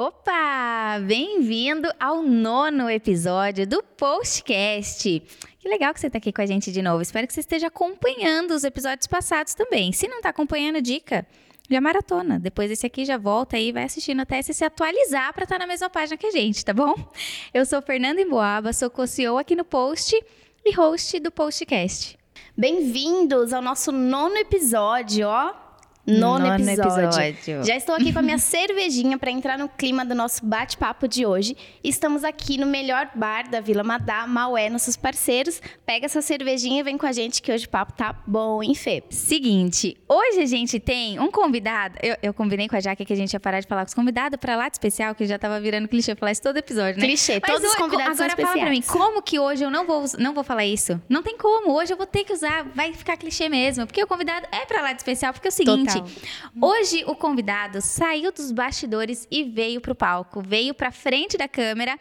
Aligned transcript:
Opa! 0.00 0.98
Bem-vindo 1.06 1.86
ao 2.00 2.22
nono 2.22 2.88
episódio 2.88 3.66
do 3.66 3.82
Postcast. 3.82 5.20
Que 5.58 5.68
legal 5.68 5.92
que 5.92 6.00
você 6.00 6.06
está 6.06 6.16
aqui 6.16 6.32
com 6.32 6.40
a 6.40 6.46
gente 6.46 6.72
de 6.72 6.80
novo. 6.80 7.02
Espero 7.02 7.26
que 7.26 7.34
você 7.34 7.40
esteja 7.40 7.66
acompanhando 7.66 8.52
os 8.52 8.64
episódios 8.64 9.06
passados 9.06 9.52
também. 9.52 9.92
Se 9.92 10.08
não 10.08 10.16
está 10.16 10.30
acompanhando, 10.30 10.80
dica. 10.80 11.26
Já 11.70 11.82
maratona. 11.82 12.40
Depois 12.40 12.70
esse 12.70 12.86
aqui 12.86 13.04
já 13.04 13.18
volta 13.18 13.58
aí, 13.58 13.72
vai 13.72 13.84
assistindo 13.84 14.20
até 14.20 14.40
se 14.40 14.64
atualizar 14.64 15.34
para 15.34 15.44
estar 15.44 15.56
tá 15.56 15.58
na 15.58 15.66
mesma 15.66 15.90
página 15.90 16.16
que 16.16 16.28
a 16.28 16.30
gente, 16.30 16.64
tá 16.64 16.72
bom? 16.72 16.94
Eu 17.52 17.66
sou 17.66 17.82
Fernanda 17.82 18.22
Emboaba, 18.22 18.72
sou 18.72 18.88
co-CEO 18.88 19.36
aqui 19.36 19.54
no 19.54 19.66
Post 19.66 20.18
e 20.64 20.72
host 20.72 21.20
do 21.20 21.30
Postcast. 21.30 22.18
Bem-vindos 22.56 23.52
ao 23.52 23.60
nosso 23.60 23.92
nono 23.92 24.38
episódio, 24.38 25.28
ó. 25.28 25.59
Nono, 26.06 26.46
Nono 26.46 26.54
episódio. 26.54 27.20
episódio. 27.20 27.64
Já 27.64 27.76
estou 27.76 27.94
aqui 27.94 28.12
com 28.12 28.18
a 28.18 28.22
minha 28.22 28.38
cervejinha 28.38 29.18
para 29.18 29.30
entrar 29.30 29.58
no 29.58 29.68
clima 29.68 30.04
do 30.04 30.14
nosso 30.14 30.44
bate-papo 30.44 31.06
de 31.06 31.26
hoje. 31.26 31.56
Estamos 31.84 32.24
aqui 32.24 32.56
no 32.58 32.66
melhor 32.66 33.10
bar 33.14 33.48
da 33.50 33.60
Vila 33.60 33.84
Madá, 33.84 34.26
Maué, 34.26 34.70
nossos 34.70 34.96
parceiros. 34.96 35.60
Pega 35.84 36.06
essa 36.06 36.22
cervejinha 36.22 36.80
e 36.80 36.82
vem 36.82 36.96
com 36.96 37.06
a 37.06 37.12
gente 37.12 37.42
que 37.42 37.52
hoje 37.52 37.66
o 37.66 37.68
papo 37.68 37.92
tá 37.92 38.16
bom, 38.26 38.62
hein, 38.62 38.74
Fê? 38.74 39.04
Seguinte, 39.10 39.96
hoje 40.08 40.40
a 40.40 40.46
gente 40.46 40.80
tem 40.80 41.20
um 41.20 41.30
convidado. 41.30 41.96
Eu, 42.02 42.16
eu 42.22 42.34
combinei 42.34 42.66
com 42.66 42.76
a 42.76 42.80
Jaque 42.80 43.04
que 43.04 43.12
a 43.12 43.16
gente 43.16 43.32
ia 43.34 43.40
parar 43.40 43.60
de 43.60 43.66
falar 43.66 43.82
com 43.82 43.88
os 43.88 43.94
convidados 43.94 44.38
para 44.40 44.56
lá 44.56 44.68
de 44.68 44.76
especial, 44.76 45.14
que 45.14 45.26
já 45.26 45.38
tava 45.38 45.60
virando 45.60 45.86
clichê 45.86 46.14
falar 46.14 46.32
isso 46.32 46.42
todo 46.42 46.56
episódio, 46.56 46.98
né? 46.98 47.06
Clichê, 47.06 47.40
Mas 47.40 47.52
todos 47.52 47.70
os 47.70 47.76
convidados 47.76 48.18
agora 48.20 48.36
são 48.36 48.46
fala 48.46 48.60
pra 48.60 48.70
mim, 48.70 48.82
como 48.82 49.22
que 49.22 49.38
hoje 49.38 49.62
eu 49.64 49.70
não 49.70 49.86
vou, 49.86 50.04
não 50.18 50.32
vou 50.32 50.42
falar 50.42 50.64
isso? 50.64 51.00
Não 51.08 51.22
tem 51.22 51.36
como. 51.36 51.72
Hoje 51.72 51.92
eu 51.92 51.96
vou 51.96 52.06
ter 52.06 52.24
que 52.24 52.32
usar, 52.32 52.64
vai 52.74 52.92
ficar 52.94 53.16
clichê 53.16 53.48
mesmo, 53.48 53.86
porque 53.86 54.02
o 54.02 54.06
convidado 54.06 54.46
é 54.50 54.64
para 54.64 54.82
lá 54.82 54.92
de 54.92 54.98
especial, 54.98 55.32
porque 55.32 55.48
é 55.48 55.50
o 55.50 55.52
seguinte, 55.52 55.78
Total. 55.78 55.89
Hoje 56.60 57.04
o 57.06 57.14
convidado 57.14 57.80
saiu 57.80 58.32
dos 58.32 58.52
bastidores 58.52 59.26
e 59.30 59.44
veio 59.44 59.80
para 59.80 59.92
o 59.92 59.94
palco, 59.94 60.42
veio 60.42 60.74
para 60.74 60.90
frente 60.90 61.36
da 61.36 61.48
câmera. 61.48 61.98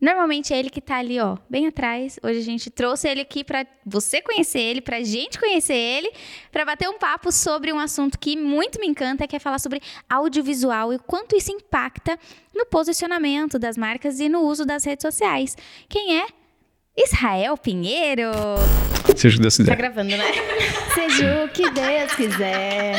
Normalmente 0.00 0.54
é 0.54 0.58
ele 0.58 0.70
que 0.70 0.78
está 0.78 0.96
ali, 0.96 1.20
ó, 1.20 1.36
bem 1.48 1.66
atrás. 1.66 2.18
Hoje 2.22 2.38
a 2.38 2.42
gente 2.42 2.70
trouxe 2.70 3.06
ele 3.06 3.20
aqui 3.20 3.44
para 3.44 3.66
você 3.84 4.22
conhecer 4.22 4.60
ele, 4.60 4.80
para 4.80 4.96
a 4.96 5.02
gente 5.02 5.38
conhecer 5.38 5.74
ele, 5.74 6.10
para 6.50 6.64
bater 6.64 6.88
um 6.88 6.98
papo 6.98 7.30
sobre 7.30 7.70
um 7.70 7.78
assunto 7.78 8.18
que 8.18 8.34
muito 8.34 8.80
me 8.80 8.86
encanta, 8.86 9.28
que 9.28 9.36
é 9.36 9.38
falar 9.38 9.58
sobre 9.58 9.82
audiovisual 10.08 10.92
e 10.92 10.96
o 10.96 11.02
quanto 11.02 11.36
isso 11.36 11.52
impacta 11.52 12.18
no 12.54 12.64
posicionamento 12.64 13.58
das 13.58 13.76
marcas 13.76 14.20
e 14.20 14.28
no 14.28 14.40
uso 14.40 14.64
das 14.64 14.84
redes 14.84 15.02
sociais. 15.02 15.54
Quem 15.86 16.18
é? 16.18 16.26
Israel 16.96 17.58
Pinheiro. 17.58 18.30
Seja 19.16 19.36
o 19.36 19.36
que 19.36 19.42
Deus 19.42 19.56
quiser. 19.56 19.70
Tá 19.70 19.76
gravando, 19.76 20.16
né? 20.16 20.24
Seja 20.94 21.44
o 21.44 21.48
que 21.48 21.70
Deus 21.70 22.14
quiser. 22.14 22.94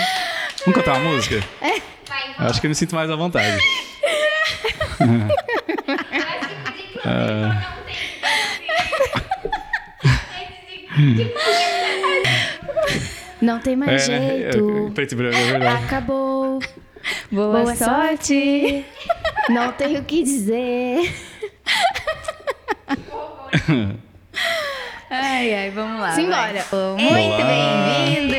Vamos 0.66 0.76
cantar 0.76 1.00
uma 1.00 1.12
música? 1.12 1.42
É. 1.62 1.78
Eu 1.78 2.48
acho 2.48 2.60
que 2.60 2.68
eu 2.68 2.70
me 2.70 2.76
sinto 2.76 2.96
mais 2.96 3.10
à 3.10 3.16
vontade. 3.16 3.58
Não 13.42 13.60
tem 13.60 13.76
mais 13.76 14.08
é, 14.08 14.52
jeito. 14.52 14.88
É, 14.88 14.92
preto 14.92 15.14
e 15.14 15.16
branco, 15.16 15.38
é 15.38 15.46
verdade. 15.46 15.86
Acabou. 15.86 16.60
Boa, 17.32 17.64
Boa 17.64 17.76
sorte. 17.76 18.86
Não 19.50 19.72
tenho 19.72 20.02
o 20.02 20.04
que 20.04 20.24
dizer. 20.24 21.12
Ai, 25.14 25.54
ai, 25.54 25.72
vamos 25.72 26.00
lá. 26.00 26.12
Simbora. 26.16 26.66
Muito 26.98 27.36
bem-vindo. 27.36 28.36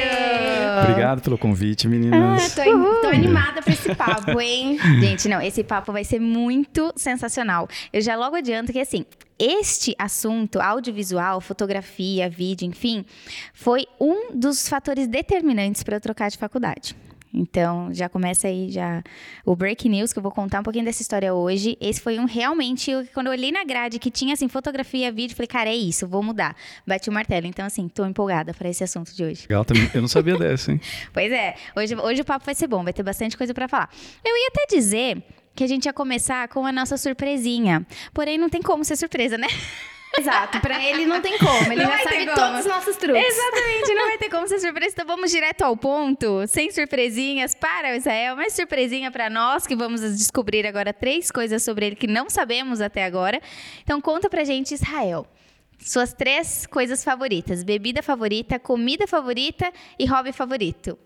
Obrigado 0.81 1.21
pelo 1.21 1.37
convite, 1.37 1.87
meninas. 1.87 2.59
Ah, 2.59 2.65
tô, 2.65 3.01
tô 3.03 3.09
animada 3.09 3.61
pra 3.61 3.75
esse 3.75 3.95
papo, 3.95 4.41
hein? 4.41 4.79
Gente, 4.99 5.29
não, 5.29 5.39
esse 5.43 5.63
papo 5.63 5.93
vai 5.93 6.03
ser 6.03 6.19
muito 6.19 6.91
sensacional. 6.97 7.69
Eu 7.93 8.01
já 8.01 8.17
logo 8.17 8.37
adianto 8.37 8.73
que, 8.73 8.81
assim, 8.81 9.05
este 9.39 9.95
assunto, 9.99 10.63
audiovisual, 10.63 11.43
fotografia, 11.43 12.31
vídeo, 12.31 12.67
enfim, 12.67 13.05
foi 13.53 13.87
um 14.01 14.35
dos 14.35 14.67
fatores 14.67 15.07
determinantes 15.07 15.83
para 15.83 15.97
eu 15.97 16.01
trocar 16.01 16.31
de 16.31 16.39
faculdade. 16.39 16.97
Então, 17.35 17.93
já 17.93 18.09
começa 18.09 18.49
aí 18.49 18.71
já 18.71 19.03
o 19.45 19.57
break 19.57 19.89
news 19.89 20.13
que 20.13 20.19
eu 20.19 20.23
vou 20.23 20.33
contar 20.33 20.61
um 20.61 20.63
pouquinho 20.63 20.85
dessa 20.85 21.01
história 21.01 21.33
hoje. 21.33 21.77
Esse 21.81 22.01
foi 22.01 22.19
um 22.19 22.25
realmente 22.25 22.93
quando 23.15 23.29
eu 23.29 23.33
olhei 23.33 23.51
na 23.51 23.65
grade 23.65 23.99
que 23.99 24.11
tinha 24.11 24.35
assim 24.35 24.49
fotografia, 24.49 25.11
vídeo, 25.11 25.35
falei, 25.35 25.47
cara, 25.47 25.71
é 25.71 25.75
isso, 25.75 26.07
vou 26.07 26.23
mudar. 26.23 26.55
Bati 26.87 27.09
o 27.09 27.13
martelo. 27.13 27.47
Então, 27.47 27.65
assim, 27.65 27.89
tô 27.89 28.05
empolgada 28.05 28.53
para 28.53 28.69
esse 28.69 28.85
assunto 28.85 29.15
de 29.15 29.25
hoje. 29.25 29.47
Legal 29.49 29.65
também. 29.65 29.91
Eu 29.95 30.01
não 30.01 30.09
sabia 30.09 30.37
dessa, 30.39 30.73
hein? 30.73 30.81
pois 31.13 31.33
é. 31.33 31.55
Hoje, 31.77 31.95
hoje 31.97 32.21
o 32.21 32.25
papo 32.25 32.45
vai 32.45 32.55
ser 32.55 32.67
bom, 32.67 32.85
vai 32.85 32.93
ter 32.93 33.03
bastante 33.03 33.37
coisa 33.37 33.55
para 33.55 33.69
falar. 33.69 33.91
Eu 34.25 34.37
ia 34.37 34.49
até 34.49 34.67
dizer 34.75 35.23
que 35.55 35.65
a 35.65 35.67
gente 35.67 35.87
ia 35.87 35.93
começar 35.93 36.49
com 36.49 36.65
a 36.67 36.73
nossa 36.73 36.97
surpresinha. 36.97 37.87
Porém, 38.15 38.39
não 38.39 38.49
tem 38.49 38.63
como 38.63 38.85
ser 38.85 38.97
surpresa, 38.97 39.37
né? 39.37 39.47
Exato, 40.19 40.61
pra 40.61 40.83
ele 40.83 41.07
não 41.07 41.21
tem 41.21 41.39
como, 41.39 41.73
ele 41.73 41.83
não 41.83 41.91
já 41.91 41.99
sabe 42.03 42.27
todos 42.27 42.61
os 42.61 42.67
nossos 42.67 42.97
truques. 42.97 43.25
Exatamente, 43.25 43.95
não 43.95 44.07
vai 44.07 44.19
ter 44.19 44.29
como 44.29 44.47
ser 44.47 44.59
surpresa. 44.59 44.93
Então 44.93 45.07
vamos 45.07 45.31
direto 45.31 45.63
ao 45.63 45.77
ponto, 45.77 46.47
sem 46.47 46.71
surpresinhas 46.71 47.55
para 47.55 47.93
o 47.93 47.97
Israel, 47.97 48.37
mas 48.37 48.53
surpresinha 48.53 49.11
para 49.11 49.31
nós 49.31 49.67
que 49.67 49.75
vamos 49.75 50.01
descobrir 50.01 50.67
agora 50.67 50.93
três 50.93 51.31
coisas 51.31 51.63
sobre 51.63 51.87
ele 51.87 51.97
que 51.97 52.07
não 52.07 52.29
sabemos 52.29 52.81
até 52.81 53.05
agora. 53.05 53.41
Então 53.83 54.01
conta 54.01 54.29
pra 54.29 54.45
gente, 54.45 54.75
Israel. 54.75 55.27
Suas 55.79 56.13
três 56.13 56.67
coisas 56.67 57.03
favoritas: 57.03 57.63
bebida 57.63 58.03
favorita, 58.03 58.59
comida 58.59 59.07
favorita 59.07 59.73
e 59.99 60.07
hobby 60.07 60.33
favorito. 60.33 60.99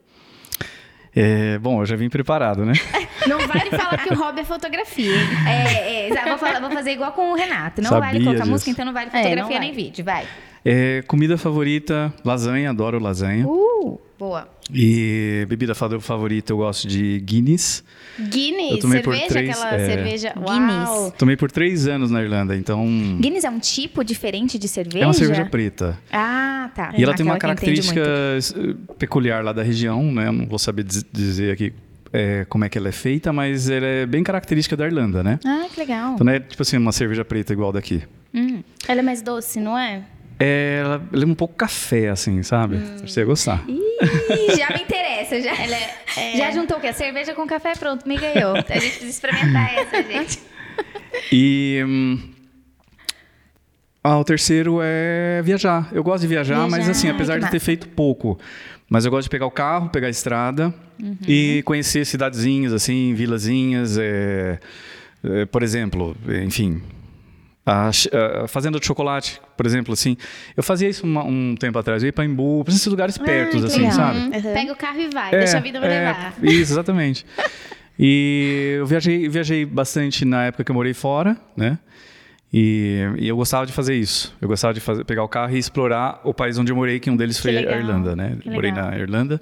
É, 1.19 1.59
bom, 1.59 1.81
eu 1.81 1.87
já 1.87 1.97
vim 1.97 2.11
preparado, 2.11 2.67
né? 2.67 2.75
Não 3.27 3.39
vale 3.39 3.71
falar 3.71 3.97
que 4.05 4.13
o 4.13 4.19
hobby 4.19 4.43
é 4.43 4.45
fotografia. 4.45 5.17
É, 5.49 6.11
é 6.11 6.29
vou, 6.29 6.37
falar, 6.37 6.61
vou, 6.61 6.71
fazer 6.71 6.91
igual 6.91 7.11
com 7.13 7.33
o 7.33 7.35
Renato. 7.35 7.81
Não 7.81 7.89
Sabia 7.89 8.07
vale 8.07 8.19
colocar 8.21 8.41
disso. 8.41 8.51
música, 8.51 8.71
então 8.71 8.85
não 8.85 8.93
vale 8.93 9.07
fotografia 9.11 9.57
é, 9.57 9.59
não 9.59 9.61
nem 9.61 9.73
vídeo. 9.73 10.05
Vai. 10.05 10.27
É, 10.63 11.03
comida 11.07 11.39
favorita, 11.39 12.13
lasanha, 12.25 12.71
adoro 12.71 12.99
lasanha. 12.99 13.47
Uh, 13.47 14.01
boa. 14.19 14.49
E 14.73 15.47
bebida 15.49 15.75
favorita, 15.75 16.53
eu 16.53 16.57
gosto 16.59 16.89
de 16.89 17.21
Guinness. 17.21 17.85
Guinness? 18.19 18.73
Eu 18.73 18.79
tomei 18.81 19.03
cerveja, 19.03 19.23
por 19.23 19.29
três, 19.29 19.51
aquela 19.51 19.75
é, 19.75 19.87
cerveja. 19.87 20.35
Guinness. 20.37 21.13
Tomei 21.17 21.37
por 21.37 21.53
três 21.53 21.87
anos 21.87 22.11
na 22.11 22.21
Irlanda, 22.23 22.57
então. 22.57 22.85
Guinness 23.21 23.45
é 23.45 23.51
um 23.51 23.61
tipo 23.61 24.03
diferente 24.05 24.59
de 24.59 24.67
cerveja? 24.67 25.05
É 25.05 25.07
uma 25.07 25.15
cerveja 25.15 25.47
preta. 25.47 25.99
Ah, 26.13 26.46
tá. 26.69 26.93
E 26.97 27.03
ela 27.03 27.15
tem 27.15 27.25
uma 27.25 27.39
característica 27.39 28.03
peculiar 28.99 29.45
lá 29.45 29.53
da 29.53 29.63
região, 29.63 30.03
né? 30.13 30.29
Eu 30.29 30.33
não 30.33 30.47
vou 30.47 30.59
saber 30.59 30.85
dizer 30.85 31.53
aqui 31.53 31.73
é, 32.13 32.47
como 32.49 32.65
é 32.65 32.69
que 32.69 32.79
ela 32.79 32.89
é 32.89 32.93
feita, 32.93 33.33
mas 33.33 33.69
ela 33.69 33.87
é 33.87 34.07
bem 34.07 34.23
característica 34.23 34.77
da 34.77 34.87
Irlanda, 34.87 35.23
né? 35.23 35.39
Ah, 35.45 35.67
que 35.73 35.79
legal. 35.79 36.15
Então 36.15 36.25
não 36.25 36.33
é 36.33 36.41
tipo 36.41 36.63
assim, 36.63 36.77
uma 36.77 36.93
cerveja 36.93 37.25
preta 37.25 37.53
igual 37.53 37.73
daqui. 37.73 38.03
Hum. 38.35 38.63
Ela 38.87 39.01
é 39.01 39.03
mais 39.03 39.23
doce, 39.23 39.61
não 39.61 39.79
é? 39.79 40.03
É, 40.39 40.81
ela 40.83 41.03
lembra 41.13 41.33
um 41.33 41.37
pouco 41.37 41.55
café, 41.55 42.09
assim, 42.09 42.43
sabe? 42.43 42.77
Hum. 42.77 42.99
Você 43.07 43.21
ia 43.21 43.27
gostar. 43.27 43.65
Ih, 43.69 44.57
já 44.57 44.69
me 44.71 44.83
interessa. 44.83 45.41
Já, 45.41 45.55
ela 45.55 45.77
é, 45.77 45.95
é... 46.17 46.37
já 46.37 46.51
juntou 46.51 46.77
o 46.77 46.81
quê? 46.81 46.93
Cerveja 46.93 47.35
com 47.35 47.47
café, 47.47 47.73
pronto, 47.75 48.07
me 48.07 48.17
ganhou. 48.17 48.55
A 48.57 48.79
gente 48.79 48.99
precisa 48.99 49.11
experimentar 49.11 49.75
essa, 49.75 50.03
gente. 50.03 50.39
E... 51.33 51.83
Hum, 51.87 52.36
ah, 54.07 54.19
o 54.19 54.25
terceiro 54.25 54.79
é 54.81 55.43
viajar. 55.43 55.89
Eu 55.93 56.05
gosto 56.05 56.23
de 56.23 56.29
viajar, 56.29 56.61
viajar 56.61 56.71
mas 56.71 56.89
assim, 56.89 57.09
apesar 57.09 57.41
de 57.41 57.51
ter 57.51 57.59
feito 57.59 57.89
pouco. 57.89 58.39
Mas 58.89 59.05
eu 59.05 59.11
gosto 59.11 59.25
de 59.25 59.31
pegar 59.31 59.47
o 59.47 59.51
carro, 59.51 59.89
pegar 59.89 60.07
a 60.07 60.11
estrada 60.11 60.73
uhum. 61.03 61.17
e 61.27 61.61
conhecer 61.65 62.07
cidadezinhas, 62.07 62.73
assim, 62.73 63.15
vilazinhas. 63.15 63.99
É, 63.99 64.61
é, 65.25 65.45
por 65.47 65.61
exemplo, 65.61 66.17
enfim, 66.47 66.81
a, 67.65 67.89
a, 67.89 68.47
fazenda 68.47 68.79
de 68.79 68.87
chocolate, 68.87 69.41
por 69.57 69.67
exemplo, 69.67 69.93
assim. 69.93 70.17
Eu 70.57 70.63
fazia 70.63 70.89
isso 70.89 71.05
uma, 71.05 71.25
um 71.25 71.57
tempo 71.59 71.77
atrás. 71.77 72.01
Eu 72.01 72.07
ia 72.07 72.13
para 72.13 72.25
Embu, 72.25 72.63
para 72.63 72.73
esses 72.73 72.87
lugares 72.87 73.19
perto, 73.19 73.57
assim, 73.57 73.79
legal. 73.79 73.93
sabe? 73.93 74.19
Uhum. 74.21 74.55
Pega 74.55 74.73
o 74.73 74.77
carro 74.77 75.01
e 75.01 75.09
vai, 75.09 75.35
é, 75.35 75.39
deixa 75.39 75.59
a 75.59 75.61
vida 75.61 75.81
me 75.81 75.87
é, 75.87 75.89
levar. 75.89 76.35
Isso, 76.45 76.73
exatamente. 76.75 77.27
e 77.99 78.77
eu 78.79 78.87
viajei, 78.87 79.29
viajei 79.29 79.65
bastante 79.65 80.25
na 80.25 80.45
época 80.45 80.63
que 80.63 80.71
eu 80.71 80.75
morei 80.77 80.95
fora, 80.95 81.37
né? 81.57 81.77
E, 82.53 83.01
e, 83.19 83.29
eu 83.29 83.37
gostava 83.37 83.67
de 83.67 83.73
fazer 83.73 83.95
isso. 83.95 84.35
Eu 84.41 84.49
gostava 84.49 84.73
de 84.73 84.81
fazer, 84.81 85.05
pegar 85.05 85.25
o 85.25 85.29
carro 85.29 85.55
e 85.55 85.59
explorar 85.59 86.21
o 86.25 86.33
país 86.33 86.59
onde 86.59 86.73
eu 86.73 86.77
morei, 86.77 87.01
que 87.01 87.11
um 87.11 87.17
deles 87.17 87.37
que 87.37 87.43
foi 87.43 87.53
legal. 87.53 87.75
a 87.75 87.79
Irlanda, 87.79 88.17
né? 88.17 88.39
morei 88.47 88.73
na 88.73 88.97
Irlanda. 88.97 89.41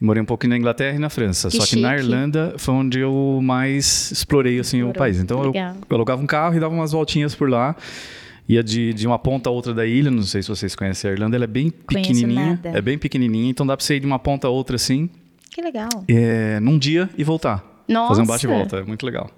Morei 0.00 0.22
um 0.22 0.26
pouquinho 0.26 0.50
na 0.50 0.58
Inglaterra 0.58 0.96
e 0.96 0.98
na 0.98 1.08
França. 1.08 1.48
Que 1.48 1.56
Só 1.56 1.62
chique. 1.62 1.76
que 1.76 1.82
na 1.82 1.96
Irlanda 1.96 2.54
foi 2.58 2.74
onde 2.74 2.98
eu 2.98 3.40
mais 3.42 4.10
explorei 4.10 4.58
assim, 4.58 4.82
o 4.82 4.92
país. 4.92 5.18
Então 5.18 5.42
eu, 5.42 5.52
eu, 5.54 5.96
alugava 5.96 6.20
um 6.20 6.26
carro 6.26 6.56
e 6.56 6.60
dava 6.60 6.74
umas 6.74 6.92
voltinhas 6.92 7.34
por 7.34 7.48
lá. 7.48 7.74
Ia 8.46 8.62
de, 8.62 8.92
de 8.92 9.06
uma 9.06 9.18
ponta 9.18 9.48
a 9.48 9.52
outra 9.52 9.72
da 9.72 9.86
ilha. 9.86 10.10
Não 10.10 10.22
sei 10.22 10.42
se 10.42 10.48
vocês 10.48 10.74
conhecem 10.74 11.10
a 11.10 11.14
Irlanda. 11.14 11.36
Ela 11.36 11.44
é 11.44 11.48
bem 11.48 11.70
pequenininha. 11.70 12.60
É 12.64 12.82
bem 12.82 12.98
pequenininha. 12.98 13.50
Então 13.50 13.66
dá 13.66 13.76
para 13.76 13.84
você 13.84 13.96
ir 13.96 14.00
de 14.00 14.06
uma 14.06 14.18
ponta 14.18 14.46
a 14.46 14.50
outra 14.50 14.76
assim. 14.76 15.08
Que 15.50 15.62
legal. 15.62 15.88
É, 16.08 16.60
num 16.60 16.76
dia 16.76 17.08
e 17.16 17.24
voltar. 17.24 17.73
Nossa. 17.86 18.08
Fazer 18.08 18.22
um 18.22 18.26
bate-volta, 18.26 18.76
é 18.78 18.82
muito 18.82 19.04
legal. 19.04 19.30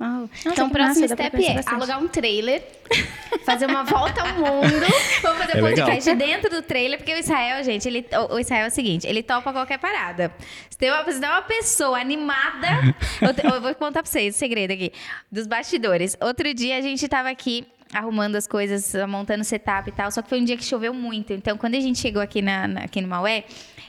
Então, 0.44 0.68
o 0.68 0.70
próximo 0.70 1.08
step 1.08 1.44
é 1.44 1.62
alugar 1.66 2.02
um 2.02 2.06
trailer, 2.06 2.62
fazer 3.44 3.66
uma 3.66 3.82
volta 3.82 4.22
ao 4.22 4.34
mundo. 4.34 4.86
Vamos 5.22 5.38
fazer 5.38 5.58
é 5.58 5.60
podcast 5.60 6.10
legal. 6.10 6.28
dentro 6.28 6.50
do 6.50 6.62
trailer, 6.62 6.98
porque 6.98 7.12
o 7.12 7.18
Israel, 7.18 7.64
gente, 7.64 7.88
ele, 7.88 8.06
o 8.30 8.38
Israel 8.38 8.66
é 8.66 8.68
o 8.68 8.70
seguinte, 8.70 9.06
ele 9.06 9.22
topa 9.22 9.52
qualquer 9.52 9.78
parada. 9.78 10.32
Se 10.70 10.78
tem 10.78 10.90
uma, 10.90 11.04
se 11.10 11.20
tem 11.20 11.28
uma 11.28 11.42
pessoa 11.42 11.98
animada, 11.98 12.94
eu, 13.20 13.54
eu, 13.54 13.60
vou 13.60 13.74
contar 13.74 14.02
pra 14.02 14.10
vocês 14.10 14.34
o 14.34 14.38
segredo 14.38 14.72
aqui, 14.72 14.92
dos 15.30 15.46
bastidores. 15.46 16.16
Outro 16.20 16.54
dia 16.54 16.78
a 16.78 16.80
gente 16.80 17.06
tava 17.08 17.28
aqui 17.28 17.66
arrumando 17.92 18.36
as 18.36 18.46
coisas, 18.46 18.94
montando 19.08 19.44
setup 19.44 19.88
e 19.88 19.92
tal, 19.92 20.10
só 20.10 20.22
que 20.22 20.28
foi 20.28 20.40
um 20.40 20.44
dia 20.44 20.56
que 20.56 20.64
choveu 20.64 20.92
muito. 20.92 21.32
Então, 21.32 21.56
quando 21.56 21.74
a 21.74 21.80
gente 21.80 21.98
chegou 21.98 22.20
aqui, 22.20 22.42
na, 22.42 22.66
na 22.66 22.80
aqui 22.82 23.00
no 23.00 23.08
Maué, 23.08 23.44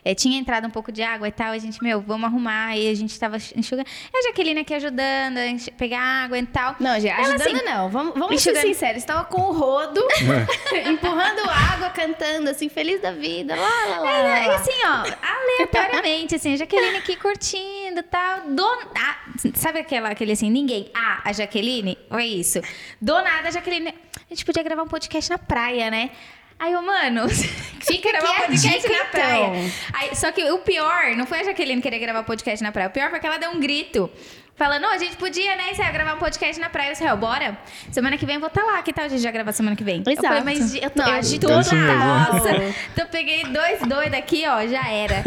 é, 0.07 0.15
tinha 0.15 0.39
entrado 0.39 0.65
um 0.65 0.69
pouco 0.69 0.89
de 0.89 1.03
água 1.03 1.27
e 1.27 1.31
tal, 1.31 1.51
a 1.51 1.57
gente, 1.57 1.83
meu, 1.83 1.99
vamos 1.99 2.25
arrumar. 2.25 2.77
E 2.77 2.89
a 2.89 2.93
gente 2.93 3.19
tava 3.19 3.35
enxugando. 3.55 3.85
É 4.13 4.19
a 4.19 4.21
Jaqueline 4.29 4.61
aqui 4.61 4.73
ajudando 4.73 5.37
a 5.37 5.71
pegar 5.77 5.99
água 5.99 6.37
e 6.37 6.45
tal. 6.45 6.77
Não, 6.79 6.97
já 6.97 7.17
ajudando 7.17 7.41
assim, 7.41 7.65
não. 7.65 7.89
Vamos, 7.89 8.13
vamos 8.13 8.35
enxugando... 8.35 8.61
ser 8.61 8.67
sinceros. 8.67 8.97
Estava 8.99 9.25
com 9.25 9.41
o 9.41 9.51
rodo, 9.51 10.01
empurrando 10.87 11.41
água, 11.49 11.89
cantando, 11.89 12.49
assim, 12.49 12.69
feliz 12.69 13.01
da 13.01 13.11
vida. 13.11 13.53
Lá, 13.53 13.85
lá, 13.85 13.99
lá. 13.99 14.39
É, 14.39 14.45
e 14.45 14.49
assim, 14.51 14.71
ó, 14.85 15.03
aleatoriamente, 15.21 16.35
assim, 16.35 16.53
a 16.53 16.57
Jaqueline 16.57 16.97
aqui 16.97 17.17
curtindo 17.17 17.99
e 17.99 18.03
tal. 18.03 18.49
Do... 18.49 18.65
Ah, 18.95 19.17
sabe 19.55 19.79
aquela, 19.79 20.07
aquele 20.09 20.31
assim, 20.31 20.49
ninguém. 20.49 20.89
Ah, 20.93 21.21
a 21.25 21.33
Jaqueline? 21.33 21.97
Foi 22.09 22.23
isso. 22.23 22.61
Do 23.01 23.13
nada, 23.13 23.49
a 23.49 23.51
Jaqueline. 23.51 23.86
A 23.89 24.33
gente 24.33 24.45
podia 24.45 24.63
gravar 24.63 24.83
um 24.83 24.87
podcast 24.87 25.29
na 25.29 25.37
praia, 25.37 25.89
né? 25.89 26.11
Aí 26.59 26.73
eu, 26.73 26.81
mano, 26.81 27.29
fica 27.81 28.11
gravar 28.11 28.45
podcast 28.45 28.81
dica, 28.81 28.97
na 28.97 29.05
praia. 29.05 29.45
Então. 29.45 29.71
Aí, 29.93 30.15
só 30.15 30.31
que 30.31 30.43
o 30.51 30.59
pior 30.59 31.15
não 31.15 31.27
foi 31.27 31.41
a 31.41 31.43
Jaqueline 31.43 31.81
querer 31.81 31.99
gravar 31.99 32.23
podcast 32.23 32.63
na 32.63 32.71
praia. 32.71 32.87
O 32.87 32.91
pior 32.91 33.09
foi 33.09 33.19
que 33.19 33.27
ela 33.27 33.37
deu 33.37 33.51
um 33.51 33.59
grito. 33.59 34.09
Falando, 34.55 34.81
não, 34.81 34.91
a 34.91 34.97
gente 34.97 35.15
podia, 35.17 35.55
né, 35.55 35.71
Israel, 35.71 35.93
gravar 35.93 36.15
um 36.15 36.17
podcast 36.17 36.59
na 36.59 36.67
praia. 36.67 36.91
Israel, 36.91 37.15
bora? 37.15 37.55
Semana 37.91 38.17
que 38.17 38.25
vem 38.25 38.35
eu 38.35 38.39
vou 38.41 38.47
estar 38.47 38.61
tá 38.61 38.71
lá. 38.71 38.81
Que 38.81 38.91
tal 38.91 39.05
a 39.05 39.07
gente 39.07 39.21
já 39.21 39.29
gravar 39.29 39.51
semana 39.51 39.75
que 39.75 39.83
vem? 39.83 40.01
Exato. 40.01 40.17
Eu 40.17 40.23
falei, 40.23 40.43
mas 40.43 40.73
eu 40.73 40.89
tô 40.89 41.03
não, 41.03 41.19
de 41.19 41.39
toda. 41.39 41.55
Nossa. 41.55 42.49
Então 42.91 43.05
eu 43.05 43.07
peguei 43.07 43.43
dois 43.43 43.79
doidos 43.81 44.17
aqui, 44.17 44.45
ó, 44.47 44.65
já 44.65 44.89
era. 44.89 45.23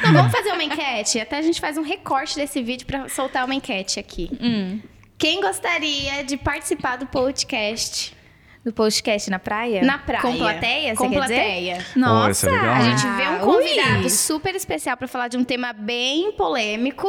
Então 0.00 0.14
vamos 0.14 0.32
fazer 0.32 0.50
uma 0.50 0.64
enquete? 0.64 1.20
Até 1.20 1.38
a 1.38 1.42
gente 1.42 1.60
faz 1.60 1.76
um 1.76 1.82
recorte 1.82 2.34
desse 2.34 2.62
vídeo 2.62 2.86
para 2.86 3.08
soltar 3.08 3.44
uma 3.44 3.54
enquete 3.54 4.00
aqui. 4.00 4.30
Hum. 4.40 4.80
Quem 5.20 5.38
gostaria 5.42 6.24
de 6.24 6.38
participar 6.38 6.96
do 6.96 7.04
podcast? 7.04 8.16
Do 8.64 8.72
podcast 8.72 9.28
na 9.28 9.38
praia? 9.38 9.82
Na 9.82 9.98
praia. 9.98 10.22
Com 10.22 10.34
plateia, 10.38 10.96
Com 10.96 11.10
plateia. 11.10 11.76
Dizer? 11.76 11.98
Nossa, 11.98 12.50
oh, 12.50 12.54
é 12.54 12.58
a 12.58 12.80
gente 12.80 13.06
vê 13.06 13.28
um 13.28 13.38
convidado 13.40 14.04
Ui. 14.04 14.08
super 14.08 14.54
especial 14.54 14.96
para 14.96 15.06
falar 15.06 15.28
de 15.28 15.36
um 15.36 15.44
tema 15.44 15.74
bem 15.74 16.32
polêmico. 16.32 17.06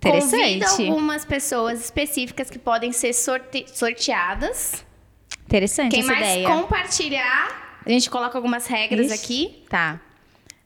Convida 0.00 0.68
algumas 0.68 1.24
pessoas 1.24 1.80
específicas 1.84 2.48
que 2.48 2.60
podem 2.60 2.92
ser 2.92 3.12
sorte 3.12 3.66
sorteadas. 3.74 4.86
Interessante 5.44 5.90
Quem 5.90 6.00
essa 6.02 6.12
mais 6.12 6.26
ideia. 6.26 6.46
compartilhar, 6.46 7.80
a 7.84 7.90
gente 7.90 8.08
coloca 8.08 8.38
algumas 8.38 8.68
regras 8.68 9.10
Ixi. 9.10 9.14
aqui. 9.24 9.64
Tá. 9.68 10.00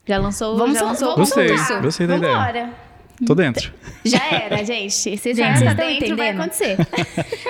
Já 0.05 0.19
lançou, 0.19 0.55
vamos 0.59 0.77
já 0.77 0.85
lançou 0.85 1.15
gostei, 1.15 1.47
Gostei 1.81 2.05
da 2.05 2.17
Vambora. 2.17 2.49
ideia. 2.51 2.92
Tô 3.25 3.35
dentro. 3.35 3.71
Já 4.03 4.19
era, 4.31 4.63
gente. 4.65 5.17
Se 5.17 5.33
já 5.33 5.53
tá 5.53 5.73
dentro, 5.73 5.91
entendendo? 5.91 6.17
vai 6.17 6.29
acontecer. 6.31 6.75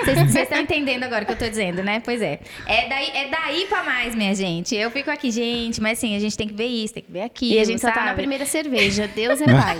Vocês 0.04 0.36
estão 0.36 0.60
entendendo 0.60 1.02
agora 1.02 1.24
o 1.24 1.26
que 1.26 1.32
eu 1.32 1.36
tô 1.36 1.48
dizendo, 1.48 1.82
né? 1.82 2.00
Pois 2.04 2.22
é. 2.22 2.38
É 2.66 2.88
daí, 2.88 3.10
é 3.12 3.28
daí 3.28 3.66
pra 3.68 3.82
mais, 3.82 4.14
minha 4.14 4.32
gente. 4.36 4.72
Eu 4.76 4.88
fico 4.90 5.10
aqui, 5.10 5.32
gente, 5.32 5.80
mas 5.80 5.98
assim, 5.98 6.14
a 6.14 6.20
gente 6.20 6.36
tem 6.36 6.46
que 6.46 6.54
ver 6.54 6.66
isso, 6.66 6.94
tem 6.94 7.02
que 7.02 7.10
ver 7.10 7.22
aquilo. 7.22 7.54
E 7.54 7.58
a 7.58 7.64
gente 7.64 7.80
sabe? 7.80 7.94
só 7.94 8.00
tá 8.00 8.06
na 8.06 8.14
primeira 8.14 8.46
cerveja. 8.46 9.08
Deus 9.08 9.40
é 9.40 9.46
pai. 9.50 9.78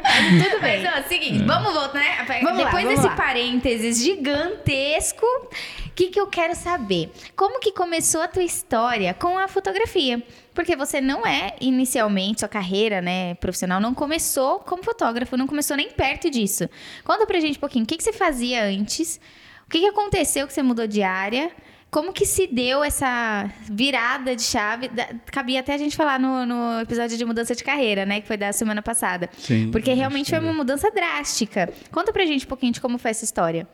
Tudo 0.42 0.60
bem. 0.60 0.82
Mas, 0.82 1.04
ó, 1.04 1.08
seguinte, 1.08 1.44
vamos 1.44 1.72
voltar, 1.72 1.94
né? 1.94 2.40
Vamos 2.42 2.64
Depois 2.64 2.84
lá, 2.84 2.90
desse 2.90 3.06
lá. 3.06 3.16
parênteses 3.16 4.02
gigantesco, 4.02 5.26
o 5.26 5.90
que, 5.94 6.08
que 6.08 6.20
eu 6.20 6.26
quero 6.26 6.54
saber? 6.54 7.10
Como 7.34 7.60
que 7.60 7.72
começou 7.72 8.20
a 8.20 8.28
tua 8.28 8.42
história 8.42 9.14
com 9.14 9.38
a 9.38 9.48
fotografia? 9.48 10.22
Porque 10.54 10.74
você 10.74 11.00
não 11.00 11.26
é, 11.26 11.54
inicialmente, 11.60 12.40
sua 12.40 12.48
carreira 12.48 13.00
né, 13.00 13.34
profissional 13.34 13.80
não 13.80 13.94
começou 13.94 14.58
como 14.60 14.82
fotógrafo, 14.82 15.36
não 15.36 15.46
começou 15.46 15.76
nem 15.76 15.90
perto 15.90 16.30
disso. 16.30 16.68
Conta 17.04 17.26
pra 17.26 17.40
gente 17.40 17.56
um 17.56 17.60
pouquinho, 17.60 17.84
o 17.84 17.86
que, 17.86 17.96
que 17.96 18.02
você 18.02 18.12
fazia 18.12 18.64
antes? 18.64 19.20
O 19.66 19.70
que, 19.70 19.80
que 19.80 19.86
aconteceu 19.86 20.46
que 20.46 20.52
você 20.52 20.62
mudou 20.62 20.86
de 20.86 21.02
área? 21.02 21.50
Como 21.90 22.12
que 22.12 22.26
se 22.26 22.46
deu 22.46 22.84
essa 22.84 23.50
virada 23.70 24.34
de 24.36 24.42
chave? 24.42 24.90
Cabia 25.32 25.60
até 25.60 25.74
a 25.74 25.78
gente 25.78 25.96
falar 25.96 26.18
no, 26.18 26.44
no, 26.44 26.80
episódio 26.80 27.16
de 27.16 27.24
mudança 27.24 27.54
de 27.54 27.64
carreira, 27.64 28.04
né? 28.04 28.20
Que 28.20 28.26
foi 28.26 28.36
da 28.36 28.52
semana 28.52 28.82
passada. 28.82 29.30
Sim. 29.38 29.70
Porque 29.70 29.92
realmente 29.92 30.30
foi 30.30 30.38
uma 30.38 30.52
mudança 30.52 30.90
drástica. 30.90 31.72
Conta 31.90 32.12
pra 32.12 32.26
gente 32.26 32.44
um 32.44 32.48
pouquinho 32.48 32.72
de 32.72 32.80
como 32.80 32.98
foi 32.98 33.12
essa 33.12 33.24
história. 33.24 33.66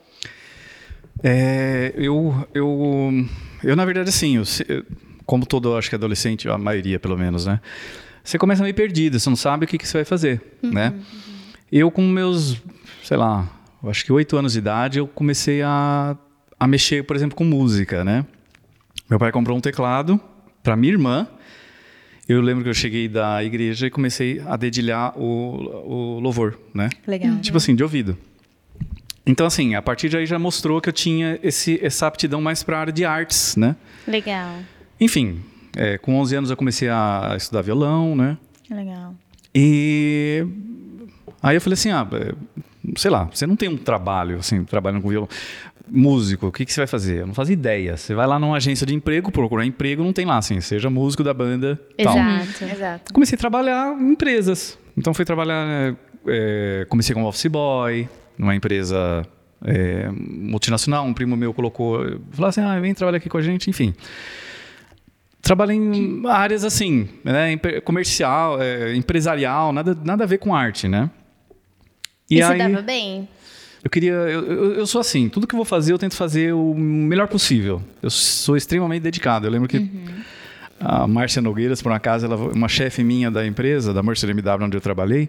É, 1.23 1.93
eu, 1.97 2.47
eu, 2.55 3.27
eu, 3.63 3.77
na 3.77 3.85
verdade, 3.85 4.09
assim, 4.09 4.37
eu, 4.37 4.45
como 5.25 5.47
todo, 5.47 5.77
acho 5.77 5.89
que 5.89 5.95
adolescente, 5.95 6.49
a 6.49 6.59
maioria 6.59 7.01
pelo 7.01 7.17
menos, 7.17 7.47
né? 7.47 7.61
Você 8.23 8.39
começa 8.39 8.63
meio 8.63 8.75
perdido, 8.75 9.19
você 9.19 9.29
não 9.29 9.37
sabe 9.37 9.65
o 9.65 9.69
que, 9.69 9.79
que 9.79 9.87
você 9.87 9.99
vai 9.99 10.05
fazer, 10.05 10.41
uhum, 10.63 10.71
né? 10.71 10.91
Uhum. 10.91 11.03
Eu 11.73 11.91
com 11.91 12.03
meus, 12.03 12.61
sei 13.03 13.17
lá, 13.17 13.49
acho 13.85 14.05
que 14.05 14.13
oito 14.13 14.37
anos 14.37 14.53
de 14.53 14.59
idade, 14.59 14.99
eu 14.99 15.09
comecei 15.09 15.63
a, 15.63 16.17
a 16.63 16.67
mexer, 16.69 17.03
por 17.03 17.17
exemplo, 17.17 17.37
com 17.37 17.43
música, 17.43 18.05
né? 18.05 18.25
Meu 19.11 19.19
pai 19.19 19.33
comprou 19.33 19.59
um 19.59 19.61
teclado 19.61 20.21
para 20.63 20.77
minha 20.77 20.93
irmã. 20.93 21.27
Eu 22.29 22.41
lembro 22.41 22.63
que 22.63 22.71
eu 22.71 22.75
cheguei 22.75 23.09
da 23.09 23.43
igreja 23.43 23.89
e 23.89 23.91
comecei 23.91 24.41
a 24.47 24.57
dedilhar 24.57 25.19
o, 25.19 25.57
o 25.85 26.21
louvor, 26.21 26.57
né? 26.73 26.89
Legal. 27.05 27.37
Tipo 27.41 27.57
assim, 27.57 27.75
de 27.75 27.83
ouvido. 27.83 28.17
Então, 29.27 29.45
assim, 29.45 29.75
a 29.75 29.83
partir 29.83 30.09
daí 30.09 30.25
já 30.25 30.39
mostrou 30.39 30.81
que 30.81 30.89
eu 30.89 30.93
tinha 30.93 31.37
esse, 31.43 31.85
essa 31.85 32.07
aptidão 32.07 32.41
mais 32.41 32.63
para 32.63 32.77
a 32.77 32.81
área 32.81 32.93
de 32.93 33.05
artes, 33.05 33.57
né? 33.57 33.75
Legal. 34.07 34.61
Enfim, 35.01 35.43
é, 35.77 35.99
com 35.99 36.15
11 36.15 36.37
anos 36.37 36.51
eu 36.51 36.57
comecei 36.57 36.89
a 36.89 37.35
estudar 37.37 37.63
violão, 37.63 38.15
né? 38.15 38.39
Legal. 38.71 39.17
E 39.53 40.47
aí 41.43 41.57
eu 41.57 41.61
falei 41.61 41.75
assim, 41.75 41.91
ah, 41.91 42.07
é, 42.13 42.33
sei 42.97 43.11
lá, 43.11 43.25
você 43.25 43.47
não 43.47 43.57
tem 43.57 43.69
um 43.69 43.77
trabalho, 43.77 44.39
assim, 44.39 44.65
trabalhando 44.65 45.03
com 45.03 45.09
violão. 45.09 45.29
Músico, 45.89 46.47
o 46.47 46.53
que, 46.53 46.65
que 46.65 46.73
você 46.73 46.81
vai 46.81 46.87
fazer? 46.87 47.21
Eu 47.21 47.27
não 47.27 47.35
fazia 47.35 47.53
ideia. 47.53 47.97
Você 47.97 48.15
vai 48.15 48.27
lá 48.27 48.39
numa 48.39 48.57
agência 48.57 48.87
de 48.87 48.95
emprego, 48.95 49.31
procurar 49.33 49.65
emprego, 49.65 50.03
não 50.03 50.13
tem 50.13 50.25
lá, 50.25 50.39
assim, 50.39 50.61
seja 50.61 50.89
músico 50.89 51.25
da 51.25 51.35
banda, 51.35 51.81
Exato, 51.99 52.59
tal. 52.59 52.69
exato. 52.69 53.13
Comecei 53.13 53.37
a 53.37 53.39
trabalhar 53.39 53.97
em 53.99 54.13
empresas. 54.13 54.79
Então 54.97 55.13
fui 55.13 55.25
trabalhar, 55.25 55.97
é, 56.27 56.87
comecei 56.89 57.15
como 57.15 57.27
office 57.27 57.47
boy, 57.47 58.09
numa 58.39 58.55
empresa 58.55 59.27
é, 59.65 60.09
multinacional. 60.11 61.05
Um 61.05 61.13
primo 61.13 61.37
meu 61.37 61.53
colocou, 61.53 61.99
falou 62.31 62.49
assim, 62.49 62.61
ah, 62.61 62.79
vem 62.81 62.95
trabalhar 62.95 63.19
aqui 63.19 63.29
com 63.29 63.39
a 63.39 63.43
gente, 63.43 63.69
enfim 63.69 63.95
trabalha 65.43 65.73
em 65.73 66.23
áreas 66.29 66.65
assim, 66.65 67.09
né, 67.25 67.57
comercial, 67.85 68.63
é, 68.63 68.95
empresarial, 68.95 69.73
nada, 69.73 69.99
nada 70.05 70.23
a 70.23 70.27
ver 70.27 70.39
com 70.39 70.55
arte, 70.55 70.87
né? 70.87 71.11
E, 72.31 72.37
e 72.37 72.43
aí, 72.43 72.57
você 72.57 72.69
dava 72.69 72.83
bem? 72.83 73.29
Eu 73.83 73.91
queria, 73.91 74.13
eu, 74.13 74.45
eu, 74.45 74.75
eu, 74.75 74.87
sou 74.87 75.01
assim, 75.01 75.29
tudo 75.29 75.47
que 75.47 75.55
eu 75.55 75.59
vou 75.59 75.65
fazer 75.65 75.93
eu 75.93 75.99
tento 75.99 76.15
fazer 76.15 76.55
o 76.55 76.75
melhor 76.75 77.27
possível. 77.27 77.83
Eu 78.01 78.11
sou 78.11 78.57
extremamente 78.57 79.03
dedicado. 79.03 79.47
Eu 79.47 79.51
lembro 79.51 79.69
que 79.69 79.79
uhum. 79.79 80.05
a 80.79 81.07
Márcia 81.09 81.43
Nogueiras, 81.43 81.83
por 81.83 81.91
um 81.91 81.95
acaso, 81.95 82.27
ela, 82.27 82.37
uma 82.37 82.69
chefe 82.69 83.03
minha 83.03 83.31
da 83.31 83.45
empresa, 83.45 83.93
da 83.93 84.03
Mercer 84.03 84.31
MW, 84.31 84.67
onde 84.67 84.77
eu 84.77 84.81
trabalhei, 84.81 85.29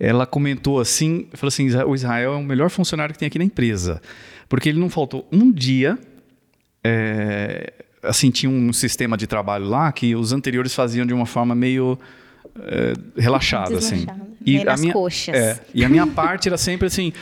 ela 0.00 0.24
comentou 0.24 0.80
assim, 0.80 1.28
falou 1.34 1.48
assim, 1.48 1.68
o 1.82 1.94
Israel 1.94 2.32
é 2.32 2.36
o 2.36 2.42
melhor 2.42 2.70
funcionário 2.70 3.12
que 3.12 3.18
tem 3.18 3.26
aqui 3.26 3.38
na 3.38 3.44
empresa, 3.44 4.00
porque 4.48 4.68
ele 4.68 4.78
não 4.78 4.88
faltou 4.88 5.28
um 5.30 5.52
dia 5.52 5.98
é, 6.82 7.72
assim, 8.02 8.30
tinha 8.30 8.50
um 8.50 8.72
sistema 8.72 9.16
de 9.16 9.26
trabalho 9.26 9.66
lá 9.66 9.90
que 9.92 10.14
os 10.14 10.32
anteriores 10.32 10.74
faziam 10.74 11.04
de 11.04 11.12
uma 11.12 11.26
forma 11.26 11.54
meio 11.54 11.98
é, 12.60 12.92
relaxada, 13.16 13.76
assim. 13.76 14.06
E 14.44 14.66
a 14.66 14.76
minha, 14.76 14.92
coxas. 14.92 15.34
É, 15.34 15.60
e 15.74 15.84
a 15.84 15.88
minha 15.88 16.06
parte 16.06 16.48
era 16.48 16.56
sempre 16.56 16.86
assim, 16.86 17.12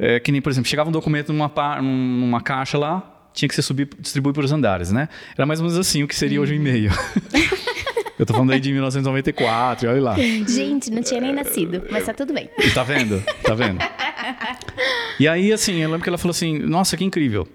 é, 0.00 0.18
que 0.18 0.32
nem, 0.32 0.40
por 0.40 0.50
exemplo, 0.50 0.68
chegava 0.68 0.88
um 0.88 0.92
documento 0.92 1.30
numa, 1.30 1.82
numa 1.82 2.40
caixa 2.40 2.78
lá, 2.78 3.28
tinha 3.34 3.46
que 3.46 3.54
ser 3.54 3.60
subir, 3.60 3.86
distribuído 3.98 4.34
por 4.34 4.44
os 4.44 4.50
andares, 4.50 4.90
né? 4.90 5.10
Era 5.36 5.44
mais 5.44 5.60
ou 5.60 5.66
menos 5.66 5.78
assim 5.78 6.02
o 6.02 6.08
que 6.08 6.16
seria 6.16 6.40
hoje 6.40 6.54
o 6.54 6.56
e-mail. 6.56 6.90
Eu 8.18 8.26
tô 8.26 8.34
falando 8.34 8.50
aí 8.50 8.60
de 8.60 8.70
1994, 8.70 9.88
olha 9.88 10.02
lá. 10.02 10.14
Gente, 10.14 10.90
não 10.90 11.02
tinha 11.02 11.22
nem 11.22 11.32
nascido, 11.32 11.82
mas 11.90 12.04
tá 12.04 12.12
tudo 12.12 12.34
bem. 12.34 12.50
Tá 12.74 12.82
vendo? 12.82 13.22
Tá 13.42 13.54
vendo? 13.54 13.78
E 15.18 15.26
aí, 15.26 15.50
assim, 15.50 15.76
eu 15.78 15.88
lembro 15.88 16.02
que 16.02 16.08
ela 16.10 16.18
falou 16.18 16.32
assim, 16.32 16.58
nossa, 16.58 16.98
que 16.98 17.04
incrível. 17.04 17.48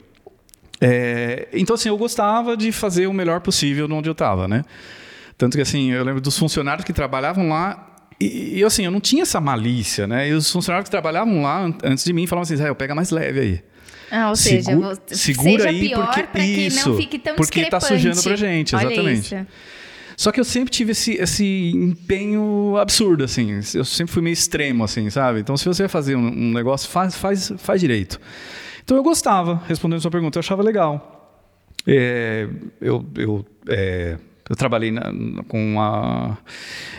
É, 0.82 1.50
então, 1.54 1.76
assim, 1.76 1.90
eu 1.90 1.98
gostava 1.98 2.58
de 2.58 2.72
fazer 2.72 3.06
o 3.06 3.14
melhor 3.14 3.42
possível 3.42 3.88
onde 3.92 4.10
eu 4.10 4.14
estava, 4.14 4.48
né? 4.48 4.64
Tanto 5.38 5.56
que, 5.56 5.62
assim, 5.62 5.92
eu 5.92 6.04
lembro 6.04 6.20
dos 6.20 6.36
funcionários 6.36 6.84
que 6.84 6.94
trabalhavam 6.94 7.48
lá 7.48 7.95
e, 8.20 8.60
e, 8.60 8.64
assim, 8.64 8.86
eu 8.86 8.92
não 8.92 9.02
tinha 9.02 9.24
essa 9.24 9.42
malícia, 9.42 10.08
né? 10.08 10.30
E 10.30 10.34
os 10.34 10.50
funcionários 10.50 10.88
que 10.88 10.92
trabalhavam 10.92 11.42
lá 11.42 11.70
antes 11.84 12.04
de 12.04 12.14
mim 12.14 12.26
falavam 12.26 12.44
assim, 12.44 12.54
Israel, 12.54 12.76
pega 12.76 12.96
mais 12.96 13.12
leve 13.12 13.40
aí. 13.40 13.64
Ah, 14.10 14.30
ou 14.30 14.36
seja, 14.36 14.72
segura 15.08 15.64
seja 15.64 15.70
aí 15.70 15.90
pior 15.90 16.14
porque 16.14 16.40
isso, 16.40 16.90
não 16.90 16.98
fique 16.98 17.20
tão 17.20 17.36
porque 17.36 17.66
tá 17.66 17.80
sujando 17.80 18.22
pra 18.22 18.36
gente, 18.36 18.76
exatamente. 18.76 19.36
Só 20.16 20.32
que 20.32 20.40
eu 20.40 20.46
sempre 20.46 20.72
tive 20.72 20.92
esse, 20.92 21.14
esse 21.14 21.72
empenho 21.76 22.78
absurdo, 22.78 23.24
assim. 23.24 23.60
Eu 23.74 23.84
sempre 23.84 24.14
fui 24.14 24.22
meio 24.22 24.34
extremo, 24.34 24.84
assim, 24.84 25.10
sabe? 25.10 25.42
Então, 25.42 25.58
se 25.58 25.66
você 25.66 25.84
vai 25.84 25.90
fazer 25.90 26.16
um, 26.16 26.26
um 26.26 26.54
negócio, 26.54 26.90
faz, 26.90 27.16
faz, 27.16 27.52
faz 27.58 27.82
direito. 27.82 28.20
Então, 28.84 28.96
eu 28.96 29.04
gostava, 29.04 29.62
respondendo 29.68 29.98
a 29.98 30.02
sua 30.02 30.12
pergunta, 30.12 30.38
eu 30.38 30.40
achava 30.40 30.64
legal. 30.64 31.44
É, 31.86 32.48
eu, 32.80 33.06
eu, 33.18 33.46
é, 33.68 34.18
eu 34.50 34.56
trabalhei 34.56 34.92
na, 34.92 35.12
com 35.48 35.80
a... 35.80 36.38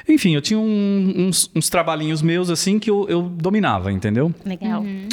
Enfim, 0.09 0.35
eu 0.35 0.41
tinha 0.41 0.59
um, 0.59 1.15
uns, 1.17 1.51
uns, 1.55 1.69
trabalhinhos 1.69 2.23
meus, 2.23 2.51
assim, 2.51 2.79
que 2.79 2.91
eu, 2.91 3.07
eu 3.09 3.23
dominava, 3.23 3.93
entendeu? 3.93 4.35
Legal. 4.45 4.83
Uhum. 4.83 5.09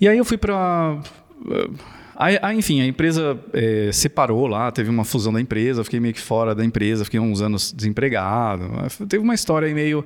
E 0.00 0.08
aí 0.08 0.18
eu 0.18 0.24
fui 0.24 0.36
para 0.36 1.00
Aí, 2.20 2.36
aí, 2.42 2.58
enfim, 2.58 2.80
a 2.80 2.84
empresa 2.84 3.38
é, 3.52 3.90
separou 3.92 4.48
lá, 4.48 4.72
teve 4.72 4.90
uma 4.90 5.04
fusão 5.04 5.32
da 5.32 5.40
empresa, 5.40 5.84
fiquei 5.84 6.00
meio 6.00 6.12
que 6.12 6.20
fora 6.20 6.52
da 6.52 6.64
empresa, 6.64 7.04
fiquei 7.04 7.20
uns 7.20 7.40
anos 7.40 7.72
desempregado. 7.72 8.68
Teve 9.08 9.22
uma 9.22 9.34
história 9.34 9.68
aí 9.68 9.72
meio. 9.72 10.04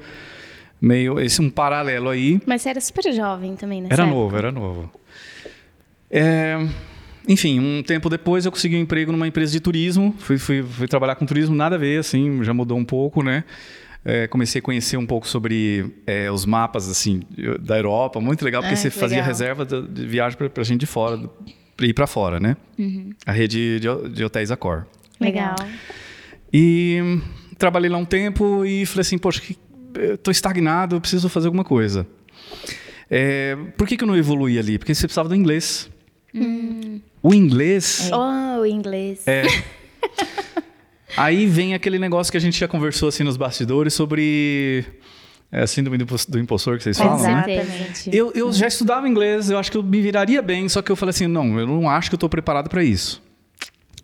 meio 0.78 1.18
esse 1.18 1.40
um 1.40 1.48
paralelo 1.48 2.10
aí. 2.10 2.38
Mas 2.44 2.60
você 2.60 2.68
era 2.68 2.82
super 2.82 3.10
jovem 3.14 3.56
também, 3.56 3.80
né? 3.80 3.88
Era 3.90 4.04
novo, 4.04 4.36
era 4.36 4.52
novo. 4.52 4.90
É, 6.10 6.68
enfim, 7.28 7.60
um 7.60 7.82
tempo 7.82 8.08
depois 8.08 8.44
eu 8.44 8.52
consegui 8.52 8.76
um 8.76 8.80
emprego 8.80 9.12
numa 9.12 9.26
empresa 9.26 9.52
de 9.52 9.60
turismo. 9.60 10.14
Fui, 10.18 10.38
fui, 10.38 10.62
fui 10.62 10.88
trabalhar 10.88 11.14
com 11.14 11.24
turismo, 11.24 11.54
nada 11.54 11.76
a 11.76 11.78
ver, 11.78 12.00
assim, 12.00 12.42
já 12.42 12.52
mudou 12.52 12.76
um 12.76 12.84
pouco, 12.84 13.22
né? 13.22 13.44
É, 14.04 14.26
comecei 14.26 14.58
a 14.58 14.62
conhecer 14.62 14.96
um 14.96 15.06
pouco 15.06 15.28
sobre 15.28 15.94
é, 16.04 16.28
os 16.28 16.44
mapas 16.44 16.88
assim 16.88 17.22
da 17.60 17.76
Europa, 17.76 18.20
muito 18.20 18.44
legal, 18.44 18.60
porque 18.60 18.74
Ai, 18.74 18.80
você 18.80 18.90
fazia 18.90 19.18
legal. 19.18 19.28
reserva 19.28 19.64
de, 19.64 20.06
viagem 20.06 20.36
para 20.36 20.64
gente 20.64 20.80
de 20.80 20.86
fora, 20.86 21.30
ir 21.80 21.94
para 21.94 22.06
fora, 22.08 22.40
né? 22.40 22.56
Uhum. 22.76 23.10
A 23.24 23.30
rede 23.30 23.78
de, 23.78 24.08
de 24.10 24.24
hotéis 24.24 24.50
Accor. 24.50 24.86
Legal. 25.20 25.54
E 26.52 27.20
trabalhei 27.56 27.88
lá 27.88 27.96
um 27.96 28.04
tempo 28.04 28.64
e 28.64 28.84
falei 28.86 29.02
assim, 29.02 29.18
poxa, 29.18 29.40
estou 29.96 30.32
estagnado, 30.32 31.00
preciso 31.00 31.28
fazer 31.28 31.46
alguma 31.46 31.64
coisa. 31.64 32.04
É, 33.08 33.56
por 33.76 33.86
que, 33.86 33.96
que 33.96 34.02
eu 34.02 34.08
não 34.08 34.16
evoluí 34.16 34.58
ali? 34.58 34.78
Porque 34.78 34.94
você 34.94 35.06
precisava 35.06 35.28
do 35.28 35.36
inglês. 35.36 35.88
Hum. 36.34 37.00
O 37.22 37.32
inglês... 37.32 38.10
É. 38.10 38.16
Oh, 38.16 38.60
o 38.60 38.66
inglês. 38.66 39.26
É... 39.26 39.42
Aí 41.16 41.46
vem 41.46 41.74
aquele 41.74 41.98
negócio 41.98 42.30
que 42.30 42.36
a 42.36 42.40
gente 42.40 42.58
já 42.58 42.66
conversou 42.66 43.08
assim 43.08 43.22
nos 43.22 43.36
bastidores 43.36 43.92
sobre 43.92 44.84
é, 45.50 45.66
síndrome 45.66 45.98
do, 45.98 46.06
do 46.06 46.38
impostor 46.38 46.78
que 46.78 46.84
vocês 46.84 46.96
falam, 46.96 47.22
né? 47.22 47.44
Exatamente. 47.46 48.10
né? 48.10 48.16
Eu, 48.16 48.32
eu 48.34 48.50
já 48.52 48.66
estudava 48.66 49.06
inglês, 49.06 49.50
eu 49.50 49.58
acho 49.58 49.70
que 49.70 49.76
eu 49.76 49.82
me 49.82 50.00
viraria 50.00 50.40
bem, 50.40 50.68
só 50.68 50.80
que 50.80 50.90
eu 50.90 50.96
falei 50.96 51.10
assim, 51.10 51.26
não, 51.26 51.60
eu 51.60 51.66
não 51.66 51.88
acho 51.88 52.08
que 52.08 52.14
eu 52.14 52.16
estou 52.16 52.28
preparado 52.28 52.70
para 52.70 52.82
isso. 52.82 53.22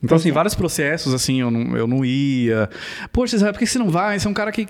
Então, 0.02 0.16
assim, 0.16 0.28
é. 0.28 0.32
vários 0.32 0.54
processos, 0.54 1.12
assim, 1.14 1.40
eu 1.40 1.50
não, 1.50 1.76
eu 1.76 1.86
não 1.86 2.04
ia. 2.04 2.68
Poxa, 3.10 3.36
Zé, 3.36 3.50
por 3.50 3.58
que 3.58 3.66
você 3.66 3.78
não 3.78 3.90
vai? 3.90 4.18
Você 4.18 4.28
é 4.28 4.30
um 4.30 4.34
cara 4.34 4.52
que 4.52 4.68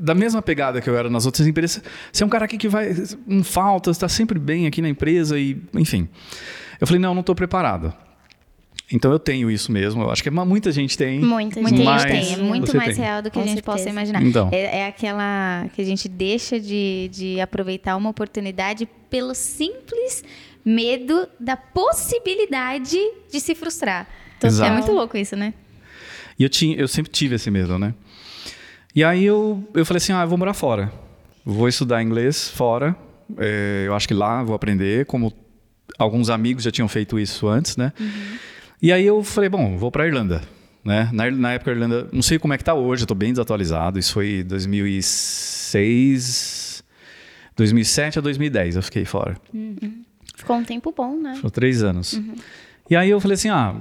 da 0.00 0.14
mesma 0.14 0.42
pegada 0.42 0.82
que 0.82 0.90
eu 0.90 0.98
era 0.98 1.08
nas 1.08 1.24
outras 1.24 1.46
empresas, 1.46 1.82
você 2.12 2.22
é 2.22 2.26
um 2.26 2.28
cara 2.28 2.44
aqui 2.44 2.58
que 2.58 2.68
vai, 2.68 2.94
não 3.26 3.42
falta, 3.42 3.90
está 3.90 4.08
sempre 4.08 4.38
bem 4.38 4.66
aqui 4.66 4.82
na 4.82 4.88
empresa 4.88 5.38
e, 5.38 5.62
enfim. 5.72 6.08
Eu 6.80 6.86
falei, 6.86 7.00
não, 7.00 7.14
não 7.14 7.20
estou 7.20 7.34
preparado. 7.34 7.92
Então 8.92 9.10
eu 9.10 9.18
tenho 9.18 9.50
isso 9.50 9.72
mesmo. 9.72 10.02
Eu 10.02 10.10
acho 10.10 10.22
que 10.22 10.30
muita 10.30 10.70
gente 10.70 10.96
tem. 10.96 11.18
Muita, 11.18 11.60
muita 11.60 11.76
gente 11.76 12.06
tem. 12.06 12.34
É 12.34 12.36
muito 12.36 12.76
mais 12.76 12.94
tem. 12.94 13.04
real 13.04 13.20
do 13.20 13.30
que 13.30 13.34
Com 13.34 13.40
a 13.40 13.46
gente 13.46 13.54
certeza. 13.56 13.76
possa 13.78 13.90
imaginar. 13.90 14.22
Então. 14.22 14.48
É, 14.52 14.80
é, 14.80 14.86
aquela 14.86 15.66
que 15.74 15.82
a 15.82 15.84
gente 15.84 16.08
deixa 16.08 16.60
de, 16.60 17.10
de 17.12 17.40
aproveitar 17.40 17.96
uma 17.96 18.10
oportunidade 18.10 18.88
pelo 19.10 19.34
simples 19.34 20.22
medo 20.64 21.28
da 21.38 21.56
possibilidade 21.56 22.96
de 23.30 23.40
se 23.40 23.54
frustrar. 23.54 24.06
Então, 24.38 24.48
Exato. 24.48 24.70
É 24.70 24.72
muito 24.72 24.92
louco 24.92 25.16
isso, 25.16 25.34
né? 25.34 25.54
E 26.38 26.44
eu, 26.44 26.48
tinha, 26.48 26.76
eu 26.76 26.86
sempre 26.86 27.10
tive 27.10 27.36
esse 27.36 27.50
medo, 27.50 27.78
né? 27.78 27.94
E 28.94 29.02
aí 29.02 29.24
eu, 29.24 29.64
eu 29.74 29.84
falei 29.84 29.98
assim, 29.98 30.12
ah, 30.12 30.22
eu 30.22 30.28
vou 30.28 30.38
morar 30.38 30.54
fora. 30.54 30.92
Vou 31.44 31.68
estudar 31.68 32.02
inglês 32.02 32.48
fora. 32.48 32.96
É, 33.38 33.84
eu 33.86 33.94
acho 33.94 34.06
que 34.06 34.14
lá 34.14 34.42
vou 34.42 34.54
aprender, 34.54 35.06
como 35.06 35.32
alguns 35.98 36.30
amigos 36.30 36.62
já 36.64 36.70
tinham 36.70 36.88
feito 36.88 37.18
isso 37.18 37.48
antes, 37.48 37.76
né? 37.76 37.92
Uhum. 37.98 38.38
E 38.80 38.92
aí 38.92 39.04
eu 39.06 39.24
falei, 39.24 39.48
bom, 39.48 39.76
vou 39.76 39.90
para 39.90 40.06
Irlanda. 40.06 40.42
Né? 40.84 41.08
Na, 41.12 41.28
na, 41.30 41.54
época 41.54 41.72
a 41.72 41.74
Irlanda, 41.74 42.06
não 42.12 42.22
sei 42.22 42.38
como 42.38 42.54
é 42.54 42.56
que 42.56 42.62
está 42.62 42.74
hoje, 42.74 43.02
eu 43.02 43.06
estou 43.06 43.16
bem 43.16 43.32
desatualizado. 43.32 43.98
Isso 43.98 44.12
foi 44.12 44.44
2006, 44.44 46.84
2007 47.56 48.20
a 48.20 48.22
2010 48.22 48.76
eu 48.76 48.82
fiquei 48.82 49.04
fora. 49.04 49.36
Uhum. 49.52 50.04
Ficou 50.36 50.54
um 50.56 50.62
tempo 50.62 50.94
bom, 50.96 51.16
né? 51.16 51.34
Ficou 51.34 51.50
três 51.50 51.82
anos. 51.82 52.12
Uhum. 52.12 52.36
E 52.88 52.94
aí 52.94 53.10
eu 53.10 53.20
falei 53.20 53.34
assim, 53.34 53.48
ah, 53.48 53.74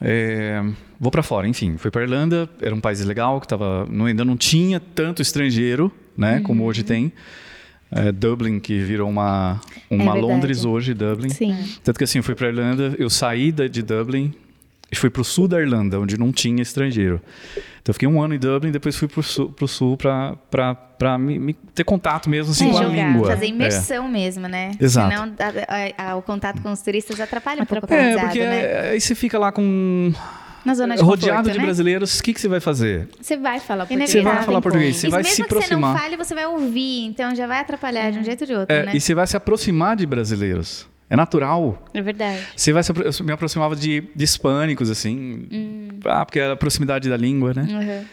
é, 0.00 0.60
vou 0.98 1.12
para 1.12 1.22
fora. 1.22 1.46
Enfim, 1.46 1.76
fui 1.76 1.92
para 1.92 2.02
Irlanda, 2.02 2.50
era 2.60 2.74
um 2.74 2.80
país 2.80 3.04
legal 3.04 3.40
que 3.40 3.46
tava, 3.46 3.86
não, 3.88 4.06
ainda 4.06 4.24
não 4.24 4.36
tinha 4.36 4.80
tanto 4.80 5.22
estrangeiro, 5.22 5.92
né, 6.16 6.38
uhum. 6.38 6.42
como 6.42 6.64
hoje 6.64 6.82
tem 6.82 7.12
é, 7.92 8.10
Dublin, 8.10 8.58
que 8.58 8.78
virou 8.80 9.08
uma, 9.08 9.60
uma 9.90 10.16
é 10.16 10.20
Londres 10.20 10.64
hoje, 10.64 10.94
Dublin. 10.94 11.28
Sim. 11.28 11.56
Tanto 11.84 11.98
que 11.98 12.04
assim, 12.04 12.18
eu 12.18 12.24
fui 12.24 12.34
para 12.34 12.48
Irlanda, 12.48 12.94
eu 12.98 13.10
saí 13.10 13.52
de 13.52 13.82
Dublin 13.82 14.34
e 14.90 14.96
fui 14.96 15.10
para 15.10 15.22
o 15.22 15.24
sul 15.24 15.46
da 15.46 15.60
Irlanda, 15.60 16.00
onde 16.00 16.18
não 16.18 16.32
tinha 16.32 16.62
estrangeiro. 16.62 17.20
Então 17.82 17.90
eu 17.90 17.94
fiquei 17.94 18.08
um 18.08 18.22
ano 18.22 18.34
em 18.34 18.38
Dublin, 18.38 18.70
depois 18.70 18.96
fui 18.96 19.08
para 19.08 19.20
o 19.20 19.22
sul, 19.22 19.50
pro 19.50 19.66
sul 19.68 19.96
para 19.96 21.18
me, 21.18 21.38
me, 21.38 21.54
ter 21.54 21.84
contato 21.84 22.30
mesmo 22.30 22.52
assim, 22.52 22.68
é, 22.68 22.72
com 22.72 22.78
a 22.78 22.82
jogar, 22.82 22.94
língua. 22.94 23.26
Fazer 23.28 23.46
imersão 23.46 24.06
é. 24.06 24.10
mesmo, 24.10 24.48
né? 24.48 24.72
Exato. 24.80 25.10
Senão 25.10 25.34
a, 25.38 26.06
a, 26.06 26.10
a, 26.10 26.16
o 26.16 26.22
contato 26.22 26.62
com 26.62 26.70
os 26.72 26.80
turistas 26.80 27.20
atrapalha 27.20 27.62
um 27.62 27.66
pouco 27.66 27.92
a 27.92 27.96
É, 27.96 28.18
porque 28.18 28.38
né? 28.38 28.90
aí 28.90 29.00
você 29.00 29.14
fica 29.14 29.38
lá 29.38 29.50
com 29.50 30.12
na 30.64 30.74
zona 30.74 30.96
de 30.96 31.02
Rodeado 31.02 31.38
conforto, 31.38 31.52
de 31.52 31.58
né? 31.58 31.64
brasileiros, 31.64 32.18
o 32.18 32.22
que, 32.22 32.34
que 32.34 32.40
você 32.40 32.48
vai 32.48 32.60
fazer? 32.60 33.08
Você 33.20 33.36
vai 33.36 33.60
falar 33.60 33.86
português. 33.86 34.10
Você 34.10 34.22
vai 34.22 34.42
falar 34.42 34.60
português, 34.60 34.96
você 34.96 35.08
vai 35.08 35.24
se 35.24 35.42
aproximar. 35.42 35.58
Mesmo 35.58 35.58
que 35.58 35.68
você 35.68 35.76
não 35.76 35.98
fale, 35.98 36.16
você 36.16 36.34
vai 36.34 36.46
ouvir, 36.46 37.04
então 37.04 37.34
já 37.34 37.46
vai 37.46 37.60
atrapalhar 37.60 38.10
de 38.10 38.18
um 38.18 38.24
jeito 38.24 38.42
ou 38.42 38.46
de 38.46 38.54
outro, 38.54 38.74
é, 38.74 38.86
né? 38.86 38.92
E 38.94 39.00
você 39.00 39.14
vai 39.14 39.26
se 39.26 39.36
aproximar 39.36 39.96
de 39.96 40.06
brasileiros. 40.06 40.86
É 41.10 41.16
natural. 41.16 41.84
É 41.92 42.00
verdade. 42.00 42.40
Você 42.56 42.72
vai 42.72 42.82
se, 42.82 42.90
eu 42.90 43.24
me 43.26 43.32
aproximava 43.32 43.76
de, 43.76 44.02
de 44.16 44.24
hispânicos, 44.24 44.88
assim. 44.88 45.46
Hum. 45.52 45.88
Ah, 46.06 46.24
porque 46.24 46.38
era 46.38 46.54
a 46.54 46.56
proximidade 46.56 47.06
da 47.10 47.18
língua, 47.18 47.52
né? 47.52 47.66
Uhum. 47.68 48.04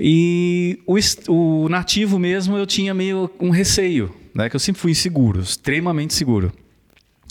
E 0.00 0.78
o, 0.86 0.96
o 1.28 1.68
nativo 1.68 2.18
mesmo 2.18 2.56
eu 2.56 2.64
tinha 2.64 2.94
meio 2.94 3.30
um 3.38 3.50
receio, 3.50 4.14
né? 4.34 4.48
Que 4.48 4.56
eu 4.56 4.60
sempre 4.60 4.80
fui 4.80 4.92
inseguro, 4.92 5.40
extremamente 5.40 6.14
seguro. 6.14 6.50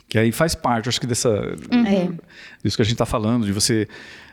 Que 0.08 0.20
aí 0.20 0.32
faz 0.32 0.54
parte, 0.54 0.88
acho 0.88 1.02
que 1.02 1.08
dessa. 1.08 1.30
Uhum. 1.30 2.18
Disso 2.64 2.76
que 2.78 2.82
a 2.82 2.86
gente 2.86 2.94
está 2.94 3.06
falando, 3.06 3.46
de 3.46 3.52
você 3.52 3.88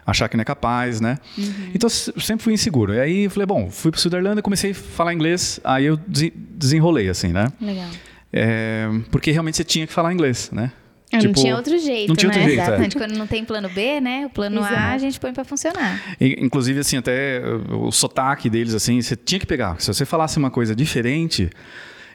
achar 0.07 0.29
que 0.29 0.37
não 0.37 0.43
é 0.43 0.45
capaz, 0.45 1.01
né? 1.01 1.19
Uhum. 1.37 1.71
Então 1.75 1.89
eu 1.89 2.21
sempre 2.21 2.43
fui 2.43 2.53
inseguro. 2.53 2.95
E 2.95 3.01
aí 3.01 3.25
eu 3.25 3.31
falei, 3.31 3.47
bom, 3.47 3.71
fui 3.71 3.91
para 3.91 3.99
o 3.99 4.01
sul 4.01 4.11
da 4.11 4.19
Irlanda, 4.19 4.43
comecei 4.43 4.73
a 4.73 4.75
falar 4.75 5.13
inglês, 5.15 5.61
aí 5.65 5.85
eu 5.87 5.99
desenrolei, 6.07 7.09
assim, 7.09 7.29
né? 7.29 7.49
Legal. 7.61 7.89
É, 8.33 8.89
porque 9.11 9.31
realmente 9.31 9.57
você 9.57 9.65
tinha 9.65 9.87
que 9.87 9.93
falar 9.93 10.13
inglês, 10.13 10.51
né? 10.53 10.73
É, 11.13 11.19
tipo, 11.19 11.35
não 11.35 11.43
tinha 11.43 11.57
outro 11.57 11.79
jeito, 11.79 12.09
não 12.09 12.17
tinha 12.17 12.31
né? 12.31 12.37
outro 12.37 12.51
jeito, 12.51 12.63
Exatamente. 12.63 12.97
É. 12.97 13.01
Quando 13.01 13.17
não 13.17 13.27
tem 13.27 13.45
plano 13.45 13.69
B, 13.69 14.01
né? 14.01 14.27
O 14.27 14.31
plano 14.31 14.59
Exato. 14.59 14.75
A 14.75 14.91
a 14.91 14.99
gente 14.99 15.21
põe 15.21 15.33
para 15.33 15.45
funcionar. 15.45 16.03
E, 16.21 16.45
inclusive, 16.45 16.81
assim, 16.81 16.97
até 16.97 17.41
o 17.71 17.93
sotaque 17.93 18.51
deles, 18.51 18.75
assim, 18.75 19.01
você 19.01 19.15
tinha 19.15 19.39
que 19.39 19.47
pegar. 19.47 19.81
Se 19.81 19.87
você 19.87 20.05
falasse 20.05 20.37
uma 20.39 20.51
coisa 20.51 20.75
diferente, 20.75 21.49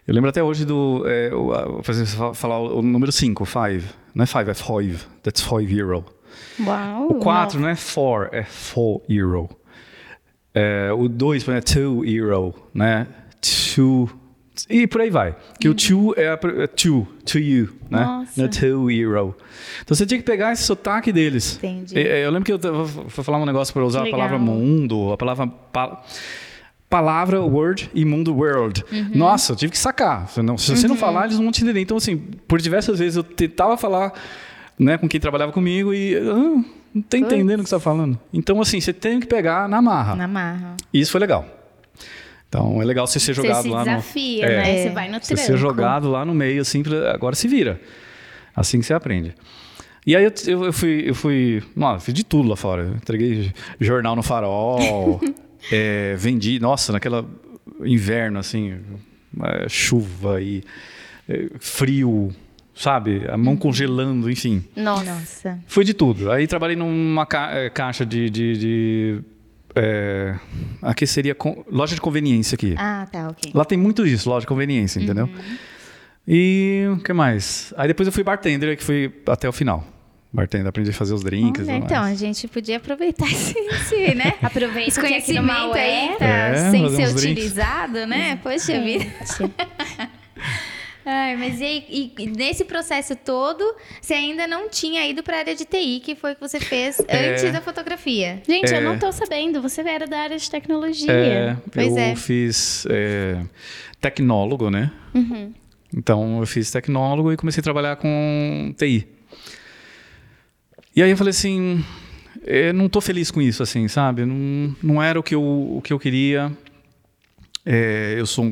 eu 0.05 0.13
lembro 0.13 0.29
até 0.29 0.43
hoje 0.43 0.65
do. 0.65 1.03
É, 1.08 1.34
o, 1.34 1.81
fazer, 1.84 2.05
falar 2.34 2.60
o 2.60 2.81
número 2.81 3.12
5, 3.12 3.46
5. 3.46 3.93
Não 4.13 4.24
é 4.24 4.25
5, 4.25 4.50
é 4.50 4.53
5. 4.53 5.10
That's 5.24 5.41
5 5.41 5.62
euro. 5.72 6.05
Uau! 6.60 7.12
O 7.12 7.16
4 7.16 7.60
não 7.60 7.70
é 7.70 7.76
4, 7.76 8.36
é 8.36 8.44
4 8.44 9.02
euro. 9.10 9.50
É, 10.54 10.92
o 10.92 11.08
2 11.08 11.48
é 11.48 11.62
2 11.62 12.14
euro, 12.14 12.56
né? 12.74 13.08
2 13.76 14.20
e 14.68 14.88
por 14.88 15.02
aí 15.02 15.10
vai. 15.10 15.36
Que 15.60 15.70
o 15.70 15.76
to 15.76 16.14
é, 16.18 16.26
é 16.26 16.68
to, 16.68 17.08
to 17.26 17.40
you, 17.40 17.70
né? 17.90 18.04
Nossa. 18.04 18.32
Não 18.36 18.46
é 18.46 18.48
to 18.48 18.92
euro. 18.92 19.36
Então 19.82 19.96
você 19.96 20.06
tinha 20.06 20.18
que 20.18 20.26
pegar 20.26 20.52
esse 20.52 20.64
sotaque 20.64 21.12
deles. 21.12 21.56
Entendi. 21.58 21.98
Eu, 21.98 22.04
eu 22.04 22.32
lembro 22.32 22.46
que 22.46 22.68
eu 22.68 22.86
fui 23.08 23.24
falar 23.24 23.38
um 23.38 23.46
negócio 23.46 23.74
para 23.74 23.86
usar 23.86 24.08
a 24.08 24.12
palavra 24.12 24.38
mundo, 24.38 25.14
a 25.14 25.18
palavra. 25.18 25.48
Pa, 25.48 26.04
palavra 26.90 27.40
word 27.42 27.90
e 27.94 28.04
mundo 28.04 28.34
world. 28.34 28.84
Uhum. 28.92 29.12
Nossa, 29.14 29.52
eu 29.54 29.56
tive 29.56 29.72
que 29.72 29.78
sacar. 29.78 30.28
Se, 30.28 30.42
não, 30.42 30.58
se 30.58 30.72
uhum. 30.72 30.78
você 30.78 30.88
não 30.88 30.98
falar, 30.98 31.26
eles 31.26 31.36
não 31.36 31.44
vão 31.44 31.52
te 31.52 31.64
entender. 31.64 31.82
Então, 31.82 31.98
assim, 31.98 32.18
por 32.48 32.60
diversas 32.60 32.98
vezes 32.98 33.16
eu 33.16 33.24
tentava 33.24 33.78
falar 33.78 34.12
né, 34.80 34.98
com 34.98 35.08
quem 35.08 35.20
trabalhava 35.20 35.52
comigo 35.52 35.94
e 35.94 36.16
ah, 36.16 36.64
não 36.94 37.02
tá 37.02 37.18
entendendo 37.18 37.60
o 37.60 37.64
que 37.64 37.70
você 37.70 37.76
está 37.76 37.80
falando. 37.80 38.18
Então, 38.32 38.62
assim, 38.62 38.80
você 38.80 38.94
tem 38.94 39.20
que 39.20 39.28
pegar 39.28 39.68
na 39.68 39.82
marra. 39.82 40.16
Na 40.16 40.28
marra. 40.28 40.78
Isso 40.94 41.12
foi 41.12 41.20
legal. 41.20 41.46
Então, 42.48 42.82
é 42.82 42.86
legal 42.86 43.06
você 43.06 43.20
ser 43.20 43.34
jogado 43.34 43.64
você 43.64 43.70
lá 43.70 43.84
desafia, 43.84 44.46
no... 44.46 44.52
né? 44.52 44.72
É, 44.72 44.84
você 44.84 44.90
vai 44.90 45.06
no 45.06 45.20
tranco. 45.20 45.26
Você 45.26 45.36
ser 45.38 45.58
jogado 45.58 46.10
lá 46.10 46.26
no 46.26 46.34
meio, 46.34 46.62
assim, 46.62 46.82
agora 47.14 47.36
se 47.36 47.48
vira. 47.48 47.80
Assim 48.56 48.80
que 48.80 48.86
você 48.86 48.94
aprende. 48.94 49.36
E 50.08 50.16
aí 50.16 50.24
eu, 50.24 50.66
eu 50.66 50.74
fui, 50.74 51.04
eu 51.06 51.14
fui, 51.14 51.62
mano, 51.76 52.00
fiz 52.00 52.14
de 52.14 52.24
tudo 52.24 52.50
lá 52.50 52.56
fora. 52.56 52.84
Eu 52.84 52.96
entreguei 52.96 53.52
jornal 53.80 54.16
no 54.16 54.24
farol, 54.24 55.22
é, 55.72 56.16
vendi, 56.18 56.60
nossa, 56.60 56.92
naquela 56.92 57.24
inverno, 57.82 58.40
assim, 58.40 58.80
é, 59.44 59.70
chuva 59.70 60.42
e 60.42 60.64
é, 61.28 61.50
frio, 61.60 62.34
sabe? 62.80 63.26
A 63.28 63.36
mão 63.36 63.54
uhum. 63.54 63.60
congelando, 63.60 64.32
enfim. 64.32 64.64
Nossa. 64.74 65.60
Foi 65.68 65.84
de 65.84 65.94
tudo. 65.94 66.32
Aí 66.32 66.48
trabalhei 66.48 66.78
numa 66.78 67.26
ca 67.26 67.52
é, 67.52 67.70
caixa 67.70 68.06
de, 68.06 68.30
de, 68.30 68.58
de 68.58 69.22
É, 69.76 70.36
aqui 70.82 71.06
seria 71.06 71.36
loja 71.70 71.94
de 71.94 72.00
conveniência 72.00 72.56
aqui. 72.56 72.76
Ah, 72.78 73.06
tá, 73.12 73.28
ok. 73.28 73.52
Lá 73.54 73.66
tem 73.66 73.78
muito 73.78 74.08
isso, 74.08 74.30
loja 74.30 74.42
de 74.42 74.48
conveniência, 74.48 75.00
entendeu? 75.02 75.26
Uhum. 75.26 75.58
E 76.26 76.86
o 76.94 77.04
que 77.04 77.12
mais? 77.12 77.74
Aí 77.76 77.90
depois 77.90 78.08
eu 78.08 78.14
fui 78.14 78.24
bartender, 78.24 78.78
que 78.78 78.84
fui 78.84 79.12
até 79.28 79.50
o 79.50 79.52
final. 79.52 79.86
Bartender, 80.32 80.68
aprendi 80.68 80.92
a 80.92 80.94
fazer 80.94 81.14
os 81.14 81.24
drinks. 81.24 81.68
Olha, 81.68 81.76
então, 81.76 82.04
a 82.04 82.14
gente 82.14 82.48
podia 82.48 82.78
aproveitar 82.78 83.26
esse, 83.30 83.58
esse 83.60 84.16
né? 84.16 84.36
Aproveita 84.42 84.88
esse 84.88 85.02
conhecimento 85.02 85.74
aí, 85.74 86.16
tá 86.18 86.26
é, 86.26 86.72
sem 86.72 86.90
ser 86.92 87.10
utilizado, 87.10 88.06
né? 88.08 88.38
Poxa 88.42 88.80
vida. 88.80 89.06
Ai, 91.06 91.36
mas 91.36 91.60
e, 91.62 92.13
e, 92.18 92.27
nesse 92.27 92.65
processo 92.65 93.15
todo, 93.15 93.63
você 94.01 94.13
ainda 94.13 94.46
não 94.46 94.70
tinha 94.70 95.08
ido 95.08 95.24
para 95.24 95.38
a 95.38 95.39
área 95.39 95.56
de 95.56 95.65
TI, 95.65 96.01
que 96.03 96.15
foi 96.15 96.34
o 96.34 96.36
que 96.36 96.41
você 96.41 96.60
fez 96.60 97.01
é, 97.08 97.32
antes 97.32 97.51
da 97.51 97.62
fotografia? 97.62 98.41
Gente, 98.48 98.74
é, 98.74 98.77
eu 98.77 98.82
não 98.82 99.00
tô 99.00 99.12
sabendo. 99.12 99.62
Você 99.62 99.82
era 99.82 100.06
da 100.06 100.20
área 100.20 100.38
de 100.38 100.50
tecnologia. 100.50 101.12
É, 101.12 101.58
pois 101.72 101.88
eu 101.88 101.98
é. 101.98 102.15
fiz 102.15 102.86
é, 102.89 103.41
tecnólogo, 104.00 104.70
né? 104.70 104.91
Uhum. 105.13 105.53
Então, 105.96 106.39
eu 106.39 106.46
fiz 106.46 106.70
tecnólogo 106.70 107.32
e 107.32 107.38
comecei 107.38 107.62
a 107.62 107.63
trabalhar 107.63 107.96
com 107.96 108.74
TI. 108.77 109.08
E 110.96 111.01
aí 111.01 111.10
eu 111.10 111.18
falei 111.18 111.32
assim, 111.32 111.84
eu 112.46 112.74
não 112.74 112.89
tô 112.89 113.01
feliz 113.01 113.32
com 113.32 113.41
isso, 113.41 113.63
assim, 113.63 113.88
sabe? 113.88 114.25
Não, 114.25 114.75
não 114.84 115.01
era 115.01 115.20
o 115.20 115.24
que 115.24 115.34
eu, 115.34 115.41
o 115.41 115.82
que 115.84 115.94
eu 115.94 116.00
queria. 116.00 116.51
É, 117.72 118.16
eu 118.18 118.26
sou 118.26 118.52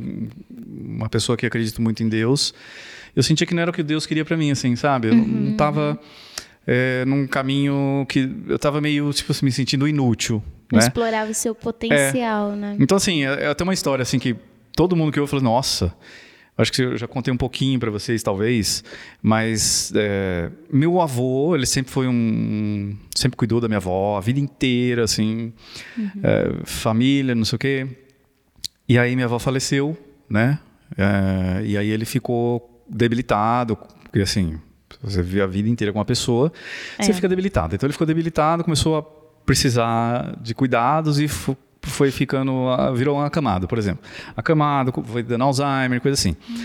uma 0.69 1.09
pessoa 1.09 1.35
que 1.35 1.43
acredita 1.43 1.81
muito 1.81 2.03
em 2.03 2.07
Deus. 2.07 2.53
Eu 3.15 3.23
sentia 3.23 3.47
que 3.47 3.55
não 3.55 3.63
era 3.63 3.71
o 3.71 3.73
que 3.73 3.81
Deus 3.81 4.05
queria 4.05 4.23
para 4.23 4.37
mim, 4.37 4.51
assim, 4.51 4.75
sabe? 4.75 5.07
Eu 5.07 5.13
uhum. 5.13 5.25
não 5.25 5.51
estava 5.53 5.99
é, 6.67 7.03
num 7.05 7.25
caminho 7.25 8.05
que 8.07 8.29
eu 8.47 8.57
estava 8.57 8.79
meio, 8.79 9.11
tipo, 9.11 9.33
me 9.43 9.51
sentindo 9.51 9.87
inútil. 9.87 10.43
Não 10.71 10.77
né? 10.77 10.85
explorava 10.85 11.31
o 11.31 11.33
seu 11.33 11.55
potencial, 11.55 12.51
é. 12.51 12.55
né? 12.55 12.77
Então, 12.79 12.95
assim, 12.95 13.25
é, 13.25 13.45
é 13.45 13.47
até 13.47 13.63
uma 13.63 13.73
história, 13.73 14.03
assim, 14.03 14.19
que 14.19 14.35
todo 14.75 14.95
mundo 14.95 15.11
que 15.11 15.19
eu 15.19 15.25
falou, 15.25 15.43
nossa, 15.43 15.91
Acho 16.57 16.71
que 16.71 16.81
eu 16.81 16.97
já 16.97 17.07
contei 17.07 17.31
um 17.31 17.37
pouquinho 17.37 17.79
para 17.79 17.91
vocês, 17.91 18.23
talvez, 18.23 18.83
mas 19.21 19.93
é, 19.95 20.49
meu 20.73 20.99
avô, 20.99 21.55
ele 21.55 21.67
sempre 21.67 21.91
foi 21.91 22.07
um, 22.07 22.97
sempre 23.15 23.37
cuidou 23.37 23.61
da 23.61 23.67
minha 23.67 23.77
avó 23.77 24.17
a 24.17 24.21
vida 24.21 24.39
inteira, 24.39 25.03
assim, 25.03 25.53
uhum. 25.95 26.09
é, 26.23 26.65
família, 26.65 27.35
não 27.35 27.45
sei 27.45 27.55
o 27.55 27.59
quê. 27.59 27.87
E 28.87 28.97
aí 28.97 29.15
minha 29.15 29.25
avó 29.25 29.39
faleceu, 29.39 29.97
né? 30.29 30.59
É, 30.97 31.65
e 31.65 31.77
aí 31.77 31.89
ele 31.89 32.05
ficou 32.05 32.83
debilitado, 32.89 33.75
porque 33.75 34.21
assim, 34.21 34.59
você 35.01 35.21
vive 35.21 35.41
a 35.41 35.47
vida 35.47 35.67
inteira 35.67 35.91
com 35.91 35.99
uma 35.99 36.05
pessoa, 36.05 36.51
você 36.99 37.11
é. 37.11 37.13
fica 37.13 37.27
debilitado. 37.27 37.75
Então 37.75 37.85
ele 37.85 37.93
ficou 37.93 38.07
debilitado, 38.07 38.63
começou 38.63 38.97
a 38.97 39.03
precisar 39.45 40.37
de 40.41 40.53
cuidados 40.53 41.19
e 41.19 41.27
foi 41.27 42.11
ficando, 42.11 42.67
virou 42.95 43.17
uma 43.17 43.29
camada, 43.29 43.67
por 43.67 43.77
exemplo. 43.77 44.03
Acamado, 44.35 44.93
foi 45.05 45.23
dando 45.23 45.43
Alzheimer, 45.43 46.01
coisa 46.01 46.13
assim. 46.13 46.35
Hum. 46.49 46.55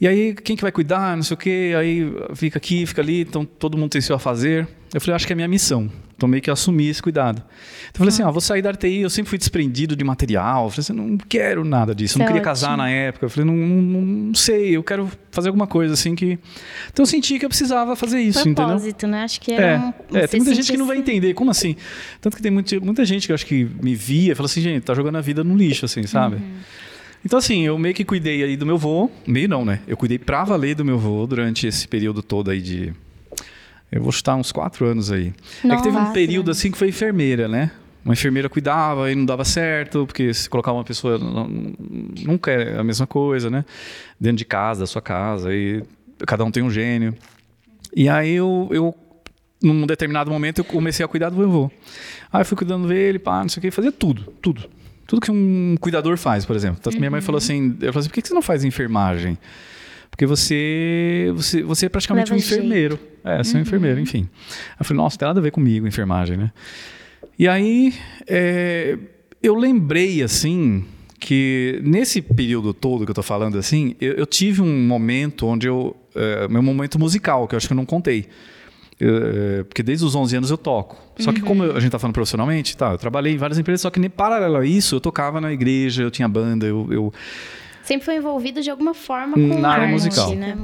E 0.00 0.08
aí, 0.08 0.34
quem 0.34 0.56
que 0.56 0.62
vai 0.62 0.72
cuidar, 0.72 1.16
não 1.16 1.22
sei 1.22 1.34
o 1.34 1.38
quê, 1.38 1.72
aí 1.78 2.12
fica 2.34 2.58
aqui, 2.58 2.84
fica 2.84 3.00
ali, 3.00 3.20
então 3.20 3.44
todo 3.44 3.78
mundo 3.78 3.90
tem 3.90 4.00
seu 4.00 4.16
a 4.16 4.18
fazer. 4.18 4.66
Eu 4.92 5.00
falei, 5.00 5.14
acho 5.14 5.26
que 5.26 5.32
é 5.32 5.34
a 5.34 5.36
minha 5.36 5.48
missão. 5.48 5.90
Então 6.16 6.28
meio 6.28 6.42
que 6.42 6.50
assumi 6.50 6.88
esse 6.88 7.02
cuidado. 7.02 7.38
Então 7.90 7.94
eu 7.94 7.98
falei 7.98 8.08
assim, 8.08 8.22
ó, 8.22 8.30
vou 8.30 8.40
sair 8.40 8.62
da 8.62 8.70
RTI, 8.70 9.00
eu 9.00 9.10
sempre 9.10 9.30
fui 9.30 9.38
desprendido 9.38 9.96
de 9.96 10.04
material. 10.04 10.64
Eu 10.64 10.70
falei 10.70 10.80
assim, 10.80 10.92
não 10.92 11.18
quero 11.18 11.64
nada 11.64 11.94
disso. 11.94 12.16
Eu 12.16 12.20
não 12.20 12.24
é 12.24 12.28
queria 12.28 12.40
ótimo. 12.40 12.50
casar 12.50 12.76
na 12.76 12.88
época. 12.88 13.26
Eu 13.26 13.30
falei, 13.30 13.50
não, 13.50 13.56
não, 13.56 14.00
não, 14.02 14.34
sei, 14.34 14.76
eu 14.76 14.82
quero 14.82 15.10
fazer 15.30 15.48
alguma 15.48 15.66
coisa 15.66 15.94
assim 15.94 16.14
que. 16.14 16.38
Então 16.92 17.02
eu 17.02 17.06
senti 17.06 17.38
que 17.38 17.44
eu 17.44 17.48
precisava 17.48 17.96
fazer 17.96 18.20
isso, 18.20 18.42
Propósito, 18.42 18.88
entendeu? 18.88 19.18
né? 19.18 19.24
Acho 19.24 19.40
que 19.40 19.52
era 19.52 19.66
é, 19.66 19.78
um, 19.78 20.16
é, 20.16 20.26
tem 20.26 20.40
muita 20.40 20.54
gente 20.54 20.70
que 20.70 20.78
não 20.78 20.86
vai 20.86 20.96
assim. 20.96 21.02
entender. 21.02 21.34
Como 21.34 21.50
assim? 21.50 21.76
Tanto 22.20 22.36
que 22.36 22.42
tem 22.42 22.50
muita, 22.50 22.78
muita 22.80 23.04
gente 23.04 23.26
que 23.26 23.32
eu 23.32 23.34
acho 23.34 23.46
que 23.46 23.64
me 23.82 23.94
via 23.94 24.32
e 24.32 24.34
fala 24.34 24.46
assim, 24.46 24.60
gente, 24.60 24.82
tá 24.82 24.94
jogando 24.94 25.16
a 25.16 25.20
vida 25.20 25.42
no 25.42 25.56
lixo, 25.56 25.84
assim, 25.84 26.04
sabe? 26.06 26.36
Uhum. 26.36 26.58
Então, 27.24 27.38
assim, 27.38 27.62
eu 27.62 27.78
meio 27.78 27.94
que 27.94 28.04
cuidei 28.04 28.42
aí 28.42 28.56
do 28.56 28.66
meu 28.66 28.76
voo. 28.76 29.10
Meio 29.26 29.48
não, 29.48 29.64
né? 29.64 29.80
Eu 29.88 29.96
cuidei 29.96 30.18
pra 30.18 30.44
valer 30.44 30.74
do 30.74 30.84
meu 30.84 30.98
voo 30.98 31.26
durante 31.26 31.66
esse 31.66 31.88
período 31.88 32.22
todo 32.22 32.50
aí 32.50 32.60
de. 32.60 32.92
Eu 33.94 34.02
vou 34.02 34.10
chutar 34.10 34.34
uns 34.34 34.50
quatro 34.50 34.84
anos 34.86 35.12
aí. 35.12 35.32
Nossa, 35.62 35.74
é 35.74 35.76
que 35.76 35.82
teve 35.84 35.96
um 35.96 36.12
período 36.12 36.50
assim 36.50 36.68
que 36.68 36.76
foi 36.76 36.88
enfermeira, 36.88 37.46
né? 37.46 37.70
Uma 38.04 38.12
enfermeira 38.12 38.48
cuidava 38.48 39.10
e 39.10 39.14
não 39.14 39.24
dava 39.24 39.44
certo, 39.44 40.04
porque 40.04 40.34
se 40.34 40.50
colocar 40.50 40.72
uma 40.72 40.82
pessoa. 40.82 41.16
Nunca 41.16 42.50
é 42.50 42.76
a 42.76 42.82
mesma 42.82 43.06
coisa, 43.06 43.48
né? 43.48 43.64
Dentro 44.18 44.38
de 44.38 44.44
casa, 44.44 44.80
da 44.80 44.86
sua 44.88 45.00
casa, 45.00 45.54
e 45.54 45.80
cada 46.26 46.44
um 46.44 46.50
tem 46.50 46.60
um 46.60 46.70
gênio. 46.70 47.14
E 47.94 48.08
aí 48.08 48.32
eu, 48.34 48.68
eu 48.72 48.92
num 49.62 49.86
determinado 49.86 50.28
momento, 50.28 50.58
eu 50.58 50.64
comecei 50.64 51.04
a 51.04 51.08
cuidar 51.08 51.30
do 51.30 51.36
meu 51.36 51.46
avô. 51.46 51.70
Aí 52.32 52.40
eu 52.40 52.44
fui 52.44 52.56
cuidando 52.56 52.88
dele, 52.88 53.20
pá, 53.20 53.42
não 53.42 53.48
sei 53.48 53.60
o 53.60 53.62
que, 53.62 53.70
fazia 53.70 53.92
tudo, 53.92 54.24
tudo. 54.42 54.68
Tudo 55.06 55.20
que 55.20 55.30
um 55.30 55.76
cuidador 55.80 56.16
faz, 56.16 56.44
por 56.44 56.56
exemplo. 56.56 56.80
Tanto 56.82 56.94
uhum. 56.94 57.00
minha 57.00 57.12
mãe 57.12 57.20
falou 57.20 57.40
uhum. 57.40 57.44
assim, 57.44 57.76
eu 57.80 57.92
falei 57.92 58.00
assim, 58.00 58.08
por 58.08 58.14
que 58.14 58.26
você 58.26 58.34
não 58.34 58.42
faz 58.42 58.64
enfermagem? 58.64 59.38
Porque 60.14 60.26
você, 60.26 61.32
você, 61.34 61.62
você 61.64 61.86
é 61.86 61.88
praticamente 61.88 62.30
Leva 62.30 62.36
um 62.36 62.38
enfermeiro. 62.38 62.96
Jeito. 62.96 63.18
É, 63.24 63.42
você 63.42 63.50
uhum. 63.50 63.56
é 63.56 63.58
um 63.58 63.62
enfermeiro, 63.62 64.00
enfim. 64.00 64.28
Eu 64.78 64.84
falei, 64.84 65.02
nossa, 65.02 65.18
tem 65.18 65.26
nada 65.26 65.40
a 65.40 65.42
ver 65.42 65.50
comigo, 65.50 65.88
enfermagem, 65.88 66.36
né? 66.36 66.52
E 67.36 67.48
aí, 67.48 67.92
é, 68.28 68.96
eu 69.42 69.56
lembrei, 69.56 70.22
assim, 70.22 70.84
que 71.18 71.80
nesse 71.82 72.22
período 72.22 72.72
todo 72.72 73.04
que 73.04 73.10
eu 73.10 73.14
tô 73.14 73.24
falando, 73.24 73.58
assim, 73.58 73.96
eu, 74.00 74.12
eu 74.12 74.24
tive 74.24 74.62
um 74.62 74.86
momento 74.86 75.48
onde 75.48 75.66
eu... 75.66 75.96
É, 76.14 76.46
meu 76.46 76.62
momento 76.62 76.96
musical, 76.96 77.48
que 77.48 77.56
eu 77.56 77.56
acho 77.56 77.66
que 77.66 77.72
eu 77.72 77.76
não 77.76 77.84
contei. 77.84 78.28
Eu, 79.00 79.64
porque 79.64 79.82
desde 79.82 80.04
os 80.04 80.14
11 80.14 80.36
anos 80.36 80.50
eu 80.52 80.56
toco. 80.56 80.96
Só 81.18 81.32
que 81.32 81.40
como 81.40 81.64
a 81.64 81.80
gente 81.80 81.90
tá 81.90 81.98
falando 81.98 82.14
profissionalmente, 82.14 82.76
tá, 82.76 82.92
eu 82.92 82.98
trabalhei 82.98 83.34
em 83.34 83.36
várias 83.36 83.58
empresas, 83.58 83.80
só 83.80 83.90
que 83.90 83.98
nem 83.98 84.08
paralelo 84.08 84.58
a 84.58 84.64
isso, 84.64 84.94
eu 84.94 85.00
tocava 85.00 85.40
na 85.40 85.52
igreja, 85.52 86.04
eu 86.04 86.10
tinha 86.12 86.28
banda, 86.28 86.66
eu... 86.66 86.86
eu... 86.92 87.12
Sempre 87.84 88.04
foi 88.04 88.16
envolvido 88.16 88.62
de 88.62 88.70
alguma 88.70 88.94
forma 88.94 89.34
com 89.34 89.60
na 89.60 89.68
área 89.68 89.88
musical. 89.88 90.34
né? 90.34 90.56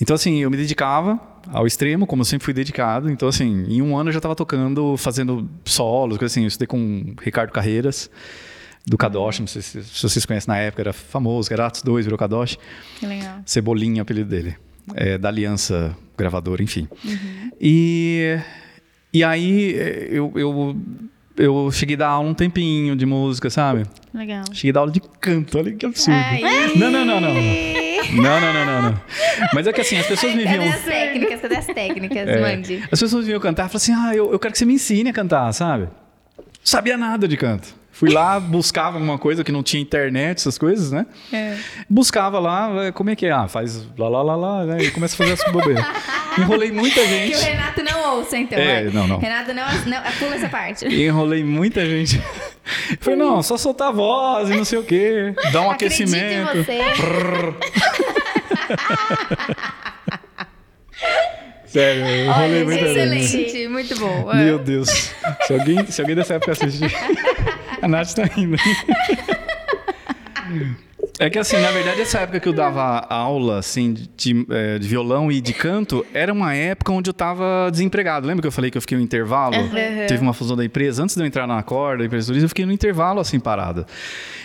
Então, 0.00 0.14
assim, 0.14 0.38
eu 0.38 0.50
me 0.50 0.56
dedicava 0.56 1.20
ao 1.52 1.66
extremo, 1.66 2.06
como 2.06 2.22
eu 2.22 2.24
sempre 2.24 2.44
fui 2.44 2.54
dedicado. 2.54 3.10
Então, 3.10 3.28
assim, 3.28 3.64
em 3.68 3.80
um 3.82 3.96
ano 3.96 4.08
eu 4.08 4.12
já 4.12 4.18
estava 4.18 4.34
tocando, 4.34 4.96
fazendo 4.96 5.48
solos, 5.64 6.18
coisa 6.18 6.32
assim. 6.32 6.42
Eu 6.42 6.48
estudei 6.48 6.66
com 6.66 7.14
Ricardo 7.22 7.52
Carreiras, 7.52 8.10
do 8.86 8.98
Kadosh, 8.98 9.40
não 9.40 9.46
sei 9.46 9.62
se, 9.62 9.84
se 9.84 10.02
vocês 10.02 10.26
conhecem 10.26 10.52
na 10.52 10.58
época, 10.58 10.82
era 10.82 10.92
famoso, 10.92 11.52
era 11.52 11.66
Atos 11.66 11.82
2, 11.82 12.06
virou 12.06 12.18
Kadosh. 12.18 12.58
Que 12.98 13.06
legal. 13.06 13.38
Cebolinha, 13.46 14.02
apelido 14.02 14.28
dele 14.28 14.56
é, 14.94 15.16
da 15.16 15.28
Aliança 15.28 15.96
Gravadora, 16.16 16.62
enfim. 16.62 16.88
Uhum. 17.04 17.50
E, 17.60 18.38
e 19.12 19.24
aí 19.24 19.74
eu, 20.10 20.32
eu, 20.34 20.76
eu 21.36 21.70
cheguei 21.72 21.96
a 21.96 22.00
dar 22.00 22.08
aula 22.08 22.28
um 22.28 22.34
tempinho 22.34 22.94
de 22.96 23.06
música, 23.06 23.48
sabe? 23.48 23.84
Legal. 24.14 24.44
Cheguei 24.52 24.70
a 24.70 24.74
dar 24.74 24.80
aula 24.80 24.92
de 24.92 25.00
canto, 25.20 25.58
olha 25.58 25.72
que 25.72 25.84
absurdo. 25.84 26.16
Ai. 26.16 26.40
Não, 26.76 26.88
não, 26.88 27.04
não, 27.04 27.20
não. 27.20 27.34
Não, 27.34 28.40
não, 28.40 28.52
não, 28.52 28.64
não, 28.64 28.82
não. 28.82 29.00
Mas 29.52 29.66
é 29.66 29.72
que 29.72 29.80
assim, 29.80 29.96
as 29.98 30.06
pessoas 30.06 30.34
me 30.34 30.44
viam. 30.44 30.62
Cadê 30.62 30.68
as 30.68 30.84
técnicas? 30.84 31.40
Cadê 31.40 31.56
as 31.56 31.66
técnicas? 31.66 32.28
É, 32.28 32.40
Mande. 32.40 32.84
As 32.92 33.00
pessoas 33.00 33.24
me 33.24 33.30
viam 33.30 33.40
cantar 33.40 33.66
e 33.66 33.68
falaram 33.68 33.76
assim: 33.76 33.92
ah, 33.92 34.14
eu, 34.14 34.32
eu 34.32 34.38
quero 34.38 34.52
que 34.52 34.58
você 34.58 34.64
me 34.64 34.74
ensine 34.74 35.10
a 35.10 35.12
cantar, 35.12 35.52
sabe? 35.52 35.88
Não 36.38 36.44
sabia 36.62 36.96
nada 36.96 37.26
de 37.26 37.36
canto. 37.36 37.74
Fui 37.90 38.10
lá, 38.10 38.40
buscava 38.40 38.96
alguma 38.96 39.18
coisa 39.18 39.44
que 39.44 39.52
não 39.52 39.62
tinha 39.62 39.80
internet, 39.80 40.38
essas 40.38 40.58
coisas, 40.58 40.90
né? 40.90 41.06
É. 41.32 41.56
Buscava 41.88 42.40
lá, 42.40 42.86
é, 42.86 42.92
como 42.92 43.10
é 43.10 43.16
que 43.16 43.24
é? 43.24 43.30
Ah, 43.30 43.46
faz 43.46 43.86
lá, 43.96 44.08
lá, 44.08 44.20
lá, 44.20 44.34
lá, 44.34 44.66
né? 44.66 44.82
E 44.82 44.90
começa 44.90 45.14
a 45.14 45.18
fazer 45.18 45.32
essa 45.32 45.50
bobeira. 45.50 45.86
Enrolei 46.36 46.72
muita 46.72 47.06
gente. 47.06 47.32
Que 47.32 47.36
o 47.36 47.40
Renato 47.40 47.82
não 47.84 48.16
ouça, 48.16 48.36
então. 48.36 48.58
É, 48.58 48.90
não, 48.90 49.06
não. 49.06 49.18
Renato 49.18 49.54
não, 49.54 49.64
não 49.86 50.02
pula 50.18 50.34
essa 50.34 50.48
parte. 50.48 50.86
Enrolei 50.86 51.44
muita 51.44 51.86
gente. 51.86 52.20
Falei, 53.00 53.18
não, 53.18 53.42
só 53.42 53.56
soltar 53.56 53.88
a 53.88 53.92
voz 53.92 54.50
e 54.50 54.56
não 54.56 54.64
sei 54.64 54.78
o 54.78 54.84
quê. 54.84 55.34
Dar 55.52 55.62
um 55.62 55.70
Acredite 55.70 56.02
aquecimento. 56.02 56.58
Em 56.58 56.64
você. 56.64 56.78
Sério, 61.66 62.06
eu 62.06 62.32
rolei 62.32 62.48
Olha, 62.48 62.64
muita 62.64 62.84
Excelente, 62.84 63.68
muito 63.68 63.98
bom. 63.98 64.32
Meu 64.32 64.60
Deus. 64.60 65.12
Se 65.46 65.52
alguém, 65.52 65.84
se 65.86 66.00
alguém 66.00 66.14
dessa 66.14 66.34
época 66.34 66.52
assistir. 66.52 66.92
A 67.82 67.88
Nath 67.88 68.14
tá 68.14 68.30
indo. 68.36 68.56
É 71.18 71.30
que 71.30 71.38
assim, 71.38 71.58
na 71.60 71.70
verdade, 71.70 72.00
essa 72.00 72.18
época 72.20 72.40
que 72.40 72.48
eu 72.48 72.52
dava 72.52 73.06
aula 73.08 73.58
assim, 73.58 73.92
de, 73.92 74.10
de, 74.16 74.46
é, 74.50 74.78
de, 74.78 74.88
violão 74.88 75.30
e 75.30 75.40
de 75.40 75.52
canto, 75.52 76.04
era 76.12 76.32
uma 76.32 76.54
época 76.54 76.92
onde 76.92 77.08
eu 77.08 77.12
estava 77.12 77.70
desempregado. 77.70 78.26
Lembra 78.26 78.42
que 78.42 78.48
eu 78.48 78.52
falei 78.52 78.70
que 78.70 78.76
eu 78.76 78.82
fiquei 78.82 78.98
no 78.98 79.04
intervalo? 79.04 79.56
Uhum. 79.56 80.06
Teve 80.08 80.22
uma 80.22 80.32
fusão 80.32 80.56
da 80.56 80.64
empresa. 80.64 81.02
Antes 81.04 81.14
de 81.14 81.22
eu 81.22 81.26
entrar 81.26 81.46
na 81.46 81.62
corda, 81.62 81.98
da 81.98 82.06
empresa 82.06 82.34
eu 82.34 82.48
fiquei 82.48 82.66
no 82.66 82.72
intervalo 82.72 83.20
assim, 83.20 83.38
parado. 83.38 83.86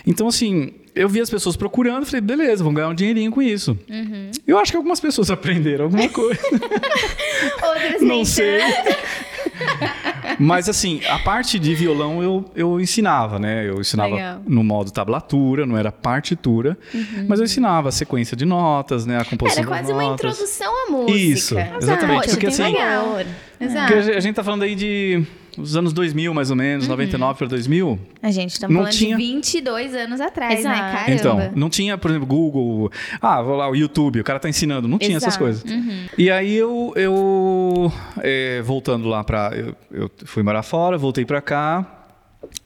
Então, 0.05 0.27
assim, 0.27 0.73
eu 0.93 1.09
vi 1.09 1.21
as 1.21 1.29
pessoas 1.29 1.55
procurando, 1.55 2.05
falei, 2.05 2.21
beleza, 2.21 2.63
vamos 2.63 2.75
ganhar 2.75 2.89
um 2.89 2.93
dinheirinho 2.93 3.31
com 3.31 3.41
isso. 3.41 3.77
Uhum. 3.89 4.31
Eu 4.45 4.59
acho 4.59 4.71
que 4.71 4.77
algumas 4.77 4.99
pessoas 4.99 5.29
aprenderam 5.31 5.85
alguma 5.85 6.07
coisa. 6.09 6.41
Outras 7.63 8.01
Não 8.01 8.23
sei. 8.23 8.59
Mas 10.39 10.69
assim, 10.69 11.01
a 11.07 11.19
parte 11.19 11.59
de 11.59 11.75
violão 11.75 12.23
eu, 12.23 12.45
eu 12.55 12.79
ensinava, 12.79 13.37
né? 13.37 13.67
Eu 13.67 13.81
ensinava 13.81 14.15
Legal. 14.15 14.41
no 14.47 14.63
modo 14.63 14.91
tablatura, 14.91 15.65
não 15.65 15.77
era 15.77 15.91
partitura, 15.91 16.77
uhum. 16.93 17.25
mas 17.27 17.39
eu 17.39 17.45
ensinava 17.45 17.89
a 17.89 17.91
sequência 17.91 18.35
de 18.35 18.45
notas, 18.45 19.05
né? 19.05 19.17
A 19.19 19.25
composição 19.25 19.63
Era 19.63 19.71
quase 19.71 19.91
uma 19.91 20.03
introdução 20.05 20.73
à 20.87 20.91
música. 20.91 21.17
Isso, 21.17 21.55
exatamente. 21.81 22.21
Poxa, 22.21 22.29
porque 22.31 22.47
assim, 22.47 22.63
legal. 22.63 23.19
Exato. 23.59 23.93
Porque 23.93 24.11
a 24.11 24.19
gente 24.19 24.35
tá 24.35 24.43
falando 24.43 24.63
aí 24.63 24.75
de 24.75 25.25
os 25.57 25.75
anos 25.75 25.93
2000, 25.93 26.33
mais 26.33 26.49
ou 26.49 26.55
menos, 26.55 26.85
uhum. 26.85 26.91
99 26.91 27.37
para 27.37 27.47
2000. 27.47 27.99
A 28.21 28.31
gente 28.31 28.51
estamos 28.51 28.75
falando 28.75 28.91
tinha... 28.91 29.17
de 29.17 29.23
22 29.23 29.95
anos 29.95 30.21
atrás, 30.21 30.55
né? 30.55 30.59
Exato. 30.59 30.77
né? 30.77 30.91
Caramba. 30.91 31.13
Então, 31.13 31.51
não 31.55 31.69
tinha, 31.69 31.97
por 31.97 32.11
exemplo, 32.11 32.27
Google, 32.27 32.91
ah, 33.21 33.41
vou 33.41 33.55
lá, 33.55 33.69
o 33.69 33.75
YouTube, 33.75 34.19
o 34.19 34.23
cara 34.23 34.39
tá 34.39 34.49
ensinando, 34.49 34.87
não 34.87 34.97
tinha 34.97 35.17
Exato. 35.17 35.27
essas 35.27 35.37
coisas. 35.37 35.63
Uhum. 35.63 36.05
E 36.17 36.29
aí 36.29 36.55
eu, 36.55 36.93
eu 36.95 37.91
é, 38.21 38.61
voltando 38.61 39.07
lá 39.07 39.23
para, 39.23 39.51
eu, 39.55 39.75
eu, 39.91 40.11
fui 40.25 40.43
morar 40.43 40.63
fora, 40.63 40.97
voltei 40.97 41.25
para 41.25 41.41
cá, 41.41 42.05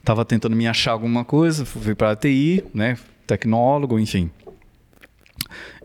tava 0.03 0.25
tentando 0.25 0.55
me 0.55 0.67
achar 0.67 0.91
alguma 0.91 1.23
coisa, 1.23 1.65
fui 1.65 1.95
para 1.95 2.11
a 2.11 2.15
TI, 2.15 2.63
né? 2.73 2.97
Tecnólogo, 3.25 3.99
enfim. 3.99 4.29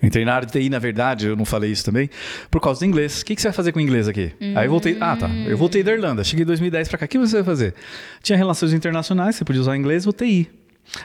Entrei 0.03 0.25
na 0.25 0.35
área 0.35 0.47
de 0.47 0.53
TI, 0.53 0.69
na 0.69 0.79
verdade, 0.79 1.27
eu 1.27 1.37
não 1.37 1.45
falei 1.45 1.71
isso 1.71 1.85
também, 1.85 2.09
por 2.51 2.61
causa 2.61 2.81
do 2.81 2.87
inglês. 2.87 3.23
O 3.23 3.25
que, 3.25 3.35
que 3.35 3.43
você 3.43 3.49
vai 3.49 3.55
fazer 3.55 3.73
com 3.73 3.79
o 3.79 3.83
inglês 3.83 4.09
aqui? 4.09 4.33
Hum. 4.41 4.55
Aí 4.57 4.67
eu 4.67 4.71
voltei. 4.71 4.97
Ah, 5.01 5.17
tá. 5.17 5.29
Eu 5.47 5.57
voltei 5.57 5.83
da 5.83 5.93
Irlanda. 5.93 6.25
Cheguei 6.25 6.43
em 6.43 6.47
2010 6.47 6.89
para 6.89 6.99
cá. 6.99 7.05
O 7.07 7.09
que 7.09 7.19
você 7.19 7.37
vai 7.37 7.45
fazer? 7.45 7.75
Tinha 8.23 8.37
relações 8.37 8.73
internacionais, 8.73 9.37
você 9.37 9.45
podia 9.45 9.61
usar 9.61 9.77
inglês 9.77 10.07
ou 10.07 10.13
TI. 10.13 10.51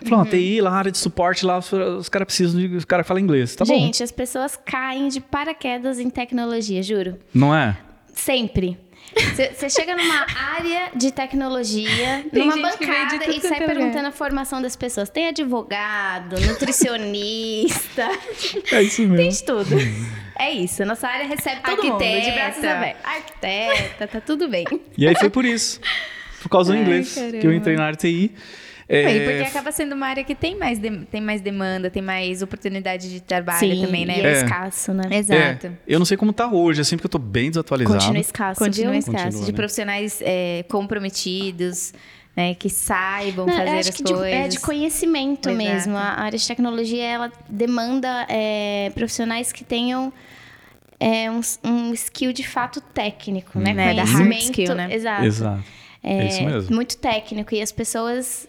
Falou, 0.05 0.23
uhum. 0.23 0.29
TI, 0.29 0.61
lá, 0.61 0.71
área 0.71 0.91
de 0.91 0.97
suporte, 0.97 1.45
lá, 1.45 1.57
os 1.57 2.07
caras 2.09 2.25
precisam 2.25 2.59
de. 2.59 2.75
Os 2.75 2.85
caras 2.85 3.05
falam 3.05 3.21
inglês. 3.21 3.55
Tá 3.55 3.65
Gente, 3.65 3.99
bom. 3.99 4.03
as 4.03 4.11
pessoas 4.11 4.57
caem 4.65 5.09
de 5.09 5.19
paraquedas 5.19 5.99
em 5.99 6.09
tecnologia, 6.09 6.81
juro. 6.81 7.17
Não 7.33 7.53
é? 7.53 7.77
Sempre. 8.13 8.77
Você 9.55 9.69
chega 9.69 9.95
numa 9.95 10.25
área 10.55 10.89
de 10.95 11.11
tecnologia, 11.11 12.25
Tem 12.31 12.47
numa 12.47 12.57
bancada 12.71 13.25
e 13.29 13.39
sai 13.41 13.65
perguntando 13.65 14.07
a 14.07 14.11
formação 14.11 14.61
das 14.61 14.75
pessoas. 14.75 15.09
Tem 15.09 15.27
advogado, 15.27 16.35
nutricionista. 16.41 18.09
É 18.71 18.81
isso 18.81 19.01
mesmo. 19.01 19.17
Tem 19.17 19.29
de 19.29 19.43
tudo. 19.43 19.75
É 20.37 20.51
isso. 20.51 20.83
Nossa 20.85 21.07
área 21.07 21.27
recebe 21.27 21.61
todo 21.61 21.73
Arquiteta. 21.79 22.03
mundo, 22.05 22.25
de 22.25 22.31
braços 22.31 22.63
abertos. 22.63 23.05
Arquiteta, 23.05 24.07
tá 24.07 24.21
tudo 24.21 24.47
bem. 24.47 24.65
E 24.97 25.07
aí 25.07 25.15
foi 25.15 25.29
por 25.29 25.45
isso. 25.45 25.79
Por 26.41 26.49
causa 26.49 26.71
do 26.73 26.77
Ai, 26.77 26.83
inglês 26.83 27.13
caramba. 27.15 27.37
que 27.37 27.47
eu 27.47 27.53
entrei 27.53 27.75
na 27.75 27.85
área 27.85 27.97
TI. 27.97 28.31
É... 28.93 29.25
porque 29.25 29.49
acaba 29.49 29.71
sendo 29.71 29.93
uma 29.95 30.07
área 30.07 30.23
que 30.23 30.35
tem 30.35 30.57
mais, 30.57 30.79
de, 30.79 30.89
tem 31.05 31.21
mais 31.21 31.41
demanda, 31.41 31.89
tem 31.89 32.01
mais 32.01 32.41
oportunidade 32.41 33.09
de 33.09 33.21
trabalho 33.21 33.59
Sim, 33.59 33.85
também, 33.85 34.05
né? 34.05 34.19
E 34.19 34.21
é, 34.21 34.25
é 34.25 34.31
escasso, 34.43 34.93
né? 34.93 35.03
Exato. 35.11 35.67
É. 35.67 35.71
Eu 35.87 35.99
não 35.99 36.05
sei 36.05 36.17
como 36.17 36.31
tá 36.31 36.51
hoje, 36.51 36.81
assim, 36.81 36.95
porque 36.95 37.07
eu 37.07 37.11
tô 37.11 37.19
bem 37.19 37.49
desatualizado. 37.49 37.99
Continua 37.99 38.21
escasso. 38.21 38.59
Continua 38.59 38.97
escasso. 38.97 39.23
Continua, 39.23 39.45
de 39.45 39.51
né? 39.51 39.55
profissionais 39.55 40.19
é, 40.21 40.65
comprometidos. 40.69 41.93
Né, 42.35 42.55
que 42.55 42.67
saibam 42.67 43.45
não, 43.45 43.53
fazer 43.53 43.77
as 43.77 43.89
coisas. 43.91 44.23
De, 44.23 44.31
é 44.31 44.47
de 44.47 44.59
conhecimento 44.59 45.49
Exato. 45.49 45.63
mesmo. 45.63 45.95
A 45.95 46.19
área 46.19 46.39
de 46.39 46.47
tecnologia 46.47 47.03
ela 47.03 47.31
demanda 47.47 48.25
é, 48.27 48.91
profissionais 48.95 49.51
que 49.51 49.63
tenham 49.63 50.11
é, 50.99 51.29
um, 51.29 51.41
um, 51.63 51.93
skill 51.93 52.33
de 52.33 52.47
fato 52.47 52.81
técnico, 52.81 53.59
né? 53.59 53.69
hum. 53.69 53.75
né? 53.75 53.93
Conhecimento. 53.93 54.17
Da 54.17 54.33
hard 54.33 54.41
skill, 54.41 54.73
né? 54.73 54.87
Exato. 54.91 55.25
Exato. 55.25 55.63
É, 56.01 56.17
é, 56.17 56.27
isso 56.27 56.43
mesmo. 56.43 56.75
Muito 56.75 56.97
técnico. 56.97 57.53
E 57.53 57.61
as 57.61 57.71
pessoas 57.71 58.47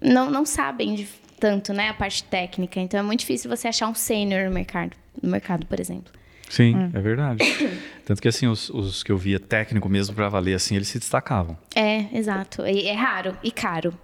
não, 0.00 0.30
não 0.30 0.44
sabem 0.44 0.94
de 0.94 1.08
tanto, 1.38 1.72
né, 1.72 1.88
a 1.88 1.94
parte 1.94 2.24
técnica. 2.24 2.80
Então 2.80 2.98
é 2.98 3.02
muito 3.02 3.20
difícil 3.20 3.48
você 3.48 3.68
achar 3.68 3.88
um 3.88 3.94
sênior 3.94 4.44
no 4.44 4.50
mercado, 4.50 4.92
no 5.22 5.30
mercado, 5.30 5.66
por 5.66 5.78
exemplo. 5.78 6.12
Sim, 6.48 6.74
hum. 6.74 6.90
é 6.92 7.00
verdade. 7.00 7.38
Tanto 8.04 8.22
que 8.22 8.28
assim, 8.28 8.46
os, 8.46 8.70
os 8.70 9.02
que 9.02 9.12
eu 9.12 9.18
via 9.18 9.38
técnico 9.38 9.88
mesmo 9.88 10.14
para 10.14 10.28
valer 10.28 10.54
assim, 10.54 10.76
eles 10.76 10.88
se 10.88 10.98
destacavam. 10.98 11.56
É, 11.74 12.06
exato. 12.12 12.66
E 12.66 12.88
é 12.88 12.94
raro 12.94 13.36
e 13.42 13.50
caro. 13.50 13.94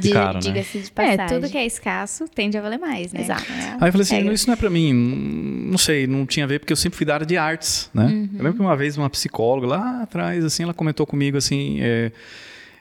De, 0.00 0.12
né? 0.12 0.32
Diga-se 0.40 0.80
de 0.80 0.90
passagem. 0.90 1.20
É, 1.20 1.26
tudo 1.28 1.48
que 1.48 1.56
é 1.56 1.64
escasso 1.64 2.26
tende 2.28 2.58
a 2.58 2.60
valer 2.60 2.80
mais, 2.80 3.12
né? 3.12 3.20
Exato. 3.20 3.44
É. 3.52 3.76
Aí 3.80 3.88
eu 3.88 3.92
falei 3.92 4.02
assim, 4.02 4.30
isso 4.32 4.48
não 4.48 4.54
é 4.54 4.56
para 4.56 4.68
mim, 4.68 4.92
não 4.92 5.78
sei, 5.78 6.06
não 6.06 6.26
tinha 6.26 6.44
a 6.44 6.48
ver, 6.48 6.58
porque 6.58 6.72
eu 6.72 6.76
sempre 6.76 6.96
fui 6.96 7.06
da 7.06 7.14
área 7.14 7.26
de 7.26 7.36
artes, 7.36 7.88
né? 7.94 8.06
Uhum. 8.06 8.28
Eu 8.32 8.44
lembro 8.44 8.54
que 8.54 8.60
uma 8.60 8.76
vez 8.76 8.96
uma 8.96 9.08
psicóloga 9.08 9.68
lá 9.68 10.02
atrás, 10.02 10.44
assim, 10.44 10.64
ela 10.64 10.74
comentou 10.74 11.06
comigo 11.06 11.36
assim, 11.36 11.78
é, 11.80 12.10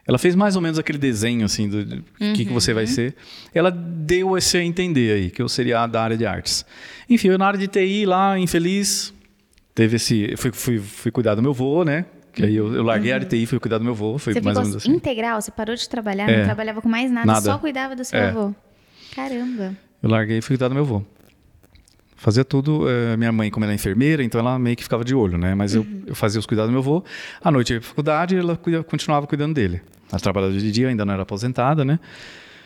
ela 0.07 0.17
fez 0.17 0.35
mais 0.35 0.55
ou 0.55 0.61
menos 0.61 0.79
aquele 0.79 0.97
desenho, 0.97 1.45
assim, 1.45 1.67
do, 1.67 1.77
uhum. 2.21 2.33
que, 2.33 2.45
que 2.45 2.53
você 2.53 2.73
vai 2.73 2.85
uhum. 2.85 2.89
ser. 2.89 3.15
Ela 3.53 3.69
deu 3.69 4.37
esse 4.37 4.57
a 4.57 4.63
entender 4.63 5.13
aí, 5.13 5.29
que 5.29 5.41
eu 5.41 5.49
seria 5.49 5.85
da 5.85 6.01
área 6.01 6.15
de 6.15 6.25
artes. 6.25 6.65
Enfim, 7.09 7.27
eu 7.27 7.37
na 7.37 7.45
área 7.45 7.59
de 7.59 7.67
TI 7.67 8.05
lá, 8.05 8.39
infeliz, 8.39 9.13
teve 9.75 9.97
esse... 9.97 10.33
Fui, 10.37 10.51
fui, 10.53 10.79
fui 10.79 11.11
cuidar 11.11 11.35
do 11.35 11.41
meu 11.41 11.51
avô, 11.51 11.83
né? 11.83 12.05
Que 12.31 12.45
aí 12.45 12.55
eu, 12.55 12.73
eu 12.73 12.83
larguei 12.83 13.09
uhum. 13.09 13.15
a 13.15 13.17
área 13.17 13.27
de 13.27 13.37
TI 13.37 13.45
fui 13.45 13.59
cuidar 13.59 13.79
do 13.79 13.83
meu 13.83 13.93
avô. 13.93 14.17
Foi 14.17 14.33
você 14.33 14.39
mais 14.39 14.57
ou 14.57 14.63
menos 14.63 14.77
assim. 14.77 14.91
integral? 14.91 15.41
Você 15.41 15.51
parou 15.51 15.75
de 15.75 15.89
trabalhar, 15.89 16.29
é. 16.29 16.37
não 16.37 16.45
trabalhava 16.45 16.81
com 16.81 16.87
mais 16.87 17.11
nada, 17.11 17.27
nada. 17.27 17.41
só 17.41 17.57
cuidava 17.57 17.93
do 17.93 18.05
seu 18.05 18.17
é. 18.17 18.29
avô. 18.29 18.55
Caramba. 19.13 19.75
Eu 20.01 20.09
larguei 20.09 20.37
e 20.37 20.41
fui 20.41 20.55
cuidar 20.55 20.69
do 20.69 20.75
meu 20.75 20.83
avô 20.83 21.03
fazia 22.17 22.43
tudo. 22.43 22.85
Uh, 22.85 23.17
minha 23.17 23.31
mãe, 23.31 23.49
como 23.49 23.63
ela 23.63 23.71
é 23.71 23.75
enfermeira, 23.75 24.23
então 24.23 24.41
ela 24.41 24.59
meio 24.59 24.75
que 24.75 24.83
ficava 24.83 25.05
de 25.05 25.15
olho, 25.15 25.37
né? 25.37 25.55
Mas 25.55 25.75
uhum. 25.75 25.85
eu, 26.01 26.07
eu 26.07 26.15
fazia 26.15 26.39
os 26.39 26.45
cuidados 26.45 26.69
do 26.69 26.73
meu 26.73 26.81
avô. 26.81 27.03
À 27.41 27.49
noite 27.49 27.73
ia 27.73 27.79
pra 27.79 27.87
faculdade 27.87 28.35
e 28.35 28.39
ela 28.39 28.59
continuava 28.87 29.27
cuidando 29.27 29.53
dele. 29.53 29.81
Ela 30.11 30.19
trabalhava 30.19 30.53
de 30.53 30.71
dia, 30.71 30.87
ainda 30.87 31.05
não 31.05 31.13
era 31.13 31.23
aposentada, 31.23 31.83
né? 31.83 31.99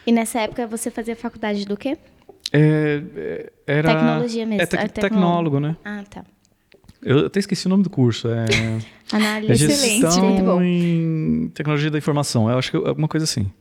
E 0.05 0.11
nessa 0.11 0.39
época 0.39 0.67
você 0.67 0.89
fazia 0.89 1.15
faculdade 1.15 1.65
do 1.65 1.77
quê? 1.77 1.97
É, 2.51 3.01
é 3.15 3.51
era... 3.67 3.93
Tecnologia 3.93 4.45
mesmo. 4.45 4.61
É, 4.61 4.65
te, 4.65 4.89
tecnólogo, 4.89 5.59
né? 5.59 5.75
Ah, 5.83 6.03
tá. 6.09 6.23
Eu 7.01 7.25
até 7.25 7.39
esqueci 7.39 7.65
o 7.65 7.69
nome 7.69 7.83
do 7.83 7.89
curso. 7.89 8.27
É, 8.27 8.45
Análise. 9.11 9.51
É 9.51 9.67
gestão 9.67 10.29
muito 10.29 10.43
bom. 10.43 10.61
em 10.61 11.51
tecnologia 11.53 11.89
da 11.89 11.97
informação. 11.97 12.49
Eu 12.49 12.57
acho 12.57 12.71
que 12.71 12.77
é 12.77 12.87
alguma 12.87 13.07
coisa 13.07 13.23
assim. 13.23 13.51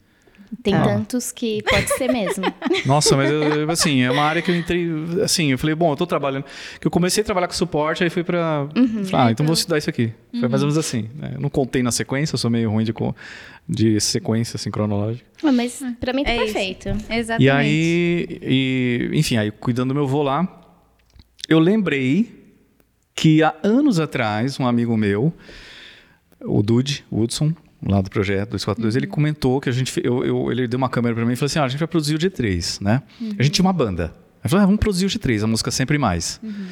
Tem 0.62 0.74
ah. 0.74 0.82
tantos 0.82 1.30
que 1.30 1.62
pode 1.62 1.88
ser 1.96 2.12
mesmo. 2.12 2.44
Nossa, 2.84 3.16
mas 3.16 3.30
eu, 3.30 3.70
assim, 3.70 4.02
é 4.02 4.10
uma 4.10 4.22
área 4.22 4.42
que 4.42 4.50
eu 4.50 4.56
entrei, 4.56 4.88
assim, 5.22 5.52
eu 5.52 5.58
falei, 5.58 5.74
bom, 5.74 5.92
eu 5.92 5.96
tô 5.96 6.06
trabalhando, 6.06 6.44
que 6.80 6.86
eu 6.86 6.90
comecei 6.90 7.22
a 7.22 7.24
trabalhar 7.24 7.46
com 7.46 7.54
suporte, 7.54 8.02
aí 8.02 8.10
fui 8.10 8.24
para, 8.24 8.68
uhum, 8.76 9.02
ah, 9.12 9.30
então 9.30 9.46
vou 9.46 9.54
estudar 9.54 9.78
isso 9.78 9.88
aqui. 9.88 10.12
Uhum. 10.32 10.40
Foi 10.40 10.48
mais 10.48 10.62
ou 10.62 10.66
menos 10.68 10.76
assim. 10.76 11.08
Né? 11.14 11.32
Eu 11.34 11.40
não 11.40 11.48
contei 11.48 11.82
na 11.82 11.92
sequência, 11.92 12.34
eu 12.34 12.38
sou 12.38 12.50
meio 12.50 12.68
ruim 12.68 12.84
de, 12.84 12.92
de 13.68 14.00
sequência 14.00 14.56
assim, 14.56 14.70
cronológica. 14.70 15.24
Ah, 15.42 15.52
mas 15.52 15.80
para 16.00 16.12
mim 16.12 16.24
tá 16.24 16.32
é 16.32 16.38
perfeito. 16.38 16.88
Isso. 16.88 17.12
Exatamente. 17.12 17.44
E 17.44 17.50
aí, 17.50 18.40
e, 18.42 19.10
enfim, 19.12 19.36
aí 19.36 19.50
cuidando 19.52 19.88
do 19.88 19.94
meu 19.94 20.06
voo 20.06 20.22
lá, 20.22 20.46
eu 21.48 21.60
lembrei 21.60 22.40
que 23.14 23.42
há 23.42 23.54
anos 23.62 24.00
atrás, 24.00 24.58
um 24.58 24.66
amigo 24.66 24.96
meu, 24.96 25.32
o 26.40 26.62
Dude, 26.62 27.04
Woodson, 27.12 27.52
lá 27.86 28.00
do 28.00 28.10
projeto 28.10 28.50
242, 28.50 28.94
uhum. 28.94 28.98
ele 28.98 29.06
comentou 29.06 29.60
que 29.60 29.68
a 29.68 29.72
gente. 29.72 29.92
Eu, 30.04 30.24
eu, 30.24 30.52
ele 30.52 30.68
deu 30.68 30.76
uma 30.76 30.88
câmera 30.88 31.14
para 31.14 31.24
mim 31.24 31.32
e 31.32 31.36
falou 31.36 31.46
assim: 31.46 31.58
ah, 31.58 31.64
a 31.64 31.68
gente 31.68 31.78
vai 31.78 31.88
produzir 31.88 32.14
o 32.14 32.18
G3, 32.18 32.82
né? 32.82 33.02
Uhum. 33.20 33.34
A 33.38 33.42
gente 33.42 33.54
tinha 33.54 33.64
uma 33.64 33.72
banda. 33.72 34.12
Ele 34.42 34.48
falou: 34.48 34.62
ah, 34.62 34.66
vamos 34.66 34.80
produzir 34.80 35.06
o 35.06 35.08
G3, 35.08 35.44
a 35.44 35.46
música 35.46 35.70
sempre 35.70 35.98
mais. 35.98 36.40
Uhum. 36.42 36.66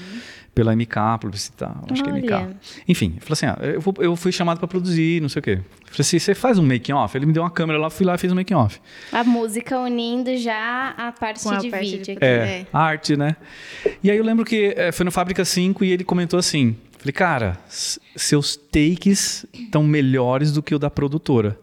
Pela 0.54 0.74
MK, 0.74 0.96
publicitar, 1.20 1.70
acho 1.88 2.02
Olha. 2.02 2.20
que 2.20 2.32
é 2.32 2.40
MK. 2.40 2.56
Enfim, 2.88 3.12
ele 3.12 3.20
falou 3.20 3.32
assim: 3.32 3.46
ah, 3.46 3.58
eu, 3.60 3.80
vou, 3.80 3.94
eu 3.98 4.16
fui 4.16 4.32
chamado 4.32 4.58
para 4.58 4.66
produzir, 4.66 5.22
não 5.22 5.28
sei 5.28 5.40
o 5.40 5.42
quê. 5.42 5.50
Eu 5.52 5.86
falei 5.86 6.00
assim: 6.00 6.18
você 6.18 6.34
faz 6.34 6.58
um 6.58 6.66
making-off? 6.66 7.16
Ele 7.16 7.26
me 7.26 7.32
deu 7.32 7.42
uma 7.42 7.50
câmera 7.50 7.78
lá, 7.78 7.88
fui 7.88 8.04
lá 8.04 8.16
e 8.16 8.18
fiz 8.18 8.32
um 8.32 8.34
making-off. 8.34 8.80
A 9.12 9.22
música 9.22 9.78
unindo 9.78 10.36
já 10.36 10.94
a 10.96 11.12
parte 11.12 11.44
Com 11.44 11.56
de 11.56 11.68
a 11.68 11.70
parte 11.70 11.90
vídeo. 11.90 12.04
De... 12.04 12.12
Aqui, 12.12 12.24
é, 12.24 12.28
é, 12.28 12.66
a 12.72 12.80
arte, 12.80 13.16
né? 13.16 13.36
E 14.02 14.10
aí 14.10 14.18
eu 14.18 14.24
lembro 14.24 14.44
que 14.44 14.74
é, 14.76 14.90
foi 14.90 15.04
no 15.04 15.12
Fábrica 15.12 15.44
5 15.44 15.84
e 15.84 15.92
ele 15.92 16.02
comentou 16.02 16.38
assim: 16.38 16.76
Falei, 16.98 17.12
cara, 17.12 17.58
seus 18.16 18.56
takes 18.56 19.46
estão 19.52 19.84
melhores 19.84 20.52
do 20.52 20.62
que 20.62 20.74
o 20.74 20.78
da 20.78 20.90
produtora. 20.90 21.58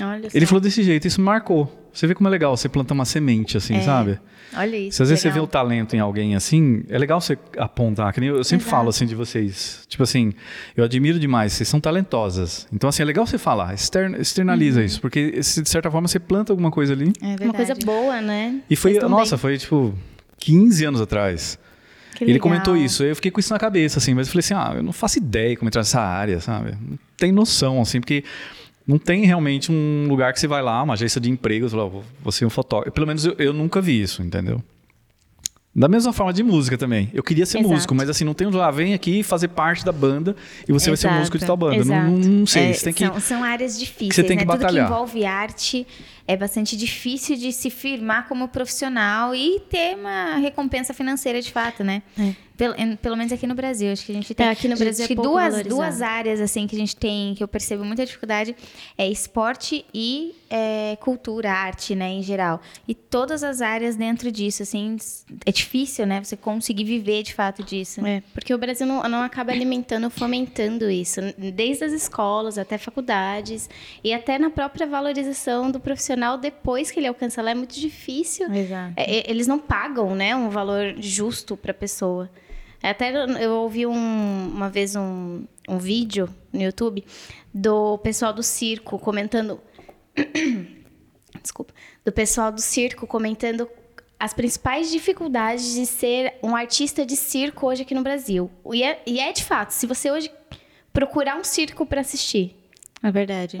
Olha 0.00 0.28
Ele 0.32 0.46
só. 0.46 0.50
falou 0.50 0.60
desse 0.60 0.82
jeito, 0.82 1.06
isso 1.06 1.20
marcou. 1.20 1.80
Você 1.92 2.08
vê 2.08 2.14
como 2.14 2.28
é 2.28 2.30
legal 2.30 2.56
você 2.56 2.68
plantar 2.68 2.94
uma 2.94 3.04
semente, 3.04 3.56
assim, 3.56 3.76
é. 3.76 3.82
sabe? 3.82 4.18
Olha 4.56 4.76
isso. 4.76 4.96
Se 4.96 5.02
às 5.02 5.08
vezes 5.08 5.24
legal. 5.24 5.34
você 5.34 5.40
vê 5.40 5.44
o 5.44 5.46
talento 5.46 5.94
em 5.94 6.00
alguém 6.00 6.34
assim, 6.34 6.82
é 6.88 6.98
legal 6.98 7.20
você 7.20 7.38
apontar. 7.56 8.12
Que 8.12 8.20
nem 8.20 8.30
eu 8.30 8.42
sempre 8.42 8.64
Exato. 8.64 8.76
falo 8.76 8.88
assim 8.88 9.06
de 9.06 9.14
vocês. 9.14 9.84
Tipo 9.88 10.02
assim, 10.02 10.32
eu 10.76 10.84
admiro 10.84 11.18
demais, 11.18 11.52
vocês 11.52 11.68
são 11.68 11.80
talentosas. 11.80 12.66
Então, 12.72 12.88
assim, 12.88 13.02
é 13.02 13.06
legal 13.06 13.24
você 13.26 13.38
falar, 13.38 13.74
externa, 13.74 14.18
externaliza 14.18 14.80
uhum. 14.80 14.86
isso, 14.86 15.00
porque 15.00 15.30
de 15.32 15.68
certa 15.68 15.90
forma 15.90 16.08
você 16.08 16.18
planta 16.18 16.52
alguma 16.52 16.70
coisa 16.70 16.92
ali. 16.92 17.12
É 17.22 17.44
uma 17.44 17.54
coisa 17.54 17.74
boa, 17.84 18.20
né? 18.20 18.60
E 18.68 18.74
foi, 18.74 18.98
nossa, 18.98 19.36
bem. 19.36 19.40
foi 19.40 19.58
tipo 19.58 19.94
15 20.38 20.84
anos 20.84 21.00
atrás. 21.00 21.58
Que 22.14 22.24
ele 22.24 22.38
comentou 22.38 22.76
isso, 22.76 23.02
eu 23.02 23.14
fiquei 23.16 23.30
com 23.30 23.40
isso 23.40 23.52
na 23.52 23.58
cabeça, 23.58 23.98
assim, 23.98 24.14
mas 24.14 24.28
eu 24.28 24.32
falei 24.32 24.40
assim, 24.40 24.54
ah, 24.54 24.76
eu 24.76 24.82
não 24.82 24.92
faço 24.92 25.18
ideia 25.18 25.56
como 25.56 25.68
entrar 25.68 25.80
nessa 25.80 26.00
área, 26.00 26.40
sabe? 26.40 26.72
Não 26.80 26.98
tem 27.16 27.32
noção, 27.32 27.80
assim, 27.80 28.00
porque 28.00 28.24
não 28.86 28.98
tem 28.98 29.24
realmente 29.24 29.72
um 29.72 30.06
lugar 30.08 30.32
que 30.32 30.40
você 30.40 30.46
vai 30.46 30.62
lá, 30.62 30.82
uma 30.82 30.94
agência 30.94 31.20
de 31.20 31.30
emprego, 31.30 31.68
você 31.68 31.76
fala, 31.76 32.04
você 32.22 32.44
é 32.44 32.46
um 32.46 32.50
fotógrafo. 32.50 32.92
Pelo 32.92 33.06
menos 33.06 33.24
eu, 33.24 33.34
eu, 33.38 33.52
nunca 33.52 33.80
vi 33.80 34.00
isso, 34.00 34.22
entendeu? 34.22 34.62
Da 35.74 35.88
mesma 35.88 36.12
forma 36.12 36.32
de 36.32 36.42
música 36.42 36.78
também. 36.78 37.10
Eu 37.12 37.22
queria 37.22 37.46
ser 37.46 37.58
Exato. 37.58 37.74
músico, 37.74 37.94
mas 37.94 38.08
assim, 38.08 38.24
não 38.24 38.34
tem 38.34 38.48
lá, 38.48 38.70
vem 38.70 38.94
aqui 38.94 39.24
fazer 39.24 39.48
parte 39.48 39.84
da 39.84 39.90
banda 39.90 40.36
e 40.68 40.72
você 40.72 40.90
Exato. 40.90 40.90
vai 40.90 40.96
ser 40.96 41.18
músico 41.18 41.38
de 41.38 41.46
tal 41.46 41.56
banda. 41.56 41.84
Não, 41.84 42.10
não, 42.10 42.46
sei, 42.46 42.70
é, 42.70 42.72
você 42.74 42.84
tem 42.84 42.92
que... 42.92 43.06
São, 43.06 43.20
são 43.20 43.42
áreas 43.42 43.78
difíceis, 43.78 44.14
você 44.14 44.22
tem 44.22 44.36
né? 44.36 44.42
que 44.42 44.46
batalhar. 44.46 44.86
Tudo 44.86 44.96
que 44.96 45.02
envolve 45.02 45.24
arte 45.24 45.86
é 46.26 46.36
bastante 46.36 46.76
difícil 46.76 47.36
de 47.36 47.52
se 47.52 47.68
firmar 47.70 48.26
como 48.28 48.48
profissional 48.48 49.34
e 49.34 49.60
ter 49.68 49.96
uma 49.96 50.36
recompensa 50.36 50.94
financeira 50.94 51.40
de 51.40 51.52
fato, 51.52 51.84
né? 51.84 52.02
É. 52.18 52.34
Pelo, 52.56 52.74
pelo 52.98 53.16
menos 53.16 53.32
aqui 53.32 53.48
no 53.48 53.54
Brasil. 53.54 53.90
Acho 53.90 54.06
que 54.06 54.12
a 54.12 54.14
gente 54.14 54.32
tem. 54.32 54.46
É, 54.46 54.50
aqui 54.50 54.68
no 54.68 54.76
Brasil 54.76 55.06
é 55.10 55.14
duas, 55.14 55.62
duas 55.64 56.00
áreas 56.00 56.40
assim 56.40 56.68
que 56.68 56.76
a 56.76 56.78
gente 56.78 56.94
tem, 56.94 57.34
que 57.34 57.42
eu 57.42 57.48
percebo 57.48 57.84
muita 57.84 58.06
dificuldade: 58.06 58.54
é 58.96 59.08
esporte 59.08 59.84
e 59.92 60.36
é, 60.48 60.96
cultura, 61.00 61.50
arte, 61.50 61.96
né, 61.96 62.10
em 62.10 62.22
geral. 62.22 62.60
E 62.86 62.94
todas 62.94 63.42
as 63.42 63.60
áreas 63.60 63.96
dentro 63.96 64.30
disso, 64.30 64.62
assim, 64.62 64.96
é 65.44 65.50
difícil, 65.50 66.06
né? 66.06 66.22
Você 66.22 66.36
conseguir 66.36 66.84
viver 66.84 67.24
de 67.24 67.34
fato 67.34 67.60
disso. 67.64 68.06
É, 68.06 68.22
porque 68.32 68.54
o 68.54 68.58
Brasil 68.58 68.86
não, 68.86 69.02
não 69.02 69.22
acaba 69.22 69.50
alimentando, 69.50 70.08
fomentando 70.08 70.88
isso, 70.88 71.20
desde 71.36 71.84
as 71.84 71.92
escolas 71.92 72.56
até 72.56 72.78
faculdades 72.78 73.68
e 74.02 74.14
até 74.14 74.38
na 74.38 74.48
própria 74.48 74.86
valorização 74.86 75.72
do 75.72 75.80
profissional 75.80 76.13
depois 76.36 76.90
que 76.90 77.00
ele 77.00 77.06
alcança 77.06 77.42
lá 77.42 77.50
é 77.50 77.54
muito 77.54 77.78
difícil. 77.78 78.50
É, 78.96 79.30
eles 79.30 79.46
não 79.46 79.58
pagam, 79.58 80.14
né, 80.14 80.34
um 80.34 80.48
valor 80.48 80.94
justo 80.98 81.56
para 81.56 81.70
a 81.70 81.74
pessoa. 81.74 82.30
Até 82.82 83.12
eu 83.42 83.52
ouvi 83.52 83.86
um, 83.86 83.92
uma 84.54 84.68
vez 84.68 84.94
um, 84.94 85.44
um 85.68 85.78
vídeo 85.78 86.28
no 86.52 86.60
YouTube 86.60 87.02
do 87.52 87.96
pessoal 87.98 88.32
do 88.32 88.42
circo 88.42 88.98
comentando. 88.98 89.58
Desculpa. 91.40 91.72
Do 92.04 92.12
pessoal 92.12 92.52
do 92.52 92.60
circo 92.60 93.06
comentando 93.06 93.68
as 94.18 94.32
principais 94.32 94.90
dificuldades 94.90 95.74
de 95.74 95.86
ser 95.86 96.34
um 96.42 96.54
artista 96.54 97.04
de 97.04 97.16
circo 97.16 97.66
hoje 97.66 97.82
aqui 97.82 97.94
no 97.94 98.02
Brasil. 98.02 98.50
E 98.72 98.82
é, 98.82 99.02
e 99.06 99.18
é 99.18 99.32
de 99.32 99.44
fato, 99.44 99.70
se 99.70 99.86
você 99.86 100.10
hoje 100.10 100.30
procurar 100.92 101.36
um 101.36 101.44
circo 101.44 101.84
para 101.84 102.02
assistir, 102.02 102.56
é 103.04 103.12
verdade. 103.12 103.58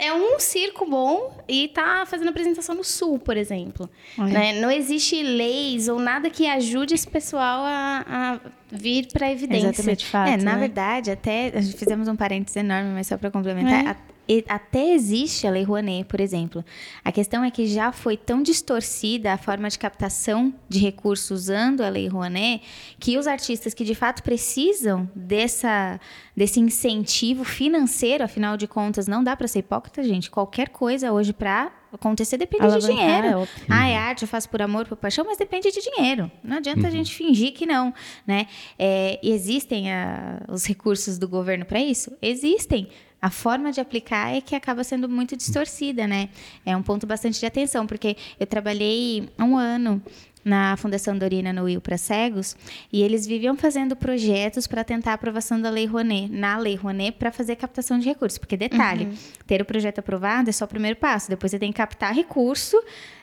É 0.00 0.12
um 0.14 0.38
circo 0.38 0.88
bom 0.88 1.36
e 1.48 1.66
tá 1.66 2.06
fazendo 2.06 2.28
apresentação 2.28 2.76
no 2.76 2.84
sul, 2.84 3.18
por 3.18 3.36
exemplo. 3.36 3.90
Né? 4.16 4.60
Não 4.60 4.70
existe 4.70 5.20
leis 5.20 5.88
ou 5.88 5.98
nada 5.98 6.30
que 6.30 6.46
ajude 6.46 6.94
esse 6.94 7.08
pessoal 7.08 7.64
a, 7.64 8.04
a 8.06 8.40
vir 8.70 9.08
para 9.12 9.32
evidência. 9.32 9.66
Exatamente, 9.66 10.06
fato, 10.06 10.28
é, 10.28 10.36
na 10.36 10.52
né? 10.52 10.60
verdade, 10.60 11.10
até 11.10 11.50
fizemos 11.60 12.06
um 12.06 12.14
parênteses 12.14 12.56
enorme, 12.56 12.90
mas 12.90 13.08
só 13.08 13.18
para 13.18 13.32
complementar. 13.32 13.96
É 14.10 14.13
até 14.48 14.92
existe 14.92 15.46
a 15.46 15.50
Lei 15.50 15.62
Rouanet, 15.62 16.04
por 16.04 16.20
exemplo. 16.20 16.64
A 17.04 17.12
questão 17.12 17.44
é 17.44 17.50
que 17.50 17.66
já 17.66 17.92
foi 17.92 18.16
tão 18.16 18.42
distorcida 18.42 19.32
a 19.32 19.38
forma 19.38 19.68
de 19.68 19.78
captação 19.78 20.52
de 20.68 20.78
recursos 20.78 21.30
usando 21.30 21.82
a 21.82 21.88
Lei 21.88 22.08
Rouanet 22.08 22.62
que 22.98 23.18
os 23.18 23.26
artistas 23.26 23.74
que 23.74 23.84
de 23.84 23.94
fato 23.94 24.22
precisam 24.22 25.08
dessa, 25.14 26.00
desse 26.36 26.60
incentivo 26.60 27.44
financeiro, 27.44 28.24
afinal 28.24 28.56
de 28.56 28.66
contas, 28.66 29.06
não 29.06 29.22
dá 29.22 29.36
para 29.36 29.46
ser 29.46 29.60
hipócrita, 29.60 30.02
gente. 30.02 30.30
Qualquer 30.30 30.70
coisa 30.70 31.12
hoje 31.12 31.32
para 31.32 31.72
acontecer 31.92 32.36
depende 32.36 32.64
Alavancar, 32.64 32.90
de 32.90 32.96
dinheiro. 32.96 33.42
É 33.42 33.48
ah, 33.68 33.88
é 33.88 33.96
arte, 33.96 34.22
eu 34.22 34.28
faço 34.28 34.48
por 34.48 34.60
amor, 34.60 34.86
por 34.86 34.96
paixão, 34.96 35.24
mas 35.24 35.38
depende 35.38 35.70
de 35.70 35.80
dinheiro. 35.80 36.30
Não 36.42 36.56
adianta 36.56 36.80
uhum. 36.80 36.86
a 36.86 36.90
gente 36.90 37.14
fingir 37.14 37.52
que 37.52 37.66
não, 37.66 37.94
né? 38.26 38.46
É, 38.78 39.18
existem 39.22 39.92
a, 39.92 40.42
os 40.48 40.64
recursos 40.64 41.18
do 41.18 41.28
governo 41.28 41.64
para 41.64 41.80
isso? 41.80 42.12
Existem 42.20 42.88
a 43.24 43.30
forma 43.30 43.72
de 43.72 43.80
aplicar 43.80 44.36
é 44.36 44.40
que 44.42 44.54
acaba 44.54 44.84
sendo 44.84 45.08
muito 45.08 45.34
distorcida, 45.34 46.06
né? 46.06 46.28
É 46.66 46.76
um 46.76 46.82
ponto 46.82 47.06
bastante 47.06 47.40
de 47.40 47.46
atenção, 47.46 47.86
porque 47.86 48.18
eu 48.38 48.46
trabalhei 48.46 49.30
um 49.38 49.56
ano 49.56 50.02
na 50.44 50.76
Fundação 50.76 51.16
Dorina 51.16 51.50
no 51.50 51.62
Will 51.62 51.80
para 51.80 51.96
cegos 51.96 52.54
e 52.92 53.02
eles 53.02 53.26
viviam 53.26 53.56
fazendo 53.56 53.96
projetos 53.96 54.66
para 54.66 54.84
tentar 54.84 55.12
a 55.12 55.14
aprovação 55.14 55.58
da 55.58 55.70
Lei 55.70 55.86
Rouanet, 55.86 56.30
na 56.30 56.58
Lei 56.58 56.74
Rouanet, 56.74 57.16
para 57.16 57.32
fazer 57.32 57.56
captação 57.56 57.98
de 57.98 58.06
recursos. 58.06 58.36
Porque, 58.36 58.58
detalhe, 58.58 59.06
uhum. 59.06 59.14
ter 59.46 59.62
o 59.62 59.64
projeto 59.64 60.00
aprovado 60.00 60.50
é 60.50 60.52
só 60.52 60.66
o 60.66 60.68
primeiro 60.68 60.98
passo. 60.98 61.30
Depois 61.30 61.50
você 61.50 61.58
tem 61.58 61.72
que 61.72 61.78
captar 61.78 62.14
recurso. 62.14 62.76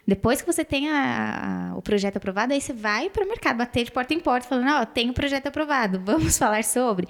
Depois 0.07 0.41
que 0.41 0.51
você 0.51 0.65
tem 0.65 0.89
a, 0.89 1.73
a, 1.73 1.77
o 1.77 1.81
projeto 1.83 2.17
aprovado, 2.17 2.53
aí 2.53 2.59
você 2.59 2.73
vai 2.73 3.07
para 3.07 3.23
o 3.23 3.27
mercado, 3.27 3.57
bater 3.57 3.85
de 3.85 3.91
porta 3.91 4.15
em 4.15 4.19
porta, 4.19 4.47
falando: 4.47 4.67
Ó, 4.67 4.81
oh, 4.81 4.85
tenho 4.87 5.11
o 5.11 5.13
projeto 5.13 5.45
aprovado, 5.45 6.01
vamos 6.03 6.35
falar 6.39 6.63
sobre. 6.63 7.07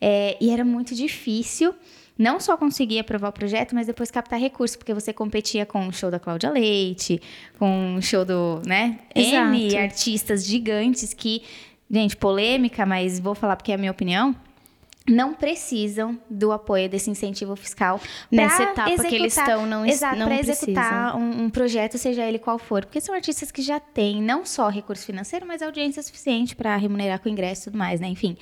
É, 0.00 0.38
e 0.40 0.48
era 0.48 0.64
muito 0.64 0.94
difícil 0.94 1.74
não 2.18 2.38
só 2.38 2.56
conseguir 2.56 2.98
aprovar 2.98 3.28
o 3.28 3.32
projeto, 3.32 3.74
mas 3.74 3.86
depois 3.86 4.10
captar 4.10 4.38
recursos, 4.38 4.76
porque 4.76 4.92
você 4.92 5.12
competia 5.12 5.64
com 5.64 5.88
o 5.88 5.92
show 5.92 6.10
da 6.10 6.18
Cláudia 6.18 6.50
Leite, 6.50 7.20
com 7.58 7.96
o 7.96 8.02
show 8.02 8.24
do, 8.24 8.60
né, 8.66 8.98
Exato. 9.14 9.54
N 9.54 9.76
artistas 9.76 10.44
gigantes 10.44 11.14
que, 11.14 11.42
gente, 11.90 12.16
polêmica, 12.16 12.84
mas 12.86 13.18
vou 13.18 13.34
falar 13.34 13.56
porque 13.56 13.72
é 13.72 13.74
a 13.74 13.78
minha 13.78 13.90
opinião, 13.90 14.34
não 15.08 15.34
precisam 15.34 16.18
do 16.30 16.52
apoio 16.52 16.88
desse 16.88 17.10
incentivo 17.10 17.56
fiscal 17.56 18.00
nessa 18.30 18.62
etapa 18.62 18.90
executar, 18.90 19.10
que 19.10 19.16
eles 19.16 19.36
estão 19.36 19.66
não 19.66 19.84
exato 19.84 20.16
para 20.16 20.38
executar 20.38 21.16
um, 21.16 21.44
um, 21.44 21.50
projeto 21.50 21.98
seja 21.98 22.24
ele 22.24 22.38
qual 22.38 22.58
for. 22.58 22.84
Porque 22.84 23.00
são 23.00 23.14
artistas 23.14 23.50
que 23.50 23.62
já 23.62 23.80
têm 23.80 24.22
não 24.22 24.44
só 24.44 24.68
recurso 24.68 25.04
financeiro 25.04 25.46
mas 25.46 25.60
audiência 25.62 26.02
suficiente 26.02 26.54
para 26.54 26.76
remunerar 26.76 27.20
com 27.20 27.28
ingresso 27.28 27.62
e 27.62 27.64
tudo 27.64 27.78
mais 27.78 28.00
né? 28.00 28.08
Enfim. 28.08 28.36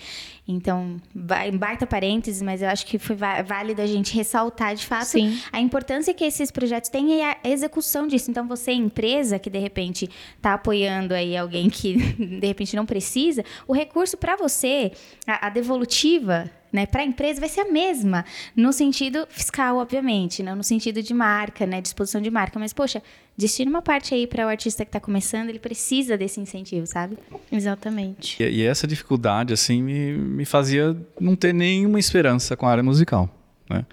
Então 0.46 0.96
baita 1.14 1.87
parênteses 1.87 2.42
mas 2.42 2.61
eu 2.61 2.68
acho 2.68 2.85
que 2.85 2.99
foi 2.99 3.16
válido 3.16 3.81
a 3.81 3.87
gente 3.87 4.14
ressaltar 4.14 4.75
de 4.75 4.85
fato 4.85 5.07
Sim. 5.07 5.40
a 5.53 5.61
importância 5.61 6.12
que 6.12 6.25
esses 6.25 6.51
projetos 6.51 6.90
têm 6.90 7.18
e 7.18 7.23
a 7.23 7.38
execução 7.44 8.07
disso. 8.07 8.31
Então 8.31 8.46
você 8.46 8.73
empresa 8.73 9.38
que 9.38 9.49
de 9.49 9.59
repente 9.59 10.09
está 10.37 10.55
apoiando 10.55 11.14
aí 11.14 11.37
alguém 11.37 11.70
que 11.70 11.96
de 12.40 12.46
repente 12.46 12.77
não 12.77 12.85
precisa 12.85 13.44
o 13.66 13.73
recurso 13.73 14.16
para 14.16 14.37
você 14.37 14.92
a, 15.27 15.46
a 15.46 15.51
devolutiva 15.51 16.49
né, 16.72 16.87
para 16.87 17.02
a 17.02 17.04
empresa 17.04 17.40
vai 17.40 17.48
ser 17.48 17.61
a 17.61 17.72
mesma, 17.72 18.24
no 18.56 18.72
sentido 18.72 19.26
fiscal, 19.28 19.78
obviamente, 19.78 20.42
não 20.42 20.56
no 20.56 20.64
sentido 20.64 21.02
de 21.02 21.12
marca, 21.12 21.66
né, 21.66 21.80
disposição 21.80 22.20
de 22.20 22.30
marca, 22.30 22.59
mas 22.59 22.72
poxa, 22.72 23.02
destina 23.37 23.70
uma 23.70 23.83
parte 23.83 24.14
aí 24.14 24.26
para 24.26 24.46
o 24.46 24.48
artista 24.48 24.85
que 24.85 24.88
está 24.88 25.00
começando, 25.00 25.48
ele 25.48 25.59
precisa 25.59 26.16
desse 26.16 26.40
incentivo, 26.40 26.87
sabe? 26.87 27.16
Exatamente. 27.50 28.42
E, 28.42 28.61
e, 28.61 28.66
essa 28.66 28.87
dificuldade 28.87 29.52
assim 29.52 29.83
me, 29.83 30.12
me 30.12 30.44
fazia 30.44 30.96
não 31.20 31.35
ter 31.35 31.52
nenhuma 31.52 31.98
esperança 31.98 32.56
com 32.56 32.66
a 32.66 32.70
área 32.70 32.83
musical, 32.83 33.28
né? 33.68 33.85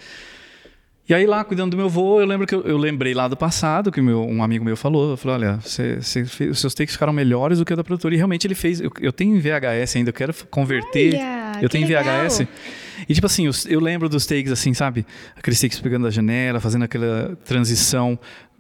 E 1.10 1.14
aí 1.14 1.26
lá, 1.26 1.42
cuidando 1.46 1.72
do 1.72 1.78
meu 1.78 1.88
voo, 1.88 2.20
eu 2.20 2.28
lembro 2.28 2.46
que 2.46 2.54
eu, 2.54 2.64
eu 2.64 2.78
lembrei 2.78 3.14
lá 3.14 3.30
do 3.30 3.38
passado, 3.38 3.94
que 3.94 4.02
meu, 4.02 4.22
um 4.26 4.44
amigo 4.44 4.66
meu 4.66 4.76
falou, 4.76 5.16
falou, 5.16 5.38
olha, 5.38 5.56
você, 5.62 6.02
você 6.02 6.26
fez, 6.26 6.52
os 6.52 6.60
seus 6.60 6.74
takes 6.74 6.94
ficaram 6.94 7.14
melhores 7.14 7.60
do 7.60 7.66
que 7.66 7.72
o 7.72 7.78
da 7.78 7.84
produtora. 7.84 8.14
E 8.14 8.18
realmente 8.18 8.46
ele 8.46 8.56
fez, 8.56 8.82
eu, 8.82 8.92
eu 9.00 9.14
tenho 9.14 9.34
em 9.34 9.40
VHS 9.40 9.96
ainda, 9.96 10.10
eu 10.10 10.14
quero 10.14 10.34
converter. 10.52 11.16
Olha, 11.16 11.37
eu 11.62 11.70
tenho 11.70 11.86
em 11.86 11.88
VHS. 11.88 12.48
E 13.08 13.14
tipo 13.14 13.28
assim, 13.28 13.46
eu, 13.46 13.52
eu, 13.68 13.80
lembro 13.80 14.10
dos 14.10 14.26
takes 14.26 14.52
assim, 14.52 14.74
sabe? 14.74 15.06
Aqueles 15.36 15.60
takes 15.60 15.80
pegando 15.80 16.08
a 16.08 16.10
janela, 16.10 16.60
fazendo 16.60 16.84
aquela 16.84 17.38
transição, 17.46 18.18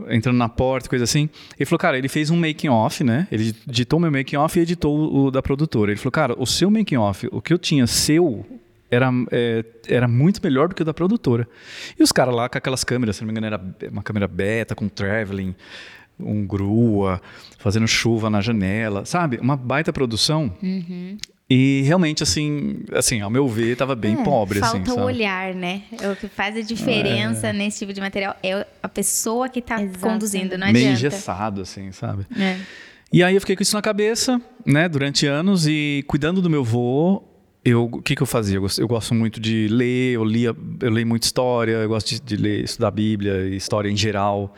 entrando 0.09 0.37
na 0.37 0.47
porta, 0.47 0.87
coisa 0.87 1.03
assim. 1.03 1.29
Ele 1.57 1.65
falou, 1.65 1.79
cara, 1.79 1.97
ele 1.97 2.07
fez 2.07 2.29
um 2.29 2.37
making 2.37 2.69
off, 2.69 3.03
né? 3.03 3.27
Ele 3.31 3.55
editou 3.67 3.99
meu 3.99 4.11
making 4.11 4.35
off 4.35 4.57
e 4.57 4.61
editou 4.61 4.95
o, 4.95 5.25
o 5.25 5.31
da 5.31 5.41
produtora. 5.41 5.91
Ele 5.91 5.99
falou, 5.99 6.11
cara, 6.11 6.35
o 6.37 6.45
seu 6.45 6.69
making 6.69 6.97
off, 6.97 7.27
o 7.31 7.41
que 7.41 7.53
eu 7.53 7.57
tinha 7.57 7.87
seu 7.87 8.45
era, 8.89 9.09
é, 9.31 9.65
era 9.87 10.07
muito 10.07 10.39
melhor 10.43 10.69
do 10.69 10.75
que 10.75 10.81
o 10.81 10.85
da 10.85 10.93
produtora. 10.93 11.47
E 11.99 12.03
os 12.03 12.11
caras 12.11 12.33
lá 12.33 12.47
com 12.47 12.57
aquelas 12.57 12.83
câmeras, 12.83 13.17
se 13.17 13.21
não 13.21 13.27
me 13.27 13.31
engano, 13.31 13.47
era 13.47 13.91
uma 13.91 14.03
câmera 14.03 14.27
beta 14.27 14.75
com 14.75 14.87
traveling, 14.87 15.55
um 16.19 16.45
grua, 16.45 17.21
fazendo 17.57 17.87
chuva 17.87 18.29
na 18.29 18.41
janela, 18.41 19.05
sabe? 19.05 19.37
Uma 19.37 19.55
baita 19.55 19.91
produção. 19.93 20.51
Uhum. 20.61 21.17
E 21.49 21.81
realmente, 21.85 22.23
assim, 22.23 22.79
assim, 22.91 23.21
ao 23.21 23.29
meu 23.29 23.47
ver, 23.47 23.71
estava 23.71 23.95
bem 23.95 24.19
é, 24.19 24.23
pobre. 24.23 24.59
Falta 24.59 24.91
assim, 24.91 24.99
o 24.99 25.03
olhar, 25.03 25.53
né? 25.53 25.83
É 26.01 26.09
o 26.09 26.15
que 26.15 26.27
faz 26.27 26.57
a 26.57 26.61
diferença 26.61 27.47
é. 27.47 27.53
nesse 27.53 27.79
tipo 27.79 27.93
de 27.93 28.01
material 28.01 28.35
é 28.43 28.67
a 28.83 28.89
pessoa 28.89 29.47
que 29.47 29.59
está 29.59 29.77
conduzindo, 30.01 30.57
não 30.57 30.67
adianta. 30.67 30.73
Meio 30.73 30.91
engessado, 30.91 31.61
assim, 31.61 31.91
sabe? 31.93 32.25
É. 32.37 32.57
E 33.13 33.23
aí 33.23 33.33
eu 33.33 33.39
fiquei 33.39 33.55
com 33.55 33.63
isso 33.63 33.73
na 33.73 33.81
cabeça, 33.81 34.41
né, 34.65 34.89
durante 34.89 35.25
anos 35.25 35.65
e 35.65 36.03
cuidando 36.07 36.41
do 36.41 36.49
meu 36.49 36.65
vô, 36.65 37.23
eu, 37.63 37.85
o 37.85 38.01
que, 38.01 38.15
que 38.15 38.21
eu 38.21 38.27
fazia? 38.27 38.57
Eu 38.57 38.61
gosto, 38.61 38.81
eu 38.81 38.87
gosto, 38.87 39.15
muito 39.15 39.39
de 39.39 39.67
ler, 39.69 40.15
eu, 40.15 40.25
lia, 40.25 40.53
eu 40.81 40.91
leio 40.91 41.07
muita 41.07 41.25
história, 41.25 41.71
eu 41.71 41.87
gosto 41.87 42.09
de, 42.09 42.19
de 42.19 42.35
ler, 42.35 42.63
estudar 42.65 42.91
Bíblia, 42.91 43.47
história 43.55 43.89
em 43.89 43.95
geral. 43.95 44.53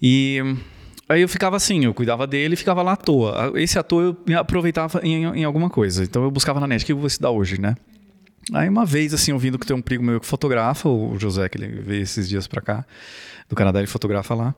E 0.00 0.56
aí 1.08 1.22
eu 1.22 1.28
ficava 1.28 1.56
assim, 1.56 1.84
eu 1.84 1.94
cuidava 1.94 2.26
dele 2.26 2.54
e 2.54 2.56
ficava 2.56 2.82
lá 2.82 2.92
à 2.92 2.96
toa. 2.96 3.52
Esse 3.56 3.78
ator 3.78 4.16
eu 4.26 4.38
aproveitava 4.38 5.00
em, 5.02 5.24
em 5.24 5.44
alguma 5.44 5.70
coisa. 5.70 6.04
Então 6.04 6.22
eu 6.22 6.30
buscava 6.30 6.60
na 6.60 6.66
net, 6.66 6.82
o 6.82 6.86
que 6.86 6.92
eu 6.92 6.98
vou 6.98 7.06
estudar 7.06 7.30
hoje, 7.30 7.60
né? 7.60 7.76
Aí 8.52 8.68
uma 8.68 8.84
vez, 8.84 9.12
assim, 9.12 9.32
ouvindo 9.32 9.58
que 9.58 9.66
tem 9.66 9.76
um 9.76 9.82
primo 9.82 10.04
meu 10.04 10.20
que 10.20 10.26
fotografa, 10.26 10.88
o 10.88 11.18
José, 11.18 11.48
que 11.48 11.58
ele 11.58 11.68
veio 11.82 12.02
esses 12.02 12.28
dias 12.28 12.46
pra 12.46 12.60
cá, 12.60 12.84
do 13.48 13.54
Canadá, 13.54 13.78
ele 13.78 13.86
fotografa 13.86 14.34
lá. 14.34 14.54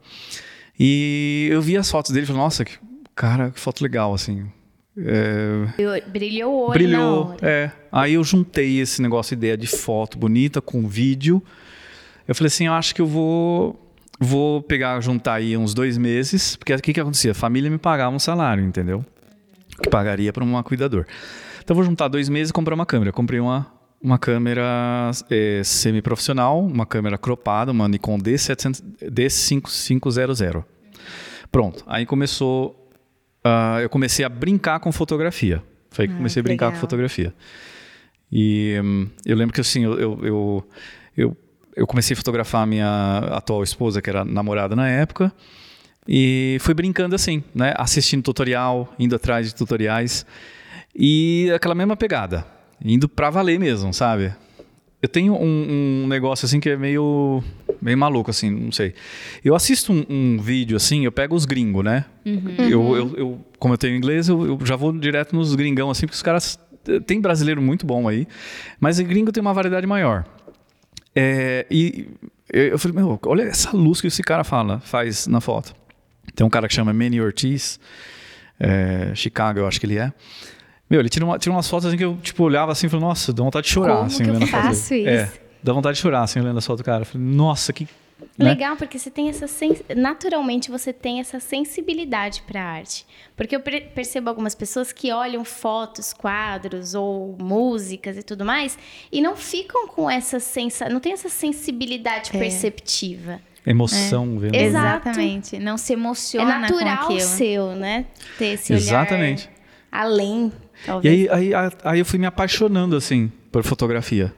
E 0.79 1.49
eu 1.51 1.61
vi 1.61 1.77
as 1.77 1.91
fotos 1.91 2.13
dele 2.13 2.25
e 2.25 2.27
falei, 2.27 2.43
nossa, 2.43 2.65
que 2.65 2.79
cara, 3.15 3.51
que 3.51 3.61
foto 3.61 3.83
legal, 3.83 4.15
assim. 4.15 4.47
É... 4.97 6.01
Brilhou 6.09 6.53
o 6.53 6.61
olho 6.63 6.73
Brilhou, 6.73 7.37
é. 7.43 7.71
Aí 7.93 8.15
eu 8.15 8.25
juntei 8.25 8.81
esse 8.81 9.03
negócio, 9.03 9.35
ideia 9.35 9.57
de 9.57 9.67
foto 9.67 10.19
bonita 10.19 10.61
com 10.61 10.87
vídeo. 10.87 11.43
Eu 12.27 12.35
falei 12.35 12.49
assim, 12.49 12.67
eu 12.67 12.73
acho 12.73 12.95
que 12.95 13.01
eu 13.01 13.07
vou 13.07 13.90
vou 14.21 14.63
pegar, 14.63 15.01
juntar 15.01 15.35
aí 15.35 15.57
uns 15.57 15.75
dois 15.75 15.97
meses, 15.97 16.55
porque 16.55 16.75
o 16.75 16.81
que, 16.81 16.93
que 16.93 17.01
acontecia? 17.01 17.33
A 17.33 17.35
família 17.35 17.71
me 17.71 17.79
pagava 17.79 18.15
um 18.15 18.19
salário, 18.19 18.63
entendeu? 18.63 19.05
Que 19.83 19.89
pagaria 19.89 20.33
para 20.33 20.45
um 20.45 20.63
cuidador. 20.63 21.07
Então 21.65 21.75
vou 21.75 21.85
juntar 21.85 22.09
dois 22.09 22.29
meses 22.29 22.51
e 22.51 22.53
comprar 22.53 22.75
uma 22.75 22.87
câmera. 22.87 23.13
comprei 23.13 23.41
uma 23.41 23.81
uma 24.03 24.19
câmera 24.19 25.11
é, 25.29 25.61
semi-profissional, 25.63 26.59
uma 26.65 26.87
câmera 26.87 27.19
cropada, 27.19 27.71
uma 27.71 27.87
Nikon 27.87 28.19
D700, 28.19 28.83
D5500. 29.03 30.65
Pronto, 31.53 31.85
aí 31.87 32.07
começou. 32.07 32.77
Uh, 33.45 33.81
eu 33.81 33.91
comecei 33.91 34.25
a 34.25 34.29
brincar 34.29 34.81
com 34.81 34.91
fotografia. 34.93 35.63
Foi 35.91 36.05
aí 36.05 36.09
que 36.09 36.15
ah, 36.15 36.17
comecei 36.17 36.41
a 36.41 36.43
brincar 36.43 36.67
legal. 36.67 36.77
com 36.77 36.81
fotografia. 36.81 37.35
E 38.31 38.79
um, 38.83 39.09
eu 39.27 39.37
lembro 39.37 39.53
que 39.53 39.61
assim, 39.61 39.85
eu, 39.85 39.99
eu, 39.99 40.21
eu, 40.23 40.69
eu, 41.17 41.37
comecei 41.87 42.15
a 42.15 42.17
fotografar 42.17 42.63
a 42.63 42.67
minha 42.67 43.19
atual 43.31 43.63
esposa, 43.63 44.03
que 44.03 44.11
era 44.11 44.25
namorada 44.25 44.75
na 44.75 44.89
época, 44.89 45.33
e 46.07 46.59
fui 46.61 46.75
brincando 46.75 47.15
assim, 47.15 47.43
né? 47.55 47.75
Assistindo 47.77 48.23
tutorial, 48.23 48.93
indo 48.99 49.15
atrás 49.15 49.47
de 49.47 49.55
tutoriais. 49.55 50.27
E 50.95 51.51
aquela 51.55 51.75
mesma 51.75 51.97
pegada, 51.97 52.45
indo 52.85 53.09
pra 53.09 53.31
valer 53.31 53.59
mesmo, 53.59 53.95
sabe? 53.95 54.33
Eu 55.03 55.09
tenho 55.09 55.35
um, 55.35 56.03
um 56.05 56.07
negócio 56.09 56.45
assim 56.45 56.61
que 56.61 56.69
é 56.69 56.77
meio 56.77 57.43
meio 57.81 57.97
maluco, 57.97 58.31
assim, 58.31 58.51
não 58.51 58.73
sei. 58.73 58.95
Eu 59.45 59.55
assisto 59.55 59.93
um, 59.93 60.05
um 60.09 60.39
vídeo 60.39 60.77
assim, 60.77 61.05
eu 61.05 61.13
pego 61.13 61.35
os 61.35 61.45
gringos, 61.45 61.85
né? 61.85 62.05
Uhum. 62.27 62.55
Eu, 62.59 62.97
eu, 62.97 63.17
eu, 63.17 63.47
como 63.59 63.75
eu 63.75 63.79
tenho 63.79 63.97
inglês, 63.97 64.29
eu, 64.29 64.47
eu, 64.47 64.59
já 64.65 64.77
vou 64.77 64.93
direto 64.93 65.35
nos 65.35 65.55
gringão, 65.55 65.91
assim, 65.91 66.07
porque 66.07 66.17
os 66.17 66.23
caras. 66.23 66.59
Tem 67.07 67.21
brasileiro 67.21 67.61
muito 67.61 67.85
bom 67.85 68.09
aí, 68.09 68.27
mas 68.81 68.99
gringo 69.01 69.31
tem 69.31 69.41
uma 69.43 69.53
variedade 69.53 69.87
maior. 69.87 70.25
É, 71.15 71.67
e 71.71 72.09
eu 72.53 72.79
falei, 72.79 72.97
meu, 72.97 73.19
olha 73.27 73.43
essa 73.43 73.77
luz 73.77 74.01
que 74.01 74.07
esse 74.07 74.23
cara 74.23 74.45
fala, 74.45 74.81
faz 74.81 75.27
na 75.27 75.41
foto. 75.41 75.75
Tem 76.35 76.47
um 76.47 76.51
cara 76.51 76.69
que 76.69 76.75
chama 76.75 76.93
Manny 76.93 77.21
Ortiz, 77.21 77.81
é, 78.59 79.13
Chicago, 79.15 79.61
eu 79.61 79.67
acho 79.67 79.81
que 79.81 79.87
ele 79.87 79.99
é. 79.99 80.13
Meu, 80.89 81.01
ele 81.01 81.09
tira, 81.09 81.25
uma, 81.25 81.39
tira 81.39 81.55
umas 81.55 81.69
fotos 81.69 81.87
assim 81.87 81.97
que 81.97 82.05
eu 82.05 82.17
tipo, 82.17 82.43
olhava 82.43 82.73
assim 82.73 82.87
e 82.87 82.91
falei, 82.91 83.07
nossa, 83.07 83.33
dá 83.33 83.43
vontade 83.43 83.67
de 83.67 83.73
chorar. 83.73 83.95
Como 83.95 84.07
assim, 84.07 84.25
que 84.25 84.31
eu 84.31 84.47
faço 84.47 84.95
isso? 84.95 85.09
É, 85.09 85.33
dá 85.63 85.73
vontade 85.73 85.97
de 85.97 86.03
chorar, 86.03 86.23
assim, 86.23 86.41
olhando 86.41 86.59
a 86.59 86.61
foto 86.61 86.79
do 86.79 86.85
cara. 86.85 87.05
falei, 87.05 87.27
nossa, 87.27 87.73
que 87.73 87.89
né? 88.39 88.51
Legal, 88.51 88.77
porque 88.77 88.99
você 88.99 89.11
tem 89.11 89.29
essa 89.29 89.47
sens... 89.47 89.83
naturalmente 89.97 90.71
você 90.71 90.93
tem 90.93 91.21
essa 91.21 91.41
sensibilidade 91.41 92.43
para 92.43 92.63
arte. 92.63 93.07
Porque 93.37 93.55
eu 93.55 93.61
percebo 93.61 94.29
algumas 94.29 94.55
pessoas 94.55 94.93
que 94.93 95.13
olham 95.13 95.45
fotos, 95.45 96.13
quadros 96.13 96.95
ou 96.95 97.37
músicas 97.41 98.17
e 98.17 98.23
tudo 98.23 98.45
mais 98.45 98.79
e 99.11 99.21
não 99.21 99.37
ficam 99.37 99.89
com 99.89 100.11
essa 100.11 100.41
sensação, 100.41 100.93
não 100.93 101.01
tem 101.01 101.13
essa 101.13 101.29
sensibilidade 101.29 102.31
é. 102.35 102.39
perceptiva. 102.39 103.41
Emoção, 103.67 104.41
é. 104.53 104.65
Exatamente. 104.65 105.59
Não 105.59 105.77
se 105.77 105.93
emociona. 105.93 106.57
É 106.57 106.59
natural 106.61 107.21
seu, 107.21 107.77
né? 107.77 108.07
Ter 108.39 108.55
esse 108.55 108.73
Exatamente. 108.73 109.49
olhar 109.49 109.61
além. 109.91 110.53
Talvez. 110.85 111.15
E 111.15 111.29
aí, 111.29 111.53
aí, 111.55 111.73
aí 111.85 111.99
eu 111.99 112.05
fui 112.05 112.19
me 112.19 112.27
apaixonando 112.27 112.97
assim 112.97 113.31
por 113.51 113.63
fotografia. 113.63 114.33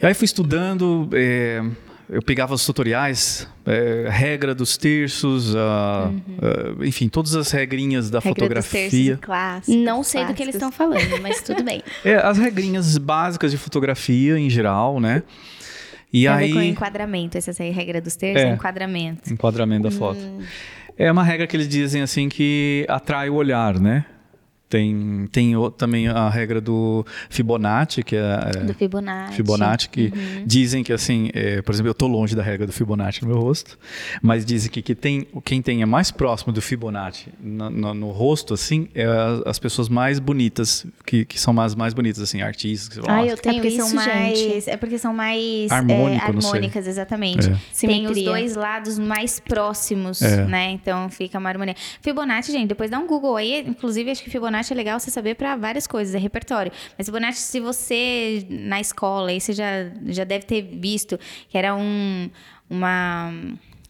E 0.00 0.06
aí 0.06 0.14
fui 0.14 0.24
estudando, 0.24 1.08
é, 1.12 1.62
eu 2.10 2.20
pegava 2.20 2.54
os 2.54 2.66
tutoriais, 2.66 3.48
é, 3.64 4.08
regra 4.10 4.52
dos 4.54 4.76
terços, 4.76 5.54
uh, 5.54 5.58
uhum. 5.58 6.80
uh, 6.80 6.84
enfim, 6.84 7.08
todas 7.08 7.36
as 7.36 7.50
regrinhas 7.52 8.10
da 8.10 8.18
regra 8.18 8.34
fotografia. 8.34 9.14
Dos 9.14 9.24
clássicos, 9.24 9.82
Não 9.82 10.02
sei 10.02 10.20
clássicos. 10.20 10.26
do 10.26 10.36
que 10.36 10.42
eles 10.42 10.54
estão 10.56 10.72
falando, 10.72 11.22
mas 11.22 11.40
tudo 11.40 11.62
bem. 11.62 11.82
É, 12.04 12.14
as 12.16 12.38
regrinhas 12.38 12.96
básicas 12.96 13.50
de 13.50 13.58
fotografia 13.58 14.38
em 14.38 14.48
geral, 14.48 14.98
né? 15.00 15.22
E 16.12 16.22
Tem 16.22 16.28
aí. 16.28 16.52
com 16.52 16.60
enquadramento, 16.60 17.36
essa 17.36 17.62
aí, 17.62 17.70
regra 17.70 18.00
dos 18.00 18.16
terços, 18.16 18.42
é, 18.42 18.52
enquadramento. 18.52 19.32
Enquadramento 19.32 19.82
da 19.84 19.90
foto. 19.90 20.18
Hum. 20.18 20.40
É 20.96 21.10
uma 21.12 21.22
regra 21.22 21.46
que 21.46 21.56
eles 21.56 21.68
dizem 21.68 22.02
assim 22.02 22.28
que 22.28 22.84
atrai 22.88 23.30
o 23.30 23.34
olhar, 23.34 23.78
né? 23.78 24.04
Tem, 24.70 25.28
tem 25.32 25.56
o, 25.56 25.68
também 25.68 26.06
a 26.06 26.28
regra 26.28 26.60
do 26.60 27.04
Fibonacci, 27.28 28.04
que 28.04 28.14
é. 28.14 28.50
é 28.54 28.60
do 28.60 28.72
Fibonacci. 28.72 29.34
Fibonacci, 29.34 29.88
que 29.88 30.12
uhum. 30.14 30.44
dizem 30.46 30.84
que, 30.84 30.92
assim, 30.92 31.28
é, 31.34 31.60
por 31.60 31.74
exemplo, 31.74 31.88
eu 31.88 31.92
estou 31.92 32.08
longe 32.08 32.36
da 32.36 32.42
regra 32.42 32.68
do 32.68 32.72
Fibonacci 32.72 33.22
no 33.22 33.28
meu 33.28 33.40
rosto, 33.40 33.76
mas 34.22 34.44
dizem 34.44 34.70
que, 34.70 34.80
que 34.80 34.94
tem, 34.94 35.26
quem 35.44 35.60
tem 35.60 35.82
é 35.82 35.86
mais 35.86 36.12
próximo 36.12 36.52
do 36.52 36.62
Fibonacci 36.62 37.30
no, 37.40 37.68
no, 37.68 37.94
no 37.94 38.10
rosto, 38.10 38.54
assim, 38.54 38.88
é 38.94 39.04
as, 39.04 39.42
as, 39.44 39.58
pessoas 39.58 39.88
mais 39.88 40.20
bonitas, 40.20 40.86
que, 41.04 41.24
que 41.24 41.40
são 41.40 41.58
as 41.60 41.74
mais 41.74 41.92
bonitas, 41.92 42.22
assim, 42.22 42.40
artistas. 42.40 42.96
Que, 42.96 43.10
ah, 43.10 43.26
eu 43.26 43.36
tenho 43.36 43.56
é 43.56 43.60
porque 43.60 43.68
isso, 43.68 43.88
são 43.88 43.96
mais, 43.96 44.38
gente. 44.38 44.70
É 44.70 44.76
porque 44.76 44.98
são 44.98 45.12
mais 45.12 45.68
Harmônico, 45.72 46.24
é, 46.24 46.28
harmônicas, 46.28 46.86
exatamente. 46.86 47.50
É. 47.50 47.86
Tem 47.86 48.06
os 48.06 48.22
dois 48.22 48.54
lados 48.54 49.00
mais 49.00 49.40
próximos, 49.40 50.22
é. 50.22 50.44
né? 50.44 50.70
Então 50.70 51.10
fica 51.10 51.40
uma 51.40 51.48
harmonia. 51.48 51.74
Fibonacci, 52.00 52.52
gente, 52.52 52.68
depois 52.68 52.88
dá 52.88 53.00
um 53.00 53.06
Google 53.08 53.36
aí, 53.36 53.64
inclusive 53.66 54.12
acho 54.12 54.22
que 54.22 54.30
Fibonacci 54.30 54.59
Fibonacci 54.60 54.72
é 54.72 54.76
legal 54.76 55.00
você 55.00 55.10
saber 55.10 55.34
para 55.34 55.56
várias 55.56 55.86
coisas, 55.86 56.14
é 56.14 56.18
repertório. 56.18 56.72
Mas 56.96 57.06
Fibonacci, 57.06 57.40
se 57.40 57.60
você 57.60 58.46
na 58.48 58.80
escola, 58.80 59.30
aí 59.30 59.40
você 59.40 59.52
já, 59.52 59.90
já 60.06 60.24
deve 60.24 60.44
ter 60.44 60.62
visto 60.62 61.18
que 61.48 61.56
era 61.56 61.74
um, 61.74 62.30
uma 62.68 63.32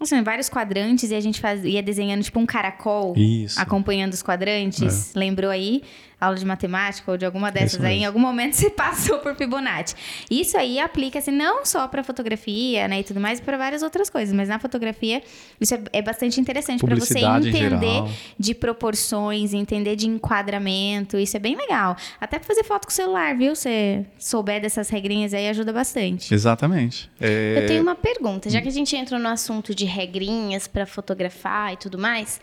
assim, 0.00 0.22
vários 0.22 0.48
quadrantes 0.48 1.10
e 1.10 1.14
a 1.14 1.20
gente 1.20 1.40
faz, 1.40 1.64
ia 1.64 1.82
desenhando 1.82 2.22
tipo 2.22 2.38
um 2.38 2.46
caracol, 2.46 3.14
Isso. 3.16 3.60
acompanhando 3.60 4.12
os 4.12 4.22
quadrantes. 4.22 5.14
É. 5.14 5.18
Lembrou 5.18 5.50
aí? 5.50 5.82
Aula 6.20 6.36
de 6.36 6.44
matemática 6.44 7.10
ou 7.10 7.16
de 7.16 7.24
alguma 7.24 7.50
dessas 7.50 7.82
aí, 7.82 7.98
em 7.98 8.04
algum 8.04 8.18
momento 8.18 8.54
você 8.56 8.70
passou 8.70 9.18
por 9.18 9.34
Fibonacci. 9.34 9.94
Isso 10.30 10.56
aí 10.56 10.78
aplica-se 10.78 11.30
não 11.30 11.64
só 11.64 11.88
para 11.88 12.04
fotografia, 12.04 12.86
né, 12.86 13.00
e 13.00 13.04
tudo 13.04 13.20
mais, 13.20 13.40
para 13.40 13.56
várias 13.56 13.82
outras 13.82 14.10
coisas, 14.10 14.34
mas 14.34 14.48
na 14.48 14.58
fotografia 14.58 15.22
isso 15.60 15.74
é, 15.74 15.82
é 15.92 16.02
bastante 16.02 16.40
interessante 16.40 16.84
para 16.84 16.96
você 16.96 17.18
entender 17.18 18.02
de 18.38 18.54
proporções, 18.54 19.54
entender 19.54 19.96
de 19.96 20.06
enquadramento, 20.06 21.16
isso 21.16 21.36
é 21.36 21.40
bem 21.40 21.56
legal. 21.56 21.96
Até 22.20 22.38
para 22.38 22.46
fazer 22.46 22.64
foto 22.64 22.86
com 22.86 22.90
o 22.90 22.94
celular, 22.94 23.36
viu? 23.36 23.54
Se 23.54 24.04
souber 24.18 24.60
dessas 24.60 24.88
regrinhas 24.88 25.32
aí 25.32 25.48
ajuda 25.48 25.72
bastante. 25.72 26.32
Exatamente. 26.32 27.10
É... 27.20 27.62
Eu 27.62 27.66
tenho 27.66 27.82
uma 27.82 27.94
pergunta, 27.94 28.50
já 28.50 28.60
que 28.60 28.68
a 28.68 28.72
gente 28.72 28.94
entrou 28.96 29.18
no 29.18 29.28
assunto 29.28 29.74
de 29.74 29.84
regrinhas 29.84 30.66
para 30.66 30.86
fotografar 30.86 31.72
e 31.72 31.76
tudo 31.76 31.98
mais, 31.98 32.40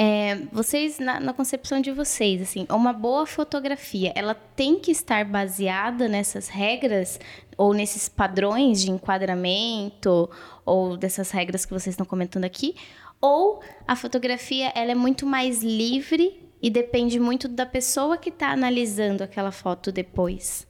é, 0.00 0.36
vocês, 0.52 1.00
na, 1.00 1.18
na, 1.18 1.32
concepção 1.32 1.80
de 1.80 1.90
vocês, 1.90 2.40
assim, 2.40 2.64
uma 2.70 2.92
boa 2.92 3.26
fotografia, 3.26 4.12
ela 4.14 4.32
tem 4.32 4.78
que 4.78 4.92
estar 4.92 5.24
baseada 5.24 6.06
nessas 6.08 6.46
regras 6.46 7.18
ou 7.56 7.74
nesses 7.74 8.08
padrões 8.08 8.80
de 8.80 8.92
enquadramento 8.92 10.30
ou 10.64 10.96
dessas 10.96 11.32
regras 11.32 11.66
que 11.66 11.72
vocês 11.72 11.94
estão 11.94 12.06
comentando 12.06 12.44
aqui? 12.44 12.76
Ou 13.20 13.60
a 13.88 13.96
fotografia 13.96 14.70
ela 14.76 14.92
é 14.92 14.94
muito 14.94 15.26
mais 15.26 15.64
livre 15.64 16.48
e 16.62 16.70
depende 16.70 17.18
muito 17.18 17.48
da 17.48 17.66
pessoa 17.66 18.16
que 18.16 18.28
está 18.28 18.52
analisando 18.52 19.24
aquela 19.24 19.50
foto 19.50 19.90
depois? 19.90 20.64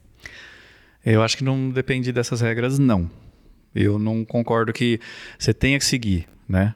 Eu 1.05 1.21
acho 1.21 1.37
que 1.37 1.43
não 1.43 1.69
depende 1.69 2.11
dessas 2.11 2.41
regras, 2.41 2.79
não. 2.79 3.07
Eu 3.75 3.99
não 3.99 4.25
concordo 4.25 4.73
que 4.73 4.99
você 5.37 5.53
tenha 5.53 5.77
que 5.77 5.85
seguir, 5.85 6.27
né? 6.47 6.73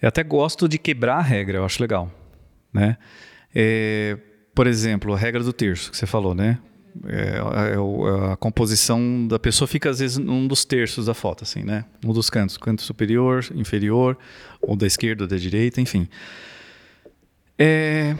Eu 0.00 0.08
até 0.08 0.22
gosto 0.22 0.68
de 0.68 0.78
quebrar 0.78 1.16
a 1.16 1.22
regra, 1.22 1.58
eu 1.58 1.64
acho 1.64 1.80
legal. 1.80 2.10
Né? 2.72 2.96
É, 3.54 4.18
por 4.54 4.66
exemplo, 4.66 5.14
a 5.14 5.16
regra 5.18 5.42
do 5.42 5.52
terço 5.52 5.90
que 5.90 5.96
você 5.96 6.06
falou, 6.06 6.34
né? 6.34 6.58
É, 7.06 7.38
é, 7.38 8.32
a 8.32 8.36
composição 8.36 9.26
da 9.26 9.38
pessoa 9.38 9.68
fica 9.68 9.90
às 9.90 9.98
vezes 9.98 10.16
num 10.16 10.46
dos 10.46 10.64
terços 10.64 11.06
da 11.06 11.14
foto, 11.14 11.44
assim, 11.44 11.62
né? 11.62 11.84
Um 12.04 12.12
dos 12.12 12.30
cantos, 12.30 12.56
canto 12.56 12.80
superior, 12.82 13.44
inferior, 13.54 14.16
ou 14.62 14.76
da 14.76 14.86
esquerda 14.86 15.24
ou 15.24 15.28
da 15.28 15.36
direita, 15.36 15.80
enfim. 15.80 16.08
É, 17.58 18.16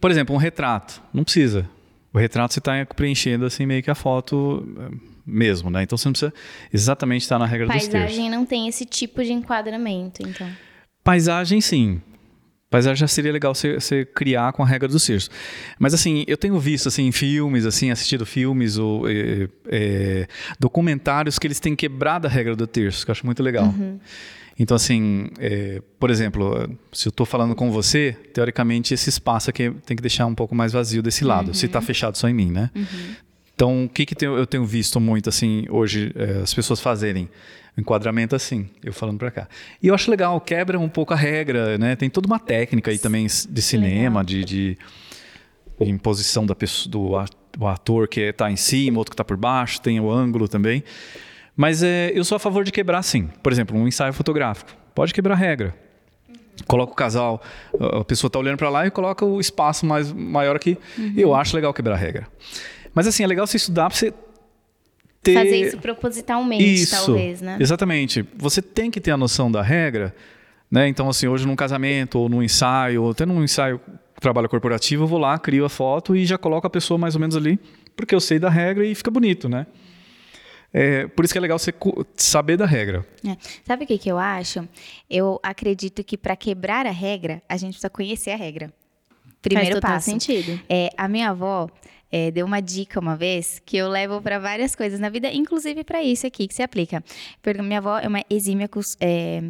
por 0.00 0.10
exemplo, 0.10 0.34
um 0.34 0.38
retrato, 0.38 1.02
não 1.12 1.24
precisa. 1.24 1.68
O 2.12 2.18
retrato 2.18 2.52
você 2.52 2.60
está 2.60 2.84
preenchendo 2.94 3.44
assim 3.46 3.66
meio 3.66 3.82
que 3.82 3.90
a 3.90 3.94
foto 3.94 4.66
é, 4.78 4.96
mesmo, 5.26 5.70
né? 5.70 5.82
Então 5.82 5.96
você 5.96 6.06
não 6.08 6.12
precisa 6.12 6.34
exatamente 6.72 7.22
estar 7.22 7.38
na 7.38 7.46
regra 7.46 7.66
Paisagem 7.66 7.88
dos 7.88 7.92
terços. 7.92 8.16
Paisagem 8.16 8.30
não 8.30 8.46
tem 8.46 8.68
esse 8.68 8.84
tipo 8.84 9.22
de 9.24 9.32
enquadramento, 9.32 10.22
então. 10.22 10.48
Paisagem, 11.04 11.60
sim. 11.60 12.00
Paisagem 12.70 13.00
já 13.00 13.06
seria 13.06 13.30
legal 13.30 13.54
você, 13.54 14.04
criar 14.14 14.52
com 14.52 14.62
a 14.62 14.66
regra 14.66 14.88
do 14.88 14.98
terços. 14.98 15.30
Mas 15.78 15.92
assim, 15.92 16.24
eu 16.26 16.38
tenho 16.38 16.58
visto 16.58 16.88
assim 16.88 17.12
filmes, 17.12 17.66
assim, 17.66 17.90
assistido 17.90 18.24
filmes 18.24 18.78
ou 18.78 19.06
é, 19.08 19.46
é, 19.66 20.26
documentários 20.58 21.38
que 21.38 21.46
eles 21.46 21.60
têm 21.60 21.76
quebrado 21.76 22.26
a 22.26 22.30
regra 22.30 22.56
do 22.56 22.66
terço, 22.66 23.04
que 23.04 23.10
eu 23.10 23.12
acho 23.12 23.26
muito 23.26 23.42
legal. 23.42 23.66
Uhum. 23.66 23.98
Então, 24.58 24.74
assim, 24.74 25.28
é, 25.38 25.82
por 25.98 26.10
exemplo, 26.10 26.68
se 26.92 27.08
eu 27.08 27.10
estou 27.10 27.26
falando 27.26 27.54
com 27.54 27.70
você, 27.70 28.16
teoricamente 28.32 28.94
esse 28.94 29.10
espaço 29.10 29.50
aqui 29.50 29.70
tem 29.84 29.96
que 29.96 30.02
deixar 30.02 30.26
um 30.26 30.34
pouco 30.34 30.54
mais 30.54 30.72
vazio 30.72 31.02
desse 31.02 31.24
lado, 31.24 31.48
uhum. 31.48 31.54
se 31.54 31.66
está 31.66 31.80
fechado 31.80 32.16
só 32.16 32.28
em 32.28 32.34
mim, 32.34 32.50
né? 32.50 32.70
Uhum. 32.74 33.14
Então, 33.54 33.84
o 33.84 33.88
que, 33.88 34.06
que 34.06 34.24
eu 34.24 34.46
tenho 34.46 34.64
visto 34.64 34.98
muito, 34.98 35.28
assim, 35.28 35.66
hoje, 35.68 36.12
é, 36.16 36.42
as 36.42 36.52
pessoas 36.52 36.80
fazerem? 36.80 37.28
enquadramento 37.76 38.36
assim, 38.36 38.68
eu 38.82 38.92
falando 38.92 39.18
para 39.18 39.30
cá. 39.30 39.48
E 39.82 39.88
eu 39.88 39.94
acho 39.94 40.10
legal, 40.10 40.40
quebra 40.40 40.78
um 40.78 40.88
pouco 40.88 41.14
a 41.14 41.16
regra, 41.16 41.78
né? 41.78 41.96
Tem 41.96 42.10
toda 42.10 42.26
uma 42.26 42.38
técnica 42.38 42.90
aí 42.90 42.98
também 42.98 43.26
de 43.26 43.62
cinema, 43.62 44.22
de, 44.22 44.44
de, 44.44 44.78
de, 45.80 45.90
imposição 45.90 46.44
da 46.44 46.54
pessoa, 46.54 46.90
do, 46.90 47.58
do 47.58 47.66
ator 47.66 48.08
que 48.08 48.20
está 48.20 48.50
em 48.50 48.56
cima, 48.56 48.98
outro 48.98 49.10
que 49.10 49.14
está 49.14 49.24
por 49.24 49.36
baixo, 49.36 49.80
tem 49.80 49.98
o 50.00 50.10
ângulo 50.10 50.48
também. 50.48 50.84
Mas 51.56 51.82
é, 51.82 52.10
eu 52.14 52.24
sou 52.24 52.36
a 52.36 52.38
favor 52.38 52.64
de 52.64 52.72
quebrar 52.72 53.02
sim. 53.02 53.28
Por 53.42 53.52
exemplo, 53.52 53.76
um 53.76 53.86
ensaio 53.86 54.12
fotográfico. 54.12 54.70
Pode 54.94 55.12
quebrar 55.12 55.34
a 55.34 55.38
regra. 55.38 55.74
Coloca 56.66 56.92
o 56.92 56.94
casal, 56.94 57.42
a 57.80 58.04
pessoa 58.04 58.28
está 58.28 58.38
olhando 58.38 58.58
para 58.58 58.68
lá 58.68 58.86
e 58.86 58.90
coloca 58.90 59.24
o 59.24 59.40
espaço 59.40 59.86
mais 59.86 60.12
maior 60.12 60.54
aqui. 60.54 60.76
Uhum. 60.98 61.14
Eu 61.16 61.34
acho 61.34 61.56
legal 61.56 61.72
quebrar 61.72 61.94
a 61.94 61.98
regra. 61.98 62.28
Mas 62.94 63.06
assim, 63.06 63.22
é 63.22 63.26
legal 63.26 63.46
você 63.46 63.56
estudar 63.56 63.88
para 63.88 63.96
você 63.96 64.12
ter... 65.22 65.34
Fazer 65.34 65.56
isso 65.56 65.78
propositalmente, 65.78 66.64
isso, 66.64 66.94
talvez, 66.94 67.40
né? 67.40 67.56
Exatamente. 67.60 68.24
Você 68.36 68.60
tem 68.60 68.90
que 68.90 69.00
ter 69.00 69.10
a 69.10 69.16
noção 69.16 69.50
da 69.50 69.62
regra, 69.62 70.14
né? 70.70 70.88
Então, 70.88 71.08
assim, 71.08 71.28
hoje 71.28 71.46
num 71.46 71.56
casamento, 71.56 72.18
ou 72.18 72.28
num 72.28 72.42
ensaio, 72.42 73.02
ou 73.02 73.10
até 73.10 73.24
num 73.24 73.42
ensaio 73.42 73.80
trabalho 74.20 74.48
corporativo, 74.48 75.02
eu 75.02 75.08
vou 75.08 75.18
lá, 75.18 75.38
crio 75.38 75.64
a 75.64 75.68
foto 75.68 76.14
e 76.16 76.24
já 76.24 76.38
coloco 76.38 76.66
a 76.66 76.70
pessoa 76.70 76.96
mais 76.96 77.14
ou 77.14 77.20
menos 77.20 77.36
ali, 77.36 77.58
porque 77.96 78.14
eu 78.14 78.20
sei 78.20 78.38
da 78.38 78.48
regra 78.48 78.86
e 78.86 78.94
fica 78.94 79.10
bonito, 79.10 79.48
né? 79.48 79.66
É, 80.72 81.06
por 81.08 81.24
isso 81.24 81.34
que 81.34 81.38
é 81.38 81.40
legal 81.40 81.58
você 81.58 81.74
saber 82.16 82.56
da 82.56 82.64
regra. 82.64 83.04
É. 83.26 83.36
Sabe 83.62 83.84
o 83.84 83.86
que, 83.86 83.98
que 83.98 84.10
eu 84.10 84.18
acho? 84.18 84.66
Eu 85.10 85.38
acredito 85.42 86.02
que 86.02 86.16
para 86.16 86.34
quebrar 86.34 86.86
a 86.86 86.90
regra, 86.90 87.42
a 87.46 87.58
gente 87.58 87.72
precisa 87.72 87.90
conhecer 87.90 88.30
a 88.30 88.36
regra. 88.36 88.72
Primeiro 89.42 89.80
Faz 89.82 89.94
passo. 89.94 90.10
sentido. 90.10 90.58
É, 90.68 90.88
a 90.96 91.08
minha 91.08 91.30
avó 91.30 91.68
é, 92.12 92.30
deu 92.30 92.44
uma 92.44 92.60
dica 92.60 93.00
uma 93.00 93.16
vez 93.16 93.60
que 93.64 93.78
eu 93.78 93.88
levo 93.88 94.20
para 94.20 94.38
várias 94.38 94.76
coisas 94.76 95.00
na 95.00 95.08
vida, 95.08 95.32
inclusive 95.32 95.82
para 95.82 96.02
isso 96.02 96.26
aqui 96.26 96.46
que 96.46 96.54
se 96.54 96.62
aplica. 96.62 97.02
Porque 97.40 97.62
minha 97.62 97.78
avó 97.78 97.98
é 97.98 98.06
uma 98.06 98.22
exímia 98.28 98.68
é, 99.00 99.42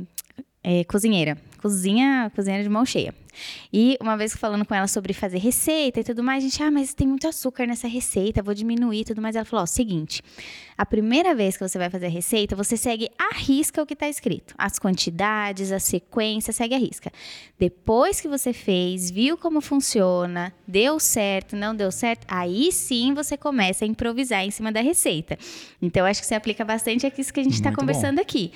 é, 0.62 0.84
cozinheira, 0.84 1.36
cozinha, 1.60 2.30
cozinheira 2.34 2.62
de 2.62 2.68
mão 2.68 2.86
cheia. 2.86 3.12
E 3.72 3.96
uma 4.00 4.16
vez 4.16 4.36
falando 4.36 4.64
com 4.64 4.74
ela 4.74 4.86
sobre 4.86 5.12
fazer 5.12 5.38
receita 5.38 6.00
e 6.00 6.04
tudo 6.04 6.22
mais, 6.22 6.44
a 6.44 6.48
gente, 6.48 6.62
ah, 6.62 6.70
mas 6.70 6.94
tem 6.94 7.06
muito 7.06 7.26
açúcar 7.26 7.66
nessa 7.66 7.88
receita, 7.88 8.42
vou 8.42 8.54
diminuir 8.54 9.00
e 9.00 9.04
tudo 9.04 9.22
mais. 9.22 9.36
Ela 9.36 9.44
falou: 9.44 9.62
ó, 9.62 9.66
seguinte, 9.66 10.22
a 10.76 10.86
primeira 10.86 11.34
vez 11.34 11.56
que 11.56 11.66
você 11.66 11.78
vai 11.78 11.90
fazer 11.90 12.06
a 12.06 12.10
receita, 12.10 12.56
você 12.56 12.76
segue 12.76 13.08
a 13.18 13.34
risca 13.36 13.82
o 13.82 13.86
que 13.86 13.94
está 13.94 14.08
escrito. 14.08 14.54
As 14.58 14.78
quantidades, 14.78 15.72
a 15.72 15.78
sequência, 15.78 16.52
segue 16.52 16.74
a 16.74 16.78
risca. 16.78 17.12
Depois 17.58 18.20
que 18.20 18.28
você 18.28 18.52
fez, 18.52 19.10
viu 19.10 19.36
como 19.36 19.60
funciona, 19.60 20.52
deu 20.66 20.98
certo, 20.98 21.56
não 21.56 21.74
deu 21.74 21.92
certo, 21.92 22.26
aí 22.28 22.72
sim 22.72 23.14
você 23.14 23.36
começa 23.36 23.84
a 23.84 23.88
improvisar 23.88 24.44
em 24.44 24.50
cima 24.50 24.72
da 24.72 24.80
receita. 24.80 25.38
Então, 25.80 26.06
acho 26.06 26.20
que 26.20 26.26
você 26.26 26.34
aplica 26.34 26.64
bastante 26.64 27.06
aqui 27.06 27.20
isso 27.20 27.32
que 27.32 27.40
a 27.40 27.44
gente 27.44 27.54
está 27.54 27.72
conversando 27.72 28.16
bom. 28.16 28.22
aqui. 28.22 28.52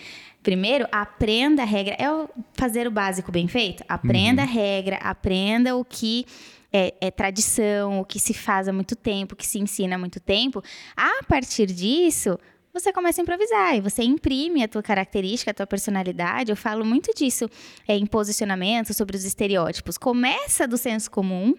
Primeiro, 0.46 0.86
aprenda 0.92 1.62
a 1.62 1.64
regra. 1.64 1.96
É 1.98 2.06
fazer 2.54 2.86
o 2.86 2.90
básico 2.92 3.32
bem 3.32 3.48
feito? 3.48 3.82
Aprenda 3.88 4.44
uhum. 4.44 4.48
a 4.48 4.52
regra, 4.52 4.96
aprenda 4.98 5.74
o 5.74 5.84
que 5.84 6.24
é, 6.72 6.94
é, 7.00 7.10
tradição, 7.10 7.98
o 7.98 8.04
que 8.04 8.20
se 8.20 8.32
faz 8.32 8.68
há 8.68 8.72
muito 8.72 8.94
tempo, 8.94 9.34
o 9.34 9.36
que 9.36 9.44
se 9.44 9.58
ensina 9.58 9.96
há 9.96 9.98
muito 9.98 10.20
tempo. 10.20 10.62
A 10.96 11.24
partir 11.24 11.66
disso, 11.66 12.38
você 12.72 12.92
começa 12.92 13.20
a 13.20 13.24
improvisar 13.24 13.74
e 13.74 13.80
você 13.80 14.04
imprime 14.04 14.62
a 14.62 14.68
tua 14.68 14.84
característica, 14.84 15.50
a 15.50 15.54
tua 15.54 15.66
personalidade. 15.66 16.52
Eu 16.52 16.56
falo 16.56 16.84
muito 16.84 17.12
disso 17.12 17.50
é, 17.88 17.96
em 17.96 18.06
posicionamento 18.06 18.94
sobre 18.94 19.16
os 19.16 19.24
estereótipos. 19.24 19.98
Começa 19.98 20.68
do 20.68 20.78
senso 20.78 21.10
comum, 21.10 21.56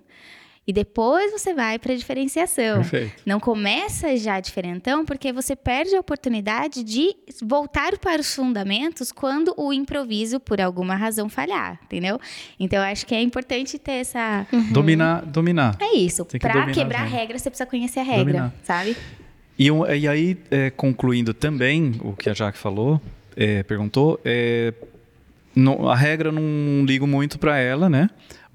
e 0.67 0.73
depois 0.73 1.31
você 1.31 1.53
vai 1.53 1.79
para 1.79 1.93
a 1.93 1.95
diferenciação. 1.95 2.81
Perfeito. 2.81 3.13
Não 3.25 3.39
começa 3.39 4.17
já 4.17 4.37
diferentão, 4.41 5.05
porque 5.05 5.31
você 5.31 5.55
perde 5.55 5.95
a 5.95 5.99
oportunidade 6.01 6.83
de 6.83 7.15
voltar 7.41 7.97
para 7.97 8.19
os 8.19 8.35
fundamentos 8.35 9.13
quando 9.13 9.53
o 9.55 9.71
improviso, 9.71 10.41
por 10.41 10.59
alguma 10.59 10.95
razão, 10.95 11.29
falhar, 11.29 11.79
entendeu? 11.85 12.19
Então, 12.59 12.79
eu 12.79 12.91
acho 12.91 13.05
que 13.05 13.15
é 13.15 13.21
importante 13.21 13.79
ter 13.79 13.93
essa... 13.93 14.45
Uhum. 14.51 14.73
Dominar, 14.73 15.25
dominar. 15.25 15.77
É 15.79 15.95
isso. 15.95 16.25
Para 16.25 16.69
quebrar 16.71 17.03
a 17.03 17.05
regra, 17.05 17.39
você 17.39 17.49
precisa 17.49 17.65
conhecer 17.65 18.01
a 18.01 18.03
regra, 18.03 18.25
dominar. 18.25 18.53
sabe? 18.63 18.97
E, 19.57 19.69
e 19.69 20.07
aí, 20.07 20.37
é, 20.51 20.69
concluindo 20.69 21.33
também 21.33 21.93
o 22.01 22.11
que 22.11 22.29
a 22.29 22.33
Jaque 22.33 22.57
falou, 22.57 23.01
é, 23.37 23.63
perguntou, 23.63 24.19
é, 24.25 24.73
no, 25.55 25.89
a 25.89 25.95
regra 25.95 26.29
eu 26.29 26.33
não 26.33 26.85
ligo 26.85 27.07
muito 27.07 27.39
para 27.39 27.57
ela, 27.57 27.89
né? 27.89 28.09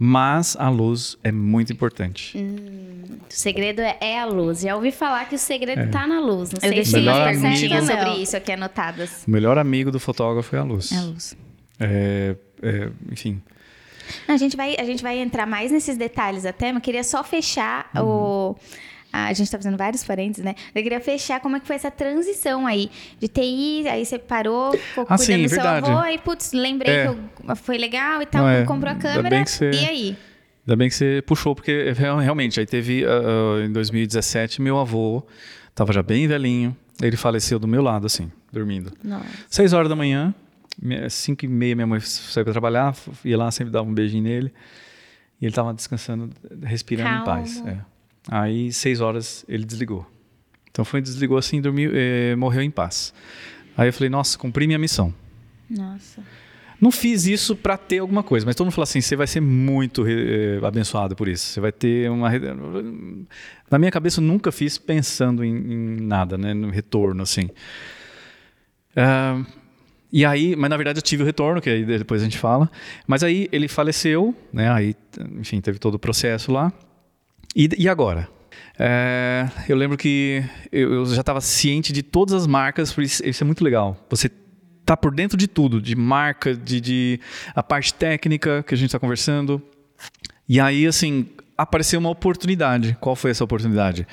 Mas 0.04 0.56
a 0.58 0.68
luz 0.68 1.16
é 1.22 1.30
muito 1.30 1.72
importante. 1.72 2.36
Hum, 2.36 3.04
o 3.20 3.32
segredo 3.32 3.80
é, 3.80 3.96
é, 4.00 4.18
a 4.18 4.24
luz. 4.24 4.62
Já 4.62 4.74
ouvi 4.74 4.90
falar 4.90 5.28
que 5.28 5.36
o 5.36 5.38
segredo 5.38 5.80
está 5.80 6.02
é. 6.02 6.06
na 6.08 6.18
luz. 6.18 6.50
Não 6.50 6.60
sei 6.60 6.84
se 6.84 6.98
umas 6.98 7.18
perguntinhas 7.18 7.86
sobre 7.86 8.10
isso 8.20 8.36
aqui 8.36 8.50
anotadas. 8.50 9.22
O 9.28 9.30
melhor 9.30 9.56
amigo 9.58 9.92
do 9.92 10.00
fotógrafo 10.00 10.56
é 10.56 10.58
a 10.58 10.64
luz. 10.64 10.90
É 10.90 10.96
a 10.96 11.02
luz. 11.02 11.36
É, 11.78 12.34
é, 12.64 12.90
enfim. 13.12 13.40
a, 14.26 14.36
gente 14.36 14.56
vai, 14.56 14.74
a 14.76 14.84
gente 14.84 15.04
vai 15.04 15.20
entrar 15.20 15.46
mais 15.46 15.70
nesses 15.70 15.96
detalhes 15.96 16.44
até, 16.44 16.72
mas 16.72 16.82
queria 16.82 17.04
só 17.04 17.22
fechar 17.22 17.88
uhum. 17.94 18.02
o 18.02 18.56
a 19.12 19.32
gente 19.32 19.46
está 19.46 19.58
fazendo 19.58 19.76
vários 19.76 20.02
parênteses, 20.02 20.44
né? 20.44 20.54
Eu 20.74 20.82
queria 20.82 21.00
fechar 21.00 21.40
como 21.40 21.56
é 21.56 21.60
que 21.60 21.66
foi 21.66 21.76
essa 21.76 21.90
transição 21.90 22.66
aí 22.66 22.90
de 23.20 23.28
TI, 23.28 23.86
aí 23.88 24.04
você 24.04 24.18
parou, 24.18 24.72
ficou 24.72 25.04
ah, 25.08 25.16
cuidando 25.16 25.36
sim, 25.36 25.42
do 25.42 25.48
seu 25.48 25.62
verdade. 25.62 25.90
avô, 25.90 25.98
aí, 25.98 26.18
putz, 26.18 26.52
lembrei 26.52 26.94
é. 26.94 27.06
que 27.08 27.54
foi 27.56 27.76
legal 27.76 28.22
e 28.22 28.26
tal, 28.26 28.48
é. 28.48 28.64
comprou 28.64 28.92
a 28.92 28.96
câmera, 28.96 29.44
você... 29.44 29.70
e 29.70 29.86
aí? 29.86 30.16
Ainda 30.66 30.76
bem 30.76 30.88
que 30.88 30.94
você 30.94 31.22
puxou, 31.26 31.54
porque 31.54 31.92
realmente, 31.92 32.60
aí 32.60 32.66
teve, 32.66 33.04
uh, 33.04 33.64
em 33.64 33.72
2017, 33.72 34.62
meu 34.62 34.78
avô 34.78 35.22
estava 35.68 35.92
já 35.92 36.02
bem 36.02 36.26
velhinho, 36.28 36.76
ele 37.00 37.16
faleceu 37.16 37.58
do 37.58 37.66
meu 37.66 37.82
lado, 37.82 38.06
assim, 38.06 38.30
dormindo. 38.52 38.92
Nossa. 39.02 39.26
Seis 39.48 39.72
horas 39.72 39.88
da 39.88 39.96
manhã, 39.96 40.32
cinco 41.10 41.44
e 41.44 41.48
meia 41.48 41.74
minha 41.74 41.86
mãe 41.86 42.00
saiu 42.00 42.44
para 42.44 42.52
trabalhar, 42.52 42.94
ia 43.24 43.36
lá, 43.36 43.50
sempre 43.50 43.72
dava 43.72 43.88
um 43.88 43.92
beijinho 43.92 44.22
nele, 44.22 44.52
e 45.40 45.44
ele 45.44 45.50
estava 45.50 45.74
descansando, 45.74 46.30
respirando 46.62 47.08
Calma. 47.08 47.22
em 47.22 47.24
paz. 47.24 47.62
É. 47.66 47.91
Aí, 48.28 48.72
seis 48.72 49.00
horas, 49.00 49.44
ele 49.48 49.64
desligou. 49.64 50.06
Então, 50.70 50.84
foi, 50.84 51.00
desligou 51.02 51.36
assim, 51.36 51.60
dormiu, 51.60 51.90
eh, 51.94 52.34
morreu 52.36 52.62
em 52.62 52.70
paz. 52.70 53.12
Aí 53.76 53.88
eu 53.88 53.92
falei, 53.92 54.08
nossa, 54.08 54.38
cumpri 54.38 54.66
minha 54.66 54.78
missão. 54.78 55.12
Nossa. 55.68 56.22
Não 56.82 56.90
fiz 56.90 57.26
isso 57.26 57.54
para 57.54 57.76
ter 57.76 57.98
alguma 57.98 58.24
coisa, 58.24 58.44
mas 58.44 58.56
todo 58.56 58.66
mundo 58.66 58.74
falou 58.74 58.82
assim: 58.82 59.00
você 59.00 59.14
vai 59.14 59.28
ser 59.28 59.40
muito 59.40 60.04
eh, 60.04 60.58
abençoado 60.64 61.14
por 61.14 61.28
isso. 61.28 61.46
Você 61.46 61.60
vai 61.60 61.70
ter 61.70 62.10
uma. 62.10 62.28
Na 63.70 63.78
minha 63.78 63.90
cabeça, 63.92 64.20
eu 64.20 64.24
nunca 64.24 64.50
fiz 64.50 64.78
pensando 64.78 65.44
em, 65.44 65.54
em 65.54 66.00
nada, 66.00 66.36
né? 66.36 66.52
No 66.52 66.70
retorno, 66.70 67.22
assim. 67.22 67.50
Uh, 68.96 69.46
e 70.12 70.24
aí, 70.24 70.56
mas 70.56 70.68
na 70.68 70.76
verdade 70.76 70.98
eu 70.98 71.02
tive 71.02 71.22
o 71.22 71.26
retorno, 71.26 71.60
que 71.60 71.70
aí 71.70 71.84
depois 71.84 72.20
a 72.20 72.24
gente 72.24 72.36
fala. 72.36 72.68
Mas 73.06 73.22
aí 73.22 73.48
ele 73.52 73.68
faleceu, 73.68 74.34
né? 74.52 74.68
Aí, 74.68 74.96
enfim, 75.38 75.60
teve 75.60 75.78
todo 75.78 75.94
o 75.94 75.98
processo 76.00 76.50
lá. 76.50 76.72
E, 77.54 77.68
e 77.78 77.88
agora? 77.88 78.28
É, 78.78 79.48
eu 79.68 79.76
lembro 79.76 79.96
que 79.96 80.42
eu, 80.70 80.92
eu 80.92 81.06
já 81.06 81.20
estava 81.20 81.40
ciente 81.40 81.92
de 81.92 82.02
todas 82.02 82.34
as 82.34 82.46
marcas, 82.46 82.96
isso, 82.98 83.26
isso 83.26 83.44
é 83.44 83.46
muito 83.46 83.62
legal. 83.62 83.96
Você 84.10 84.30
tá 84.84 84.96
por 84.96 85.14
dentro 85.14 85.36
de 85.36 85.46
tudo, 85.46 85.80
de 85.80 85.94
marca, 85.94 86.54
de, 86.54 86.80
de 86.80 87.20
a 87.54 87.62
parte 87.62 87.94
técnica 87.94 88.62
que 88.62 88.74
a 88.74 88.76
gente 88.76 88.88
está 88.88 88.98
conversando. 88.98 89.62
E 90.48 90.58
aí, 90.58 90.86
assim, 90.86 91.28
apareceu 91.56 92.00
uma 92.00 92.10
oportunidade. 92.10 92.96
Qual 93.00 93.14
foi 93.14 93.30
essa 93.30 93.44
oportunidade? 93.44 94.06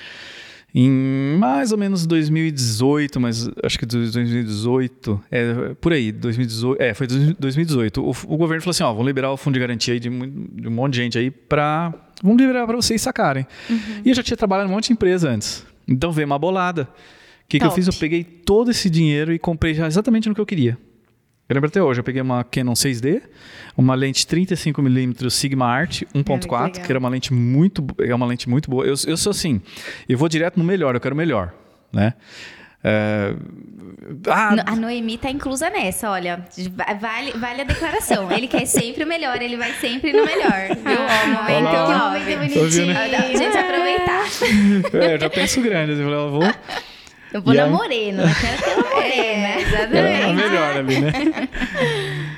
Em 0.73 1.35
mais 1.39 1.71
ou 1.71 1.79
menos 1.79 2.05
2018, 2.05 3.19
mas 3.19 3.49
acho 3.63 3.79
que 3.79 3.87
2018, 3.87 5.19
é, 5.31 5.73
por 5.81 5.91
aí, 5.91 6.11
2018, 6.11 6.79
é, 6.79 6.93
foi 6.93 7.07
2018. 7.07 8.01
O, 8.01 8.11
o 8.11 8.37
governo 8.37 8.61
falou 8.61 8.71
assim, 8.71 8.83
ó, 8.83 8.91
vamos 8.91 9.07
liberar 9.07 9.31
o 9.31 9.37
fundo 9.37 9.55
de 9.55 9.59
garantia 9.59 9.99
de, 9.99 10.09
de 10.09 10.67
um 10.67 10.71
monte 10.71 10.93
de 10.93 10.99
gente 10.99 11.17
aí 11.17 11.31
para 11.31 11.91
vamos 12.21 12.41
liberar 12.41 12.65
para 12.65 12.75
vocês 12.75 13.01
sacarem. 13.01 13.45
Uhum. 13.69 14.01
E 14.05 14.09
eu 14.09 14.15
já 14.15 14.23
tinha 14.23 14.37
trabalhado 14.37 14.69
em 14.69 14.71
um 14.71 14.75
monte 14.75 14.87
de 14.87 14.93
empresa 14.93 15.29
antes. 15.29 15.65
Então 15.87 16.11
veio 16.11 16.25
uma 16.25 16.39
bolada. 16.39 16.83
O 16.83 17.49
que, 17.49 17.59
que 17.59 17.65
eu 17.65 17.71
fiz? 17.71 17.87
Eu 17.87 17.93
peguei 17.93 18.23
todo 18.23 18.69
esse 18.69 18.89
dinheiro 18.89 19.33
e 19.33 19.39
comprei 19.39 19.73
já 19.73 19.87
exatamente 19.87 20.29
no 20.29 20.35
que 20.35 20.41
eu 20.41 20.45
queria. 20.45 20.77
Eu 21.49 21.55
lembro 21.55 21.67
até 21.67 21.81
hoje, 21.81 21.99
eu 21.99 22.03
peguei 22.03 22.21
uma 22.21 22.43
Canon 22.43 22.73
6D, 22.73 23.23
uma 23.75 23.95
lente 23.95 24.23
35mm 24.27 25.31
Sigma 25.31 25.65
Art 25.65 26.03
1.4, 26.13 26.77
é, 26.77 26.79
que 26.81 26.91
era 26.91 26.99
uma 26.99 27.09
lente 27.09 27.33
muito, 27.33 27.83
é 27.97 28.13
uma 28.13 28.27
lente 28.27 28.47
muito 28.47 28.69
boa. 28.69 28.85
Eu, 28.85 28.93
eu 29.07 29.17
sou 29.17 29.31
assim, 29.31 29.59
eu 30.07 30.15
vou 30.15 30.29
direto 30.29 30.57
no 30.57 30.63
melhor, 30.63 30.93
eu 30.93 31.01
quero 31.01 31.15
o 31.15 31.17
melhor, 31.17 31.51
né? 31.91 32.13
É... 32.83 33.33
Ah, 34.27 34.55
a 34.65 34.75
Noemi 34.75 35.17
tá 35.17 35.29
inclusa 35.29 35.69
nessa, 35.69 36.09
olha. 36.09 36.43
Vale, 36.99 37.31
vale 37.33 37.61
a 37.61 37.63
declaração. 37.63 38.31
Ele 38.31 38.47
quer 38.47 38.65
sempre 38.65 39.03
o 39.03 39.07
melhor, 39.07 39.41
ele 39.41 39.57
vai 39.57 39.73
sempre 39.73 40.13
no 40.13 40.25
melhor. 40.25 40.69
Viu? 40.69 40.97
Ó, 40.99 41.27
momento, 41.27 41.75
ó, 41.75 42.09
muito 42.11 42.55
bonitinho. 42.55 42.69
Gente, 43.37 43.57
aproveitar. 43.57 44.25
É, 44.93 45.15
eu 45.15 45.19
já 45.19 45.29
penso 45.29 45.61
grande. 45.61 45.91
Eu 45.91 45.97
falei, 45.97 46.13
eu 46.13 46.31
vou. 46.31 46.53
Eu 47.31 47.41
vou 47.41 47.53
e 47.53 47.57
na 47.57 47.65
aí... 47.65 47.69
morena, 47.69 48.25
não 48.25 48.33
quero 48.33 48.63
ter 48.63 48.75
uma 48.75 48.89
morena. 48.95 49.47
É, 49.47 49.61
exatamente. 49.61 50.21
É 50.21 50.33
melhor 50.33 50.77
ali, 50.77 51.01
né? 51.01 51.11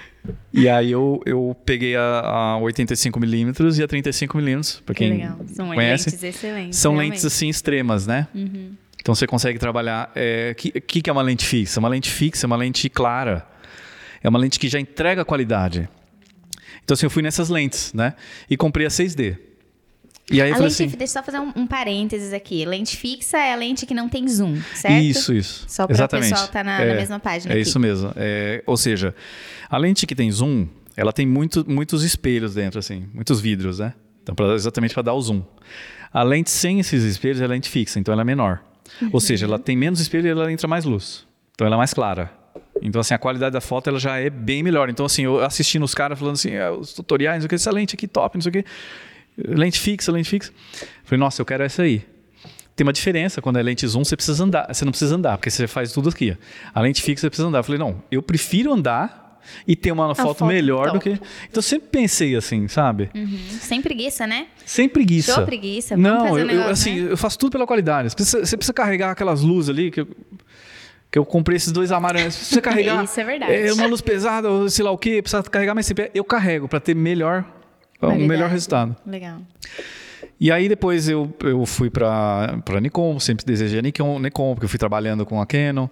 E 0.53 0.67
aí 0.67 0.91
eu, 0.91 1.21
eu 1.25 1.55
peguei 1.65 1.95
a, 1.95 2.55
a 2.55 2.59
85mm 2.59 3.79
e 3.79 3.83
a 3.83 3.87
35mm, 3.87 4.81
para 4.83 4.93
quem 4.93 5.11
legal. 5.11 5.39
São 5.47 5.67
conhece. 5.69 6.09
lentes 6.09 6.23
excelentes. 6.23 6.77
São 6.77 6.91
realmente. 6.91 7.11
lentes 7.11 7.25
assim 7.25 7.47
extremas, 7.47 8.05
né? 8.05 8.27
Uhum. 8.35 8.73
Então 9.01 9.15
você 9.15 9.25
consegue 9.25 9.57
trabalhar. 9.57 10.09
O 10.09 10.11
é, 10.15 10.53
que, 10.53 11.01
que, 11.01 11.09
é 11.09 11.13
uma 11.13 11.21
lente 11.21 11.45
fixa? 11.45 11.79
Uma 11.79 11.89
lente 11.89 12.09
fixa 12.09 12.45
é 12.45 12.47
uma 12.47 12.55
lente 12.55 12.87
clara. 12.87 13.45
É 14.23 14.29
uma 14.29 14.37
lente 14.37 14.59
que 14.59 14.69
já 14.69 14.79
entrega 14.79 15.25
qualidade. 15.25 15.89
Então 16.83 16.93
assim, 16.93 17.07
eu 17.07 17.09
fui 17.09 17.23
nessas 17.23 17.49
lentes, 17.49 17.93
né? 17.93 18.13
E 18.49 18.55
comprei 18.55 18.85
a 18.85 18.89
6D. 18.89 19.37
E 20.31 20.41
aí 20.41 20.51
a 20.51 20.57
lente, 20.57 20.67
assim, 20.67 20.87
deixa 20.87 21.03
eu 21.03 21.07
só 21.07 21.23
fazer 21.23 21.39
um, 21.39 21.51
um, 21.55 21.67
parênteses 21.67 22.31
aqui. 22.31 22.63
Lente 22.63 22.95
fixa 22.95 23.37
é 23.37 23.53
a 23.53 23.55
lente 23.55 23.85
que 23.85 23.93
não 23.93 24.07
tem 24.07 24.27
zoom, 24.27 24.55
certo? 24.75 25.03
Isso, 25.03 25.33
isso. 25.33 25.65
Só 25.67 25.87
para 25.87 26.05
o 26.05 26.07
pessoal 26.07 26.45
estar 26.45 26.47
tá 26.47 26.63
na, 26.63 26.81
é, 26.81 26.89
na, 26.89 26.93
mesma 26.93 27.19
página. 27.19 27.53
É 27.53 27.57
aqui. 27.57 27.61
isso 27.67 27.79
mesmo. 27.79 28.13
É, 28.15 28.63
ou 28.65 28.77
seja, 28.77 29.13
a 29.69 29.77
lente 29.77 30.05
que 30.05 30.15
tem 30.15 30.31
zoom, 30.31 30.67
ela 30.95 31.11
tem 31.11 31.25
muito, 31.25 31.69
muitos 31.69 32.03
espelhos 32.03 32.53
dentro, 32.53 32.79
assim, 32.79 33.09
muitos 33.13 33.41
vidros, 33.41 33.79
né? 33.79 33.93
Então, 34.21 34.35
pra, 34.35 34.53
exatamente 34.53 34.93
para 34.93 35.03
dar 35.03 35.13
o 35.13 35.21
zoom. 35.21 35.43
A 36.13 36.23
lente 36.23 36.49
sem 36.49 36.79
esses 36.79 37.03
espelhos 37.03 37.41
é 37.41 37.47
lente 37.47 37.69
fixa, 37.69 37.99
então 37.99 38.13
ela 38.13 38.21
é 38.21 38.25
menor. 38.25 38.61
Uhum. 39.01 39.09
Ou 39.13 39.19
seja, 39.19 39.45
ela 39.45 39.59
tem 39.59 39.75
menos 39.75 39.99
espelho 39.99 40.27
e 40.27 40.29
ela 40.29 40.51
entra 40.51 40.67
mais 40.67 40.85
luz. 40.85 41.25
Então 41.53 41.67
ela 41.67 41.75
é 41.75 41.77
mais 41.77 41.93
clara. 41.93 42.31
Então, 42.81 42.99
assim, 42.99 43.13
a 43.13 43.17
qualidade 43.17 43.53
da 43.53 43.61
foto 43.61 43.89
ela 43.89 43.99
já 43.99 44.17
é 44.17 44.29
bem 44.29 44.63
melhor. 44.63 44.89
Então, 44.89 45.05
assim, 45.05 45.23
eu 45.23 45.43
assistindo 45.43 45.83
os 45.83 45.93
caras 45.93 46.17
falando 46.17 46.33
assim, 46.33 46.55
ah, 46.55 46.71
os 46.71 46.93
tutoriais, 46.93 47.35
não 47.35 47.41
sei 47.41 47.45
o 47.45 47.49
que, 47.49 47.55
essa 47.55 47.71
lente 47.71 47.95
aqui 47.95 48.07
top, 48.07 48.37
não 48.37 48.41
sei 48.41 48.49
o 48.49 48.53
que. 48.53 48.65
Lente 49.37 49.79
fixa, 49.79 50.11
lente 50.11 50.29
fixa. 50.29 50.51
Falei, 51.03 51.19
nossa, 51.19 51.41
eu 51.41 51.45
quero 51.45 51.63
essa 51.63 51.83
aí. 51.83 52.03
Tem 52.75 52.85
uma 52.85 52.93
diferença 52.93 53.41
quando 53.41 53.59
é 53.59 53.63
lente 53.63 53.85
zoom, 53.85 54.03
você 54.03 54.15
precisa 54.15 54.43
andar. 54.43 54.73
Você 54.73 54.83
não 54.83 54.91
precisa 54.91 55.15
andar, 55.15 55.37
porque 55.37 55.49
você 55.49 55.67
faz 55.67 55.91
tudo 55.91 56.09
aqui. 56.09 56.35
A 56.73 56.81
lente 56.81 57.01
fixa 57.01 57.21
você 57.21 57.29
precisa 57.29 57.47
andar. 57.47 57.59
Eu 57.59 57.63
falei, 57.63 57.79
não, 57.79 58.03
eu 58.11 58.21
prefiro 58.21 58.73
andar 58.73 59.20
e 59.67 59.75
ter 59.75 59.91
uma 59.91 60.13
foto, 60.13 60.39
foto, 60.39 60.45
melhor 60.45 60.91
top. 60.91 60.97
do 60.97 61.01
que. 61.01 61.09
Então 61.09 61.57
eu 61.57 61.61
sempre 61.61 61.89
pensei 61.89 62.35
assim, 62.35 62.67
sabe? 62.67 63.09
Uhum. 63.15 63.39
Sem 63.59 63.81
preguiça, 63.81 64.27
né? 64.27 64.47
Sem 64.65 64.87
preguiça. 64.87 65.33
Show 65.33 65.45
preguiça. 65.45 65.95
Vamos 65.95 66.11
não, 66.11 66.39
eu, 66.39 66.45
negócio, 66.45 66.71
assim, 66.71 67.01
né? 67.01 67.11
eu 67.11 67.17
faço 67.17 67.37
tudo 67.37 67.51
pela 67.51 67.67
qualidade. 67.67 68.09
Você 68.09 68.15
precisa, 68.15 68.45
você 68.45 68.57
precisa 68.57 68.73
carregar 68.73 69.11
aquelas 69.11 69.41
luzes 69.41 69.69
ali 69.69 69.91
que 69.91 70.01
eu, 70.01 70.07
que 71.11 71.19
eu 71.19 71.25
comprei 71.25 71.57
esses 71.57 71.71
dois 71.71 71.91
amarelos. 71.91 72.33
Se 72.33 72.55
você 72.55 72.61
carregar. 72.61 73.03
Isso 73.05 73.19
é 73.19 73.23
verdade. 73.23 73.53
É 73.53 73.73
uma 73.73 73.87
luz 73.87 74.01
pesada, 74.01 74.49
ou 74.49 74.69
sei 74.69 74.83
lá 74.83 74.91
o 74.91 74.97
quê, 74.97 75.21
precisa 75.21 75.43
carregar 75.43 75.73
mais 75.73 75.85
sempre. 75.85 76.11
Eu 76.13 76.23
carrego 76.23 76.67
para 76.67 76.79
ter 76.79 76.95
melhor, 76.95 77.45
o 78.01 78.15
melhor 78.15 78.49
resultado. 78.49 78.95
Legal. 79.05 79.39
E 80.41 80.51
aí 80.51 80.67
depois 80.67 81.07
eu, 81.07 81.31
eu 81.43 81.63
fui 81.67 81.91
para 81.91 82.81
Nikon, 82.81 83.19
sempre 83.19 83.45
desejei 83.45 83.77
a 83.77 83.81
Nikon, 83.83 84.17
Nikon, 84.17 84.55
porque 84.55 84.65
eu 84.65 84.69
fui 84.69 84.79
trabalhando 84.79 85.23
com 85.23 85.39
a 85.39 85.45
Canon. 85.45 85.87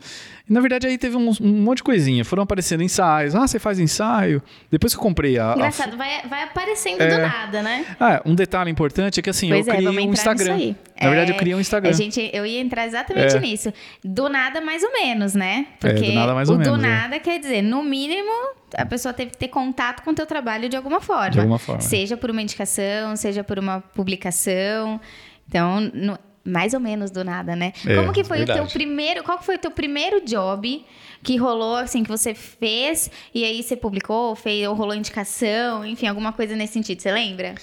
Na 0.50 0.60
verdade 0.60 0.88
aí 0.88 0.98
teve 0.98 1.16
um, 1.16 1.30
um 1.42 1.62
monte 1.62 1.78
de 1.78 1.84
coisinha. 1.84 2.26
Foram 2.26 2.44
aparecendo 2.44 2.82
ensaios. 2.82 3.36
Ah, 3.36 3.48
você 3.48 3.60
faz 3.60 3.80
ensaio. 3.80 4.42
Depois 4.72 4.94
que 4.94 5.00
eu 5.00 5.04
comprei 5.04 5.38
a. 5.38 5.54
Engraçado, 5.56 5.94
a... 5.94 5.96
Vai, 5.96 6.22
vai 6.28 6.44
aparecendo 6.44 7.02
é... 7.02 7.08
do 7.08 7.22
nada, 7.22 7.62
né? 7.62 7.86
Ah, 8.00 8.22
um 8.26 8.34
detalhe 8.34 8.72
importante 8.72 9.20
é 9.20 9.24
que 9.24 9.30
assim, 9.30 9.50
pois 9.50 9.68
eu 9.68 9.74
é, 9.74 9.78
criei 9.78 10.08
um 10.08 10.12
Instagram. 10.12 10.58
Na 10.58 10.76
é... 10.96 11.08
verdade, 11.08 11.32
eu 11.32 11.38
criei 11.38 11.56
um 11.56 11.60
Instagram. 11.60 11.92
A 11.92 11.94
gente, 11.94 12.30
eu 12.34 12.46
ia 12.46 12.60
entrar 12.60 12.88
exatamente 12.88 13.36
é. 13.36 13.40
nisso. 13.40 13.72
Do 14.04 14.28
nada, 14.28 14.60
mais 14.60 14.84
ou 14.84 14.92
menos, 14.92 15.36
né? 15.36 15.68
Porque 15.80 16.06
é, 16.06 16.10
do 16.10 16.14
nada, 16.14 16.34
mais 16.34 16.50
ou 16.50 16.56
o 16.56 16.58
menos, 16.58 16.80
do 16.80 16.84
é. 16.84 16.90
nada 16.90 17.20
quer 17.20 17.40
dizer, 17.40 17.62
no 17.62 17.84
mínimo, 17.84 18.32
a 18.76 18.86
pessoa 18.86 19.14
teve 19.14 19.32
que 19.32 19.38
ter 19.38 19.50
contato 19.50 20.02
com 20.04 20.12
o 20.12 20.16
teu 20.16 20.26
trabalho 20.26 20.68
de 20.68 20.76
alguma 20.76 21.00
forma. 21.00 21.30
De 21.30 21.40
alguma 21.40 21.60
forma. 21.60 21.82
Seja 21.82 22.18
por 22.18 22.32
uma 22.32 22.42
indicação, 22.42 23.16
seja 23.16 23.44
por 23.44 23.60
uma 23.60 23.82
publicação. 23.82 25.00
Então, 25.48 25.80
no, 25.94 26.18
mais 26.44 26.74
ou 26.74 26.80
menos 26.80 27.12
do 27.12 27.24
nada, 27.24 27.56
né? 27.56 27.74
É, 27.86 27.96
Como 27.96 28.14
que 28.14 28.24
foi 28.24 28.38
verdade. 28.40 28.60
o 28.60 28.64
teu 28.64 28.72
primeiro, 28.72 29.24
qual 29.24 29.42
foi 29.42 29.56
o 29.56 29.60
teu 29.60 29.72
primeiro 29.72 30.24
job 30.26 30.84
que 31.24 31.38
rolou, 31.38 31.76
assim, 31.76 32.04
que 32.04 32.10
você 32.10 32.34
fez 32.34 33.12
e 33.34 33.44
aí 33.44 33.62
você 33.62 33.76
publicou, 33.76 34.36
fez, 34.36 34.68
ou 34.68 34.74
rolou 34.74 34.96
indicação, 34.96 35.86
enfim, 35.86 36.08
alguma 36.08 36.32
coisa 36.32 36.56
nesse 36.56 36.74
sentido, 36.74 37.02
você 37.02 37.12
lembra? 37.12 37.56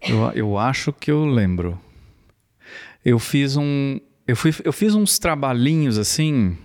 Eu, 0.00 0.30
eu 0.34 0.58
acho 0.58 0.92
que 0.92 1.10
eu 1.10 1.24
lembro. 1.24 1.78
Eu 3.04 3.18
fiz 3.18 3.56
um, 3.56 4.00
eu, 4.26 4.36
fui, 4.36 4.52
eu 4.64 4.72
fiz 4.72 4.94
uns 4.94 5.18
trabalhinhos 5.18 5.98
assim, 5.98 6.56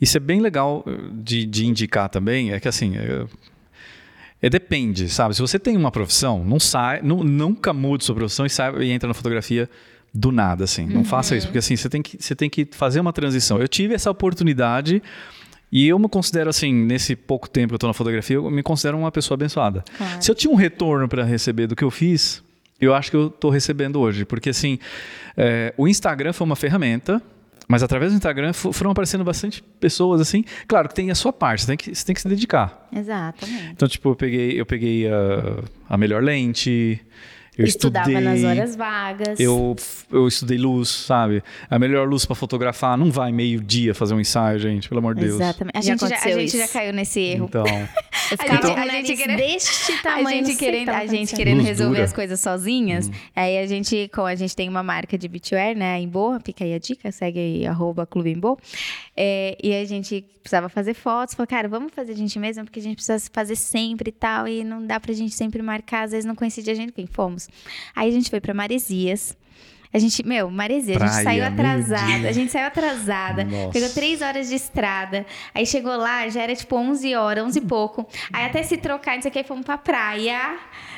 isso 0.00 0.16
é 0.16 0.20
bem 0.20 0.40
legal 0.40 0.84
de, 1.12 1.44
de 1.44 1.66
indicar 1.66 2.08
também, 2.08 2.52
é 2.52 2.60
que 2.60 2.68
assim, 2.68 2.96
é, 2.96 3.26
é, 4.40 4.48
depende, 4.48 5.08
sabe? 5.08 5.34
Se 5.34 5.40
você 5.40 5.58
tem 5.58 5.76
uma 5.76 5.90
profissão, 5.90 6.44
não 6.44 6.60
sai, 6.60 7.02
não, 7.02 7.24
nunca 7.24 7.72
mude 7.72 8.04
sua 8.04 8.14
profissão 8.14 8.46
e, 8.46 8.50
sai, 8.50 8.72
e 8.82 8.90
entra 8.92 9.08
na 9.08 9.14
fotografia 9.14 9.68
do 10.14 10.30
nada, 10.30 10.64
assim. 10.64 10.86
Não 10.86 10.98
uhum. 10.98 11.04
faça 11.04 11.36
isso, 11.36 11.46
porque 11.46 11.58
assim, 11.58 11.76
você 11.76 11.88
tem, 11.88 12.02
que, 12.02 12.16
você 12.20 12.34
tem 12.34 12.50
que 12.50 12.68
fazer 12.70 13.00
uma 13.00 13.12
transição. 13.12 13.58
Eu 13.58 13.68
tive 13.68 13.94
essa 13.94 14.10
oportunidade 14.10 15.02
e 15.70 15.88
eu 15.88 15.98
me 15.98 16.08
considero, 16.08 16.50
assim, 16.50 16.72
nesse 16.72 17.16
pouco 17.16 17.48
tempo 17.48 17.68
que 17.68 17.74
eu 17.74 17.76
estou 17.76 17.88
na 17.88 17.94
fotografia, 17.94 18.36
eu 18.36 18.50
me 18.50 18.62
considero 18.62 18.98
uma 18.98 19.10
pessoa 19.10 19.36
abençoada. 19.36 19.82
Claro. 19.96 20.22
Se 20.22 20.30
eu 20.30 20.34
tinha 20.34 20.52
um 20.52 20.56
retorno 20.56 21.08
para 21.08 21.24
receber 21.24 21.66
do 21.66 21.74
que 21.74 21.82
eu 21.82 21.90
fiz, 21.90 22.42
eu 22.78 22.94
acho 22.94 23.10
que 23.10 23.16
eu 23.16 23.28
estou 23.28 23.50
recebendo 23.50 23.98
hoje. 23.98 24.26
Porque, 24.26 24.50
assim, 24.50 24.78
é, 25.34 25.72
o 25.78 25.88
Instagram 25.88 26.34
foi 26.34 26.44
uma 26.44 26.56
ferramenta, 26.56 27.22
mas 27.66 27.82
através 27.82 28.12
do 28.12 28.16
Instagram 28.16 28.52
foram 28.52 28.90
aparecendo 28.90 29.24
bastante 29.24 29.62
pessoas, 29.80 30.20
assim. 30.20 30.44
Claro 30.68 30.90
que 30.90 30.94
tem 30.94 31.10
a 31.10 31.14
sua 31.14 31.32
parte, 31.32 31.62
você 31.62 31.68
tem 31.68 31.76
que, 31.78 31.94
você 31.94 32.04
tem 32.04 32.14
que 32.14 32.20
se 32.20 32.28
dedicar. 32.28 32.86
Exatamente. 32.94 33.70
Então, 33.70 33.88
tipo, 33.88 34.10
eu 34.10 34.14
peguei, 34.14 34.60
eu 34.60 34.66
peguei 34.66 35.08
a, 35.08 35.62
a 35.88 35.96
melhor 35.96 36.22
lente, 36.22 37.00
eu 37.56 37.66
Estudava 37.66 38.10
estudei, 38.10 38.24
nas 38.24 38.44
horas 38.44 38.76
vagas. 38.76 39.38
Eu, 39.38 39.76
eu 40.10 40.26
estudei 40.26 40.56
luz, 40.56 40.88
sabe? 40.88 41.42
A 41.68 41.78
melhor 41.78 42.08
luz 42.08 42.24
para 42.24 42.34
fotografar 42.34 42.96
não 42.96 43.10
vai 43.10 43.30
meio-dia 43.30 43.94
fazer 43.94 44.14
um 44.14 44.20
ensaio, 44.20 44.58
gente, 44.58 44.88
pelo 44.88 45.00
amor 45.00 45.14
de 45.14 45.20
Deus. 45.22 45.34
Exatamente. 45.34 45.76
A 45.76 45.80
gente, 45.82 46.08
já, 46.08 46.16
a 46.16 46.30
gente 46.30 46.56
já 46.56 46.68
caiu 46.68 46.94
nesse 46.94 47.20
erro. 47.20 47.44
Então. 47.44 47.64
a, 47.68 48.56
então, 48.56 48.74
a 48.74 48.88
gente 48.88 49.16
querendo, 49.16 49.36
deste 49.36 50.02
tamanho, 50.02 50.28
a 50.28 50.32
gente 50.32 50.56
querendo, 50.56 50.88
a 50.88 51.06
gente 51.06 51.34
querendo 51.34 51.62
resolver 51.62 51.96
dura. 51.96 52.04
as 52.04 52.12
coisas 52.14 52.40
sozinhas. 52.40 53.08
Hum. 53.08 53.12
Aí 53.36 53.58
a 53.58 53.66
gente, 53.66 54.10
como 54.14 54.26
a 54.26 54.34
gente 54.34 54.56
tem 54.56 54.66
uma 54.66 54.82
marca 54.82 55.18
de 55.18 55.28
beachwear, 55.28 55.76
né, 55.76 56.00
em 56.00 56.08
boa, 56.08 56.40
fica 56.40 56.64
aí 56.64 56.72
a 56.72 56.78
dica, 56.78 57.12
segue 57.12 57.38
aí 57.38 57.66
arroba 57.66 58.06
Clube 58.06 58.30
em 58.30 58.38
Boa. 58.38 58.56
É, 59.14 59.58
e 59.62 59.74
a 59.74 59.84
gente 59.84 60.24
precisava 60.42 60.68
fazer 60.68 60.94
fotos, 60.94 61.34
falou, 61.34 61.46
cara, 61.46 61.68
vamos 61.68 61.92
fazer 61.94 62.12
a 62.12 62.16
gente 62.16 62.38
mesmo, 62.38 62.64
porque 62.64 62.80
a 62.80 62.82
gente 62.82 62.96
precisa 62.96 63.30
fazer 63.32 63.56
sempre 63.56 64.08
e 64.08 64.12
tal, 64.12 64.48
e 64.48 64.64
não 64.64 64.84
dá 64.84 64.98
pra 64.98 65.12
gente 65.12 65.34
sempre 65.34 65.62
marcar, 65.62 66.02
às 66.02 66.10
vezes 66.10 66.24
não 66.24 66.34
coincide 66.34 66.70
a 66.70 66.74
gente, 66.74 66.92
quem 66.92 67.06
fomos. 67.06 67.41
Aí 67.94 68.08
a 68.08 68.12
gente 68.12 68.30
foi 68.30 68.40
para 68.40 68.52
Maresias. 68.54 69.36
A 69.94 69.98
gente, 69.98 70.26
meu, 70.26 70.50
Maresias, 70.50 71.02
a 71.02 71.06
gente 71.06 71.22
saiu 71.22 71.44
atrasada. 71.44 72.28
A 72.28 72.32
gente 72.32 72.50
saiu 72.50 72.66
atrasada. 72.66 73.44
Nossa. 73.44 73.72
Pegou 73.72 73.90
três 73.90 74.22
horas 74.22 74.48
de 74.48 74.54
estrada. 74.54 75.26
Aí 75.54 75.66
chegou 75.66 75.94
lá, 75.96 76.26
já 76.30 76.40
era 76.42 76.56
tipo 76.56 76.74
11 76.76 77.14
horas, 77.14 77.44
11 77.44 77.58
e 77.58 77.62
pouco. 77.62 78.08
Aí 78.32 78.46
até 78.46 78.62
se 78.62 78.78
trocar, 78.78 79.16
não 79.16 79.22
sei 79.22 79.30
o 79.30 79.34
que, 79.34 79.44
fomos 79.44 79.66
pra 79.66 79.76
praia. 79.76 80.56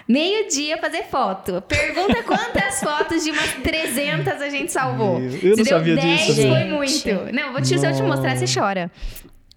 Meio-dia 0.08 0.78
fazer 0.78 1.04
foto. 1.04 1.60
Pergunta 1.62 2.22
quantas 2.22 2.78
fotos 2.84 3.24
de 3.24 3.32
umas 3.32 3.54
300 3.54 4.40
a 4.40 4.48
gente 4.48 4.70
salvou. 4.70 5.20
Eu 5.20 5.56
não 5.56 5.64
sabia 5.64 5.96
10 5.96 6.26
disso. 6.26 6.48
foi 6.48 6.64
muito. 6.64 7.34
Não, 7.34 7.52
vou 7.52 7.60
te, 7.60 7.76
se 7.76 7.84
eu 7.84 7.92
te 7.92 8.02
mostrar, 8.02 8.36
você 8.36 8.44
chora. 8.46 8.92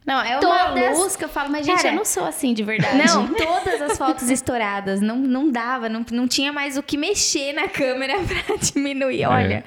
Não, 0.07 0.21
é 0.21 0.39
uma 0.39 0.69
todas... 0.69 0.97
luz 0.97 1.15
que 1.17 1.25
eu 1.25 1.29
falo, 1.29 1.51
mas 1.51 1.65
gente, 1.65 1.75
Cara, 1.75 1.89
eu 1.89 1.95
não 1.95 2.05
sou 2.05 2.23
assim 2.23 2.53
de 2.53 2.63
verdade. 2.63 2.97
Não, 2.97 3.27
todas 3.27 3.81
as 3.81 3.97
fotos 3.97 4.29
estouradas, 4.29 5.01
não, 5.01 5.17
não 5.17 5.51
dava, 5.51 5.89
não, 5.89 6.05
não 6.13 6.29
tinha 6.29 6.53
mais 6.53 6.77
o 6.77 6.81
que 6.81 6.95
mexer 6.95 7.51
na 7.51 7.67
câmera 7.67 8.13
pra 8.23 8.55
diminuir. 8.55 9.23
É. 9.23 9.27
Olha, 9.27 9.65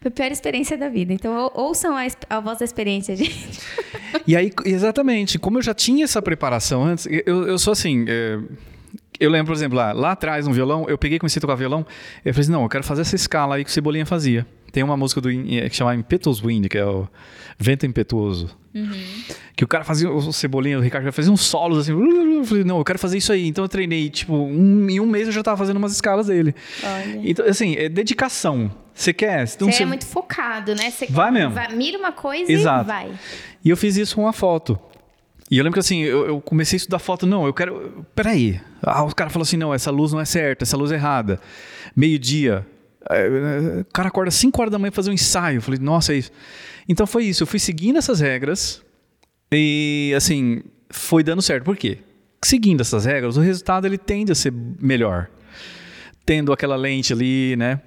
foi 0.00 0.08
a 0.08 0.10
pior 0.12 0.30
experiência 0.30 0.78
da 0.78 0.88
vida. 0.88 1.12
Então, 1.12 1.50
ouçam 1.54 1.96
a, 1.96 2.06
a 2.28 2.38
voz 2.38 2.60
da 2.60 2.64
experiência, 2.64 3.14
gente. 3.18 3.60
E 4.24 4.36
aí, 4.36 4.52
exatamente, 4.64 5.40
como 5.40 5.58
eu 5.58 5.62
já 5.62 5.74
tinha 5.74 6.04
essa 6.04 6.22
preparação 6.22 6.84
antes, 6.84 7.08
eu, 7.26 7.48
eu 7.48 7.58
sou 7.58 7.72
assim. 7.72 8.04
É... 8.06 8.38
Eu 9.18 9.28
lembro, 9.28 9.48
por 9.48 9.54
exemplo, 9.54 9.76
lá, 9.76 9.92
lá 9.92 10.12
atrás, 10.12 10.46
no 10.46 10.52
violão, 10.54 10.86
eu 10.88 10.96
peguei 10.96 11.16
e 11.16 11.18
comecei 11.18 11.38
a 11.38 11.42
tocar 11.42 11.54
violão. 11.54 11.84
Eu 12.24 12.32
falei 12.32 12.44
assim, 12.44 12.52
não, 12.52 12.62
eu 12.62 12.68
quero 12.70 12.84
fazer 12.84 13.02
essa 13.02 13.14
escala 13.16 13.56
aí 13.56 13.64
que 13.64 13.68
o 13.68 13.72
Cebolinha 13.72 14.06
fazia. 14.06 14.46
Tem 14.72 14.82
uma 14.82 14.96
música 14.96 15.20
do, 15.20 15.28
que 15.30 15.70
chama 15.70 15.94
Impetuous 15.94 16.40
Wind, 16.40 16.66
que 16.68 16.78
é 16.78 16.84
o 16.84 17.08
Vento 17.58 17.86
Impetuoso. 17.86 18.56
Uhum. 18.74 19.24
Que 19.56 19.64
o 19.64 19.68
cara 19.68 19.84
fazia, 19.84 20.08
o 20.10 20.32
Cebolinha, 20.32 20.78
o 20.78 20.80
Ricardo 20.80 21.10
fazia 21.12 21.32
uns 21.32 21.42
solos 21.42 21.78
assim. 21.78 21.92
Eu 21.92 22.44
falei, 22.44 22.64
não, 22.64 22.78
eu 22.78 22.84
quero 22.84 22.98
fazer 22.98 23.18
isso 23.18 23.32
aí. 23.32 23.46
Então 23.46 23.64
eu 23.64 23.68
treinei, 23.68 24.08
tipo, 24.08 24.34
um, 24.34 24.88
em 24.88 25.00
um 25.00 25.06
mês 25.06 25.26
eu 25.26 25.32
já 25.32 25.42
tava 25.42 25.56
fazendo 25.56 25.76
umas 25.76 25.92
escalas 25.92 26.28
dele. 26.28 26.54
Olha. 26.82 27.20
Então, 27.24 27.46
assim, 27.46 27.74
é 27.76 27.88
dedicação. 27.88 28.70
Você 28.94 29.12
quer? 29.12 29.44
Então, 29.44 29.70
você 29.70 29.82
é 29.82 29.86
muito 29.86 30.06
focado, 30.06 30.74
né? 30.74 30.90
Você 30.90 31.06
vai 31.06 31.30
mesmo. 31.30 31.54
Vai, 31.54 31.74
mira 31.74 31.98
uma 31.98 32.12
coisa 32.12 32.50
Exato. 32.50 32.84
e 32.84 32.86
vai. 32.86 33.12
E 33.64 33.70
eu 33.70 33.76
fiz 33.76 33.96
isso 33.96 34.14
com 34.14 34.22
uma 34.22 34.32
foto. 34.32 34.78
E 35.50 35.58
eu 35.58 35.64
lembro 35.64 35.74
que 35.74 35.80
assim, 35.80 36.00
eu, 36.02 36.26
eu, 36.26 36.40
comecei 36.40 36.76
a 36.76 36.78
estudar 36.78 37.00
foto, 37.00 37.26
não, 37.26 37.44
eu 37.44 37.52
quero. 37.52 38.06
Peraí. 38.14 38.60
Ah, 38.82 39.02
o 39.02 39.14
cara 39.14 39.30
falou 39.30 39.42
assim: 39.42 39.56
não, 39.56 39.74
essa 39.74 39.90
luz 39.90 40.12
não 40.12 40.20
é 40.20 40.24
certa, 40.24 40.64
essa 40.64 40.76
luz 40.76 40.92
é 40.92 40.94
errada. 40.94 41.40
Meio-dia. 41.96 42.64
É, 43.08 43.80
o 43.80 43.84
cara 43.92 44.08
acorda 44.08 44.30
5 44.30 44.60
horas 44.60 44.72
da 44.72 44.78
manhã 44.78 44.90
pra 44.90 44.96
fazer 44.96 45.10
um 45.10 45.14
ensaio. 45.14 45.58
Eu 45.58 45.62
falei, 45.62 45.80
nossa, 45.80 46.12
é 46.12 46.16
isso. 46.16 46.30
Então 46.88 47.06
foi 47.06 47.24
isso, 47.24 47.42
eu 47.42 47.46
fui 47.46 47.58
seguindo 47.58 47.98
essas 47.98 48.20
regras 48.20 48.82
e 49.52 50.12
assim, 50.16 50.62
foi 50.90 51.22
dando 51.22 51.40
certo. 51.40 51.64
Por 51.64 51.76
quê? 51.76 51.98
Seguindo 52.42 52.80
essas 52.80 53.04
regras, 53.04 53.36
o 53.36 53.40
resultado 53.40 53.86
ele 53.86 53.98
tende 53.98 54.32
a 54.32 54.34
ser 54.34 54.52
melhor. 54.52 55.28
Tendo 56.24 56.52
aquela 56.52 56.76
lente 56.76 57.12
ali, 57.12 57.56
né? 57.56 57.80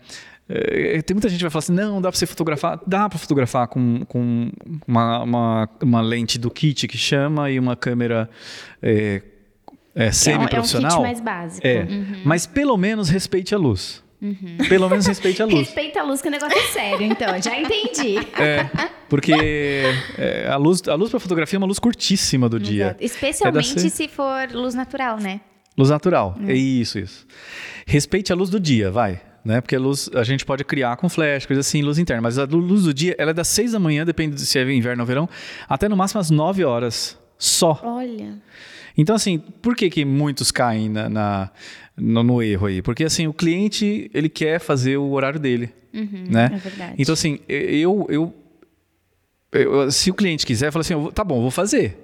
É, 0.47 1.01
tem 1.01 1.15
muita 1.15 1.29
gente 1.29 1.37
que 1.39 1.43
vai 1.43 1.51
falar 1.51 1.59
assim, 1.59 1.73
não, 1.73 2.01
dá 2.01 2.11
para 2.11 2.17
você 2.17 2.25
fotografar. 2.25 2.79
Dá 2.85 3.07
para 3.07 3.17
fotografar 3.17 3.67
com, 3.67 4.05
com 4.05 4.51
uma, 4.85 5.23
uma, 5.23 5.69
uma, 5.81 6.01
lente 6.01 6.37
do 6.37 6.51
kit 6.51 6.87
que 6.87 6.97
chama 6.97 7.49
e 7.49 7.57
uma 7.57 7.75
câmera 7.75 8.29
é, 8.81 9.21
é, 9.95 10.11
semi-profissional. 10.11 10.91
É 10.91 10.93
um, 10.93 10.97
kit 10.97 11.03
mais 11.03 11.21
básico. 11.21 11.65
É, 11.65 11.83
uhum. 11.83 12.21
Mas 12.25 12.45
pelo 12.45 12.75
menos 12.75 13.09
respeite 13.09 13.55
a 13.55 13.57
luz. 13.57 14.02
Uhum. 14.23 14.57
Pelo 14.69 14.89
menos 14.89 15.05
respeite 15.05 15.41
a 15.41 15.45
luz. 15.45 15.67
Respeita 15.67 15.99
a 15.99 16.03
luz, 16.03 16.21
que 16.21 16.29
o 16.29 16.31
negócio 16.31 16.57
é 16.57 16.67
sério, 16.67 17.05
então. 17.05 17.41
Já 17.41 17.59
entendi. 17.59 18.15
É, 18.39 18.69
porque 19.09 19.33
é, 20.17 20.47
a 20.49 20.55
luz, 20.55 20.81
a 20.87 20.95
luz 20.95 21.11
para 21.11 21.19
fotografia 21.19 21.57
é 21.57 21.59
uma 21.59 21.67
luz 21.67 21.77
curtíssima 21.77 22.47
do 22.47 22.57
dia. 22.57 22.95
Especialmente 23.01 23.85
é 23.85 23.89
se 23.89 24.07
for 24.07 24.49
luz 24.53 24.73
natural, 24.73 25.17
né? 25.17 25.41
Luz 25.77 25.89
natural, 25.89 26.37
é 26.47 26.53
isso, 26.53 26.99
isso. 26.99 27.27
Respeite 27.85 28.31
a 28.31 28.35
luz 28.35 28.49
do 28.49 28.59
dia, 28.59 28.89
vai. 28.89 29.19
Né? 29.43 29.59
Porque 29.59 29.75
a 29.75 29.79
luz 29.79 30.09
a 30.13 30.23
gente 30.23 30.45
pode 30.45 30.63
criar 30.63 30.95
com 30.95 31.09
flash, 31.09 31.45
coisa 31.45 31.59
assim, 31.59 31.81
luz 31.81 31.97
interna. 31.97 32.21
Mas 32.21 32.39
a 32.39 32.45
luz 32.45 32.83
do 32.83 32.93
dia, 32.93 33.13
ela 33.17 33.31
é 33.31 33.33
das 33.33 33.49
6 33.49 33.73
da 33.73 33.79
manhã, 33.79 34.05
depende 34.05 34.39
se 34.39 34.57
é 34.57 34.71
inverno 34.71 35.03
ou 35.03 35.07
verão, 35.07 35.27
até 35.67 35.89
no 35.89 35.97
máximo 35.97 36.21
às 36.21 36.31
9 36.31 36.63
horas. 36.63 37.19
Só. 37.37 37.81
Olha. 37.83 38.41
Então, 38.97 39.15
assim, 39.15 39.39
por 39.39 39.75
que, 39.75 39.89
que 39.89 40.05
muitos 40.05 40.51
caem 40.51 40.87
na, 40.87 41.09
na 41.09 41.49
no, 41.97 42.23
no, 42.23 42.41
erro 42.41 42.67
aí? 42.67 42.81
Porque, 42.81 43.03
assim, 43.03 43.27
o 43.27 43.33
cliente, 43.33 44.09
ele 44.13 44.29
quer 44.29 44.59
fazer 44.59 44.97
o 44.97 45.11
horário 45.11 45.39
dele, 45.39 45.69
uhum, 45.93 46.25
né? 46.29 46.51
É 46.53 46.57
verdade. 46.57 46.95
Então, 46.97 47.13
assim, 47.13 47.39
eu, 47.47 48.05
eu 48.09 48.33
eu, 49.53 49.91
se 49.91 50.09
o 50.09 50.13
cliente 50.13 50.45
quiser, 50.45 50.71
fala 50.71 50.81
assim, 50.81 50.95
tá 51.11 51.23
bom, 51.23 51.39
vou 51.41 51.51
fazer. 51.51 51.97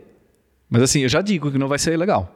Mas 0.69 0.83
assim, 0.83 1.01
eu 1.01 1.09
já 1.09 1.21
digo 1.21 1.51
que 1.51 1.57
não 1.57 1.67
vai 1.67 1.79
ser 1.79 1.97
legal. 1.97 2.35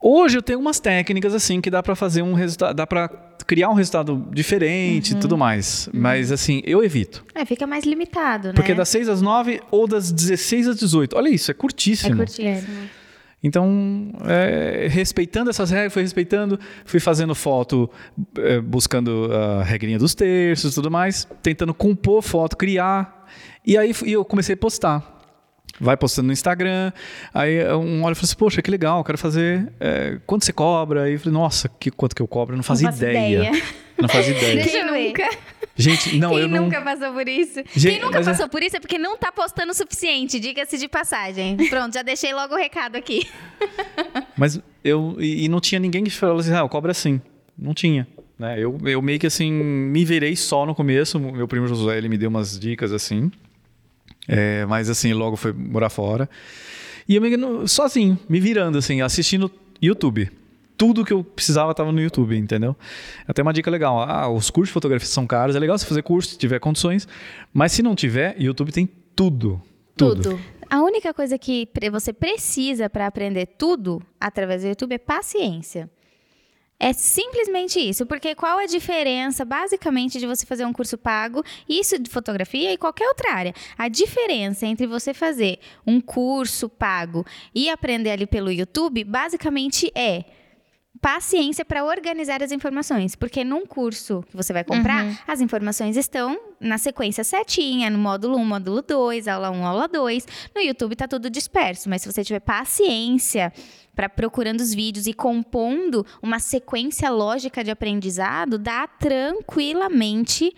Hoje 0.00 0.38
eu 0.38 0.42
tenho 0.42 0.58
umas 0.58 0.78
técnicas 0.78 1.34
assim 1.34 1.60
que 1.60 1.70
dá 1.70 1.82
para 1.82 1.94
fazer 1.96 2.22
um 2.22 2.32
resultado, 2.32 2.74
dá 2.74 2.86
para 2.86 3.08
criar 3.46 3.68
um 3.68 3.74
resultado 3.74 4.28
diferente 4.32 5.10
e 5.10 5.14
uhum. 5.14 5.20
tudo 5.20 5.38
mais. 5.38 5.88
Uhum. 5.88 6.00
Mas 6.00 6.30
assim, 6.30 6.60
eu 6.64 6.84
evito. 6.84 7.24
É, 7.34 7.44
fica 7.44 7.66
mais 7.66 7.84
limitado, 7.84 8.48
né? 8.48 8.54
Porque 8.54 8.74
das 8.74 8.88
6 8.88 9.08
às 9.08 9.22
9 9.22 9.60
ou 9.70 9.86
das 9.88 10.12
16 10.12 10.68
às 10.68 10.78
18. 10.78 11.16
Olha 11.16 11.28
isso, 11.28 11.50
é 11.50 11.54
curtíssimo. 11.54 12.14
É 12.14 12.26
curtíssimo. 12.26 12.88
Então, 13.42 14.10
é, 14.26 14.88
respeitando 14.90 15.48
essas 15.50 15.70
regras, 15.70 15.92
fui 15.92 16.02
respeitando, 16.02 16.58
fui 16.84 16.98
fazendo 16.98 17.34
foto, 17.34 17.88
é, 18.38 18.60
buscando 18.60 19.30
a 19.32 19.62
regrinha 19.62 19.98
dos 19.98 20.14
terços 20.14 20.72
e 20.72 20.74
tudo 20.74 20.90
mais, 20.90 21.26
tentando 21.42 21.72
compor 21.72 22.22
foto, 22.22 22.56
criar. 22.56 23.26
E 23.64 23.78
aí 23.78 23.92
eu 24.06 24.24
comecei 24.24 24.54
a 24.54 24.56
postar 24.56 25.18
vai 25.80 25.96
postando 25.96 26.26
no 26.26 26.32
Instagram. 26.32 26.92
Aí 27.32 27.64
um 27.74 28.02
olha 28.02 28.12
e 28.12 28.14
fala 28.14 28.24
assim: 28.24 28.36
Poxa, 28.36 28.62
que 28.62 28.70
legal, 28.70 29.04
quero 29.04 29.18
fazer. 29.18 29.72
É, 29.78 30.18
quanto 30.26 30.44
você 30.44 30.52
cobra? 30.52 31.04
Aí 31.04 31.12
eu 31.12 31.20
falei: 31.20 31.38
Nossa, 31.38 31.68
que, 31.68 31.90
quanto 31.90 32.14
que 32.14 32.22
eu 32.22 32.26
cobro? 32.28 32.54
Eu 32.54 32.56
não 32.56 32.64
fazia 32.64 32.88
ideia. 32.88 33.48
ideia. 33.48 33.62
Não 34.00 34.08
fazia 34.08 34.36
ideia. 34.36 34.64
Quem 34.66 34.84
nunca? 34.84 35.28
Gente, 35.78 36.16
não, 36.18 36.30
Quem 36.30 36.40
eu 36.40 36.48
não... 36.48 36.64
nunca 36.64 36.82
passou 36.82 37.12
por 37.12 37.28
isso? 37.28 37.62
Gente, 37.74 37.94
Quem 37.94 38.00
nunca 38.02 38.18
é 38.18 38.24
passou 38.24 38.48
por 38.48 38.62
isso 38.62 38.76
é 38.76 38.80
porque 38.80 38.98
não 38.98 39.16
tá 39.16 39.30
postando 39.30 39.70
o 39.70 39.74
suficiente, 39.74 40.40
diga-se 40.40 40.76
de 40.76 40.88
passagem. 40.88 41.56
Pronto, 41.70 41.94
já 41.94 42.02
deixei 42.02 42.34
logo 42.34 42.54
o 42.54 42.58
recado 42.58 42.96
aqui. 42.96 43.26
Mas 44.36 44.60
eu... 44.82 45.16
E 45.20 45.48
não 45.48 45.60
tinha 45.60 45.78
ninguém 45.78 46.02
que 46.02 46.10
falou 46.10 46.38
assim, 46.38 46.52
ah, 46.52 46.58
eu 46.58 46.68
cobro 46.68 46.90
assim. 46.90 47.22
Não 47.56 47.72
tinha. 47.72 48.06
Né? 48.38 48.56
Eu, 48.58 48.78
eu 48.84 49.00
meio 49.00 49.18
que 49.18 49.26
assim, 49.26 49.52
me 49.52 50.04
virei 50.04 50.34
só 50.36 50.66
no 50.66 50.74
começo. 50.74 51.18
Meu 51.18 51.46
primo 51.46 51.66
Josué, 51.66 51.96
ele 51.96 52.08
me 52.08 52.18
deu 52.18 52.28
umas 52.28 52.58
dicas 52.58 52.92
assim. 52.92 53.30
É, 54.26 54.66
mas 54.66 54.90
assim, 54.90 55.12
logo 55.12 55.36
foi 55.36 55.52
morar 55.52 55.88
fora. 55.88 56.28
E 57.08 57.16
eu 57.16 57.22
me 57.22 57.66
sozinho, 57.66 58.18
me 58.28 58.38
virando, 58.38 58.76
assim, 58.76 59.00
assistindo 59.00 59.50
YouTube. 59.80 60.30
Tudo 60.78 61.04
que 61.04 61.12
eu 61.12 61.22
precisava 61.22 61.72
estava 61.72 61.92
no 61.92 62.00
YouTube, 62.00 62.34
entendeu? 62.36 62.74
Até 63.26 63.42
uma 63.42 63.52
dica 63.52 63.70
legal. 63.70 64.00
Ah, 64.00 64.30
os 64.30 64.48
cursos 64.48 64.70
de 64.70 64.72
fotografia 64.72 65.06
são 65.06 65.26
caros, 65.26 65.54
é 65.54 65.58
legal 65.58 65.76
você 65.76 65.84
fazer 65.84 66.02
curso 66.02 66.30
se 66.30 66.38
tiver 66.38 66.58
condições. 66.60 67.06
Mas 67.52 67.72
se 67.72 67.82
não 67.82 67.94
tiver, 67.94 68.40
YouTube 68.40 68.72
tem 68.72 68.88
tudo. 69.14 69.60
Tudo. 69.96 70.22
tudo. 70.22 70.40
A 70.70 70.82
única 70.82 71.12
coisa 71.12 71.38
que 71.38 71.68
você 71.90 72.12
precisa 72.12 72.88
para 72.88 73.06
aprender 73.06 73.46
tudo 73.46 74.02
através 74.20 74.62
do 74.62 74.68
YouTube 74.68 74.94
é 74.94 74.98
paciência. 74.98 75.90
É 76.80 76.92
simplesmente 76.92 77.80
isso, 77.80 78.06
porque 78.06 78.36
qual 78.36 78.58
a 78.58 78.66
diferença, 78.66 79.44
basicamente, 79.44 80.20
de 80.20 80.26
você 80.26 80.46
fazer 80.46 80.64
um 80.64 80.72
curso 80.72 80.96
pago, 80.96 81.42
isso 81.68 81.98
de 81.98 82.08
fotografia 82.08 82.72
e 82.72 82.78
qualquer 82.78 83.08
outra 83.08 83.32
área? 83.32 83.52
A 83.76 83.88
diferença 83.88 84.64
entre 84.64 84.86
você 84.86 85.12
fazer 85.12 85.58
um 85.84 86.00
curso 86.00 86.68
pago 86.68 87.26
e 87.52 87.68
aprender 87.68 88.10
ali 88.10 88.26
pelo 88.26 88.52
YouTube, 88.52 89.02
basicamente 89.02 89.90
é 89.92 90.24
paciência 91.00 91.64
para 91.64 91.84
organizar 91.84 92.42
as 92.42 92.52
informações, 92.52 93.14
porque 93.14 93.44
num 93.44 93.64
curso 93.66 94.24
que 94.28 94.36
você 94.36 94.52
vai 94.52 94.64
comprar, 94.64 95.04
uhum. 95.04 95.16
as 95.26 95.40
informações 95.40 95.96
estão 95.96 96.38
na 96.60 96.76
sequência 96.78 97.22
certinha, 97.22 97.88
no 97.88 97.98
módulo 97.98 98.36
1, 98.36 98.44
módulo 98.44 98.82
2, 98.82 99.28
aula 99.28 99.50
1, 99.50 99.66
aula 99.66 99.88
2. 99.88 100.26
No 100.54 100.60
YouTube 100.60 100.92
está 100.92 101.06
tudo 101.06 101.30
disperso, 101.30 101.88
mas 101.88 102.02
se 102.02 102.12
você 102.12 102.24
tiver 102.24 102.40
paciência 102.40 103.52
para 103.94 104.08
procurando 104.08 104.60
os 104.60 104.74
vídeos 104.74 105.06
e 105.06 105.12
compondo 105.12 106.04
uma 106.22 106.38
sequência 106.38 107.10
lógica 107.10 107.64
de 107.64 107.70
aprendizado, 107.70 108.58
dá 108.58 108.86
tranquilamente 108.86 110.54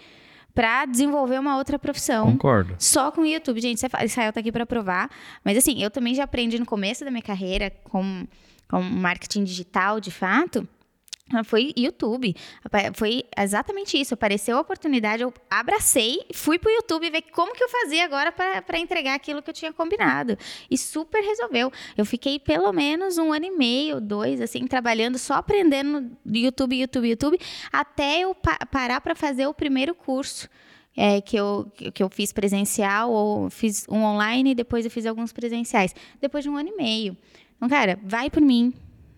para 0.54 0.84
desenvolver 0.84 1.38
uma 1.38 1.56
outra 1.56 1.78
profissão. 1.78 2.32
Concordo. 2.32 2.74
Só 2.78 3.10
com 3.10 3.22
o 3.22 3.26
YouTube, 3.26 3.60
gente, 3.60 3.82
Israel 4.04 4.32
tá 4.32 4.40
aqui 4.40 4.52
para 4.52 4.66
provar, 4.66 5.08
mas 5.44 5.56
assim, 5.56 5.82
eu 5.82 5.90
também 5.90 6.14
já 6.14 6.24
aprendi 6.24 6.58
no 6.58 6.66
começo 6.66 7.04
da 7.04 7.10
minha 7.10 7.22
carreira 7.22 7.70
com 7.84 8.26
com 8.70 8.80
marketing 8.80 9.42
digital, 9.42 9.98
de 9.98 10.12
fato, 10.12 10.66
foi 11.44 11.72
YouTube. 11.76 12.34
Foi 12.94 13.24
exatamente 13.38 13.98
isso. 13.98 14.14
Apareceu 14.14 14.56
a 14.56 14.60
oportunidade, 14.60 15.22
eu 15.22 15.32
abracei, 15.48 16.20
fui 16.34 16.58
para 16.58 16.70
o 16.70 16.74
YouTube 16.74 17.10
ver 17.10 17.22
como 17.32 17.54
que 17.54 17.62
eu 17.62 17.68
fazia 17.68 18.04
agora 18.04 18.32
para 18.32 18.78
entregar 18.78 19.14
aquilo 19.14 19.42
que 19.42 19.50
eu 19.50 19.54
tinha 19.54 19.72
combinado. 19.72 20.36
E 20.70 20.76
super 20.76 21.22
resolveu. 21.22 21.72
Eu 21.96 22.04
fiquei 22.04 22.38
pelo 22.38 22.72
menos 22.72 23.16
um 23.16 23.32
ano 23.32 23.46
e 23.46 23.50
meio, 23.50 24.00
dois, 24.00 24.40
assim, 24.40 24.66
trabalhando, 24.66 25.18
só 25.18 25.34
aprendendo 25.34 26.10
YouTube, 26.26 26.80
YouTube, 26.80 27.08
YouTube, 27.08 27.40
até 27.72 28.20
eu 28.20 28.34
pa 28.34 28.58
parar 28.70 29.00
para 29.00 29.14
fazer 29.14 29.46
o 29.46 29.54
primeiro 29.54 29.94
curso. 29.94 30.48
É, 30.96 31.20
que, 31.20 31.36
eu, 31.36 31.70
que 31.94 32.02
eu 32.02 32.10
fiz 32.10 32.32
presencial 32.32 33.12
ou 33.12 33.48
fiz 33.48 33.86
um 33.88 34.02
online 34.02 34.50
e 34.50 34.54
depois 34.56 34.84
eu 34.84 34.90
fiz 34.90 35.06
alguns 35.06 35.32
presenciais. 35.32 35.94
Depois 36.20 36.42
de 36.42 36.50
um 36.50 36.56
ano 36.56 36.68
e 36.68 36.76
meio. 36.76 37.16
Então, 37.60 37.68
cara, 37.68 37.98
vai 38.02 38.30
por 38.30 38.40
mim. 38.40 38.72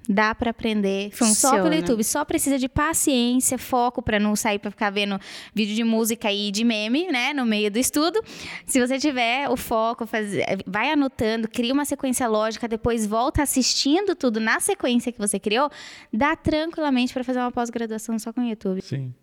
Dá 0.08 0.34
para 0.34 0.50
aprender 0.50 1.12
Funciona. 1.12 1.56
só 1.56 1.62
pelo 1.62 1.72
YouTube. 1.76 2.02
Só 2.02 2.24
precisa 2.24 2.58
de 2.58 2.68
paciência, 2.68 3.56
foco 3.56 4.02
para 4.02 4.18
não 4.18 4.34
sair 4.34 4.58
para 4.58 4.68
ficar 4.68 4.90
vendo 4.90 5.16
vídeo 5.54 5.76
de 5.76 5.84
música 5.84 6.30
e 6.32 6.50
de 6.50 6.64
meme, 6.64 7.06
né, 7.06 7.32
no 7.32 7.46
meio 7.46 7.70
do 7.70 7.78
estudo. 7.78 8.20
Se 8.66 8.84
você 8.84 8.98
tiver 8.98 9.48
o 9.48 9.56
foco, 9.56 10.04
faz... 10.04 10.32
vai 10.66 10.90
anotando, 10.90 11.46
cria 11.46 11.72
uma 11.72 11.84
sequência 11.84 12.26
lógica, 12.26 12.66
depois 12.66 13.06
volta 13.06 13.44
assistindo 13.44 14.16
tudo 14.16 14.40
na 14.40 14.58
sequência 14.58 15.12
que 15.12 15.20
você 15.20 15.38
criou, 15.38 15.70
dá 16.12 16.34
tranquilamente 16.34 17.12
para 17.12 17.22
fazer 17.22 17.38
uma 17.38 17.52
pós-graduação 17.52 18.18
só 18.18 18.32
com 18.32 18.40
o 18.40 18.48
YouTube. 18.48 18.82
Sim. 18.82 19.14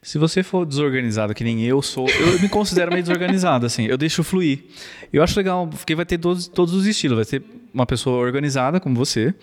Se 0.00 0.18
você 0.18 0.44
for 0.44 0.64
desorganizado, 0.64 1.34
que 1.34 1.42
nem 1.42 1.64
eu 1.64 1.82
sou, 1.82 2.08
eu 2.08 2.40
me 2.40 2.48
considero 2.48 2.92
meio 2.92 3.02
desorganizado, 3.02 3.66
assim, 3.66 3.86
eu 3.86 3.98
deixo 3.98 4.22
fluir. 4.22 4.66
Eu 5.12 5.20
acho 5.20 5.36
legal, 5.36 5.66
porque 5.66 5.96
vai 5.96 6.06
ter 6.06 6.16
todos, 6.16 6.46
todos 6.46 6.74
os 6.74 6.86
estilos, 6.86 7.16
vai 7.16 7.24
ter 7.24 7.44
uma 7.76 7.86
pessoa 7.86 8.16
organizada 8.16 8.80
como 8.80 8.96
você 8.96 9.34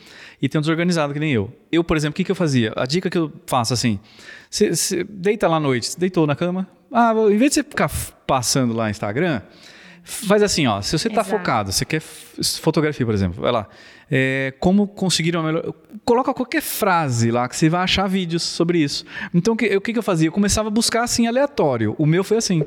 e 0.41 0.49
tem 0.49 0.57
um 0.57 0.61
desorganizado 0.61 1.13
que 1.13 1.19
nem 1.19 1.31
eu. 1.31 1.53
Eu, 1.71 1.84
por 1.84 1.95
exemplo, 1.95 2.13
o 2.13 2.15
que, 2.15 2.23
que 2.23 2.31
eu 2.31 2.36
fazia? 2.36 2.73
A 2.75 2.86
dica 2.86 3.09
que 3.09 3.17
eu 3.17 3.31
faço 3.45 3.73
assim, 3.73 3.99
você 4.49 5.03
deita 5.07 5.47
lá 5.47 5.57
à 5.57 5.59
noite, 5.59 5.97
deitou 5.97 6.25
na 6.25 6.36
cama, 6.36 6.67
ah, 6.91 7.13
em 7.29 7.38
vez 7.38 7.51
de 7.51 7.55
você 7.55 7.63
ficar 7.63 7.89
passando 8.25 8.73
lá 8.73 8.86
no 8.86 8.89
Instagram, 8.89 9.41
Faz 10.05 10.43
assim, 10.43 10.67
ó. 10.67 10.81
Se 10.81 10.97
você 10.97 11.07
está 11.07 11.23
focado, 11.23 11.71
você 11.71 11.86
quer 11.86 12.01
fotografia, 12.01 13.05
por 13.05 13.15
exemplo, 13.15 13.41
vai 13.41 13.53
lá. 13.53 13.67
É, 14.11 14.53
como 14.59 14.86
conseguir 14.86 15.36
uma 15.36 15.45
melhor. 15.45 15.73
Coloca 16.03 16.34
qualquer 16.34 16.61
frase 16.61 17.31
lá 17.31 17.47
que 17.47 17.55
você 17.55 17.69
vai 17.69 17.81
achar 17.81 18.05
vídeos 18.07 18.43
sobre 18.43 18.79
isso. 18.79 19.05
Então, 19.34 19.53
o 19.53 19.57
que, 19.57 19.77
o 19.77 19.79
que 19.79 19.97
eu 19.97 20.03
fazia? 20.03 20.27
Eu 20.27 20.31
começava 20.34 20.67
a 20.67 20.71
buscar 20.71 21.03
assim, 21.03 21.25
aleatório. 21.25 21.95
O 21.97 22.05
meu 22.05 22.21
foi 22.21 22.36
assim. 22.36 22.65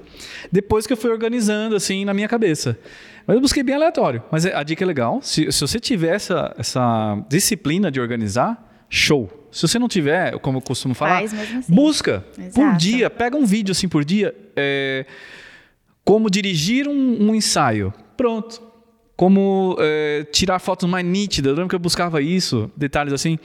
Depois 0.51 0.87
que 0.87 0.95
eu 0.95 0.97
fui 0.97 1.11
organizando, 1.11 1.77
assim, 1.77 2.07
na 2.07 2.15
minha 2.15 2.27
cabeça. 2.27 2.79
Mas 3.27 3.35
eu 3.35 3.41
busquei 3.41 3.63
bem 3.63 3.75
aleatório. 3.75 4.23
Mas 4.31 4.47
a 4.47 4.63
dica 4.63 4.85
é 4.85 4.87
legal. 4.87 5.21
Se, 5.21 5.51
se 5.51 5.61
você 5.61 5.81
tiver 5.81 6.15
essa, 6.15 6.55
essa 6.57 7.19
disciplina 7.29 7.91
de 7.91 8.01
organizar, 8.01 8.87
show. 8.89 9.49
Se 9.51 9.67
você 9.67 9.79
não 9.79 9.89
tiver, 9.89 10.39
como 10.39 10.59
eu 10.59 10.63
costumo 10.63 10.95
falar, 10.95 11.25
assim. 11.25 11.37
busca 11.69 12.25
Exato. 12.39 12.55
por 12.55 12.77
dia, 12.77 13.11
pega 13.11 13.37
um 13.37 13.45
vídeo 13.45 13.73
assim 13.73 13.89
por 13.89 14.05
dia. 14.05 14.35
É, 14.55 15.07
como 16.05 16.31
dirigir 16.31 16.87
um, 16.87 17.31
um 17.31 17.35
ensaio. 17.35 17.93
Pronto. 18.17 18.63
Como 19.17 19.77
é, 19.81 20.25
tirar 20.31 20.59
fotos 20.59 20.89
mais 20.89 21.05
nítidas. 21.05 21.51
Eu 21.51 21.57
lembro 21.57 21.71
que 21.71 21.75
eu 21.75 21.81
buscava 21.81 22.21
isso, 22.21 22.71
detalhes 22.77 23.13
assim. 23.13 23.39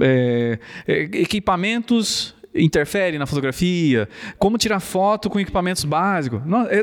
É, 0.00 0.58
é, 0.86 1.02
equipamentos 1.02 2.34
interferem 2.54 3.18
na 3.18 3.26
fotografia, 3.26 4.08
como 4.38 4.58
tirar 4.58 4.80
foto 4.80 5.28
com 5.28 5.38
equipamentos 5.38 5.84
básicos. 5.84 6.44
Não, 6.44 6.62
é, 6.62 6.82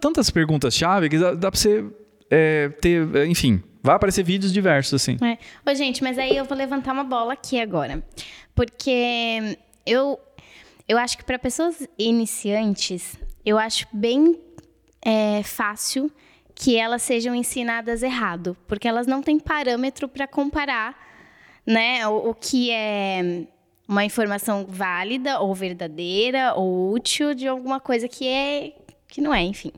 tantas 0.00 0.30
perguntas-chave 0.30 1.08
que 1.08 1.18
dá, 1.18 1.34
dá 1.34 1.50
para 1.50 1.60
você 1.60 1.84
é, 2.30 2.68
ter, 2.80 3.26
enfim, 3.26 3.62
vai 3.82 3.96
aparecer 3.96 4.22
vídeos 4.22 4.52
diversos 4.52 4.94
assim. 4.94 5.16
É. 5.22 5.38
Ô, 5.70 5.74
gente, 5.74 6.02
mas 6.02 6.18
aí 6.18 6.36
eu 6.36 6.44
vou 6.44 6.56
levantar 6.56 6.92
uma 6.92 7.04
bola 7.04 7.34
aqui 7.34 7.60
agora, 7.60 8.02
porque 8.54 9.56
eu 9.86 10.18
eu 10.86 10.98
acho 10.98 11.16
que 11.16 11.24
para 11.24 11.38
pessoas 11.38 11.86
iniciantes 11.98 13.16
eu 13.44 13.58
acho 13.58 13.86
bem 13.92 14.38
é, 15.04 15.42
fácil 15.42 16.10
que 16.54 16.76
elas 16.76 17.02
sejam 17.02 17.34
ensinadas 17.34 18.02
errado, 18.02 18.56
porque 18.66 18.86
elas 18.86 19.06
não 19.06 19.22
têm 19.22 19.38
parâmetro 19.38 20.08
para 20.08 20.26
comparar 20.26 20.96
né, 21.66 22.06
o, 22.06 22.30
o, 22.30 22.34
que 22.34 22.70
é 22.70 23.46
uma 23.86 24.04
informação 24.04 24.64
válida 24.66 25.40
ou 25.40 25.54
verdadeira 25.54 26.54
ou 26.54 26.92
útil 26.92 27.34
de 27.34 27.46
alguma 27.46 27.78
coisa 27.80 28.08
que 28.08 28.26
é 28.26 28.72
que 29.08 29.20
não 29.20 29.32
é, 29.32 29.42
enfim. 29.42 29.70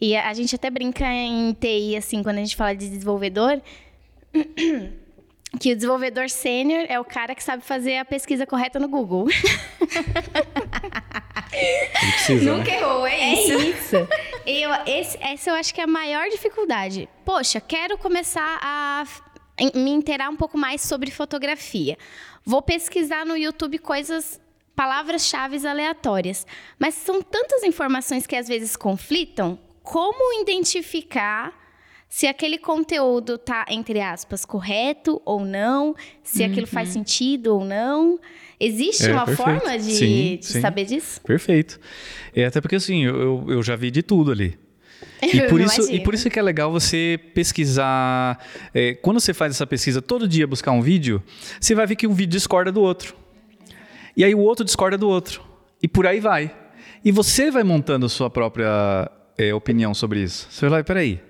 E 0.00 0.16
a, 0.16 0.28
a 0.28 0.34
gente 0.34 0.54
até 0.54 0.70
brinca 0.70 1.04
em 1.06 1.52
TI 1.52 1.96
assim, 1.96 2.22
quando 2.22 2.38
a 2.38 2.40
gente 2.40 2.56
fala 2.56 2.74
de 2.74 2.88
desenvolvedor, 2.88 3.60
que 5.60 5.72
o 5.72 5.76
desenvolvedor 5.76 6.30
sênior 6.30 6.86
é 6.88 6.98
o 6.98 7.04
cara 7.04 7.34
que 7.34 7.42
sabe 7.42 7.62
fazer 7.62 7.98
a 7.98 8.04
pesquisa 8.04 8.46
correta 8.46 8.78
no 8.78 8.88
Google. 8.88 9.26
Precisa, 11.50 12.56
Nunca 12.56 12.70
né? 12.70 12.78
errou, 12.78 13.06
é 13.06 13.34
isso. 13.34 13.52
É 13.52 13.56
isso. 13.56 13.96
eu, 14.46 14.70
esse, 14.86 15.18
essa 15.20 15.50
eu 15.50 15.54
acho 15.54 15.74
que 15.74 15.80
é 15.80 15.84
a 15.84 15.86
maior 15.86 16.28
dificuldade. 16.30 17.08
Poxa, 17.24 17.60
quero 17.60 17.98
começar 17.98 18.58
a 18.62 19.04
me 19.74 19.90
inteirar 19.90 20.30
um 20.30 20.36
pouco 20.36 20.56
mais 20.56 20.80
sobre 20.80 21.10
fotografia. 21.10 21.98
Vou 22.44 22.62
pesquisar 22.62 23.24
no 23.24 23.36
YouTube 23.36 23.78
coisas, 23.78 24.40
palavras-chave 24.74 25.66
aleatórias. 25.66 26.46
Mas 26.78 26.94
são 26.94 27.22
tantas 27.22 27.62
informações 27.62 28.26
que 28.26 28.36
às 28.36 28.48
vezes 28.48 28.76
conflitam 28.76 29.58
como 29.82 30.40
identificar 30.40 31.60
se 32.08 32.26
aquele 32.26 32.58
conteúdo 32.58 33.38
tá, 33.38 33.64
entre 33.70 33.98
aspas, 33.98 34.44
correto 34.44 35.22
ou 35.24 35.46
não, 35.46 35.96
se 36.22 36.42
uhum. 36.42 36.50
aquilo 36.50 36.66
faz 36.66 36.88
uhum. 36.88 36.94
sentido 36.94 37.54
ou 37.54 37.64
não. 37.64 38.20
Existe 38.60 39.06
é, 39.06 39.12
uma 39.12 39.24
perfeito. 39.24 39.60
forma 39.60 39.78
de, 39.78 39.92
sim, 39.92 40.36
de 40.36 40.46
sim. 40.46 40.60
saber 40.60 40.84
disso? 40.84 41.20
Perfeito. 41.22 41.80
É, 42.36 42.44
até 42.44 42.60
porque 42.60 42.76
assim, 42.76 43.02
eu, 43.04 43.46
eu 43.48 43.62
já 43.62 43.76
vi 43.76 43.90
de 43.90 44.02
tudo 44.02 44.30
ali. 44.30 44.58
E 45.22 45.42
por, 45.48 45.60
isso, 45.60 45.92
e 45.92 46.00
por 46.00 46.14
isso 46.14 46.28
que 46.28 46.38
é 46.38 46.42
legal 46.42 46.70
você 46.72 47.18
pesquisar. 47.34 48.38
É, 48.74 48.94
quando 48.94 49.20
você 49.20 49.32
faz 49.32 49.54
essa 49.54 49.66
pesquisa 49.66 50.02
todo 50.02 50.26
dia 50.26 50.46
buscar 50.46 50.72
um 50.72 50.82
vídeo, 50.82 51.22
você 51.60 51.74
vai 51.74 51.86
ver 51.86 51.96
que 51.96 52.06
um 52.06 52.12
vídeo 52.12 52.32
discorda 52.32 52.72
do 52.72 52.80
outro. 52.80 53.14
E 54.16 54.24
aí 54.24 54.34
o 54.34 54.40
outro 54.40 54.64
discorda 54.64 54.98
do 54.98 55.08
outro. 55.08 55.42
E 55.82 55.88
por 55.88 56.06
aí 56.06 56.20
vai. 56.20 56.54
E 57.04 57.10
você 57.10 57.50
vai 57.50 57.64
montando 57.64 58.06
a 58.06 58.08
sua 58.08 58.30
própria 58.30 59.10
é, 59.36 59.54
opinião 59.54 59.94
sobre 59.94 60.20
isso. 60.20 60.46
Você 60.50 60.68
vai 60.68 60.78
lá, 60.78 60.84
peraí. 60.84 61.20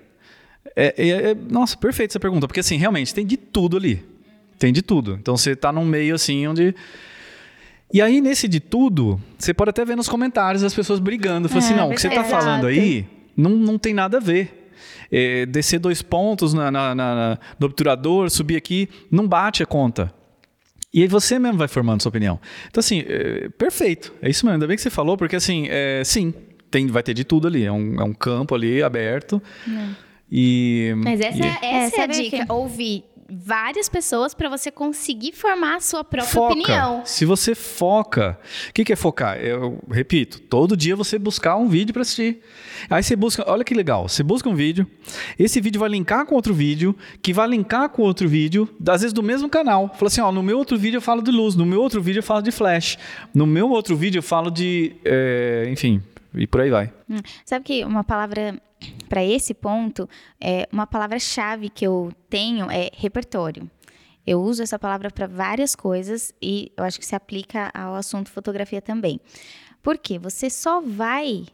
É, 0.75 0.93
é, 0.97 1.09
é, 1.31 1.35
nossa, 1.35 1.77
perfeita 1.77 2.13
essa 2.13 2.19
pergunta. 2.19 2.47
Porque 2.47 2.59
assim, 2.59 2.77
realmente, 2.77 3.13
tem 3.13 3.25
de 3.25 3.37
tudo 3.37 3.77
ali. 3.77 4.03
Tem 4.59 4.71
de 4.71 4.81
tudo. 4.81 5.17
Então 5.19 5.35
você 5.35 5.51
está 5.51 5.71
num 5.71 5.85
meio 5.85 6.15
assim 6.15 6.47
onde. 6.47 6.75
E 7.91 8.01
aí, 8.01 8.21
nesse 8.21 8.47
de 8.47 8.59
tudo, 8.59 9.21
você 9.37 9.53
pode 9.53 9.69
até 9.69 9.85
ver 9.85 9.95
nos 9.95 10.09
comentários 10.09 10.63
as 10.63 10.73
pessoas 10.73 10.99
brigando. 10.99 11.47
Falando 11.47 11.63
assim, 11.63 11.73
é, 11.73 11.77
não, 11.77 11.89
o 11.89 11.95
que 11.95 12.01
você 12.01 12.07
está 12.07 12.23
falando 12.23 12.65
aí 12.65 13.07
não, 13.35 13.51
não 13.51 13.77
tem 13.77 13.93
nada 13.93 14.17
a 14.17 14.19
ver. 14.19 14.71
É, 15.11 15.45
descer 15.45 15.79
dois 15.79 16.01
pontos 16.01 16.53
na, 16.53 16.71
na, 16.71 16.95
na, 16.95 17.39
no 17.59 17.67
obturador, 17.67 18.29
subir 18.29 18.55
aqui, 18.55 18.89
não 19.11 19.27
bate 19.27 19.61
a 19.61 19.65
conta. 19.65 20.13
E 20.93 21.01
aí 21.01 21.07
você 21.07 21.39
mesmo 21.39 21.57
vai 21.57 21.67
formando 21.67 22.01
sua 22.01 22.09
opinião. 22.09 22.39
Então, 22.67 22.79
assim, 22.79 23.03
é, 23.07 23.49
perfeito. 23.49 24.13
É 24.21 24.29
isso 24.29 24.45
mesmo. 24.45 24.55
Ainda 24.55 24.67
bem 24.67 24.75
que 24.75 24.81
você 24.81 24.89
falou, 24.89 25.17
porque, 25.17 25.35
assim, 25.35 25.67
é, 25.69 26.03
sim, 26.03 26.33
tem, 26.69 26.87
vai 26.87 27.01
ter 27.01 27.13
de 27.13 27.23
tudo 27.23 27.47
ali. 27.47 27.63
É 27.63 27.71
um, 27.71 27.99
é 27.99 28.03
um 28.03 28.13
campo 28.13 28.53
ali 28.53 28.81
aberto. 28.83 29.41
Não. 29.65 29.95
E, 30.31 30.93
Mas 30.97 31.19
essa, 31.19 31.37
e... 31.37 31.41
é, 31.41 31.47
essa, 31.47 31.65
essa 31.65 32.01
é 32.01 32.03
a 32.03 32.07
dica. 32.07 32.45
Que... 32.45 32.51
Ouvir 32.51 33.03
várias 33.33 33.89
pessoas 33.89 34.33
para 34.33 34.49
você 34.49 34.71
conseguir 34.71 35.33
formar 35.33 35.75
a 35.75 35.79
sua 35.79 36.03
própria 36.03 36.31
foca. 36.31 36.53
opinião. 36.53 37.01
Se 37.05 37.25
você 37.25 37.55
foca, 37.55 38.37
o 38.69 38.73
que, 38.73 38.85
que 38.85 38.93
é 38.93 38.95
focar? 38.95 39.37
Eu 39.37 39.79
repito, 39.89 40.39
todo 40.39 40.77
dia 40.77 40.95
você 40.95 41.17
buscar 41.17 41.55
um 41.55 41.67
vídeo 41.67 41.93
para 41.93 42.01
assistir. 42.01 42.41
Aí 42.89 43.01
você 43.01 43.15
busca, 43.15 43.43
olha 43.47 43.63
que 43.63 43.73
legal, 43.73 44.07
você 44.07 44.23
busca 44.23 44.49
um 44.49 44.55
vídeo, 44.55 44.85
esse 45.37 45.59
vídeo 45.61 45.79
vai 45.79 45.89
linkar 45.89 46.25
com 46.25 46.35
outro 46.35 46.53
vídeo, 46.53 46.95
que 47.21 47.33
vai 47.33 47.47
linkar 47.47 47.89
com 47.89 48.01
outro 48.01 48.27
vídeo, 48.27 48.69
às 48.87 49.01
vezes 49.01 49.13
do 49.13 49.23
mesmo 49.23 49.49
canal. 49.49 49.89
Fala 49.95 50.07
assim, 50.07 50.21
ó, 50.21 50.31
no 50.31 50.43
meu 50.43 50.57
outro 50.57 50.77
vídeo 50.77 50.97
eu 50.97 51.01
falo 51.01 51.21
de 51.21 51.31
luz, 51.31 51.55
no 51.55 51.65
meu 51.65 51.81
outro 51.81 52.01
vídeo 52.01 52.19
eu 52.19 52.23
falo 52.23 52.41
de 52.41 52.51
flash, 52.51 52.97
no 53.33 53.45
meu 53.45 53.69
outro 53.69 53.95
vídeo 53.95 54.19
eu 54.19 54.23
falo 54.23 54.49
de, 54.49 54.95
é, 55.03 55.67
enfim, 55.69 56.01
e 56.33 56.47
por 56.47 56.61
aí 56.61 56.69
vai. 56.69 56.93
Hum, 57.09 57.19
sabe 57.45 57.65
que 57.65 57.85
uma 57.85 58.03
palavra 58.03 58.61
para 59.07 59.23
esse 59.23 59.53
ponto, 59.53 60.09
é, 60.39 60.67
uma 60.71 60.85
palavra-chave 60.85 61.69
que 61.69 61.85
eu 61.85 62.11
tenho 62.29 62.69
é 62.69 62.89
repertório. 62.93 63.69
Eu 64.25 64.41
uso 64.41 64.63
essa 64.63 64.79
palavra 64.79 65.11
para 65.11 65.27
várias 65.27 65.75
coisas 65.75 66.33
e 66.41 66.71
eu 66.77 66.83
acho 66.83 66.99
que 66.99 67.05
se 67.05 67.15
aplica 67.15 67.69
ao 67.73 67.95
assunto 67.95 68.31
fotografia 68.31 68.81
também. 68.81 69.19
Porque 69.81 70.17
você 70.17 70.49
só 70.49 70.81
vai 70.81 71.45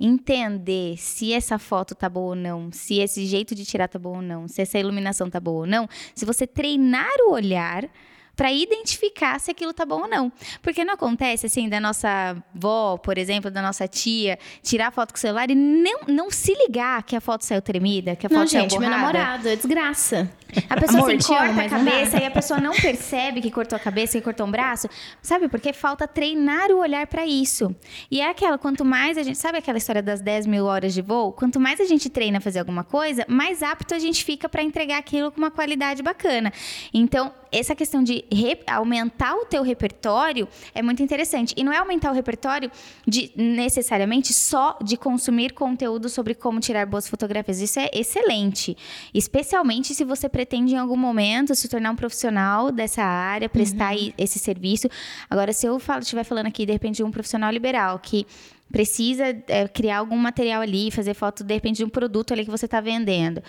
entender 0.00 0.96
se 0.98 1.32
essa 1.32 1.58
foto 1.58 1.94
tá 1.94 2.08
boa 2.08 2.30
ou 2.30 2.34
não, 2.34 2.72
se 2.72 2.98
esse 2.98 3.26
jeito 3.26 3.54
de 3.54 3.64
tirar 3.64 3.88
tá 3.88 3.98
bom 3.98 4.16
ou 4.16 4.22
não, 4.22 4.48
se 4.48 4.62
essa 4.62 4.78
iluminação 4.78 5.30
tá 5.30 5.38
boa 5.38 5.60
ou 5.60 5.66
não, 5.66 5.88
se 6.14 6.24
você 6.24 6.46
treinar 6.46 7.14
o 7.26 7.32
olhar 7.32 7.88
para 8.36 8.52
identificar 8.52 9.38
se 9.40 9.50
aquilo 9.50 9.72
tá 9.72 9.84
bom 9.84 10.02
ou 10.02 10.08
não. 10.08 10.32
Porque 10.62 10.84
não 10.84 10.94
acontece 10.94 11.46
assim 11.46 11.68
da 11.68 11.80
nossa 11.80 12.36
avó, 12.54 12.96
por 12.96 13.18
exemplo, 13.18 13.50
da 13.50 13.62
nossa 13.62 13.86
tia, 13.86 14.38
tirar 14.62 14.90
foto 14.92 15.12
com 15.12 15.16
o 15.16 15.20
celular 15.20 15.50
e 15.50 15.54
não, 15.54 16.00
não 16.08 16.30
se 16.30 16.54
ligar 16.54 17.02
que 17.02 17.16
a 17.16 17.20
foto 17.20 17.44
saiu 17.44 17.62
tremida, 17.62 18.16
que 18.16 18.26
a 18.26 18.28
foto 18.28 18.38
não, 18.38 18.46
saiu 18.46 18.62
gente, 18.62 18.74
borrada. 18.74 18.90
meu 18.90 18.98
namorado, 18.98 19.48
é 19.48 19.56
desgraça. 19.56 20.30
A 20.68 20.80
pessoa 20.80 21.00
Amor, 21.00 21.14
assim, 21.14 21.26
corta 21.26 21.62
a 21.62 21.68
cabeça 21.68 22.16
e 22.18 22.26
a 22.26 22.30
pessoa 22.30 22.60
não 22.60 22.72
percebe 22.72 23.40
que 23.40 23.50
cortou 23.50 23.76
a 23.76 23.78
cabeça 23.78 24.18
e 24.18 24.20
cortou 24.20 24.46
um 24.46 24.50
braço. 24.50 24.88
Sabe? 25.20 25.48
Porque 25.48 25.72
falta 25.72 26.06
treinar 26.06 26.70
o 26.70 26.78
olhar 26.78 27.06
para 27.06 27.26
isso. 27.26 27.74
E 28.10 28.20
é 28.20 28.28
aquela, 28.28 28.56
quanto 28.56 28.84
mais 28.84 29.18
a 29.18 29.22
gente. 29.22 29.38
Sabe 29.38 29.58
aquela 29.58 29.78
história 29.78 30.02
das 30.02 30.20
10 30.20 30.46
mil 30.46 30.64
horas 30.66 30.94
de 30.94 31.02
voo? 31.02 31.32
Quanto 31.32 31.58
mais 31.58 31.80
a 31.80 31.84
gente 31.84 32.08
treina 32.08 32.38
a 32.38 32.40
fazer 32.40 32.60
alguma 32.60 32.84
coisa, 32.84 33.24
mais 33.28 33.62
apto 33.62 33.94
a 33.94 33.98
gente 33.98 34.24
fica 34.24 34.48
para 34.48 34.62
entregar 34.62 34.98
aquilo 34.98 35.30
com 35.32 35.38
uma 35.38 35.50
qualidade 35.50 36.02
bacana. 36.02 36.52
Então, 36.92 37.32
essa 37.50 37.74
questão 37.74 38.02
de 38.02 38.23
aumentar 38.66 39.34
o 39.34 39.44
teu 39.44 39.62
repertório 39.62 40.48
é 40.74 40.82
muito 40.82 41.02
interessante. 41.02 41.54
E 41.56 41.64
não 41.64 41.72
é 41.72 41.78
aumentar 41.78 42.10
o 42.10 42.14
repertório 42.14 42.70
de 43.06 43.30
necessariamente 43.36 44.32
só 44.32 44.78
de 44.82 44.96
consumir 44.96 45.52
conteúdo 45.52 46.08
sobre 46.08 46.34
como 46.34 46.60
tirar 46.60 46.86
boas 46.86 47.08
fotografias. 47.08 47.60
Isso 47.60 47.78
é 47.78 47.90
excelente. 47.92 48.76
Especialmente 49.12 49.94
se 49.94 50.04
você 50.04 50.28
pretende 50.28 50.74
em 50.74 50.78
algum 50.78 50.96
momento 50.96 51.54
se 51.54 51.68
tornar 51.68 51.90
um 51.90 51.96
profissional 51.96 52.70
dessa 52.70 53.02
área, 53.02 53.48
prestar 53.48 53.94
uhum. 53.94 54.12
esse 54.16 54.38
serviço. 54.38 54.88
Agora, 55.28 55.52
se 55.52 55.66
eu 55.66 55.78
estiver 56.00 56.24
falando 56.24 56.46
aqui, 56.46 56.66
de 56.66 56.72
repente, 56.72 56.96
de 56.96 57.04
um 57.04 57.10
profissional 57.10 57.50
liberal 57.50 57.98
que 57.98 58.26
precisa 58.74 59.26
é, 59.46 59.68
criar 59.68 59.98
algum 59.98 60.16
material 60.16 60.60
ali, 60.60 60.90
fazer 60.90 61.14
foto, 61.14 61.44
de 61.44 61.54
repente, 61.54 61.76
de 61.76 61.84
um 61.84 61.88
produto 61.88 62.32
ali 62.32 62.44
que 62.44 62.50
você 62.50 62.64
está 62.64 62.80
vendendo. 62.80 63.40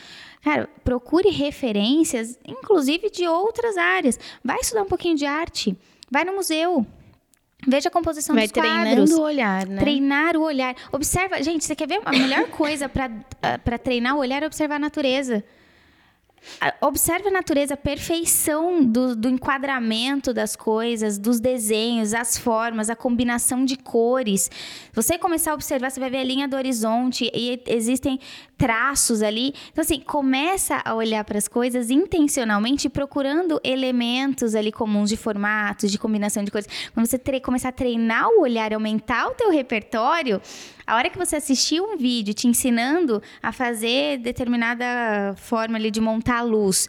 Cara, 0.44 0.70
procure 0.84 1.32
referências, 1.32 2.38
inclusive 2.46 3.10
de 3.10 3.28
outras 3.28 3.76
áreas. 3.76 4.20
Vai 4.44 4.60
estudar 4.60 4.84
um 4.84 4.88
pouquinho 4.88 5.16
de 5.16 5.26
arte. 5.26 5.76
Vai 6.12 6.24
no 6.24 6.36
museu. 6.36 6.86
Veja 7.68 7.90
a 7.90 7.92
composição 7.92 8.36
Vai 8.36 8.44
dos 8.44 8.52
quadros. 8.52 8.76
Treinando 8.76 9.20
o 9.20 9.24
olhar, 9.24 9.66
né? 9.66 9.80
Treinar 9.80 10.38
o 10.38 10.44
olhar. 10.44 10.76
Observa, 10.92 11.42
gente, 11.42 11.66
você 11.66 11.76
quer 11.76 11.88
ver 11.88 12.02
a 12.06 12.12
melhor 12.12 12.48
coisa 12.50 12.88
para 12.88 13.80
treinar 13.80 14.16
o 14.16 14.20
olhar 14.20 14.44
é 14.44 14.46
observar 14.46 14.76
a 14.76 14.80
natureza. 14.80 15.44
Observe 16.82 17.28
a 17.28 17.32
natureza, 17.32 17.74
a 17.74 17.78
perfeição 17.78 18.84
do, 18.84 19.16
do, 19.16 19.30
enquadramento 19.30 20.34
das 20.34 20.56
coisas, 20.56 21.18
dos 21.18 21.40
desenhos, 21.40 22.14
as 22.14 22.38
formas, 22.38 22.90
a 22.90 22.96
combinação 22.96 23.66
de 23.66 23.76
cores. 23.76 24.50
Você 24.94 25.18
começar 25.18 25.52
a 25.52 25.54
observar, 25.54 25.92
você 25.92 26.00
vai 26.00 26.10
ver 26.10 26.18
a 26.18 26.24
linha 26.24 26.48
do 26.48 26.56
horizonte 26.56 27.30
e 27.34 27.62
existem 27.68 28.20
traços 28.58 29.22
ali. 29.22 29.54
Então, 29.72 29.82
assim, 29.82 30.00
começa 30.00 30.82
a 30.84 30.96
olhar 30.96 31.24
para 31.24 31.38
as 31.38 31.48
coisas 31.48 31.90
intencionalmente, 31.90 32.90
procurando 32.90 33.60
elementos 33.64 34.56
ali 34.56 34.72
comuns 34.72 35.10
de 35.10 35.18
formatos, 35.18 35.92
de 35.92 35.98
combinação 35.98 36.44
de 36.44 36.52
cores. 36.52 36.68
Quando 36.94 37.06
você 37.06 37.20
começar 37.42 37.70
a 37.70 37.74
treinar 37.74 38.30
o 38.30 38.42
olhar, 38.42 38.74
aumentar 38.74 39.28
o 39.28 39.32
teu 39.32 39.52
repertório, 39.52 40.42
a 40.86 40.96
hora 40.96 41.10
que 41.10 41.18
você 41.18 41.36
assistir 41.36 41.82
um 41.82 41.98
vídeo 41.98 42.34
te 42.34 42.48
ensinando 42.48 43.22
a 43.42 43.52
fazer 43.52 44.18
determinada 44.20 45.34
forma 45.38 45.78
ali 45.78 45.90
de 45.90 46.02
montar 46.02 46.40
a 46.40 46.44
luz 46.44 46.88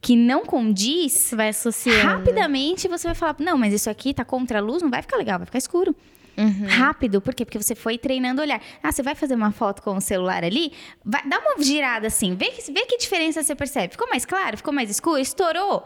que 0.00 0.16
não 0.16 0.44
condiz, 0.44 1.32
vai 1.32 1.50
associar. 1.50 2.04
Rapidamente 2.04 2.88
você 2.88 3.06
vai 3.06 3.14
falar: 3.14 3.36
"Não, 3.38 3.56
mas 3.56 3.72
isso 3.72 3.88
aqui 3.88 4.12
tá 4.12 4.24
contra 4.24 4.58
a 4.58 4.60
luz, 4.60 4.82
não 4.82 4.90
vai 4.90 5.00
ficar 5.00 5.16
legal, 5.16 5.38
vai 5.38 5.46
ficar 5.46 5.58
escuro". 5.58 5.94
Uhum. 6.36 6.66
Rápido, 6.66 7.20
por 7.20 7.34
quê? 7.34 7.44
Porque 7.44 7.60
você 7.60 7.74
foi 7.74 7.98
treinando 7.98 8.40
o 8.40 8.44
olhar. 8.44 8.60
Ah, 8.82 8.90
você 8.90 9.02
vai 9.02 9.14
fazer 9.14 9.34
uma 9.34 9.52
foto 9.52 9.82
com 9.82 9.96
o 9.96 10.00
celular 10.00 10.42
ali, 10.42 10.72
vai, 11.04 11.22
dá 11.26 11.38
uma 11.38 11.62
girada 11.62 12.06
assim, 12.06 12.34
vê 12.34 12.46
que, 12.46 12.72
vê 12.72 12.86
que 12.86 12.96
diferença 12.96 13.42
você 13.42 13.54
percebe. 13.54 13.92
Ficou 13.92 14.08
mais 14.08 14.24
claro? 14.24 14.56
Ficou 14.56 14.72
mais 14.72 14.90
escuro? 14.90 15.18
Estourou? 15.18 15.84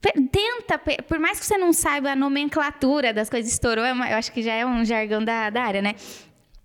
Tenta, 0.00 0.78
por 0.78 1.18
mais 1.18 1.40
que 1.40 1.44
você 1.44 1.58
não 1.58 1.72
saiba 1.72 2.12
a 2.12 2.16
nomenclatura 2.16 3.12
das 3.12 3.28
coisas, 3.28 3.50
estourou, 3.50 3.84
é 3.84 3.90
eu 3.90 4.16
acho 4.16 4.30
que 4.30 4.42
já 4.42 4.52
é 4.54 4.64
um 4.64 4.84
jargão 4.84 5.24
da, 5.24 5.50
da 5.50 5.60
área, 5.64 5.82
né? 5.82 5.96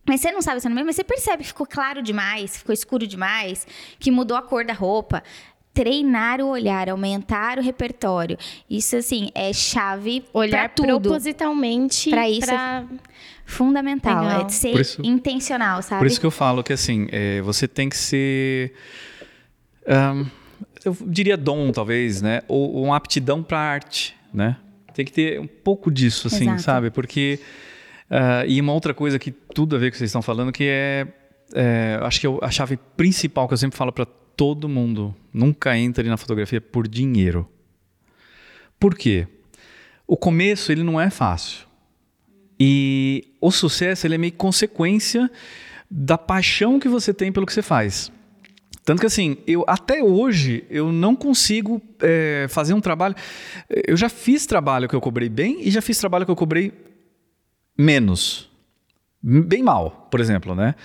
Mas 0.06 0.22
você 0.22 0.32
não 0.32 0.42
sabe 0.42 0.60
se 0.60 0.68
é 0.68 0.70
no 0.70 0.76
meio, 0.76 0.86
mas 0.86 0.96
você 0.96 1.04
percebe 1.04 1.44
que 1.44 1.48
ficou 1.48 1.66
claro 1.66 2.02
demais, 2.02 2.58
ficou 2.58 2.74
escuro 2.74 3.08
demais, 3.08 3.66
que 3.98 4.12
mudou 4.12 4.36
a 4.36 4.42
cor 4.42 4.66
da 4.66 4.74
roupa. 4.74 5.24
Treinar 5.74 6.40
o 6.40 6.50
olhar, 6.50 6.90
aumentar 6.90 7.58
o 7.58 7.62
repertório. 7.62 8.38
Isso, 8.70 8.96
assim, 8.96 9.32
é 9.34 9.52
chave 9.52 10.24
Olhar 10.32 10.70
tudo. 10.70 11.02
propositalmente 11.02 12.12
para 12.12 12.30
isso. 12.30 12.46
Pra... 12.46 12.86
Fundamental. 13.46 14.24
Legal. 14.24 14.46
É 14.46 14.50
ser 14.50 14.80
isso, 14.80 15.02
intencional, 15.04 15.82
sabe? 15.82 16.00
Por 16.00 16.08
isso 16.08 16.20
que 16.20 16.26
eu 16.26 16.32
falo 16.32 16.64
que, 16.64 16.74
assim, 16.74 17.08
é, 17.12 17.42
você 17.42 17.68
tem 17.68 17.90
que 17.90 17.98
ser... 17.98 18.74
Um, 19.88 20.26
eu 20.86 20.96
diria 21.08 21.36
dom, 21.36 21.72
talvez, 21.72 22.22
né? 22.22 22.42
Ou, 22.48 22.74
ou 22.76 22.84
uma 22.86 22.98
aptidão 22.98 23.42
para 23.42 23.58
arte, 23.58 24.16
né? 24.32 24.58
Tem 24.94 25.04
que 25.04 25.12
ter 25.12 25.40
um 25.40 25.48
pouco 25.48 25.90
disso, 25.90 26.28
assim, 26.28 26.44
Exato. 26.44 26.62
sabe? 26.62 26.92
Porque 26.92 27.40
Uh, 28.10 28.46
e 28.48 28.60
uma 28.62 28.74
outra 28.74 28.94
coisa 28.94 29.18
que 29.18 29.32
tudo 29.32 29.76
a 29.76 29.80
ver 29.80 29.86
com 29.86 29.90
o 29.90 29.92
que 29.92 29.98
vocês 29.98 30.10
estão 30.10 30.22
falando, 30.22 30.52
que 30.52 30.66
é, 30.66 31.08
é 31.54 32.00
acho 32.02 32.20
que 32.20 32.28
a 32.42 32.52
chave 32.52 32.78
principal 32.98 33.48
que 33.48 33.54
eu 33.54 33.58
sempre 33.58 33.78
falo 33.78 33.92
para 33.92 34.06
todo 34.36 34.68
mundo, 34.68 35.16
nunca 35.34 35.78
entre 35.78 36.08
na 36.10 36.18
fotografia 36.18 36.60
por 36.60 36.88
dinheiro. 36.88 37.48
Por 38.80 38.96
quê? 38.96 39.28
O 40.06 40.18
começo 40.18 40.72
ele 40.72 40.84
não 40.84 41.00
é 41.00 41.10
fácil. 41.10 41.66
E 42.60 43.36
o 43.42 43.52
sucesso 43.52 44.06
ele 44.06 44.16
é 44.16 44.18
meio 44.18 44.34
consequência 44.34 45.30
da 45.90 46.18
paixão 46.18 46.80
que 46.80 46.88
você 46.88 47.14
tem 47.14 47.32
pelo 47.32 47.46
que 47.46 47.54
você 47.54 47.62
faz. 47.62 48.12
Tanto 48.84 49.00
que 49.00 49.06
assim, 49.06 49.38
eu 49.48 49.64
até 49.68 50.04
hoje 50.04 50.66
eu 50.70 50.92
não 50.92 51.16
consigo 51.16 51.82
é, 52.02 52.48
fazer 52.50 52.74
um 52.74 52.82
trabalho. 52.82 53.16
Eu 53.88 53.96
já 53.96 54.10
fiz 54.10 54.46
trabalho 54.46 54.90
que 54.90 54.96
eu 54.96 55.02
cobrei 55.02 55.30
bem 55.30 55.66
e 55.66 55.72
já 55.72 55.82
fiz 55.82 55.98
trabalho 55.98 56.26
que 56.26 56.32
eu 56.32 56.36
cobrei 56.36 56.74
menos. 57.78 58.50
Bem 59.22 59.64
mal, 59.64 60.08
por 60.12 60.20
exemplo, 60.20 60.54
né? 60.54 60.76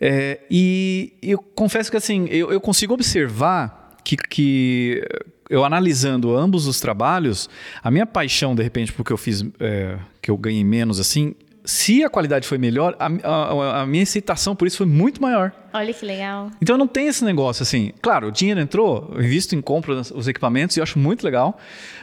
É, 0.00 0.40
e 0.50 1.14
eu 1.22 1.38
confesso 1.38 1.90
que 1.90 1.96
assim, 1.96 2.26
eu, 2.26 2.50
eu 2.52 2.60
consigo 2.60 2.94
observar 2.94 3.96
que, 4.04 4.16
que 4.16 5.02
eu 5.48 5.64
analisando 5.64 6.36
ambos 6.36 6.66
os 6.66 6.80
trabalhos, 6.80 7.48
a 7.82 7.90
minha 7.90 8.06
paixão, 8.06 8.54
de 8.54 8.62
repente, 8.62 8.92
porque 8.92 9.12
eu 9.12 9.16
fiz, 9.16 9.44
é, 9.60 9.98
que 10.20 10.30
eu 10.30 10.36
ganhei 10.36 10.64
menos 10.64 11.00
assim, 11.00 11.34
se 11.64 12.04
a 12.04 12.08
qualidade 12.08 12.46
foi 12.46 12.58
melhor, 12.58 12.96
a, 12.98 13.06
a, 13.06 13.82
a, 13.82 13.86
minha 13.86 14.02
excitação 14.02 14.54
por 14.54 14.68
isso 14.68 14.76
foi 14.76 14.86
muito 14.86 15.20
maior. 15.20 15.52
Olha 15.72 15.92
que 15.92 16.06
legal. 16.06 16.50
Então 16.62 16.78
não 16.78 16.86
tem 16.86 17.08
esse 17.08 17.24
negócio 17.24 17.62
assim. 17.62 17.92
Claro, 18.00 18.28
o 18.28 18.32
dinheiro 18.32 18.60
entrou, 18.60 19.12
eu 19.14 19.22
invisto 19.22 19.54
em 19.56 19.60
compra 19.60 19.94
os 19.94 20.28
equipamentos 20.28 20.76
e 20.76 20.80
eu 20.80 20.84
acho 20.84 20.98
muito 20.98 21.24
legal, 21.24 21.58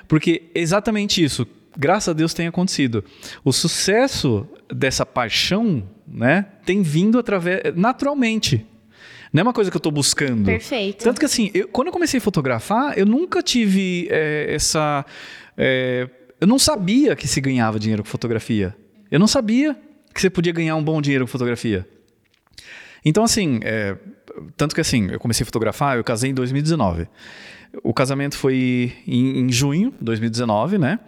porque 0.08 0.52
exatamente 0.54 1.24
isso, 1.24 1.48
graças 1.78 2.10
a 2.10 2.14
Deus, 2.14 2.34
tem 2.34 2.48
acontecido. 2.48 3.04
O 3.44 3.52
sucesso 3.52 4.48
dessa 4.74 5.06
paixão, 5.06 5.84
né, 6.08 6.48
tem 6.66 6.82
vindo 6.82 7.20
através 7.20 7.62
naturalmente. 7.76 8.66
Não 9.32 9.42
é 9.42 9.44
uma 9.44 9.54
coisa 9.54 9.72
que 9.72 9.76
eu 9.76 9.80
estou 9.80 9.92
buscando. 9.92 10.46
Perfeito. 10.46 11.04
Tanto 11.04 11.20
que 11.20 11.26
assim, 11.26 11.50
eu, 11.54 11.68
quando 11.68 11.88
eu 11.88 11.94
comecei 11.94 12.20
a 12.20 12.22
fotografar, 12.22 12.98
eu 12.98 13.06
nunca 13.06 13.42
tive 13.42 14.08
é, 14.12 14.54
essa. 14.54 15.04
É, 15.58 16.08
eu 16.40 16.46
não 16.46 16.60
sabia 16.60 17.16
que 17.16 17.28
se 17.28 17.42
ganhava 17.42 17.80
dinheiro 17.80 18.04
com 18.04 18.10
fotografia. 18.10 18.76
Eu 19.10 19.20
não 19.20 19.28
sabia 19.28 19.76
que 20.14 20.22
você 20.22 20.30
podia 20.30 20.54
ganhar 20.54 20.76
um 20.76 20.84
bom 20.84 21.02
dinheiro 21.02 21.26
com 21.26 21.32
fotografia. 21.32 21.88
Então, 23.04 23.24
assim, 23.24 23.60
é, 23.64 23.98
tanto 24.56 24.76
que 24.76 24.82
assim, 24.82 25.10
eu 25.12 25.20
comecei 25.20 25.44
a 25.44 25.46
fotografar, 25.46 25.98
eu 25.98 26.04
casei 26.04 26.30
em 26.30 26.34
2019. 26.34 27.08
O 27.84 27.94
casamento 27.94 28.38
foi 28.38 28.94
em, 29.08 29.40
em 29.40 29.52
junho 29.52 29.92
de 29.92 30.06
2019, 30.06 30.78
né? 30.78 31.00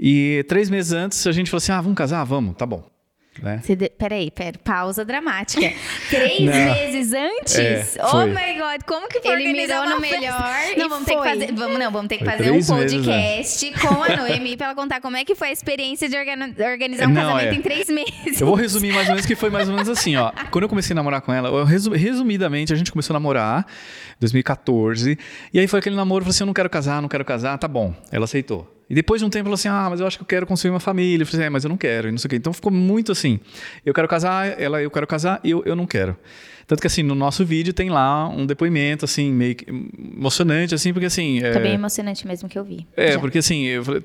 E 0.00 0.44
três 0.48 0.70
meses 0.70 0.92
antes 0.92 1.26
a 1.26 1.32
gente 1.32 1.50
falou 1.50 1.58
assim: 1.58 1.72
ah, 1.72 1.80
vamos 1.80 1.96
casar? 1.96 2.24
Vamos, 2.24 2.56
tá 2.56 2.66
bom. 2.66 2.92
Né? 3.40 3.60
Você 3.62 3.74
de... 3.74 3.88
Peraí, 3.88 4.30
pera, 4.30 4.58
pausa 4.62 5.04
dramática. 5.06 5.72
Três 6.10 6.40
meses 6.40 7.14
antes? 7.14 7.56
É, 7.56 7.86
oh 8.12 8.26
my 8.26 8.58
God, 8.58 8.82
como 8.86 9.08
que 9.08 9.20
foi 9.20 9.32
Ele 9.32 9.48
organizar 9.48 9.88
no 9.88 10.00
melhor 10.00 10.54
Não, 10.76 10.88
vamos 10.88 11.06
ter 11.06 11.16
que 11.16 11.22
fazer, 11.22 11.52
vamos, 11.54 11.78
não, 11.78 11.90
vamos 11.90 12.08
ter 12.08 12.18
que 12.18 12.24
foi 12.24 12.32
fazer 12.34 12.50
um 12.50 12.62
podcast 12.62 13.66
meses, 13.66 13.72
com 13.80 14.02
a 14.02 14.16
Noemi 14.16 14.56
pra 14.56 14.66
ela 14.66 14.74
contar 14.74 15.00
como 15.00 15.16
é 15.16 15.24
que 15.24 15.34
foi 15.34 15.48
a 15.48 15.52
experiência 15.52 16.08
de 16.10 16.16
organizar 16.16 17.06
um 17.06 17.12
não, 17.12 17.22
casamento 17.22 17.54
é. 17.54 17.54
em 17.54 17.62
três 17.62 17.88
meses. 17.88 18.40
Eu 18.40 18.46
vou 18.46 18.54
resumir 18.54 18.92
mais 18.92 19.08
ou 19.08 19.14
menos 19.14 19.24
que 19.24 19.34
foi 19.34 19.48
mais 19.48 19.66
ou 19.66 19.74
menos 19.74 19.88
assim, 19.88 20.14
ó. 20.16 20.30
Quando 20.50 20.64
eu 20.64 20.68
comecei 20.68 20.92
a 20.92 20.96
namorar 20.96 21.22
com 21.22 21.32
ela, 21.32 21.48
eu 21.48 21.64
resum... 21.64 21.92
resumidamente, 21.92 22.72
a 22.72 22.76
gente 22.76 22.92
começou 22.92 23.14
a 23.14 23.18
namorar 23.18 23.66
em 24.10 24.20
2014, 24.20 25.18
e 25.54 25.58
aí 25.58 25.66
foi 25.66 25.78
aquele 25.78 25.96
namoro, 25.96 26.20
eu 26.20 26.26
falei 26.26 26.34
assim, 26.34 26.42
eu 26.42 26.46
não 26.46 26.54
quero 26.54 26.68
casar, 26.68 27.00
não 27.00 27.08
quero 27.08 27.24
casar, 27.24 27.56
tá 27.56 27.66
bom. 27.66 27.94
Ela 28.10 28.24
aceitou. 28.24 28.81
E 28.88 28.94
depois 28.94 29.20
de 29.20 29.24
um 29.24 29.30
tempo 29.30 29.44
falou 29.44 29.54
assim: 29.54 29.68
Ah, 29.68 29.88
mas 29.90 30.00
eu 30.00 30.06
acho 30.06 30.18
que 30.18 30.22
eu 30.22 30.26
quero 30.26 30.46
construir 30.46 30.70
uma 30.70 30.80
família. 30.80 31.22
Eu 31.22 31.26
falei 31.26 31.40
assim: 31.40 31.46
é, 31.46 31.50
mas 31.50 31.64
eu 31.64 31.68
não 31.68 31.76
quero, 31.76 32.08
e 32.08 32.10
não 32.10 32.18
sei 32.18 32.28
o 32.28 32.30
quê. 32.30 32.36
Então 32.36 32.52
ficou 32.52 32.72
muito 32.72 33.12
assim: 33.12 33.40
eu 33.84 33.94
quero 33.94 34.08
casar, 34.08 34.60
ela, 34.60 34.82
eu 34.82 34.90
quero 34.90 35.06
casar, 35.06 35.40
eu, 35.44 35.62
eu 35.64 35.74
não 35.76 35.86
quero. 35.86 36.16
Tanto 36.66 36.80
que 36.80 36.86
assim, 36.86 37.02
no 37.02 37.14
nosso 37.14 37.44
vídeo 37.44 37.72
tem 37.72 37.90
lá 37.90 38.28
um 38.28 38.46
depoimento, 38.46 39.04
assim, 39.04 39.32
meio 39.32 39.56
emocionante, 40.16 40.74
assim, 40.74 40.92
porque 40.92 41.06
assim. 41.06 41.42
É, 41.42 41.52
tá 41.52 41.60
bem 41.60 41.74
emocionante 41.74 42.26
mesmo 42.26 42.48
que 42.48 42.58
eu 42.58 42.64
vi. 42.64 42.86
É, 42.96 43.12
já. 43.12 43.18
porque 43.18 43.38
assim, 43.38 43.64
eu 43.64 43.84
falei, 43.84 44.02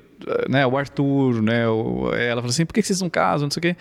né, 0.48 0.66
o 0.66 0.76
Arthur, 0.76 1.40
né, 1.42 1.68
o, 1.68 2.12
ela 2.12 2.40
falou 2.40 2.50
assim: 2.50 2.66
por 2.66 2.74
que 2.74 2.82
vocês 2.82 3.00
não 3.00 3.08
casam, 3.08 3.46
não 3.46 3.50
sei 3.50 3.60
o 3.60 3.62
quê. 3.62 3.76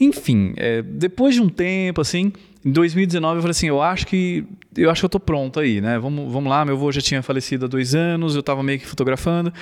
Enfim, 0.00 0.54
é, 0.56 0.82
depois 0.82 1.34
de 1.34 1.40
um 1.40 1.48
tempo, 1.48 2.00
assim, 2.00 2.32
em 2.64 2.72
2019 2.72 3.36
eu 3.36 3.42
falei 3.42 3.50
assim, 3.50 3.68
eu 3.68 3.80
acho 3.80 4.06
que 4.06 4.44
eu 4.76 4.90
acho 4.90 5.00
que 5.00 5.04
eu 5.04 5.10
tô 5.10 5.20
pronto 5.20 5.60
aí, 5.60 5.80
né? 5.80 5.98
Vamos, 5.98 6.32
vamos 6.32 6.50
lá, 6.50 6.64
meu 6.64 6.74
avô 6.74 6.90
já 6.90 7.00
tinha 7.00 7.22
falecido 7.22 7.66
há 7.66 7.68
dois 7.68 7.94
anos, 7.94 8.34
eu 8.34 8.40
estava 8.40 8.62
meio 8.62 8.78
que 8.78 8.86
fotografando. 8.86 9.52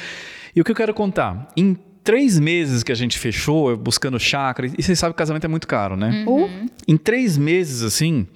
E 0.55 0.61
o 0.61 0.65
que 0.65 0.71
eu 0.71 0.77
quero 0.77 0.93
contar? 0.93 1.49
Em 1.57 1.77
três 2.05 2.39
meses 2.39 2.83
que 2.83 2.93
a 2.93 2.95
gente 2.95 3.19
fechou, 3.19 3.77
buscando 3.77 4.19
chácara, 4.19 4.67
e 4.67 4.83
vocês 4.83 4.99
sabem 4.99 5.13
que 5.13 5.19
casamento 5.19 5.45
é 5.45 5.49
muito 5.49 5.67
caro, 5.67 5.97
né? 5.97 6.25
Uhum. 6.27 6.67
Em 6.87 6.97
três 6.97 7.39
meses, 7.39 7.83
assim, 7.83 8.27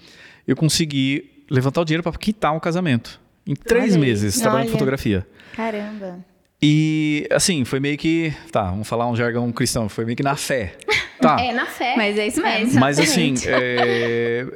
eu 0.47 0.57
consegui 0.57 1.45
levantar 1.51 1.81
o 1.81 1.85
dinheiro 1.85 2.03
para 2.03 2.13
quitar 2.13 2.55
o 2.57 2.61
casamento. 2.61 3.21
Em 3.47 3.55
três 3.55 3.93
Olha 3.93 4.01
meses, 4.01 4.41
trabalhando 4.41 4.69
em 4.69 4.73
fotografia. 4.73 5.27
Caramba. 5.55 6.25
E, 6.61 7.29
assim, 7.31 7.65
foi 7.65 7.79
meio 7.81 7.97
que. 7.99 8.33
Tá, 8.51 8.71
vamos 8.71 8.89
falar 8.89 9.09
um 9.09 9.15
jargão 9.15 9.53
cristão. 9.53 9.89
Foi 9.89 10.05
meio 10.05 10.17
que 10.17 10.23
na 10.23 10.37
fé. 10.37 10.75
Tá. 11.21 11.37
É, 11.41 11.53
na 11.53 11.67
fé. 11.67 11.95
Mas 11.97 12.19
é 12.19 12.27
isso 12.27 12.43
mesmo. 12.43 12.79
Mas, 12.79 12.99
assim, 13.01 13.35
é... 13.47 14.47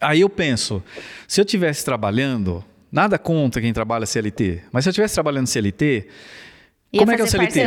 aí 0.00 0.20
eu 0.20 0.28
penso: 0.28 0.82
se 1.26 1.40
eu 1.40 1.44
estivesse 1.44 1.84
trabalhando, 1.84 2.62
nada 2.92 3.18
contra 3.18 3.60
quem 3.60 3.72
trabalha 3.72 4.06
CLT, 4.06 4.62
mas 4.70 4.84
se 4.84 4.88
eu 4.88 4.90
estivesse 4.90 5.14
trabalhando 5.14 5.46
CLT, 5.46 6.06
Ia 6.94 6.98
como 7.00 7.10
é 7.10 7.16
que 7.16 7.22
é 7.22 7.24
o 7.24 7.28
CLT? 7.28 7.60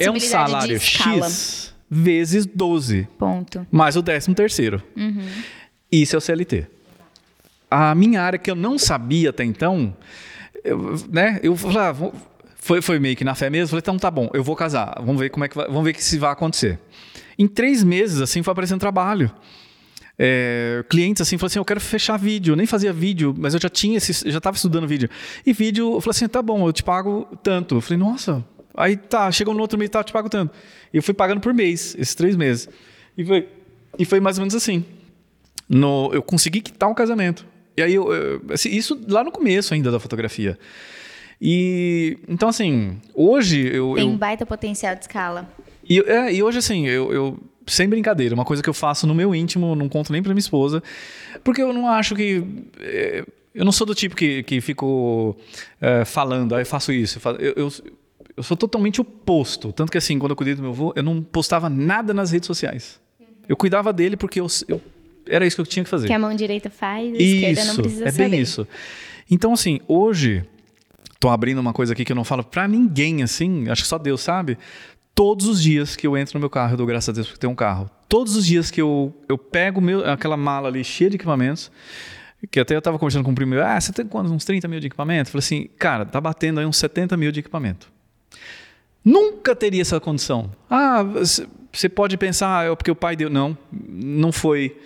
é 0.00 0.10
um 0.10 0.20
salário 0.20 0.78
X 0.78 1.74
vezes 1.90 2.44
12. 2.44 3.08
Ponto. 3.18 3.66
Mais 3.70 3.96
o 3.96 4.02
13 4.02 4.34
terceiro. 4.34 4.82
Uhum. 4.96 5.26
Isso 5.90 6.14
é 6.14 6.18
o 6.18 6.20
CLT. 6.20 6.66
A 7.70 7.94
minha 7.94 8.22
área 8.22 8.38
que 8.38 8.50
eu 8.50 8.54
não 8.54 8.78
sabia 8.78 9.30
até 9.30 9.44
então, 9.44 9.96
eu, 10.62 10.96
né? 11.10 11.40
Eu 11.42 11.56
falava, 11.56 12.12
ah, 12.14 12.18
foi, 12.56 12.82
foi 12.82 12.98
meio 12.98 13.16
que 13.16 13.24
na 13.24 13.34
fé 13.34 13.48
mesmo. 13.48 13.68
Falei, 13.68 13.80
então 13.80 13.98
tá 13.98 14.10
bom, 14.10 14.28
eu 14.34 14.44
vou 14.44 14.54
casar. 14.54 14.96
Vamos 14.98 15.20
ver 15.20 15.30
como 15.30 15.44
é 15.44 15.48
que 15.48 15.56
vai, 15.56 15.66
vamos 15.66 15.84
ver 15.84 15.94
que 15.94 16.04
se 16.04 16.18
vai 16.18 16.30
acontecer. 16.30 16.78
Em 17.38 17.46
três 17.46 17.82
meses, 17.82 18.20
assim, 18.20 18.42
foi 18.42 18.52
aparecendo 18.52 18.80
trabalho. 18.80 19.30
É, 20.18 20.84
clientes 20.88 21.22
assim, 21.22 21.38
falaram 21.38 21.52
assim, 21.52 21.58
eu 21.58 21.64
quero 21.64 21.80
fechar 21.80 22.18
vídeo. 22.18 22.52
Eu 22.52 22.56
nem 22.56 22.66
fazia 22.66 22.92
vídeo, 22.92 23.34
mas 23.38 23.54
eu 23.54 23.60
já 23.60 23.68
tinha 23.68 23.96
esse, 23.96 24.30
já 24.30 24.38
estava 24.38 24.56
estudando 24.56 24.86
vídeo. 24.86 25.08
E 25.46 25.52
vídeo, 25.52 25.94
eu 25.94 26.00
falei 26.00 26.10
assim, 26.10 26.28
tá 26.28 26.42
bom, 26.42 26.66
eu 26.66 26.72
te 26.72 26.82
pago 26.82 27.26
tanto. 27.42 27.76
Eu 27.76 27.80
falei, 27.80 27.98
nossa. 27.98 28.44
Aí 28.78 28.96
tá, 28.96 29.30
chegou 29.32 29.52
no 29.52 29.60
outro 29.60 29.78
mês, 29.78 29.90
tá, 29.90 30.00
eu 30.00 30.04
te 30.04 30.12
pago 30.12 30.28
tanto. 30.28 30.54
E 30.92 30.96
eu 30.96 31.02
fui 31.02 31.12
pagando 31.12 31.40
por 31.40 31.52
mês, 31.52 31.94
esses 31.98 32.14
três 32.14 32.36
meses. 32.36 32.68
E 33.16 33.24
foi, 33.24 33.48
e 33.98 34.04
foi 34.04 34.20
mais 34.20 34.38
ou 34.38 34.42
menos 34.42 34.54
assim. 34.54 34.84
No, 35.68 36.10
eu 36.12 36.22
consegui 36.22 36.60
quitar 36.60 36.88
um 36.88 36.94
casamento. 36.94 37.44
E 37.76 37.82
aí, 37.82 37.94
eu, 37.94 38.12
eu, 38.12 38.42
assim, 38.50 38.70
isso 38.70 38.98
lá 39.08 39.22
no 39.22 39.30
começo 39.32 39.74
ainda 39.74 39.90
da 39.90 40.00
fotografia. 40.00 40.58
E 41.40 42.18
então 42.26 42.48
assim, 42.48 43.00
hoje 43.14 43.68
eu 43.72 43.94
tem 43.94 44.08
um 44.08 44.16
baita 44.16 44.44
potencial 44.44 44.94
de 44.94 45.02
escala. 45.02 45.48
E, 45.88 46.00
é, 46.00 46.32
e 46.32 46.42
hoje 46.42 46.58
assim, 46.58 46.86
eu, 46.86 47.12
eu 47.12 47.38
sem 47.66 47.88
brincadeira, 47.88 48.34
uma 48.34 48.44
coisa 48.44 48.62
que 48.62 48.68
eu 48.68 48.74
faço 48.74 49.06
no 49.06 49.14
meu 49.14 49.34
íntimo, 49.34 49.76
não 49.76 49.88
conto 49.88 50.12
nem 50.12 50.22
para 50.22 50.32
minha 50.32 50.40
esposa, 50.40 50.82
porque 51.44 51.62
eu 51.62 51.72
não 51.72 51.88
acho 51.88 52.16
que 52.16 52.42
é, 52.80 53.24
eu 53.54 53.64
não 53.64 53.72
sou 53.72 53.86
do 53.86 53.94
tipo 53.94 54.16
que, 54.16 54.42
que 54.42 54.60
fico 54.60 55.36
é, 55.80 56.04
falando, 56.04 56.54
ah, 56.54 56.60
eu 56.60 56.66
faço 56.66 56.92
isso, 56.92 57.18
eu, 57.18 57.20
faço, 57.20 57.40
eu, 57.40 57.52
eu, 57.56 57.72
eu, 58.38 58.42
sou 58.42 58.56
totalmente 58.56 59.00
oposto. 59.00 59.72
Tanto 59.72 59.92
que 59.92 59.98
assim, 59.98 60.18
quando 60.18 60.30
eu 60.30 60.36
cuidei 60.36 60.54
do 60.54 60.62
meu 60.62 60.70
avô, 60.70 60.92
eu 60.96 61.02
não 61.02 61.22
postava 61.22 61.68
nada 61.68 62.14
nas 62.14 62.30
redes 62.30 62.46
sociais. 62.46 63.00
Eu 63.48 63.56
cuidava 63.56 63.92
dele 63.92 64.16
porque 64.16 64.40
eu, 64.40 64.46
eu 64.66 64.80
era 65.26 65.46
isso 65.46 65.56
que 65.56 65.62
eu 65.62 65.66
tinha 65.66 65.84
que 65.84 65.90
fazer. 65.90 66.06
Que 66.06 66.12
a 66.12 66.18
mão 66.18 66.34
direita 66.34 66.70
faz, 66.70 67.14
a 67.14 67.16
esquerda 67.16 67.64
não 67.64 67.76
precisa 67.76 68.04
é 68.04 68.10
saber. 68.10 68.24
É 68.24 68.28
bem 68.28 68.40
isso. 68.40 68.66
Então 69.30 69.52
assim, 69.52 69.80
hoje 69.86 70.44
Tô 71.20 71.28
abrindo 71.28 71.58
uma 71.58 71.72
coisa 71.72 71.92
aqui 71.92 72.04
que 72.04 72.12
eu 72.12 72.16
não 72.16 72.22
falo 72.22 72.44
para 72.44 72.68
ninguém 72.68 73.22
assim, 73.24 73.68
acho 73.68 73.82
que 73.82 73.88
só 73.88 73.98
Deus 73.98 74.20
sabe. 74.20 74.56
Todos 75.14 75.46
os 75.46 75.60
dias 75.60 75.96
que 75.96 76.06
eu 76.06 76.16
entro 76.16 76.34
no 76.34 76.40
meu 76.40 76.50
carro, 76.50 76.74
eu 76.74 76.76
dou 76.76 76.86
graças 76.86 77.08
a 77.08 77.12
Deus 77.12 77.26
porque 77.26 77.40
tem 77.40 77.50
um 77.50 77.56
carro. 77.56 77.90
Todos 78.08 78.36
os 78.36 78.46
dias 78.46 78.70
que 78.70 78.80
eu, 78.80 79.12
eu 79.28 79.36
pego 79.36 79.80
meu, 79.80 80.08
aquela 80.08 80.36
mala 80.36 80.68
ali 80.68 80.84
cheia 80.84 81.10
de 81.10 81.16
equipamentos, 81.16 81.72
que 82.52 82.60
até 82.60 82.76
eu 82.76 82.78
estava 82.78 83.00
conversando 83.00 83.24
com 83.24 83.32
o 83.32 83.34
primeiro, 83.34 83.64
ah, 83.64 83.80
você 83.80 83.92
tem 83.92 84.06
quantos? 84.06 84.30
Uns 84.30 84.44
30 84.44 84.68
mil 84.68 84.78
de 84.78 84.86
equipamento? 84.86 85.28
Eu 85.28 85.32
falei 85.32 85.40
assim, 85.40 85.68
cara, 85.76 86.06
tá 86.06 86.20
batendo 86.20 86.60
aí 86.60 86.66
uns 86.66 86.76
70 86.76 87.16
mil 87.16 87.32
de 87.32 87.40
equipamento. 87.40 87.90
Nunca 89.08 89.56
teria 89.56 89.80
essa 89.80 89.98
condição. 89.98 90.50
Ah, 90.68 91.02
você 91.72 91.88
pode 91.88 92.18
pensar, 92.18 92.70
é 92.70 92.76
porque 92.76 92.90
o 92.90 92.94
pai 92.94 93.16
deu. 93.16 93.30
Não, 93.30 93.56
não 93.72 94.30
foi. 94.30 94.76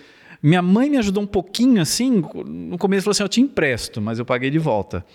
Minha 0.41 0.61
mãe 0.61 0.89
me 0.89 0.95
ajudou 0.97 1.23
um 1.23 1.27
pouquinho 1.27 1.81
assim. 1.81 2.23
No 2.45 2.77
começo 2.77 3.03
falou 3.03 3.11
assim: 3.11 3.23
eu 3.23 3.27
te 3.27 3.41
empresto, 3.41 4.01
mas 4.01 4.19
eu 4.19 4.25
paguei 4.25 4.49
de 4.49 4.59
volta. 4.59 5.05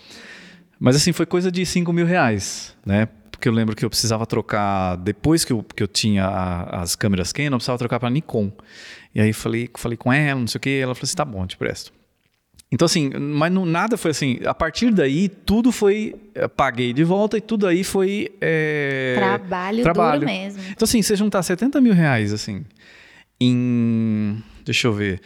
Mas 0.79 0.95
assim, 0.95 1.11
foi 1.11 1.25
coisa 1.25 1.51
de 1.51 1.65
5 1.65 1.91
mil 1.91 2.05
reais, 2.05 2.77
né? 2.85 3.09
Porque 3.31 3.49
eu 3.49 3.53
lembro 3.53 3.75
que 3.75 3.83
eu 3.83 3.89
precisava 3.89 4.27
trocar, 4.27 4.97
depois 4.97 5.43
que 5.43 5.55
eu, 5.55 5.65
que 5.75 5.83
eu 5.83 5.89
tinha 5.89 6.27
a, 6.27 6.83
as 6.83 6.95
câmeras 6.95 7.33
Canon, 7.33 7.47
eu 7.47 7.59
precisava 7.59 7.79
trocar 7.79 7.99
para 7.99 8.11
Nikon. 8.11 8.53
E 9.15 9.23
aí 9.23 9.33
falei, 9.33 9.71
falei 9.75 9.97
com 9.97 10.13
ela, 10.13 10.39
não 10.39 10.47
sei 10.47 10.59
o 10.59 10.61
que, 10.61 10.81
ela 10.81 10.95
falou 10.95 11.05
assim, 11.05 11.17
tá 11.17 11.25
bom, 11.25 11.47
te 11.47 11.57
presto. 11.57 11.93
Então 12.71 12.85
assim, 12.85 13.11
mas 13.11 13.51
não, 13.51 13.65
nada 13.65 13.97
foi 13.97 14.11
assim, 14.11 14.39
a 14.45 14.53
partir 14.53 14.93
daí 14.93 15.29
tudo 15.29 15.73
foi, 15.73 16.15
eh, 16.35 16.47
paguei 16.49 16.93
de 16.93 17.03
volta 17.03 17.39
e 17.39 17.41
tudo 17.41 17.67
aí 17.67 17.83
foi... 17.83 18.31
É, 18.41 19.15
trabalho, 19.17 19.83
trabalho 19.83 20.21
duro 20.21 20.31
mesmo. 20.31 20.63
Então 20.71 20.85
assim, 20.85 21.01
você 21.01 21.17
juntar 21.17 21.43
70 21.43 21.81
mil 21.81 21.95
reais 21.95 22.31
assim, 22.31 22.67
em, 23.41 24.43
deixa 24.67 24.87
eu 24.87 24.93
ver, 24.93 25.23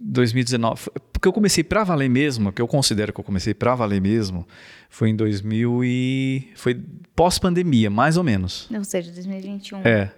2019, 0.00 0.90
porque 1.12 1.28
eu 1.28 1.32
comecei 1.32 1.64
para 1.64 1.84
valer 1.84 2.08
mesmo, 2.08 2.52
que 2.52 2.62
eu 2.62 2.68
considero 2.68 3.12
que 3.12 3.20
eu 3.20 3.24
comecei 3.24 3.52
para 3.52 3.74
valer 3.74 4.00
mesmo, 4.00 4.46
foi 4.88 5.10
em 5.10 5.16
2000 5.16 5.84
e 5.84 6.48
foi 6.54 6.80
pós-pandemia, 7.14 7.90
mais 7.90 8.16
ou 8.16 8.24
menos. 8.24 8.68
Ou 8.72 8.84
seja, 8.84 9.10
2021. 9.12 9.80
É. 9.84 10.10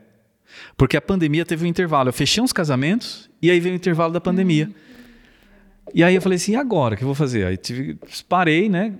Porque 0.77 0.97
a 0.97 1.01
pandemia 1.01 1.45
teve 1.45 1.65
um 1.65 1.69
intervalo. 1.69 2.09
Eu 2.09 2.13
fechei 2.13 2.43
uns 2.43 2.53
casamentos 2.53 3.31
e 3.41 3.51
aí 3.51 3.59
veio 3.59 3.75
o 3.75 3.77
intervalo 3.77 4.13
da 4.13 4.21
pandemia. 4.21 4.67
Uhum. 4.67 4.90
E 5.95 6.05
aí 6.05 6.15
eu 6.15 6.23
falei 6.23 6.37
assim, 6.37 6.53
e 6.53 6.57
agora? 6.57 6.95
O 6.95 6.97
que 6.99 7.03
eu 7.03 7.07
vou 7.07 7.15
fazer? 7.15 7.47
Aí 7.47 7.57
tive, 7.57 7.99
parei, 8.29 8.69
né? 8.69 8.95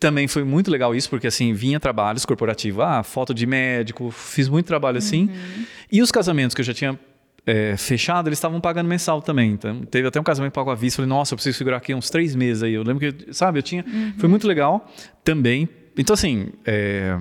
Também 0.00 0.26
foi 0.26 0.44
muito 0.44 0.70
legal 0.70 0.94
isso, 0.94 1.08
porque 1.08 1.26
assim, 1.26 1.52
vinha 1.52 1.78
trabalhos 1.78 2.24
corporativos, 2.24 2.82
ah, 2.82 3.02
foto 3.02 3.32
de 3.32 3.46
médico, 3.46 4.10
fiz 4.10 4.48
muito 4.48 4.66
trabalho 4.66 4.98
assim. 4.98 5.24
Uhum. 5.24 5.64
E 5.92 6.02
os 6.02 6.10
casamentos 6.10 6.54
que 6.54 6.60
eu 6.60 6.64
já 6.64 6.74
tinha 6.74 6.98
é, 7.46 7.76
fechado, 7.76 8.28
eles 8.28 8.38
estavam 8.38 8.60
pagando 8.60 8.88
mensal 8.88 9.22
também. 9.22 9.52
Então, 9.52 9.82
teve 9.82 10.06
até 10.08 10.20
um 10.20 10.24
casamento 10.24 10.52
pago 10.52 10.70
à 10.70 10.74
vista. 10.74 10.96
Falei, 10.96 11.08
nossa, 11.08 11.32
eu 11.32 11.36
preciso 11.36 11.56
segurar 11.56 11.78
aqui 11.78 11.94
uns 11.94 12.10
três 12.10 12.34
meses 12.34 12.62
aí. 12.62 12.74
Eu 12.74 12.82
lembro 12.82 13.12
que, 13.12 13.32
sabe, 13.32 13.58
eu 13.58 13.62
tinha. 13.62 13.84
Uhum. 13.86 14.12
Foi 14.18 14.28
muito 14.28 14.46
legal 14.46 14.86
também. 15.24 15.68
Então, 15.96 16.14
assim. 16.14 16.48
É, 16.66 17.18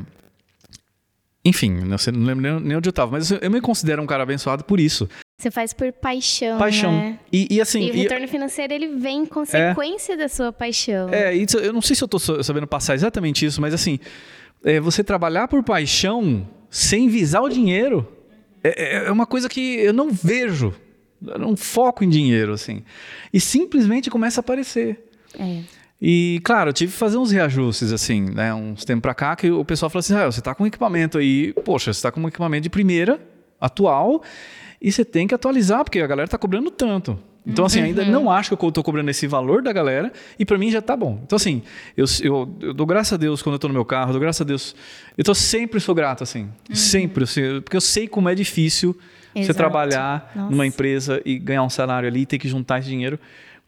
enfim, 1.47 1.69
não, 1.69 1.97
sei, 1.97 2.11
não 2.11 2.25
lembro 2.25 2.59
nem 2.59 2.77
onde 2.77 2.87
eu 2.87 2.91
estava, 2.91 3.11
mas 3.11 3.31
eu 3.31 3.49
me 3.49 3.61
considero 3.61 4.01
um 4.01 4.05
cara 4.05 4.23
abençoado 4.23 4.63
por 4.63 4.79
isso. 4.79 5.07
Você 5.39 5.49
faz 5.51 5.71
por 5.71 5.91
paixão. 5.93 6.57
Paixão. 6.57 6.91
Né? 6.91 7.19
E, 7.31 7.47
e, 7.55 7.61
assim. 7.61 7.83
E 7.83 7.91
o 7.91 7.93
retorno 7.93 8.25
e, 8.25 8.27
financeiro 8.27 8.73
ele 8.73 8.87
vem 8.97 9.19
em 9.19 9.25
consequência 9.25 10.13
é, 10.13 10.17
da 10.17 10.27
sua 10.27 10.51
paixão. 10.51 11.09
É, 11.09 11.33
isso, 11.33 11.57
eu 11.57 11.71
não 11.71 11.81
sei 11.81 11.95
se 11.95 12.03
eu 12.03 12.07
estou 12.07 12.43
sabendo 12.43 12.67
passar 12.67 12.95
exatamente 12.95 13.45
isso, 13.45 13.61
mas 13.61 13.73
assim, 13.73 13.99
é, 14.63 14.79
você 14.79 15.03
trabalhar 15.03 15.47
por 15.47 15.63
paixão 15.63 16.47
sem 16.69 17.07
visar 17.07 17.41
o 17.41 17.49
dinheiro 17.49 18.07
é, 18.63 18.97
é, 18.97 19.07
é 19.07 19.11
uma 19.11 19.25
coisa 19.25 19.47
que 19.47 19.75
eu 19.79 19.93
não 19.93 20.09
vejo. 20.11 20.73
Eu 21.25 21.39
não 21.39 21.55
foco 21.55 22.03
em 22.03 22.09
dinheiro, 22.09 22.53
assim. 22.53 22.83
E 23.33 23.39
simplesmente 23.39 24.09
começa 24.09 24.39
a 24.39 24.41
aparecer. 24.41 25.03
É. 25.39 25.61
E, 26.01 26.39
claro, 26.43 26.69
eu 26.69 26.73
tive 26.73 26.91
que 26.91 26.97
fazer 26.97 27.17
uns 27.17 27.31
reajustes, 27.31 27.91
assim, 27.91 28.21
né? 28.21 28.53
Uns 28.53 28.85
tempos 28.85 29.01
pra 29.01 29.15
cá, 29.15 29.35
que 29.35 29.49
o 29.49 29.65
pessoal 29.65 29.89
falou 29.89 29.99
assim: 29.99 30.15
ah, 30.15 30.25
você 30.25 30.41
tá 30.41 30.53
com 30.53 30.65
equipamento 30.65 31.17
aí, 31.17 31.53
poxa, 31.65 31.91
você 31.91 32.01
tá 32.01 32.11
com 32.11 32.21
um 32.21 32.27
equipamento 32.27 32.63
de 32.63 32.69
primeira, 32.69 33.19
atual, 33.59 34.21
e 34.81 34.91
você 34.91 35.03
tem 35.03 35.27
que 35.27 35.33
atualizar, 35.33 35.83
porque 35.83 35.99
a 35.99 36.07
galera 36.07 36.27
tá 36.27 36.37
cobrando 36.37 36.69
tanto. 36.69 37.17
Então, 37.47 37.65
assim, 37.65 37.81
ainda 37.81 38.03
uhum. 38.03 38.11
não 38.11 38.29
acho 38.29 38.57
que 38.57 38.63
eu 38.63 38.67
estou 38.69 38.83
cobrando 38.83 39.09
esse 39.09 39.25
valor 39.25 39.63
da 39.63 39.71
galera 39.71 40.11
e 40.37 40.45
para 40.45 40.57
mim 40.57 40.69
já 40.69 40.81
tá 40.81 40.97
bom. 40.97 41.21
Então, 41.23 41.37
assim, 41.37 41.63
eu, 41.95 42.03
eu, 42.21 42.57
eu, 42.59 42.73
dou 42.73 42.85
graças 42.85 43.13
a 43.13 43.17
Deus 43.17 43.41
quando 43.41 43.53
eu 43.53 43.59
tô 43.59 43.69
no 43.69 43.73
meu 43.73 43.85
carro, 43.85 44.11
dou 44.11 44.19
graças 44.19 44.41
a 44.41 44.43
Deus. 44.43 44.75
Eu 45.17 45.23
tô 45.23 45.33
sempre 45.33 45.79
sou 45.79 45.95
grato, 45.95 46.23
assim. 46.23 46.49
Uhum. 46.69 46.75
Sempre. 46.75 47.23
Assim, 47.23 47.61
porque 47.61 47.77
eu 47.77 47.81
sei 47.81 48.05
como 48.05 48.27
é 48.27 48.35
difícil 48.35 48.97
Exato. 49.33 49.45
você 49.45 49.53
trabalhar 49.53 50.29
Nossa. 50.35 50.51
numa 50.51 50.67
empresa 50.67 51.21
e 51.23 51.39
ganhar 51.39 51.63
um 51.63 51.69
salário 51.69 52.09
ali 52.09 52.21
e 52.21 52.25
ter 52.25 52.37
que 52.37 52.49
juntar 52.49 52.79
esse 52.79 52.89
dinheiro. 52.89 53.17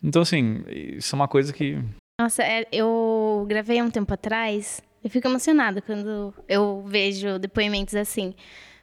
Então, 0.04 0.24
assim, 0.24 0.62
isso 0.68 1.16
é 1.16 1.18
uma 1.18 1.28
coisa 1.30 1.54
que. 1.54 1.78
Nossa, 2.20 2.44
é, 2.44 2.68
eu 2.70 3.46
gravei 3.48 3.80
há 3.80 3.84
um 3.86 3.90
tempo 3.90 4.14
atrás. 4.14 4.82
Eu 5.02 5.10
fico 5.10 5.26
emocionada 5.26 5.82
quando 5.82 6.34
eu 6.50 6.84
vejo 6.86 7.40
depoimentos 7.40 7.96
assim. 7.96 8.36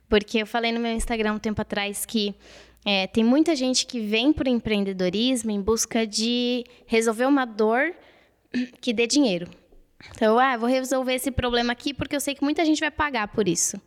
Porque 0.09 0.39
eu 0.39 0.47
falei 0.47 0.73
no 0.73 0.81
meu 0.81 0.93
Instagram 0.93 1.35
um 1.35 1.39
tempo 1.39 1.61
atrás 1.61 2.07
que 2.07 2.35
é, 2.83 3.07
tem 3.07 3.23
muita 3.23 3.55
gente 3.55 3.85
que 3.85 4.01
vem 4.01 4.33
para 4.33 4.49
o 4.49 4.51
empreendedorismo 4.51 5.51
em 5.51 5.61
busca 5.61 6.07
de 6.07 6.65
resolver 6.87 7.27
uma 7.27 7.45
dor 7.45 7.95
que 8.81 8.95
dê 8.95 9.07
dinheiro. 9.07 9.51
Então, 10.15 10.39
ah, 10.39 10.57
vou 10.57 10.69
resolver 10.69 11.13
esse 11.13 11.31
problema 11.31 11.75
aqui 11.75 11.93
porque 11.93 12.17
eu 12.17 12.21
sei 12.21 12.35
que 12.35 12.43
muita 12.43 12.65
gente 12.65 12.81
vai 12.81 12.91
pagar 12.91 13.29
por 13.29 13.47
isso. 13.47 13.79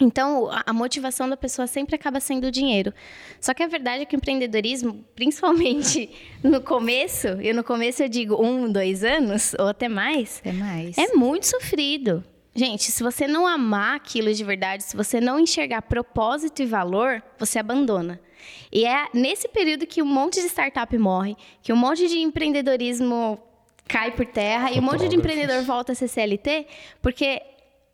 Então, 0.00 0.50
a 0.66 0.72
motivação 0.72 1.28
da 1.28 1.36
pessoa 1.36 1.66
sempre 1.66 1.94
acaba 1.94 2.18
sendo 2.18 2.48
o 2.48 2.50
dinheiro. 2.50 2.92
Só 3.40 3.54
que 3.54 3.62
a 3.62 3.66
verdade 3.68 4.02
é 4.02 4.04
que 4.04 4.16
o 4.16 4.18
empreendedorismo, 4.18 5.04
principalmente 5.14 6.10
no 6.42 6.60
começo, 6.60 7.28
e 7.40 7.52
no 7.52 7.62
começo 7.62 8.02
eu 8.02 8.08
digo 8.08 8.42
um, 8.42 8.70
dois 8.70 9.04
anos, 9.04 9.54
ou 9.58 9.68
até 9.68 9.88
mais, 9.88 10.42
é, 10.44 10.52
mais. 10.52 10.98
é 10.98 11.14
muito 11.14 11.46
sofrido. 11.46 12.24
Gente, 12.56 12.90
se 12.92 13.02
você 13.02 13.26
não 13.26 13.46
amar 13.46 13.96
aquilo 13.96 14.32
de 14.32 14.44
verdade, 14.44 14.84
se 14.84 14.96
você 14.96 15.20
não 15.20 15.40
enxergar 15.40 15.82
propósito 15.82 16.62
e 16.62 16.66
valor, 16.66 17.22
você 17.36 17.58
abandona. 17.58 18.20
E 18.70 18.84
é 18.84 19.08
nesse 19.12 19.48
período 19.48 19.86
que 19.86 20.02
um 20.02 20.06
monte 20.06 20.40
de 20.40 20.46
startup 20.46 20.96
morre, 20.96 21.36
que 21.62 21.72
um 21.72 21.76
monte 21.76 22.06
de 22.06 22.18
empreendedorismo 22.18 23.40
cai 23.88 24.12
por 24.12 24.26
terra 24.26 24.70
e 24.70 24.78
um 24.78 24.82
monte 24.82 25.08
de 25.08 25.16
empreendedor 25.16 25.62
volta 25.62 25.92
a 25.92 25.94
ser 25.94 26.08
CLT, 26.08 26.66
porque 27.02 27.42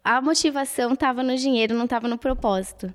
a 0.04 0.20
motivação 0.20 0.94
estava 0.94 1.22
no 1.22 1.36
dinheiro, 1.36 1.74
não 1.74 1.84
estava 1.84 2.08
no 2.08 2.18
propósito. 2.18 2.92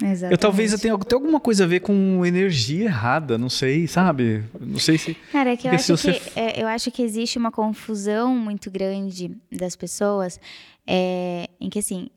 Exatamente. 0.00 0.32
Eu 0.32 0.38
talvez 0.38 0.72
eu 0.72 0.78
tenha 0.78 0.94
até 0.94 1.14
alguma 1.14 1.40
coisa 1.40 1.64
a 1.64 1.66
ver 1.66 1.80
com 1.80 2.24
energia 2.24 2.84
errada, 2.84 3.36
não 3.36 3.48
sei, 3.48 3.86
sabe? 3.88 4.44
Não 4.60 4.78
sei 4.78 4.96
se. 4.96 5.14
Cara, 5.32 5.52
é 5.52 5.56
que 5.56 5.66
eu 5.66 5.72
acho, 5.72 5.96
você... 5.96 6.12
que, 6.12 6.38
é, 6.38 6.62
eu 6.62 6.68
acho 6.68 6.90
que 6.90 7.02
existe 7.02 7.36
uma 7.36 7.50
confusão 7.50 8.36
muito 8.36 8.70
grande 8.70 9.36
das 9.50 9.74
pessoas 9.74 10.38
é, 10.86 11.48
em 11.60 11.68
que 11.68 11.80
assim, 11.80 12.08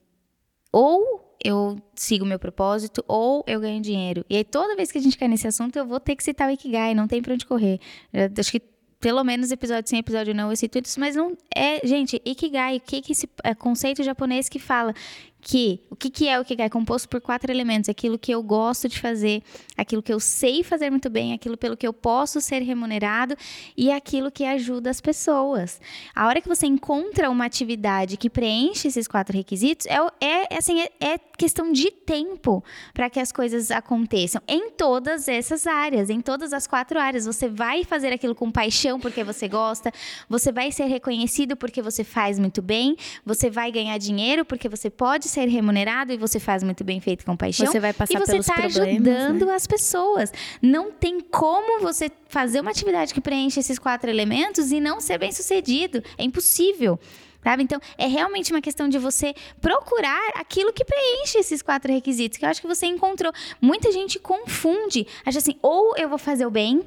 ou 0.72 1.36
eu 1.44 1.76
sigo 1.96 2.24
meu 2.24 2.38
propósito 2.38 3.04
ou 3.08 3.44
eu 3.48 3.60
ganho 3.60 3.82
dinheiro. 3.82 4.24
E 4.30 4.38
aí 4.38 4.44
toda 4.44 4.76
vez 4.76 4.92
que 4.92 5.00
a 5.00 5.02
gente 5.02 5.18
cai 5.18 5.28
nesse 5.28 5.48
assunto, 5.48 5.76
eu 5.76 5.86
vou 5.86 6.00
ter 6.00 6.16
que 6.16 6.24
citar 6.24 6.48
o 6.48 6.52
Ikigai, 6.52 6.94
não 6.94 7.08
tem 7.08 7.22
pra 7.22 7.34
onde 7.34 7.48
correr. 7.48 7.80
Eu 8.14 8.30
acho 8.38 8.52
que 8.52 8.62
pelo 9.02 9.24
menos 9.24 9.52
episódio 9.52 9.90
sim, 9.90 9.98
episódio 9.98 10.34
não, 10.34 10.52
eu 10.52 10.56
cito 10.56 10.78
isso, 10.78 11.00
mas 11.00 11.16
não 11.16 11.36
é, 11.54 11.86
gente, 11.86 12.22
Ikigai, 12.24 12.78
o 12.78 12.80
que 12.80 13.02
que 13.02 13.12
esse 13.14 13.28
é, 13.44 13.56
conceito 13.56 14.04
japonês 14.04 14.48
que 14.48 14.60
fala 14.60 14.94
que 15.42 15.82
o 15.90 15.96
que, 15.96 16.10
que 16.10 16.28
é 16.28 16.40
o 16.40 16.46
que 16.46 16.62
é 16.62 16.70
composto 16.70 17.10
por 17.10 17.20
quatro 17.20 17.52
elementos: 17.52 17.90
aquilo 17.90 18.18
que 18.18 18.32
eu 18.32 18.44
gosto 18.44 18.88
de 18.88 19.00
fazer, 19.00 19.42
aquilo 19.76 20.02
que 20.02 20.14
eu 20.14 20.20
sei 20.20 20.64
fazer 20.64 20.90
muito 20.90 21.10
bem, 21.10 21.34
aquilo 21.34 21.58
pelo 21.58 21.76
que 21.76 21.88
eu 21.88 21.94
posso 21.94 22.40
ser 22.40 22.62
remunerado 22.62 23.36
e 23.76 23.92
aquilo 23.92 24.32
que 24.32 24.46
ajuda 24.46 24.90
as 24.90 25.02
pessoas. 25.02 25.82
A 26.16 26.28
hora 26.28 26.40
que 26.40 26.48
você 26.48 26.68
encontra 26.68 27.30
uma 27.30 27.46
atividade 27.46 28.18
que 28.18 28.30
preenche 28.30 28.88
esses 28.88 29.08
quatro 29.08 29.36
requisitos, 29.36 29.88
é, 29.88 29.98
é 30.24 30.58
assim, 30.58 30.82
é, 30.82 30.90
é 31.00 31.18
questão 31.18 31.72
de 31.72 31.90
tempo 31.90 32.64
para 32.94 33.10
que 33.10 33.20
as 33.20 33.32
coisas 33.32 33.72
aconteçam 33.72 34.42
em 34.48 34.70
todas 34.70 35.28
essas 35.28 35.66
áreas, 35.66 36.10
em 36.10 36.22
todas 36.22 36.54
as 36.54 36.68
quatro 36.68 37.00
áreas. 37.00 37.26
Você 37.26 37.50
vai 37.50 37.84
fazer 37.84 38.14
aquilo 38.14 38.36
com 38.36 38.52
paixão 38.52 39.00
porque 39.00 39.24
você 39.24 39.48
gosta, 39.48 39.92
você 40.30 40.52
vai 40.52 40.72
ser 40.72 40.86
reconhecido 40.86 41.58
porque 41.58 41.82
você 41.82 42.04
faz 42.04 42.38
muito 42.38 42.62
bem, 42.62 42.96
você 43.26 43.50
vai 43.50 43.72
ganhar 43.72 43.98
dinheiro 43.98 44.46
porque 44.46 44.70
você 44.70 44.90
pode 44.90 45.31
ser 45.32 45.48
remunerado 45.48 46.12
e 46.14 46.18
você 46.18 46.40
faz 46.40 46.64
muito 46.64 46.84
bem 46.84 47.00
feito 47.00 47.26
com 47.26 47.36
paixão. 47.36 47.66
Você 47.66 47.80
vai 47.80 47.94
passar 47.94 48.14
e 48.14 48.20
você 48.20 48.38
está 48.38 48.56
ajudando 48.66 49.46
né? 49.46 49.56
as 49.56 49.66
pessoas. 49.66 50.32
Não 50.62 50.92
tem 50.92 51.20
como 51.22 51.82
você 51.82 52.12
fazer 52.28 52.60
uma 52.60 52.72
atividade 52.72 53.14
que 53.14 53.22
preenche 53.22 53.60
esses 53.60 53.80
quatro 53.80 54.10
elementos 54.10 54.72
e 54.72 54.80
não 54.80 55.00
ser 55.00 55.18
bem 55.18 55.32
sucedido. 55.32 56.04
É 56.18 56.24
impossível. 56.24 57.00
Sabe? 57.44 57.64
Então, 57.64 57.80
é 57.98 58.06
realmente 58.06 58.52
uma 58.52 58.62
questão 58.62 58.88
de 58.88 59.00
você 59.00 59.34
procurar 59.60 60.32
aquilo 60.36 60.72
que 60.72 60.86
preenche 60.86 61.40
esses 61.40 61.62
quatro 61.62 61.92
requisitos, 61.92 62.38
que 62.38 62.46
eu 62.46 62.50
acho 62.50 62.62
que 62.62 62.68
você 62.68 62.86
encontrou. 62.86 63.34
Muita 63.60 63.92
gente 63.92 64.20
confunde, 64.20 65.08
acha 65.26 65.40
assim, 65.40 65.56
ou 65.62 65.96
eu 65.98 66.08
vou 66.08 66.20
fazer 66.20 66.46
o 66.46 66.52
bem, 66.52 66.84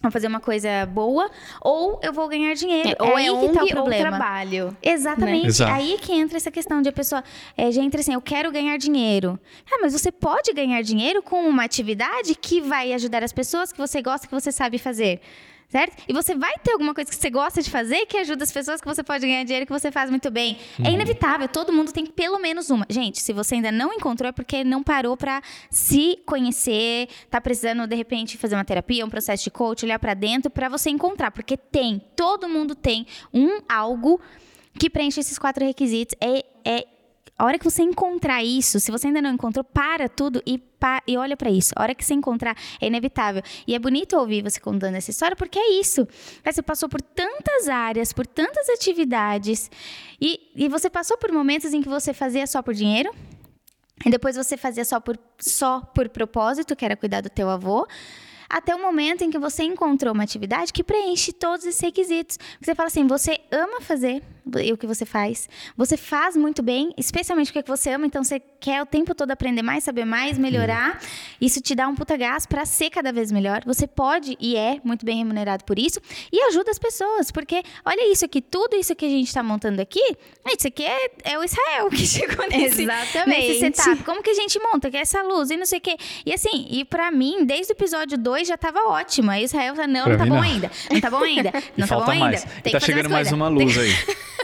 vou 0.00 0.12
fazer 0.12 0.28
uma 0.28 0.40
coisa 0.40 0.86
boa, 0.86 1.28
ou 1.60 1.98
eu 2.02 2.12
vou 2.12 2.28
ganhar 2.28 2.54
dinheiro. 2.54 2.90
É, 2.90 3.02
ou 3.02 3.18
é, 3.18 3.24
é 3.24 3.28
aí 3.28 3.48
que 3.48 3.52
tá 3.52 3.64
o 3.64 3.68
problema. 3.68 4.04
Ou 4.04 4.16
trabalho. 4.16 4.76
Exatamente. 4.82 5.60
Né? 5.60 5.70
Aí 5.70 5.98
que 6.00 6.12
entra 6.12 6.36
essa 6.36 6.50
questão 6.50 6.80
de 6.80 6.88
a 6.88 6.92
pessoa 6.92 7.22
é, 7.56 7.70
já 7.72 7.82
entra 7.82 8.00
assim, 8.00 8.14
eu 8.14 8.20
quero 8.22 8.52
ganhar 8.52 8.76
dinheiro. 8.76 9.38
Ah, 9.70 9.78
mas 9.82 9.92
você 9.92 10.12
pode 10.12 10.52
ganhar 10.52 10.80
dinheiro 10.82 11.20
com 11.22 11.48
uma 11.48 11.64
atividade 11.64 12.34
que 12.36 12.60
vai 12.60 12.92
ajudar 12.92 13.24
as 13.24 13.32
pessoas 13.32 13.72
que 13.72 13.78
você 13.78 14.00
gosta, 14.00 14.26
que 14.26 14.34
você 14.34 14.52
sabe 14.52 14.78
fazer 14.78 15.20
certo? 15.68 16.02
E 16.08 16.12
você 16.12 16.34
vai 16.34 16.54
ter 16.58 16.72
alguma 16.72 16.94
coisa 16.94 17.10
que 17.10 17.16
você 17.16 17.30
gosta 17.30 17.62
de 17.62 17.70
fazer 17.70 18.06
que 18.06 18.16
ajuda 18.16 18.42
as 18.42 18.50
pessoas, 18.50 18.80
que 18.80 18.86
você 18.86 19.02
pode 19.02 19.26
ganhar 19.26 19.44
dinheiro, 19.44 19.66
que 19.66 19.72
você 19.72 19.92
faz 19.92 20.10
muito 20.10 20.30
bem. 20.30 20.58
É 20.78 20.82
uhum. 20.82 20.88
É 20.88 20.92
inevitável, 20.92 21.46
todo 21.48 21.72
mundo 21.72 21.92
tem 21.92 22.06
pelo 22.06 22.38
menos 22.38 22.70
uma. 22.70 22.86
Gente, 22.88 23.20
se 23.20 23.32
você 23.32 23.56
ainda 23.56 23.70
não 23.70 23.92
encontrou, 23.92 24.28
é 24.28 24.32
porque 24.32 24.64
não 24.64 24.82
parou 24.82 25.16
para 25.16 25.42
se 25.70 26.18
conhecer, 26.24 27.08
tá 27.30 27.40
precisando, 27.40 27.86
de 27.86 27.94
repente, 27.94 28.38
fazer 28.38 28.54
uma 28.54 28.64
terapia, 28.64 29.04
um 29.04 29.10
processo 29.10 29.44
de 29.44 29.50
coach, 29.50 29.84
olhar 29.84 29.98
para 29.98 30.14
dentro 30.14 30.50
para 30.50 30.68
você 30.68 30.90
encontrar, 30.90 31.30
porque 31.30 31.56
tem, 31.56 32.00
todo 32.16 32.48
mundo 32.48 32.74
tem 32.74 33.06
um 33.32 33.60
algo 33.68 34.20
que 34.78 34.88
preenche 34.88 35.20
esses 35.20 35.38
quatro 35.38 35.64
requisitos. 35.64 36.16
É, 36.20 36.44
é 36.64 36.86
a 37.38 37.44
hora 37.44 37.56
que 37.56 37.64
você 37.64 37.82
encontrar 37.82 38.42
isso, 38.42 38.80
se 38.80 38.90
você 38.90 39.06
ainda 39.06 39.22
não 39.22 39.30
encontrou, 39.30 39.62
para 39.62 40.08
tudo 40.08 40.42
e, 40.44 40.58
pa 40.58 41.00
e 41.06 41.16
olha 41.16 41.36
para 41.36 41.48
isso. 41.50 41.72
A 41.76 41.82
hora 41.82 41.94
que 41.94 42.04
você 42.04 42.12
encontrar, 42.12 42.56
é 42.80 42.86
inevitável. 42.88 43.42
E 43.64 43.76
é 43.76 43.78
bonito 43.78 44.16
ouvir 44.16 44.42
você 44.42 44.58
contando 44.58 44.96
essa 44.96 45.10
história, 45.10 45.36
porque 45.36 45.58
é 45.58 45.78
isso. 45.78 46.06
Você 46.44 46.60
passou 46.60 46.88
por 46.88 47.00
tantas 47.00 47.68
áreas, 47.68 48.12
por 48.12 48.26
tantas 48.26 48.68
atividades, 48.68 49.70
e, 50.20 50.50
e 50.56 50.68
você 50.68 50.90
passou 50.90 51.16
por 51.16 51.30
momentos 51.30 51.72
em 51.72 51.80
que 51.80 51.88
você 51.88 52.12
fazia 52.12 52.44
só 52.44 52.60
por 52.60 52.74
dinheiro, 52.74 53.14
e 54.04 54.10
depois 54.10 54.34
você 54.34 54.56
fazia 54.56 54.84
só 54.84 54.98
por, 54.98 55.16
só 55.38 55.80
por 55.80 56.08
propósito, 56.08 56.74
que 56.74 56.84
era 56.84 56.96
cuidar 56.96 57.20
do 57.20 57.30
teu 57.30 57.48
avô 57.48 57.86
até 58.48 58.74
o 58.74 58.80
momento 58.80 59.22
em 59.22 59.30
que 59.30 59.38
você 59.38 59.62
encontrou 59.62 60.14
uma 60.14 60.22
atividade 60.22 60.72
que 60.72 60.82
preenche 60.82 61.32
todos 61.32 61.66
esses 61.66 61.80
requisitos. 61.80 62.38
Você 62.60 62.74
fala 62.74 62.86
assim: 62.86 63.06
você 63.06 63.38
ama 63.52 63.80
fazer 63.80 64.22
o 64.72 64.76
que 64.76 64.86
você 64.86 65.04
faz, 65.04 65.48
você 65.76 65.96
faz 65.96 66.36
muito 66.36 66.62
bem, 66.62 66.92
especialmente 66.96 67.50
o 67.50 67.52
que 67.52 67.62
você 67.62 67.90
ama, 67.90 68.06
então 68.06 68.24
você 68.24 68.40
quer 68.40 68.82
o 68.82 68.86
tempo 68.86 69.14
todo 69.14 69.30
aprender 69.30 69.62
mais, 69.62 69.84
saber 69.84 70.04
mais, 70.04 70.38
melhorar. 70.38 71.00
Isso 71.40 71.60
te 71.60 71.74
dá 71.74 71.86
um 71.86 71.94
puta 71.94 72.16
gás 72.16 72.46
para 72.46 72.64
ser 72.64 72.90
cada 72.90 73.12
vez 73.12 73.30
melhor. 73.30 73.62
Você 73.66 73.86
pode 73.86 74.36
e 74.40 74.56
é 74.56 74.80
muito 74.82 75.04
bem 75.04 75.18
remunerado 75.18 75.64
por 75.64 75.78
isso 75.78 76.00
e 76.32 76.42
ajuda 76.48 76.70
as 76.70 76.78
pessoas, 76.78 77.30
porque 77.30 77.62
olha 77.84 78.10
isso 78.10 78.24
aqui, 78.24 78.40
tudo 78.40 78.76
isso 78.76 78.94
que 78.96 79.04
a 79.04 79.08
gente 79.08 79.28
está 79.28 79.42
montando 79.42 79.80
aqui, 79.82 80.16
isso 80.46 80.66
aqui 80.66 80.84
é, 80.84 81.10
é 81.24 81.38
o 81.38 81.44
Israel 81.44 81.90
que 81.90 82.04
chegou 82.06 82.48
nesse, 82.48 82.86
nesse 83.26 83.60
setup. 83.60 84.02
Como 84.04 84.22
que 84.22 84.30
a 84.30 84.34
gente 84.34 84.58
monta? 84.60 84.90
Que 84.90 84.96
é 84.96 85.00
essa 85.00 85.22
luz 85.22 85.50
e 85.50 85.56
não 85.56 85.66
sei 85.66 85.78
o 85.78 85.82
quê. 85.82 85.96
E 86.24 86.32
assim, 86.32 86.66
e 86.70 86.84
para 86.84 87.10
mim, 87.10 87.44
desde 87.44 87.72
o 87.72 87.74
episódio 87.74 88.16
2 88.16 88.38
2 88.38 88.48
já 88.48 88.56
tava 88.56 88.80
ótimo. 88.88 89.30
Aí 89.30 89.44
Israel 89.44 89.74
falou, 89.74 89.90
não, 89.90 90.06
não 90.06 90.18
tá 90.18 90.24
bom 90.24 90.34
não. 90.34 90.42
ainda. 90.42 90.70
Não 90.90 91.00
tá 91.00 91.10
bom 91.10 91.22
ainda. 91.24 91.52
Não 91.76 91.86
Falta 91.86 92.06
tá 92.06 92.12
bom 92.12 92.18
mais. 92.18 92.44
ainda. 92.44 92.62
Tem 92.62 92.72
tá 92.72 92.80
chegando 92.80 93.10
mais 93.10 93.32
uma 93.32 93.48
luz 93.48 93.76
aí. 93.76 93.90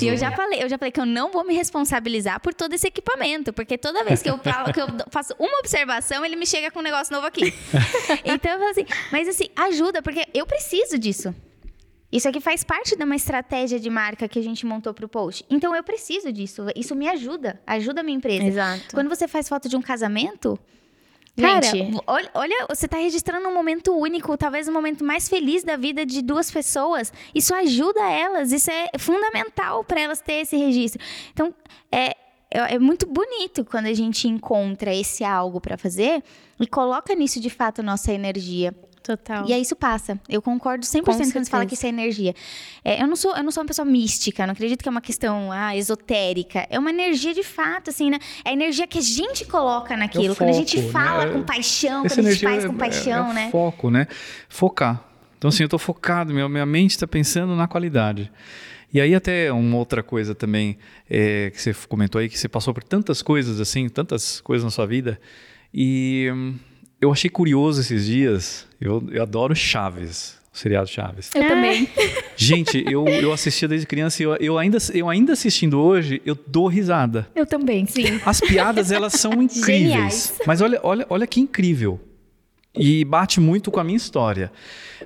e 0.00 0.08
eu 0.08 0.16
já 0.16 0.30
falei, 0.32 0.62
eu 0.62 0.68
já 0.68 0.78
falei 0.78 0.92
que 0.92 1.00
eu 1.00 1.06
não 1.06 1.30
vou 1.30 1.44
me 1.44 1.54
responsabilizar 1.54 2.40
por 2.40 2.54
todo 2.54 2.72
esse 2.72 2.86
equipamento, 2.86 3.52
porque 3.52 3.76
toda 3.76 4.04
vez 4.04 4.22
que 4.22 4.30
eu 4.30 4.38
falo 4.38 4.72
que 4.72 4.80
eu 4.80 4.86
faço 5.10 5.34
uma 5.38 5.58
observação, 5.58 6.24
ele 6.24 6.36
me 6.36 6.46
chega 6.46 6.70
com 6.70 6.80
um 6.80 6.82
negócio 6.82 7.14
novo 7.14 7.26
aqui. 7.26 7.52
então 8.24 8.52
eu 8.52 8.58
falo 8.58 8.70
assim, 8.70 8.86
mas 9.12 9.28
assim, 9.28 9.48
ajuda, 9.56 10.02
porque 10.02 10.26
eu 10.32 10.46
preciso 10.46 10.98
disso. 10.98 11.34
Isso 12.10 12.26
aqui 12.26 12.40
faz 12.40 12.64
parte 12.64 12.96
de 12.96 13.04
uma 13.04 13.16
estratégia 13.16 13.78
de 13.78 13.90
marca 13.90 14.26
que 14.26 14.38
a 14.38 14.42
gente 14.42 14.64
montou 14.64 14.94
para 14.94 15.04
o 15.04 15.08
post. 15.08 15.44
Então 15.50 15.76
eu 15.76 15.84
preciso 15.84 16.32
disso. 16.32 16.64
Isso 16.74 16.94
me 16.94 17.06
ajuda, 17.06 17.60
ajuda 17.66 18.00
a 18.00 18.02
minha 18.02 18.16
empresa. 18.16 18.44
Exato. 18.44 18.94
Quando 18.94 19.10
você 19.10 19.28
faz 19.28 19.46
foto 19.46 19.68
de 19.68 19.76
um 19.76 19.82
casamento, 19.82 20.58
Cara, 21.40 21.66
olha, 22.06 22.30
olha, 22.34 22.66
você 22.68 22.86
está 22.86 22.96
registrando 22.96 23.48
um 23.48 23.54
momento 23.54 23.96
único, 23.96 24.36
talvez 24.36 24.66
o 24.68 24.72
momento 24.72 25.04
mais 25.04 25.28
feliz 25.28 25.62
da 25.62 25.76
vida 25.76 26.04
de 26.04 26.20
duas 26.20 26.50
pessoas. 26.50 27.12
Isso 27.34 27.54
ajuda 27.54 28.00
elas, 28.10 28.52
isso 28.52 28.70
é 28.70 28.90
fundamental 28.98 29.84
para 29.84 30.00
elas 30.00 30.20
ter 30.20 30.40
esse 30.42 30.56
registro. 30.56 31.00
Então, 31.32 31.54
é, 31.92 32.16
é, 32.50 32.74
é 32.74 32.78
muito 32.78 33.06
bonito 33.06 33.64
quando 33.64 33.86
a 33.86 33.94
gente 33.94 34.26
encontra 34.26 34.94
esse 34.94 35.24
algo 35.24 35.60
para 35.60 35.76
fazer 35.76 36.22
e 36.58 36.66
coloca 36.66 37.14
nisso 37.14 37.40
de 37.40 37.50
fato 37.50 37.82
nossa 37.82 38.12
energia. 38.12 38.74
Total. 39.08 39.48
E 39.48 39.54
aí 39.54 39.62
isso 39.62 39.74
passa. 39.74 40.20
Eu 40.28 40.42
concordo 40.42 40.84
100% 40.84 41.00
Com 41.00 41.12
quando 41.14 41.32
você 41.32 41.50
fala 41.50 41.64
que 41.64 41.72
isso 41.72 41.86
é 41.86 41.88
energia. 41.88 42.34
É, 42.84 43.02
eu, 43.02 43.06
não 43.06 43.16
sou, 43.16 43.34
eu 43.34 43.42
não 43.42 43.50
sou 43.50 43.62
uma 43.62 43.66
pessoa 43.66 43.86
mística, 43.86 44.46
não 44.46 44.52
acredito 44.52 44.82
que 44.82 44.88
é 44.88 44.90
uma 44.90 45.00
questão 45.00 45.50
ah, 45.50 45.74
esotérica. 45.74 46.66
É 46.68 46.78
uma 46.78 46.90
energia 46.90 47.32
de 47.32 47.42
fato, 47.42 47.88
assim, 47.88 48.10
né? 48.10 48.18
É 48.44 48.50
a 48.50 48.52
energia 48.52 48.86
que 48.86 48.98
a 48.98 49.00
gente 49.00 49.46
coloca 49.46 49.96
naquilo. 49.96 50.34
Foco, 50.34 50.36
quando 50.36 50.50
a 50.50 50.52
gente 50.52 50.78
né? 50.78 50.90
fala 50.90 51.24
né? 51.24 51.32
com 51.32 51.42
paixão, 51.42 52.04
Essa 52.04 52.16
quando 52.16 52.26
a 52.26 52.32
gente 52.32 52.44
faz 52.44 52.66
com 52.66 52.74
é, 52.74 52.76
paixão, 52.76 53.30
é, 53.30 53.34
né? 53.34 53.48
Foco, 53.50 53.90
né? 53.90 54.06
Focar. 54.46 55.02
Então, 55.38 55.48
assim, 55.48 55.62
eu 55.62 55.68
estou 55.68 55.78
focado, 55.78 56.34
minha, 56.34 56.46
minha 56.50 56.66
mente 56.66 56.90
está 56.90 57.06
pensando 57.06 57.56
na 57.56 57.66
qualidade. 57.66 58.30
E 58.92 59.00
aí 59.00 59.14
até 59.14 59.50
uma 59.50 59.78
outra 59.78 60.02
coisa 60.02 60.34
também 60.34 60.76
é, 61.08 61.50
que 61.50 61.62
você 61.62 61.72
comentou 61.88 62.20
aí, 62.20 62.28
que 62.28 62.38
você 62.38 62.48
passou 62.48 62.74
por 62.74 62.84
tantas 62.84 63.22
coisas 63.22 63.58
assim, 63.58 63.88
tantas 63.88 64.42
coisas 64.42 64.64
na 64.66 64.70
sua 64.70 64.86
vida. 64.86 65.18
E 65.72 66.28
hum, 66.30 66.56
eu 67.00 67.12
achei 67.12 67.30
curioso 67.30 67.80
esses 67.80 68.06
dias. 68.06 68.66
Eu, 68.80 69.04
eu 69.10 69.22
adoro 69.22 69.54
Chaves, 69.54 70.36
o 70.52 70.58
seriado 70.58 70.88
Chaves. 70.88 71.30
Eu 71.34 71.46
também. 71.46 71.88
Gente, 72.36 72.84
eu, 72.90 73.06
eu 73.06 73.32
assistia 73.32 73.68
desde 73.68 73.86
criança 73.86 74.22
e 74.22 74.26
eu, 74.26 74.36
eu, 74.36 74.58
ainda, 74.58 74.78
eu 74.92 75.08
ainda 75.08 75.32
assistindo 75.32 75.80
hoje, 75.80 76.20
eu 76.24 76.36
dou 76.46 76.66
risada. 76.66 77.28
Eu 77.34 77.46
também, 77.46 77.86
sim. 77.86 78.20
As 78.24 78.40
piadas, 78.40 78.90
elas 78.90 79.14
são 79.14 79.32
incríveis. 79.42 79.64
Geniais. 79.64 80.40
Mas 80.46 80.60
olha, 80.60 80.80
olha, 80.82 81.06
olha 81.08 81.26
que 81.26 81.40
incrível. 81.40 82.00
E 82.74 83.04
bate 83.04 83.40
muito 83.40 83.70
com 83.70 83.80
a 83.80 83.84
minha 83.84 83.96
história. 83.96 84.52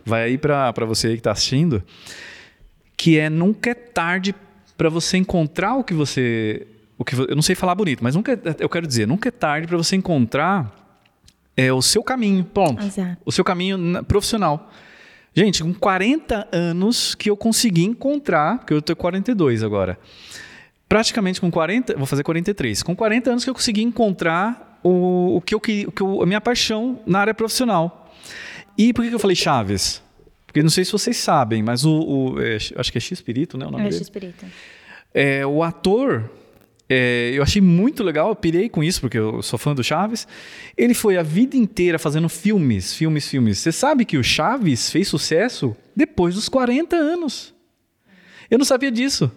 Vai 0.05 0.25
aí 0.25 0.39
para 0.39 0.73
você 0.87 1.09
que 1.09 1.19
está 1.19 1.33
assistindo, 1.33 1.83
que 2.97 3.19
é 3.19 3.31
nunca 3.31 3.71
é 3.71 3.75
tarde 3.75 4.35
para 4.77 4.89
você 4.89 5.17
encontrar 5.17 5.77
o 5.77 5.85
que 5.85 5.95
você. 5.95 6.67
O 6.99 7.05
que, 7.05 7.15
eu 7.15 7.35
não 7.35 7.43
sei 7.43 7.55
falar 7.55 7.75
bonito, 7.75 8.03
mas 8.03 8.15
nunca, 8.15 8.39
eu 8.59 8.69
quero 8.69 8.87
dizer, 8.87 9.07
nunca 9.07 9.29
é 9.29 9.33
tarde 9.33 9.67
para 9.67 9.77
você 9.77 9.97
encontrar 9.97 10.82
é 11.57 11.73
o 11.73 11.83
seu 11.83 12.03
caminho, 12.03 12.45
pronto. 12.45 12.83
Exato. 12.83 13.19
O 13.25 13.33
seu 13.33 13.45
caminho 13.45 14.05
profissional. 14.05 14.71
Gente, 15.35 15.63
com 15.63 15.73
40 15.73 16.49
anos 16.53 17.15
que 17.15 17.31
eu 17.31 17.37
consegui 17.37 17.85
encontrar, 17.85 18.59
porque 18.59 18.75
eu 18.75 18.83
tenho 18.83 18.97
42 18.97 19.63
agora. 19.63 19.99
Praticamente 20.89 21.41
com 21.41 21.51
40, 21.51 21.97
vou 21.97 22.07
fazer 22.07 22.23
43. 22.23 22.83
Com 22.83 22.95
40 22.95 23.31
anos 23.31 23.45
que 23.45 23.51
eu 23.51 23.55
consegui 23.55 23.83
encontrar 23.83 24.79
o, 24.83 25.37
o 25.37 25.41
que 25.41 25.55
eu 25.55 25.61
queria, 25.61 25.89
o 25.89 25.93
que 25.93 26.03
eu, 26.03 26.23
a 26.23 26.27
minha 26.27 26.41
paixão 26.41 27.01
na 27.07 27.21
área 27.21 27.33
profissional. 27.33 28.13
E 28.77 28.93
por 28.93 29.05
que 29.05 29.15
eu 29.15 29.19
falei 29.19 29.37
Chaves? 29.37 30.03
Porque 30.47 30.63
não 30.63 30.69
sei 30.69 30.85
se 30.85 30.93
vocês 30.93 31.17
sabem, 31.17 31.63
mas 31.63 31.85
o, 31.85 32.35
o 32.35 32.43
é, 32.43 32.57
acho 32.57 32.93
que 32.93 32.99
é 32.99 33.01
X-Espírito, 33.01 33.57
né, 33.57 33.67
o 33.67 33.71
nome 33.71 33.85
é 33.85 33.89
dele? 33.89 33.97
X-Espírito. 33.97 34.45
É, 35.15 35.47
o 35.47 35.63
ator 35.63 36.31
é, 36.95 37.31
eu 37.33 37.43
achei 37.43 37.63
muito 37.63 38.03
legal, 38.03 38.29
eu 38.29 38.37
pirei 38.37 38.69
com 38.69 38.85
isso, 38.85 39.01
porque 39.01 39.17
eu 39.17 39.41
sou 39.41 39.59
fã 39.59 39.75
do 39.75 39.83
Chaves. 39.83 40.29
Ele 40.77 40.93
foi 40.93 41.17
a 41.17 41.23
vida 41.23 41.57
inteira 41.57 41.99
fazendo 41.99 42.29
filmes, 42.29 42.93
filmes, 42.93 43.27
filmes. 43.27 43.59
Você 43.61 43.73
sabe 43.73 44.05
que 44.05 44.19
o 44.19 44.23
Chaves 44.23 44.91
fez 44.91 45.09
sucesso 45.09 45.75
depois 45.97 46.35
dos 46.35 46.51
40 46.51 46.95
anos. 46.95 47.55
Eu 48.51 48.59
não 48.59 48.65
sabia 48.67 48.91
disso. 48.91 49.33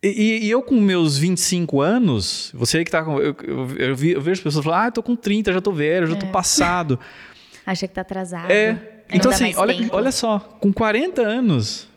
E, 0.00 0.44
e, 0.44 0.50
eu 0.50 0.62
com 0.62 0.80
meus 0.80 1.18
25 1.18 1.80
anos, 1.80 2.52
você 2.54 2.84
que 2.84 2.90
tá 2.90 3.02
com. 3.02 3.18
Eu, 3.18 3.34
eu, 3.42 3.76
eu, 3.76 3.96
vi, 3.96 4.12
eu 4.12 4.20
vejo 4.20 4.40
pessoas 4.40 4.64
falando, 4.64 4.82
ah, 4.82 4.86
eu 4.86 4.92
tô 4.92 5.02
com 5.02 5.16
30, 5.16 5.52
já 5.52 5.60
tô 5.60 5.72
velho, 5.72 6.06
já 6.06 6.14
tô 6.14 6.26
é. 6.26 6.30
passado. 6.30 7.00
Acha 7.66 7.88
que 7.88 7.94
tá 7.94 8.02
atrasado. 8.02 8.48
É. 8.48 9.02
Então, 9.12 9.32
assim, 9.32 9.54
olha, 9.56 9.74
olha 9.90 10.12
só, 10.12 10.38
com 10.38 10.72
40 10.72 11.20
anos, 11.20 11.88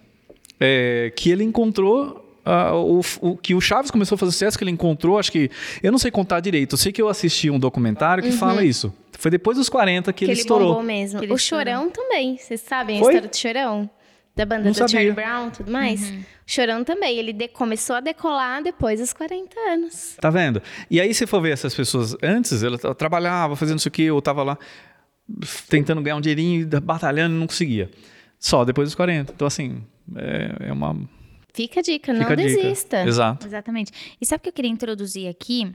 é, 0.59 1.13
que 1.15 1.29
ele 1.29 1.43
encontrou 1.43 2.26
Uh, 2.47 3.01
o, 3.21 3.31
o, 3.31 3.37
que 3.37 3.53
o 3.53 3.59
Chaves 3.59 3.91
começou 3.91 4.15
a 4.15 4.17
fazer 4.17 4.31
sucesso, 4.31 4.57
que 4.57 4.63
ele 4.63 4.71
encontrou, 4.71 5.19
acho 5.19 5.29
que. 5.29 5.51
Eu 5.83 5.91
não 5.91 5.99
sei 5.99 6.09
contar 6.09 6.39
direito, 6.39 6.73
eu 6.73 6.77
sei 6.77 6.93
que 6.93 7.01
eu 7.01 7.09
assisti 7.09 7.49
um 7.49 7.59
documentário 7.59 8.23
que 8.23 8.29
uhum. 8.29 8.37
fala 8.37 8.63
isso. 8.63 8.93
Foi 9.11 9.29
depois 9.29 9.57
dos 9.57 9.67
40 9.67 10.13
que, 10.13 10.19
que 10.19 10.25
ele, 10.25 10.31
ele 10.31 10.39
estourou. 10.39 10.81
Mesmo. 10.81 11.19
o 11.33 11.37
Chorão 11.37 11.89
também, 11.89 12.37
vocês 12.37 12.61
sabem 12.61 12.99
Foi? 12.99 13.07
a 13.07 13.17
história 13.17 13.29
do 13.29 13.35
Chorão? 13.35 13.89
Da 14.33 14.45
banda 14.45 14.65
não 14.65 14.71
do 14.71 14.77
sabia. 14.77 14.87
Charlie 14.87 15.11
Brown 15.11 15.47
e 15.47 15.51
tudo 15.51 15.71
mais. 15.71 16.09
Uhum. 16.09 16.23
Chorão 16.45 16.83
também, 16.83 17.17
ele 17.17 17.33
de, 17.33 17.49
começou 17.49 17.97
a 17.97 17.99
decolar 17.99 18.63
depois 18.63 19.01
dos 19.01 19.11
40 19.11 19.59
anos. 19.59 20.15
Tá 20.21 20.29
vendo? 20.29 20.61
E 20.89 21.01
aí, 21.01 21.13
se 21.13 21.27
for 21.27 21.41
ver 21.41 21.51
essas 21.51 21.75
pessoas 21.75 22.15
antes, 22.23 22.63
ela 22.63 22.77
trabalhava 22.95 23.55
fazendo 23.57 23.79
isso 23.79 23.87
aqui, 23.87 24.03
eu 24.03 24.21
tava 24.21 24.43
lá 24.43 24.57
tentando 25.67 26.01
ganhar 26.01 26.15
um 26.15 26.21
dinheirinho, 26.21 26.65
batalhando, 26.81 27.35
não 27.35 27.47
conseguia. 27.47 27.89
Só 28.39 28.63
depois 28.63 28.87
dos 28.87 28.95
40. 28.95 29.33
Então, 29.33 29.47
assim, 29.47 29.83
é, 30.15 30.67
é 30.69 30.71
uma 30.71 30.95
Fica 31.57 31.79
a 31.79 31.83
dica, 31.83 32.13
Fica 32.13 32.23
não 32.23 32.31
a 32.31 32.35
desista. 32.35 32.97
Dica. 32.97 33.09
Exato. 33.09 33.47
Exatamente. 33.47 33.91
E 34.21 34.25
sabe 34.27 34.41
o 34.41 34.43
que 34.43 34.49
eu 34.49 34.53
queria 34.53 34.69
introduzir 34.69 35.27
aqui? 35.27 35.73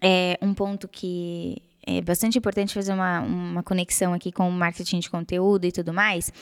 É 0.00 0.38
um 0.40 0.54
ponto 0.54 0.86
que 0.86 1.60
é 1.84 2.00
bastante 2.00 2.38
importante 2.38 2.72
fazer 2.72 2.92
uma, 2.92 3.20
uma 3.20 3.62
conexão 3.64 4.12
aqui 4.12 4.30
com 4.30 4.48
o 4.48 4.52
marketing 4.52 5.00
de 5.00 5.10
conteúdo 5.10 5.64
e 5.64 5.72
tudo 5.72 5.92
mais. 5.92 6.32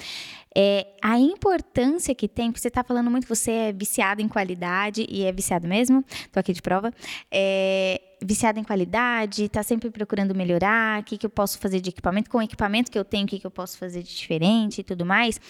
É 0.55 0.87
a 1.03 1.19
importância 1.19 2.15
que 2.15 2.29
tem, 2.29 2.51
porque 2.51 2.61
você 2.61 2.69
está 2.69 2.85
falando 2.85 3.11
muito, 3.11 3.27
você 3.27 3.51
é 3.51 3.73
viciado 3.73 4.21
em 4.21 4.29
qualidade, 4.29 5.07
e 5.09 5.25
é 5.25 5.33
viciado 5.33 5.67
mesmo, 5.67 6.05
estou 6.09 6.41
aqui 6.41 6.53
de 6.53 6.63
prova. 6.63 6.93
É, 7.31 8.01
viciado 8.23 8.61
em 8.61 8.65
qualidade, 8.65 9.45
está 9.45 9.63
sempre 9.63 9.91
procurando 9.91 10.35
melhorar, 10.35 11.01
o 11.01 11.05
que, 11.05 11.19
que 11.19 11.27
eu 11.27 11.31
posso 11.31 11.59
fazer 11.59 11.81
de 11.81 11.91
equipamento, 11.91 12.31
com 12.31 12.39
o 12.39 12.43
equipamento 12.43 12.91
que 12.91 12.99
eu 12.99 13.05
tenho, 13.05 13.25
o 13.25 13.27
que, 13.27 13.39
que 13.39 13.47
eu 13.47 13.51
posso 13.51 13.79
fazer 13.79 14.03
de 14.03 14.15
diferente 14.15 14.81
e 14.81 14.85
tudo 14.85 15.05
mais. 15.05 15.41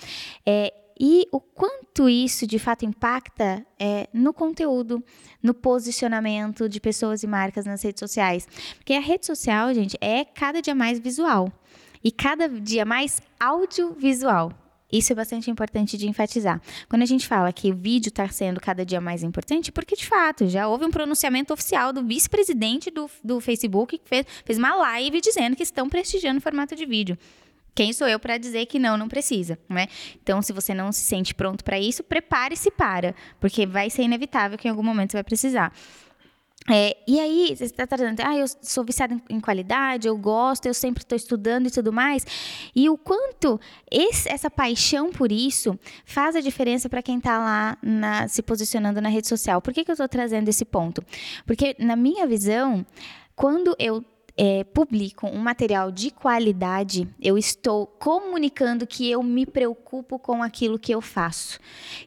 É, 0.47 0.72
e 0.99 1.26
o 1.32 1.40
quanto 1.40 2.09
isso 2.09 2.47
de 2.47 2.59
fato 2.59 2.84
impacta 2.84 3.64
é, 3.78 4.09
no 4.12 4.32
conteúdo, 4.32 5.03
no 5.42 5.53
posicionamento 5.53 6.68
de 6.68 6.80
pessoas 6.80 7.22
e 7.22 7.26
marcas 7.26 7.66
nas 7.66 7.82
redes 7.82 8.01
sociais. 8.01 8.47
Porque 8.76 8.95
a 8.95 9.01
rede 9.01 9.26
social, 9.26 9.72
gente, 9.74 9.97
é 10.01 10.24
cada 10.24 10.62
dia 10.62 10.74
mais 10.74 10.99
visual 10.99 11.53
e 12.03 12.12
cada 12.12 12.49
dia 12.49 12.84
mais 12.84 13.20
audiovisual. 13.40 14.53
Isso 14.92 15.12
é 15.12 15.16
bastante 15.16 15.51
importante 15.51 15.97
de 15.97 16.09
enfatizar. 16.09 16.61
Quando 16.88 17.03
a 17.03 17.07
gente 17.07 17.26
fala 17.26 17.53
que 17.53 17.72
o 17.72 17.74
vídeo 17.74 18.11
está 18.11 18.28
sendo 18.28 18.61
cada 18.61 18.84
dia 18.86 19.01
mais 19.01 19.24
importante, 19.24 19.72
porque 19.72 19.97
de 19.97 20.07
fato 20.07 20.47
já 20.47 20.68
houve 20.68 20.84
um 20.84 20.90
pronunciamento 20.90 21.53
oficial 21.53 21.92
do 21.92 22.05
vice-presidente 22.05 22.92
do, 22.92 23.11
do 23.24 23.40
Facebook 23.40 23.99
que 23.99 24.09
fez, 24.09 24.24
fez 24.45 24.57
uma 24.57 24.76
live 24.76 25.20
dizendo 25.20 25.57
que 25.57 25.64
estão 25.64 25.88
prestigiando 25.88 26.38
o 26.38 26.40
formato 26.40 26.76
de 26.76 26.86
vídeo. 26.86 27.18
Quem 27.75 27.93
sou 27.93 28.07
eu 28.07 28.18
para 28.18 28.39
dizer 28.39 28.66
que 28.66 28.79
não, 28.79 28.97
não 28.97 29.09
precisa, 29.09 29.59
né? 29.68 29.89
Então, 30.22 30.41
se 30.41 30.53
você 30.53 30.72
não 30.72 30.93
se 30.93 31.01
sente 31.01 31.35
pronto 31.35 31.64
para 31.64 31.79
isso, 31.79 32.05
prepare-se 32.05 32.70
para, 32.70 33.14
porque 33.41 33.66
vai 33.66 33.91
ser 33.91 34.03
inevitável 34.03 34.57
que 34.57 34.68
em 34.68 34.70
algum 34.70 34.83
momento 34.83 35.11
você 35.11 35.16
vai 35.16 35.25
precisar. 35.25 35.72
É, 36.70 36.97
e 37.07 37.20
aí, 37.20 37.55
você 37.55 37.64
está 37.64 37.87
trazendo, 37.87 38.20
ah, 38.20 38.37
eu 38.37 38.47
sou 38.62 38.85
viciada 38.85 39.14
em, 39.29 39.39
qualidade, 39.39 40.09
eu 40.09 40.16
gosto, 40.16 40.64
eu 40.64 40.72
sempre 40.72 41.03
estou 41.03 41.14
estudando 41.14 41.66
e 41.66 41.70
tudo 41.70 41.93
mais. 41.93 42.27
E 42.75 42.89
o 42.89 42.97
quanto 42.97 43.61
esse, 43.91 44.31
essa 44.31 44.51
paixão 44.51 45.11
por 45.11 45.31
isso 45.31 45.79
faz 46.07 46.35
a 46.35 46.41
diferença 46.41 46.89
para 46.89 47.03
quem 47.03 47.18
está 47.18 47.39
lá 47.39 47.77
na, 47.83 48.29
se 48.29 48.41
posicionando 48.43 49.01
na 49.01 49.11
rede 49.11 49.29
social. 49.29 49.61
Por 49.61 49.75
que, 49.75 49.85
que 49.85 49.91
eu 49.91 49.95
estou 49.95 50.09
trazendo 50.09 50.49
esse 50.49 50.64
ponto? 50.64 51.05
Porque, 51.45 51.77
na 51.79 51.97
minha 51.97 52.27
visão, 52.27 52.87
quando 53.37 53.77
eu 53.79 54.03
é, 54.37 54.64
publico 54.64 55.26
um 55.26 55.39
material 55.39 55.91
de 55.91 56.11
qualidade, 56.11 57.09
eu 57.20 57.39
estou 57.39 57.87
comunicando 57.87 58.87
que 58.87 59.11
eu 59.11 59.22
me 59.22 59.47
preocupo 59.47 60.18
com 60.18 60.43
aquilo 60.43 60.78
que 60.78 60.93
eu 60.93 61.01
faço, 61.01 61.59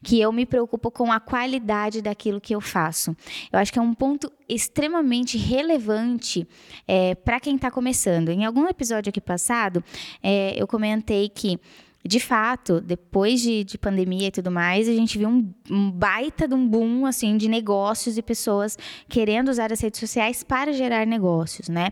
que 0.04 0.20
eu 0.20 0.32
me 0.32 0.46
preocupo 0.46 0.92
com 0.92 1.12
a 1.12 1.20
qualidade 1.20 2.02
daquilo 2.02 2.42
que 2.42 2.54
eu 2.54 2.60
faço. 2.60 3.16
Eu 3.52 3.60
acho 3.60 3.72
que 3.72 3.80
é 3.80 3.82
um 3.82 3.94
ponto 3.94 4.32
extremamente 4.48 5.38
relevante 5.38 6.48
é, 6.88 7.16
para 7.16 7.40
quem 7.40 7.56
está 7.56 7.72
começando. 7.72 8.30
Em 8.30 8.46
algum 8.46 8.68
episódio 8.68 9.10
aqui 9.10 9.22
passado, 9.22 9.84
é, 10.22 10.54
eu 10.62 10.68
comentei 10.68 11.30
que 11.30 11.60
de 12.06 12.20
fato, 12.20 12.80
depois 12.80 13.42
de, 13.42 13.64
de 13.64 13.78
pandemia 13.78 14.28
e 14.28 14.32
tudo 14.32 14.50
mais, 14.50 14.88
a 14.88 14.94
gente 14.94 15.18
viu 15.18 15.28
um, 15.28 15.54
um, 15.70 15.92
baita 15.92 16.48
de 16.48 16.54
um 16.54 16.68
boom, 16.68 17.06
assim, 17.06 17.36
de 17.36 17.48
negócios 17.48 18.18
e 18.18 18.22
pessoas 18.22 18.78
querendo 19.10 19.50
usar 19.50 19.72
as 19.74 19.82
redes 19.82 20.00
sociais 20.00 20.44
para 20.44 20.72
gerar 20.72 21.06
negócios, 21.06 21.68
né? 21.68 21.90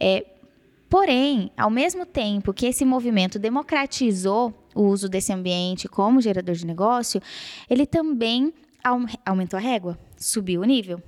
É, 0.00 0.26
porém, 0.90 1.50
ao 1.56 1.70
mesmo 1.70 2.04
tempo 2.04 2.52
que 2.52 2.66
esse 2.66 2.84
movimento 2.84 3.38
democratizou 3.38 4.52
o 4.74 4.82
uso 4.82 5.08
desse 5.08 5.32
ambiente 5.32 5.88
como 5.88 6.20
gerador 6.20 6.54
de 6.54 6.66
negócio, 6.66 7.20
ele 7.68 7.86
também 7.86 8.52
aumentou 9.24 9.58
a 9.58 9.62
régua, 9.62 9.98
subiu 10.16 10.62
o 10.62 10.64
nível. 10.64 11.00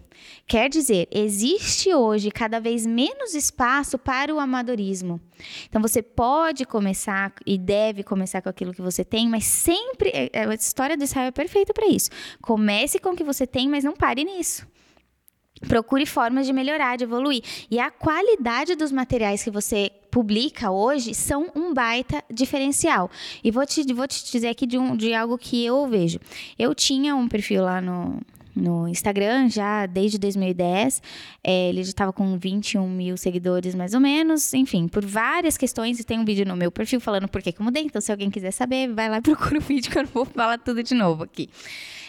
Quer 0.47 0.69
dizer, 0.69 1.09
existe 1.11 1.93
hoje 1.95 2.31
cada 2.31 2.61
vez 2.61 2.87
menos 2.87 3.35
espaço 3.35 3.99
para 3.99 4.35
o 4.35 4.39
amadorismo. 4.39 5.21
Então 5.69 5.81
você 5.81 6.03
pode 6.03 6.65
começar 6.65 7.33
e 7.47 7.57
deve 7.57 8.03
começar 8.03 8.43
com 8.43 8.49
aquilo 8.49 8.73
que 8.73 8.83
você 8.83 9.05
tem, 9.05 9.29
mas 9.29 9.45
sempre 9.45 10.11
é, 10.11 10.31
é, 10.33 10.45
a 10.47 10.55
história 10.55 10.97
do 10.97 11.05
Israel 11.05 11.29
é 11.29 11.33
perfeita 11.33 11.73
para 11.73 11.87
isso. 11.87 12.11
Comece 12.43 12.99
com 12.99 13.11
o 13.11 13.17
que 13.17 13.25
você 13.25 13.47
tem, 13.47 13.69
mas 13.69 13.85
não 13.85 13.95
pare 13.95 14.25
nisso. 14.25 14.67
Procure 15.69 16.05
formas 16.05 16.47
de 16.47 16.53
melhorar, 16.53 16.97
de 16.97 17.05
evoluir. 17.05 17.43
E 17.71 17.79
a 17.79 17.91
qualidade 17.91 18.75
dos 18.75 18.93
materiais 18.93 19.43
que 19.43 19.51
você 19.51 19.91
publica 20.11 20.71
hoje 20.71 21.15
são 21.15 21.51
um 21.55 21.73
baita 21.73 22.23
diferencial. 22.31 23.11
E 23.43 23.51
vou 23.51 23.65
te, 23.65 23.83
vou 23.93 24.07
te 24.07 24.31
dizer 24.31 24.49
aqui 24.49 24.67
de, 24.67 24.77
um, 24.77 24.97
de 24.97 25.15
algo 25.15 25.39
que 25.39 25.65
eu 25.65 25.87
vejo. 25.87 26.19
Eu 26.59 26.75
tinha 26.75 27.17
um 27.17 27.29
perfil 27.29 27.63
lá 27.63 27.81
no, 27.81 28.21
no 28.55 28.87
Instagram 28.89 29.49
já 29.49 29.87
desde 29.87 30.19
2010. 30.19 31.03
É, 31.43 31.69
ele 31.69 31.83
já 31.83 31.91
estava 31.91 32.13
com 32.13 32.39
21 32.39 32.89
mil 32.89 33.17
seguidores, 33.17 33.75
mais 33.75 33.95
ou 33.95 34.01
menos. 34.01 34.55
Enfim, 34.55 34.89
por 34.89 35.05
várias 35.05 35.57
questões. 35.57 35.99
E 35.99 36.05
tem 36.05 36.19
um 36.19 36.25
vídeo 36.25 36.47
no 36.47 36.57
meu 36.57 36.71
perfil 36.71 37.01
falando 37.01 37.29
por 37.29 37.43
que, 37.43 37.55
eu 37.59 37.65
mudei. 37.65 37.85
Então, 37.85 38.01
se 38.01 38.13
alguém 38.13 38.31
quiser 38.31 38.51
saber, 38.53 38.93
vai 38.93 39.09
lá 39.09 39.19
e 39.19 39.21
procura 39.23 39.59
o 39.59 39.61
vídeo 39.61 39.91
que 39.91 39.99
eu 39.99 40.05
não 40.05 40.11
vou 40.11 40.25
falar 40.25 40.59
tudo 40.59 40.83
de 40.83 40.95
novo 40.95 41.25
aqui. 41.25 41.49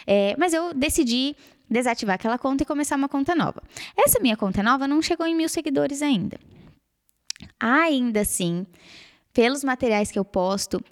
É, 0.06 0.36
mas 0.38 0.52
eu 0.52 0.72
decidi 0.72 1.34
desativar 1.68 2.14
aquela 2.14 2.38
conta 2.38 2.62
e 2.62 2.66
começar 2.66 2.96
uma 2.96 3.08
conta 3.08 3.34
nova. 3.34 3.62
Essa 3.96 4.20
minha 4.20 4.36
conta 4.36 4.62
nova 4.62 4.86
não 4.86 5.02
chegou 5.02 5.26
em 5.26 5.34
mil 5.34 5.48
seguidores 5.48 6.00
ainda. 6.00 6.38
Ainda 7.58 8.20
assim, 8.20 8.66
pelos 9.32 9.64
materiais 9.64 10.10
que 10.10 10.18
eu 10.18 10.24
posto, 10.24 10.82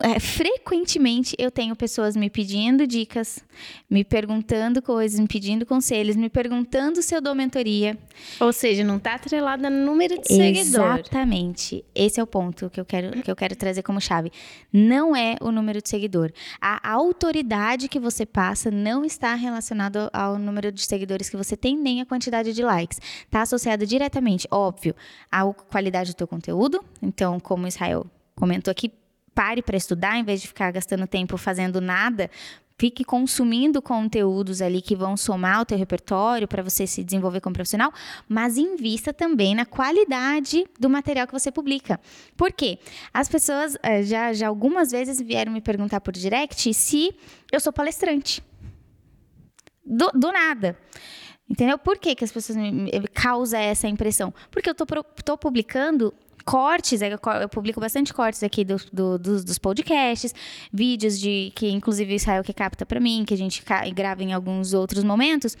é, 0.00 0.18
frequentemente 0.18 1.36
eu 1.38 1.50
tenho 1.50 1.76
pessoas 1.76 2.16
me 2.16 2.30
pedindo 2.30 2.86
dicas, 2.86 3.44
me 3.90 4.02
perguntando 4.02 4.80
coisas, 4.80 5.20
me 5.20 5.26
pedindo 5.26 5.66
conselhos, 5.66 6.16
me 6.16 6.30
perguntando 6.30 7.02
se 7.02 7.14
eu 7.14 7.20
dou 7.20 7.34
mentoria. 7.34 7.98
Ou 8.40 8.52
seja, 8.52 8.82
não 8.84 8.96
está 8.96 9.14
atrelada 9.14 9.68
no 9.68 9.84
número 9.84 10.18
de 10.18 10.28
seguidores. 10.28 10.68
Exatamente. 10.68 11.84
Esse 11.94 12.20
é 12.20 12.22
o 12.22 12.26
ponto 12.26 12.70
que 12.70 12.80
eu 12.80 12.84
quero, 12.84 13.22
que 13.22 13.30
eu 13.30 13.36
quero 13.36 13.54
trazer 13.54 13.82
como 13.82 14.00
chave. 14.00 14.32
Não 14.72 15.14
é 15.14 15.36
o 15.40 15.52
número 15.52 15.82
de 15.82 15.88
seguidor. 15.88 16.32
A 16.60 16.90
autoridade 16.90 17.88
que 17.88 18.00
você 18.00 18.24
passa 18.24 18.70
não 18.70 19.04
está 19.04 19.34
relacionada 19.34 20.08
ao 20.12 20.38
número 20.38 20.72
de 20.72 20.84
seguidores 20.86 21.28
que 21.28 21.36
você 21.36 21.56
tem, 21.56 21.76
nem 21.76 22.00
a 22.00 22.06
quantidade 22.06 22.52
de 22.52 22.62
likes. 22.62 22.98
Está 23.24 23.42
associado 23.42 23.86
diretamente, 23.86 24.48
óbvio, 24.50 24.94
à 25.30 25.44
qualidade 25.44 26.12
do 26.12 26.16
teu 26.16 26.26
conteúdo. 26.26 26.82
Então, 27.02 27.38
como 27.38 27.66
Israel 27.66 28.06
comentou 28.34 28.70
aqui, 28.70 28.90
pare 29.34 29.62
para 29.62 29.76
estudar, 29.76 30.16
em 30.16 30.24
vez 30.24 30.40
de 30.40 30.48
ficar 30.48 30.70
gastando 30.70 31.06
tempo 31.06 31.36
fazendo 31.36 31.80
nada, 31.80 32.30
fique 32.78 33.04
consumindo 33.04 33.80
conteúdos 33.80 34.60
ali 34.60 34.82
que 34.82 34.96
vão 34.96 35.16
somar 35.16 35.60
o 35.60 35.64
teu 35.64 35.78
repertório 35.78 36.48
para 36.48 36.62
você 36.62 36.86
se 36.86 37.04
desenvolver 37.04 37.40
como 37.40 37.54
profissional, 37.54 37.92
mas 38.28 38.58
invista 38.58 39.12
também 39.12 39.54
na 39.54 39.64
qualidade 39.64 40.66
do 40.80 40.90
material 40.90 41.26
que 41.26 41.32
você 41.32 41.52
publica. 41.52 42.00
Por 42.36 42.52
quê? 42.52 42.80
As 43.14 43.28
pessoas 43.28 43.76
eh, 43.82 44.02
já, 44.02 44.32
já 44.32 44.48
algumas 44.48 44.90
vezes 44.90 45.20
vieram 45.20 45.52
me 45.52 45.60
perguntar 45.60 46.00
por 46.00 46.12
direct 46.12 46.74
se 46.74 47.14
eu 47.52 47.60
sou 47.60 47.72
palestrante. 47.72 48.42
Do, 49.84 50.10
do 50.12 50.32
nada. 50.32 50.76
Entendeu? 51.48 51.76
Por 51.78 51.98
que, 51.98 52.14
que 52.14 52.24
as 52.24 52.32
pessoas 52.32 52.56
me, 52.56 52.72
me 52.72 52.90
causam 53.12 53.60
essa 53.60 53.86
impressão? 53.86 54.32
Porque 54.50 54.68
eu 54.68 54.72
estou 54.72 55.36
publicando 55.38 56.14
cortes, 56.42 57.02
é, 57.02 57.12
eu 57.12 57.48
publico 57.48 57.80
bastante 57.80 58.12
cortes 58.12 58.42
aqui 58.42 58.64
do, 58.64 58.76
do, 58.92 59.18
dos, 59.18 59.44
dos, 59.44 59.58
podcasts, 59.58 60.34
vídeos 60.72 61.18
de 61.18 61.52
que 61.54 61.70
inclusive 61.70 62.12
o 62.12 62.16
Israel 62.16 62.42
que 62.42 62.52
capta 62.52 62.84
para 62.84 63.00
mim, 63.00 63.24
que 63.26 63.34
a 63.34 63.36
gente 63.36 63.62
grava 63.94 64.22
em 64.22 64.32
alguns 64.32 64.72
outros 64.72 65.04
momentos. 65.04 65.56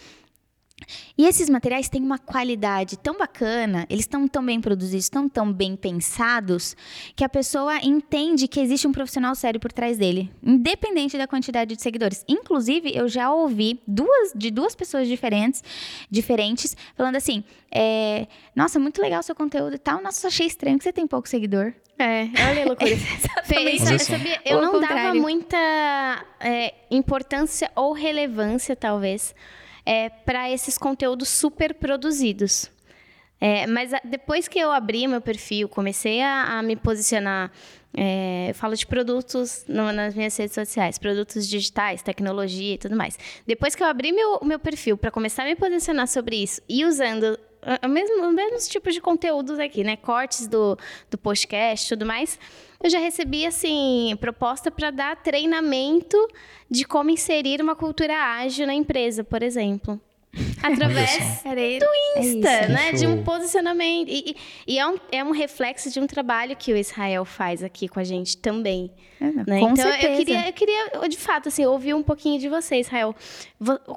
E 1.16 1.26
esses 1.26 1.48
materiais 1.48 1.88
têm 1.88 2.02
uma 2.02 2.18
qualidade 2.18 2.98
tão 2.98 3.16
bacana, 3.16 3.86
eles 3.88 4.04
estão 4.04 4.26
tão 4.26 4.44
bem 4.44 4.60
produzidos, 4.60 5.04
estão 5.04 5.28
tão 5.28 5.52
bem 5.52 5.76
pensados, 5.76 6.76
que 7.14 7.24
a 7.24 7.28
pessoa 7.28 7.76
entende 7.82 8.48
que 8.48 8.60
existe 8.60 8.86
um 8.86 8.92
profissional 8.92 9.34
sério 9.34 9.60
por 9.60 9.72
trás 9.72 9.98
dele, 9.98 10.30
independente 10.42 11.16
da 11.16 11.26
quantidade 11.26 11.76
de 11.76 11.82
seguidores. 11.82 12.24
Inclusive, 12.28 12.92
eu 12.94 13.08
já 13.08 13.32
ouvi 13.32 13.80
duas, 13.86 14.32
de 14.34 14.50
duas 14.50 14.74
pessoas 14.74 15.08
diferentes, 15.08 15.62
diferentes 16.10 16.76
falando 16.96 17.16
assim: 17.16 17.44
é, 17.70 18.26
Nossa, 18.54 18.78
muito 18.78 19.00
legal 19.00 19.20
o 19.20 19.22
seu 19.22 19.34
conteúdo 19.34 19.74
e 19.74 19.78
tal. 19.78 20.02
Nossa, 20.02 20.28
achei 20.28 20.46
estranho 20.46 20.78
que 20.78 20.84
você 20.84 20.92
tem 20.92 21.06
pouco 21.06 21.28
seguidor. 21.28 21.72
É, 21.98 22.28
olha 22.50 22.62
a 22.62 22.66
loucura. 22.66 22.90
eu, 23.92 23.98
sabia, 23.98 24.40
eu 24.44 24.60
não 24.60 24.80
dava 24.80 25.14
muita 25.14 25.56
é, 26.40 26.74
importância 26.90 27.70
ou 27.76 27.92
relevância, 27.92 28.74
talvez 28.74 29.34
é, 29.84 30.08
para 30.08 30.50
esses 30.50 30.78
conteúdos 30.78 31.28
super 31.28 31.74
produzidos. 31.74 32.70
É, 33.40 33.66
mas 33.66 33.90
depois 34.04 34.46
que 34.46 34.58
eu 34.58 34.70
abri 34.70 35.06
meu 35.08 35.20
perfil, 35.20 35.68
comecei 35.68 36.22
a, 36.22 36.58
a 36.58 36.62
me 36.62 36.76
posicionar, 36.76 37.50
é, 37.92 38.50
eu 38.50 38.54
falo 38.54 38.76
de 38.76 38.86
produtos 38.86 39.64
no, 39.66 39.92
nas 39.92 40.14
minhas 40.14 40.36
redes 40.36 40.54
sociais, 40.54 40.96
produtos 40.96 41.48
digitais, 41.48 42.02
tecnologia 42.02 42.74
e 42.74 42.78
tudo 42.78 42.94
mais. 42.94 43.18
Depois 43.44 43.74
que 43.74 43.82
eu 43.82 43.86
abri 43.88 44.12
meu, 44.12 44.38
meu 44.44 44.60
perfil 44.60 44.96
para 44.96 45.10
começar 45.10 45.42
a 45.42 45.46
me 45.46 45.56
posicionar 45.56 46.06
sobre 46.06 46.36
isso 46.36 46.62
e 46.68 46.84
usando 46.84 47.36
o 47.82 47.88
mesmo, 47.88 48.26
o 48.26 48.32
mesmo 48.32 48.58
tipo 48.68 48.90
de 48.90 49.00
conteúdos 49.00 49.58
aqui, 49.58 49.84
né? 49.84 49.96
Cortes 49.96 50.46
do, 50.48 50.76
do 51.10 51.16
podcast 51.16 51.86
e 51.86 51.88
tudo 51.90 52.04
mais. 52.04 52.38
Eu 52.82 52.90
já 52.90 52.98
recebi, 52.98 53.46
assim, 53.46 54.16
proposta 54.20 54.70
para 54.70 54.90
dar 54.90 55.16
treinamento 55.16 56.16
de 56.68 56.84
como 56.84 57.10
inserir 57.10 57.60
uma 57.60 57.76
cultura 57.76 58.14
ágil 58.14 58.66
na 58.66 58.74
empresa, 58.74 59.22
por 59.22 59.42
exemplo. 59.42 60.00
Através 60.62 61.42
do 61.42 61.86
Insta, 62.16 62.48
é 62.48 62.68
né? 62.68 62.92
De 62.92 63.06
um 63.06 63.22
posicionamento. 63.22 64.08
E, 64.08 64.34
e, 64.66 64.78
é, 64.78 64.86
um, 64.86 64.96
é 65.10 65.22
um 65.22 65.30
reflexo 65.30 65.90
de 65.90 66.00
um 66.00 66.06
trabalho 66.06 66.56
que 66.56 66.72
o 66.72 66.76
Israel 66.76 67.24
faz 67.26 67.62
aqui 67.62 67.86
com 67.86 68.00
a 68.00 68.04
gente 68.04 68.38
também. 68.38 68.90
É, 69.20 69.26
né? 69.26 69.60
Com 69.60 69.70
então, 69.70 69.76
certeza. 69.76 70.08
eu 70.08 70.16
queria, 70.16 70.46
eu 70.48 70.52
queria, 70.52 71.08
de 71.08 71.18
fato, 71.18 71.48
assim, 71.48 71.66
ouvir 71.66 71.92
um 71.94 72.02
pouquinho 72.02 72.40
de 72.40 72.48
você, 72.48 72.80
Israel. 72.80 73.14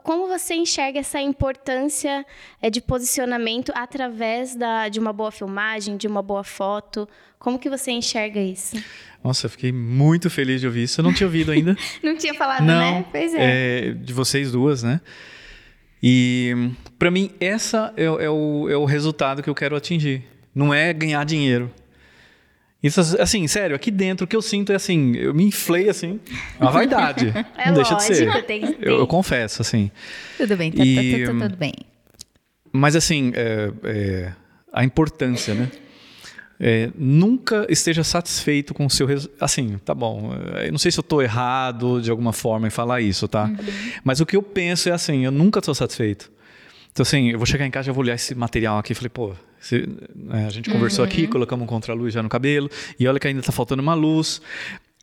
Como 0.04 0.28
você 0.28 0.56
enxerga 0.56 1.00
essa 1.00 1.22
importância 1.22 2.26
é, 2.62 2.70
de 2.70 2.82
posicionamento 2.82 3.72
através 3.74 4.56
da, 4.56 4.90
de 4.90 5.00
uma 5.00 5.14
boa 5.14 5.32
filmagem, 5.32 5.96
de 5.96 6.08
uma 6.08 6.22
boa 6.22 6.44
foto? 6.44 7.08
Como 7.46 7.60
que 7.60 7.70
você 7.70 7.92
enxerga 7.92 8.42
isso? 8.42 8.76
Nossa, 9.24 9.46
eu 9.46 9.52
fiquei 9.52 9.72
muito 9.72 10.32
feliz 10.32 10.60
de 10.60 10.66
ouvir 10.66 10.82
isso. 10.82 11.00
Eu 11.00 11.04
não 11.04 11.14
tinha 11.14 11.28
ouvido 11.28 11.52
ainda. 11.52 11.78
não 12.02 12.18
tinha 12.18 12.34
falado, 12.34 12.66
não, 12.66 12.80
né? 12.80 13.06
Pois 13.12 13.36
é. 13.36 13.90
é. 13.90 13.92
De 13.92 14.12
vocês 14.14 14.52
duas, 14.52 14.82
né? 14.82 15.00
E 16.02 16.72
para 16.98 17.12
mim, 17.12 17.30
essa 17.40 17.94
é, 17.96 18.06
é, 18.06 18.30
o, 18.32 18.68
é 18.68 18.76
o 18.76 18.84
resultado 18.84 19.44
que 19.44 19.50
eu 19.50 19.54
quero 19.54 19.76
atingir. 19.76 20.24
Não 20.56 20.74
é 20.74 20.92
ganhar 20.92 21.24
dinheiro. 21.24 21.72
Isso, 22.82 23.00
assim, 23.22 23.46
sério, 23.48 23.76
aqui 23.76 23.92
dentro 23.92 24.26
o 24.26 24.28
que 24.28 24.36
eu 24.36 24.42
sinto 24.42 24.72
é 24.72 24.76
assim, 24.76 25.16
eu 25.16 25.32
me 25.32 25.44
inflei 25.44 25.88
assim, 25.88 26.20
uma 26.60 26.72
vaidade. 26.72 27.28
é 27.58 27.70
não 27.70 27.78
lógico, 27.78 27.96
deixa 27.98 28.12
de 28.12 28.18
ser. 28.18 28.44
Tem, 28.46 28.62
tem. 28.62 28.78
Eu, 28.82 28.98
eu, 28.98 29.08
confesso, 29.08 29.62
assim. 29.62 29.92
Tudo 30.36 30.58
bem, 30.58 30.72
tá, 30.72 30.78
tá 30.78 30.84
e, 30.84 30.96
tá, 30.96 31.32
tá, 31.32 31.40
tá, 31.40 31.46
tudo 31.48 31.58
bem. 31.58 31.74
Mas 32.72 32.96
assim, 32.96 33.32
é, 33.36 33.72
é, 33.84 34.32
a 34.74 34.84
importância, 34.84 35.54
né? 35.54 35.70
É, 36.60 36.90
nunca 36.96 37.66
esteja 37.70 38.04
satisfeito 38.04 38.74
com 38.74 38.86
o 38.86 38.90
seu 38.90 39.06
resultado. 39.06 39.44
Assim, 39.44 39.78
tá 39.84 39.94
bom. 39.94 40.34
Eu 40.64 40.72
não 40.72 40.80
sei 40.80 40.92
se 40.92 41.00
eu 41.00 41.02
estou 41.02 41.22
errado 41.22 42.02
de 42.02 42.10
alguma 42.10 42.32
forma 42.32 42.68
em 42.68 42.70
falar 42.70 43.02
isso, 43.02 43.28
tá? 43.28 43.46
Uhum. 43.46 43.58
Mas 44.04 44.22
o 44.22 44.26
que 44.26 44.36
eu 44.36 44.42
penso 44.42 44.90
é 44.90 44.92
assim: 44.92 45.26
eu 45.26 45.32
nunca 45.32 45.60
estou 45.60 45.76
satisfeito. 45.76 46.32
Então, 46.92 47.04
assim, 47.04 47.30
eu 47.32 47.38
vou 47.38 47.46
chegar 47.46 47.66
em 47.66 47.72
casa 47.72 47.90
e 47.90 47.94
vou 47.94 48.02
olhar 48.02 48.16
esse 48.16 48.34
material 48.34 48.78
aqui 48.78 48.94
e 48.94 48.96
falei, 48.96 49.10
pô, 49.10 49.34
se, 49.60 49.86
né, 50.16 50.46
a 50.48 50.50
gente 50.50 50.70
conversou 50.70 51.04
uhum. 51.04 51.12
aqui, 51.12 51.28
colocamos 51.28 51.66
um 51.66 51.68
contra-luz 51.68 52.14
já 52.14 52.24
no 52.24 52.30
cabelo, 52.30 52.70
e 52.98 53.06
olha 53.06 53.20
que 53.20 53.28
ainda 53.28 53.42
está 53.42 53.52
faltando 53.52 53.82
uma 53.82 53.94
luz. 53.94 54.42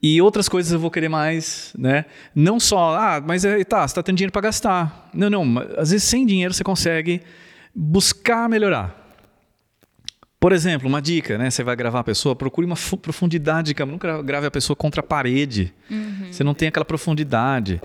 E 0.03 0.21
outras 0.23 0.49
coisas 0.49 0.73
eu 0.73 0.79
vou 0.79 0.91
querer 0.91 1.11
mais, 1.11 1.71
né? 1.79 2.07
Não 2.35 2.59
só, 2.59 2.97
ah, 2.97 3.23
mas 3.25 3.45
é, 3.45 3.63
tá, 3.63 3.81
você 3.81 3.93
está 3.93 4.03
tendo 4.03 4.17
dinheiro 4.17 4.33
para 4.33 4.41
gastar. 4.41 5.11
Não, 5.13 5.29
não, 5.29 5.59
às 5.77 5.91
vezes 5.91 6.05
sem 6.05 6.25
dinheiro 6.25 6.55
você 6.55 6.65
consegue 6.65 7.21
buscar 7.75 8.49
melhorar. 8.49 9.02
Por 10.43 10.51
exemplo, 10.51 10.89
uma 10.89 11.01
dica, 11.01 11.39
né? 11.39 11.51
Você 11.51 11.63
vai 11.63 11.77
gravar 11.77 12.01
a 12.01 12.03
pessoa, 12.03 12.35
procure 12.35 12.67
uma 12.67 12.75
profundidade 13.01 13.69
de 13.69 13.75
câmera. 13.75 13.93
Nunca 13.93 14.23
grave 14.25 14.49
a 14.49 14.51
pessoa 14.51 14.75
contra 14.75 14.99
a 14.99 15.03
parede. 15.05 15.73
Uhum. 15.89 16.33
Você 16.33 16.43
não 16.43 16.53
tem 16.53 16.67
aquela 16.67 16.85
profundidade. 16.85 17.81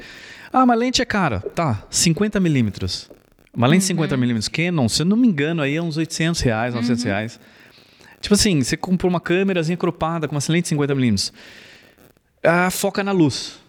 Ah, 0.51 0.63
uma 0.63 0.73
lente 0.73 0.99
é 0.99 1.05
cara. 1.05 1.39
Tá, 1.39 1.85
50 1.91 2.39
milímetros. 2.39 3.11
Uma 3.53 3.67
lente 3.67 3.85
de 3.85 3.93
uhum. 3.93 3.97
50 3.97 4.17
milímetros 4.17 4.47
Canon, 4.47 4.89
se 4.89 5.03
eu 5.03 5.05
não 5.05 5.15
me 5.15 5.27
engano, 5.27 5.61
aí 5.61 5.75
é 5.75 5.81
uns 5.83 5.97
800 5.97 6.41
reais, 6.41 6.73
900 6.73 7.03
uhum. 7.03 7.09
reais. 7.11 7.39
Tipo 8.19 8.33
assim, 8.33 8.63
você 8.63 8.75
comprou 8.75 9.07
uma 9.07 9.21
câmerazinha 9.21 9.77
cropada 9.77 10.27
com 10.27 10.33
uma 10.33 10.41
lente 10.49 10.63
de 10.63 10.69
50 10.69 10.95
milímetros. 10.95 11.31
Ah, 12.43 12.71
foca 12.71 13.03
na 13.03 13.11
luz, 13.11 13.59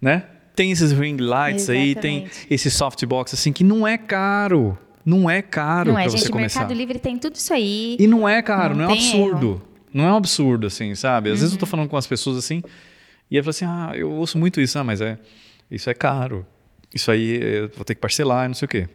né? 0.00 0.24
Tem 0.56 0.72
esses 0.72 0.90
ring 0.90 1.16
lights 1.16 1.68
Exatamente. 1.68 1.96
aí, 1.96 2.02
tem 2.02 2.28
esse 2.50 2.72
softbox 2.72 3.34
assim, 3.34 3.52
que 3.52 3.62
não 3.62 3.86
é 3.86 3.96
caro. 3.96 4.76
Não 5.04 5.28
é 5.28 5.42
caro 5.42 5.92
para 5.92 6.04
você 6.04 6.28
começar. 6.28 6.60
O 6.60 6.62
Mercado 6.62 6.74
Livre 6.74 6.98
tem 6.98 7.18
tudo 7.18 7.36
isso 7.36 7.52
aí. 7.52 7.96
E 7.98 8.06
não 8.06 8.28
é 8.28 8.40
caro, 8.40 8.74
não, 8.74 8.84
não 8.84 8.84
é 8.84 8.88
um 8.88 8.92
absurdo. 8.92 9.46
Erro. 9.46 9.62
Não 9.92 10.04
é 10.04 10.12
um 10.12 10.16
absurdo, 10.16 10.66
assim, 10.66 10.94
sabe? 10.94 11.28
Às 11.28 11.34
uhum. 11.34 11.40
vezes 11.40 11.52
eu 11.52 11.58
tô 11.58 11.66
uhum. 11.66 11.70
falando 11.70 11.88
com 11.88 11.96
as 11.96 12.06
pessoas 12.06 12.38
assim, 12.38 12.62
e 13.30 13.36
eu 13.36 13.42
falo 13.42 13.50
assim, 13.50 13.64
ah, 13.64 13.92
eu 13.94 14.10
ouço 14.10 14.38
muito 14.38 14.60
isso, 14.60 14.78
ah, 14.78 14.84
mas 14.84 15.00
é, 15.00 15.18
isso 15.70 15.90
é 15.90 15.94
caro. 15.94 16.46
isso 16.94 17.10
aí 17.10 17.42
eu 17.42 17.68
vou 17.74 17.84
ter 17.84 17.94
que 17.94 18.00
parcelar, 18.00 18.48
não 18.48 18.54
sei 18.54 18.66
o 18.66 18.68
quê. 18.68 18.88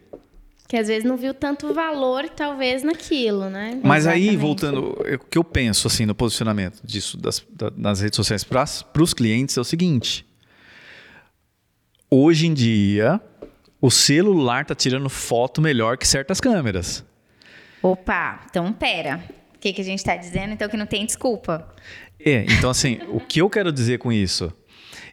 Que 0.68 0.76
às 0.76 0.88
vezes 0.88 1.04
não 1.04 1.16
viu 1.16 1.32
tanto 1.32 1.72
valor, 1.72 2.28
talvez, 2.28 2.82
naquilo, 2.82 3.48
né? 3.48 3.80
Mas 3.82 4.04
Exatamente. 4.04 4.28
aí, 4.28 4.36
voltando, 4.36 4.80
o 5.00 5.18
que 5.18 5.38
eu 5.38 5.44
penso 5.44 5.86
assim 5.86 6.04
no 6.04 6.14
posicionamento 6.14 6.80
disso 6.84 7.16
das, 7.16 7.42
das 7.74 8.00
redes 8.00 8.16
sociais 8.16 8.44
para 8.44 9.02
os 9.02 9.14
clientes 9.14 9.56
é 9.56 9.60
o 9.62 9.64
seguinte: 9.64 10.26
hoje 12.10 12.46
em 12.46 12.52
dia, 12.52 13.18
o 13.80 13.90
celular 13.90 14.64
tá 14.64 14.74
tirando 14.74 15.08
foto 15.08 15.60
melhor 15.60 15.96
que 15.96 16.06
certas 16.06 16.40
câmeras. 16.40 17.04
Opa, 17.82 18.40
então 18.50 18.72
pera. 18.72 19.22
O 19.54 19.58
que, 19.58 19.72
que 19.72 19.80
a 19.80 19.84
gente 19.84 19.98
está 19.98 20.16
dizendo? 20.16 20.52
Então 20.52 20.68
que 20.68 20.76
não 20.76 20.86
tem 20.86 21.04
desculpa. 21.04 21.74
É, 22.18 22.44
então 22.44 22.70
assim, 22.70 23.00
o 23.10 23.20
que 23.20 23.40
eu 23.40 23.50
quero 23.50 23.72
dizer 23.72 23.98
com 23.98 24.12
isso? 24.12 24.52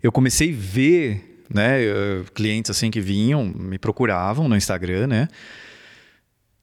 Eu 0.02 0.12
comecei 0.12 0.52
a 0.52 0.56
ver 0.56 1.36
né? 1.50 1.80
Clientes 2.34 2.72
assim 2.72 2.90
que 2.90 3.00
vinham, 3.00 3.46
me 3.46 3.78
procuravam 3.78 4.48
no 4.48 4.56
Instagram, 4.56 5.08
né? 5.08 5.28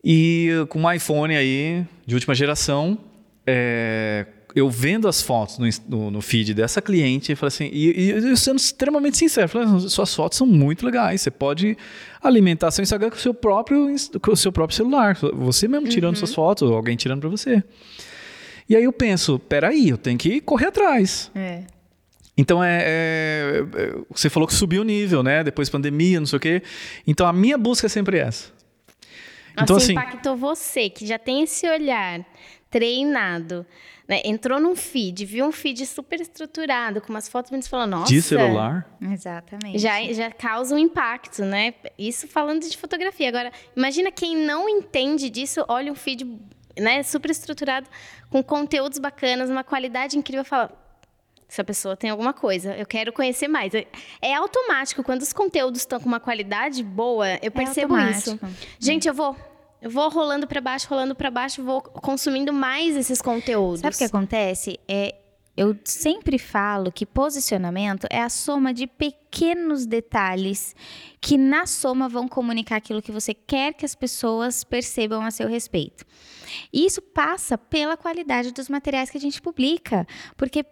E 0.04 0.50
com 0.68 0.80
um 0.80 0.92
iPhone 0.92 1.36
aí 1.36 1.84
de 2.04 2.14
última 2.14 2.34
geração, 2.34 2.98
é, 3.46 4.26
eu 4.54 4.68
vendo 4.68 5.08
as 5.08 5.22
fotos 5.22 5.58
no, 5.58 5.66
no, 5.88 6.10
no, 6.10 6.22
feed 6.22 6.54
dessa 6.54 6.82
cliente, 6.82 7.34
falei 7.34 7.48
assim, 7.48 7.70
e, 7.72 7.90
e 7.90 8.10
eu 8.10 8.36
sendo 8.36 8.58
extremamente 8.58 9.16
sincero, 9.16 9.48
falei, 9.48 9.88
suas 9.88 10.14
fotos 10.14 10.38
são 10.38 10.46
muito 10.46 10.84
legais, 10.84 11.22
você 11.22 11.30
pode 11.30 11.76
alimentar 12.22 12.70
seu 12.70 12.82
Instagram 12.82 13.10
com 13.10 13.16
o 13.16 13.20
seu 13.20 13.34
próprio, 13.34 13.86
com 14.20 14.32
o 14.32 14.36
seu 14.36 14.52
próprio 14.52 14.76
celular, 14.76 15.16
você 15.34 15.66
mesmo 15.66 15.88
tirando 15.88 16.14
uhum. 16.14 16.18
suas 16.18 16.34
fotos, 16.34 16.68
ou 16.68 16.76
alguém 16.76 16.96
tirando 16.96 17.20
para 17.20 17.30
você. 17.30 17.62
E 18.68 18.76
aí 18.76 18.84
eu 18.84 18.92
penso, 18.92 19.38
peraí, 19.38 19.88
eu 19.88 19.98
tenho 19.98 20.18
que 20.18 20.40
correr 20.40 20.66
atrás. 20.66 21.30
É. 21.34 21.64
Então 22.36 22.64
é, 22.64 22.82
é, 22.82 23.64
é, 23.74 23.94
Você 24.10 24.30
falou 24.30 24.46
que 24.46 24.54
subiu 24.54 24.80
o 24.82 24.84
nível, 24.84 25.22
né? 25.22 25.44
Depois 25.44 25.68
pandemia, 25.68 26.18
não 26.18 26.26
sei 26.26 26.36
o 26.36 26.40
quê. 26.40 26.62
Então 27.06 27.26
a 27.26 27.32
minha 27.32 27.58
busca 27.58 27.86
é 27.86 27.90
sempre 27.90 28.18
essa. 28.18 28.50
Então, 29.52 29.76
assim, 29.76 29.92
assim 29.96 30.08
impactou 30.08 30.36
você, 30.36 30.88
que 30.88 31.06
já 31.06 31.18
tem 31.18 31.42
esse 31.42 31.68
olhar 31.68 32.24
treinado, 32.72 33.64
né? 34.08 34.22
entrou 34.24 34.58
num 34.58 34.74
feed, 34.74 35.26
viu 35.26 35.44
um 35.44 35.52
feed 35.52 35.86
super 35.86 36.20
estruturado, 36.20 37.02
com 37.02 37.10
umas 37.10 37.28
fotos 37.28 37.52
e 37.52 37.68
falou, 37.68 37.86
nossa... 37.86 38.10
De 38.10 38.20
celular. 38.22 38.90
Exatamente. 39.00 39.78
Já, 39.78 40.02
já 40.12 40.30
causa 40.30 40.74
um 40.74 40.78
impacto, 40.78 41.44
né? 41.44 41.74
Isso 41.98 42.26
falando 42.26 42.62
de 42.68 42.76
fotografia. 42.76 43.28
Agora, 43.28 43.52
imagina 43.76 44.10
quem 44.10 44.34
não 44.34 44.68
entende 44.68 45.28
disso, 45.28 45.64
olha 45.68 45.92
um 45.92 45.94
feed 45.94 46.26
né, 46.76 47.02
super 47.02 47.30
estruturado, 47.30 47.86
com 48.30 48.42
conteúdos 48.42 48.98
bacanas, 48.98 49.50
uma 49.50 49.62
qualidade 49.62 50.16
incrível, 50.16 50.42
fala, 50.42 50.72
essa 51.46 51.62
pessoa 51.62 51.94
tem 51.94 52.08
alguma 52.08 52.32
coisa. 52.32 52.74
Eu 52.74 52.86
quero 52.86 53.12
conhecer 53.12 53.46
mais. 53.46 53.74
É 54.22 54.34
automático. 54.34 55.04
Quando 55.04 55.20
os 55.20 55.34
conteúdos 55.34 55.82
estão 55.82 56.00
com 56.00 56.06
uma 56.06 56.18
qualidade 56.18 56.82
boa, 56.82 57.28
eu 57.28 57.48
é 57.48 57.50
percebo 57.50 57.94
é 57.98 58.10
isso. 58.10 58.40
Gente, 58.80 59.06
eu 59.06 59.12
vou. 59.12 59.36
Eu 59.82 59.90
vou 59.90 60.08
rolando 60.08 60.46
para 60.46 60.60
baixo, 60.60 60.86
rolando 60.88 61.12
para 61.12 61.28
baixo, 61.28 61.60
vou 61.60 61.82
consumindo 61.82 62.52
mais 62.52 62.96
esses 62.96 63.20
conteúdos. 63.20 63.80
Sabe 63.80 63.96
o 63.96 63.98
que 63.98 64.04
acontece? 64.04 64.78
É, 64.86 65.12
eu 65.56 65.76
sempre 65.84 66.38
falo 66.38 66.92
que 66.92 67.04
posicionamento 67.04 68.06
é 68.08 68.22
a 68.22 68.28
soma 68.28 68.72
de 68.72 68.86
pequenos 68.86 69.84
detalhes 69.84 70.76
que, 71.20 71.36
na 71.36 71.66
soma, 71.66 72.08
vão 72.08 72.28
comunicar 72.28 72.76
aquilo 72.76 73.02
que 73.02 73.10
você 73.10 73.34
quer 73.34 73.74
que 73.74 73.84
as 73.84 73.96
pessoas 73.96 74.62
percebam 74.62 75.20
a 75.20 75.32
seu 75.32 75.48
respeito. 75.48 76.04
E 76.72 76.86
isso 76.86 77.02
passa 77.02 77.58
pela 77.58 77.96
qualidade 77.96 78.52
dos 78.52 78.68
materiais 78.68 79.10
que 79.10 79.18
a 79.18 79.20
gente 79.20 79.42
publica. 79.42 80.06
Porque 80.36 80.64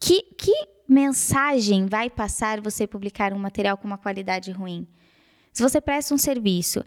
que, 0.00 0.22
que 0.36 0.52
mensagem 0.88 1.86
vai 1.86 2.10
passar 2.10 2.60
você 2.60 2.84
publicar 2.84 3.32
um 3.32 3.38
material 3.38 3.76
com 3.76 3.86
uma 3.86 3.96
qualidade 3.96 4.50
ruim? 4.50 4.88
Se 5.56 5.62
você 5.62 5.80
presta 5.80 6.12
um 6.12 6.18
serviço, 6.18 6.84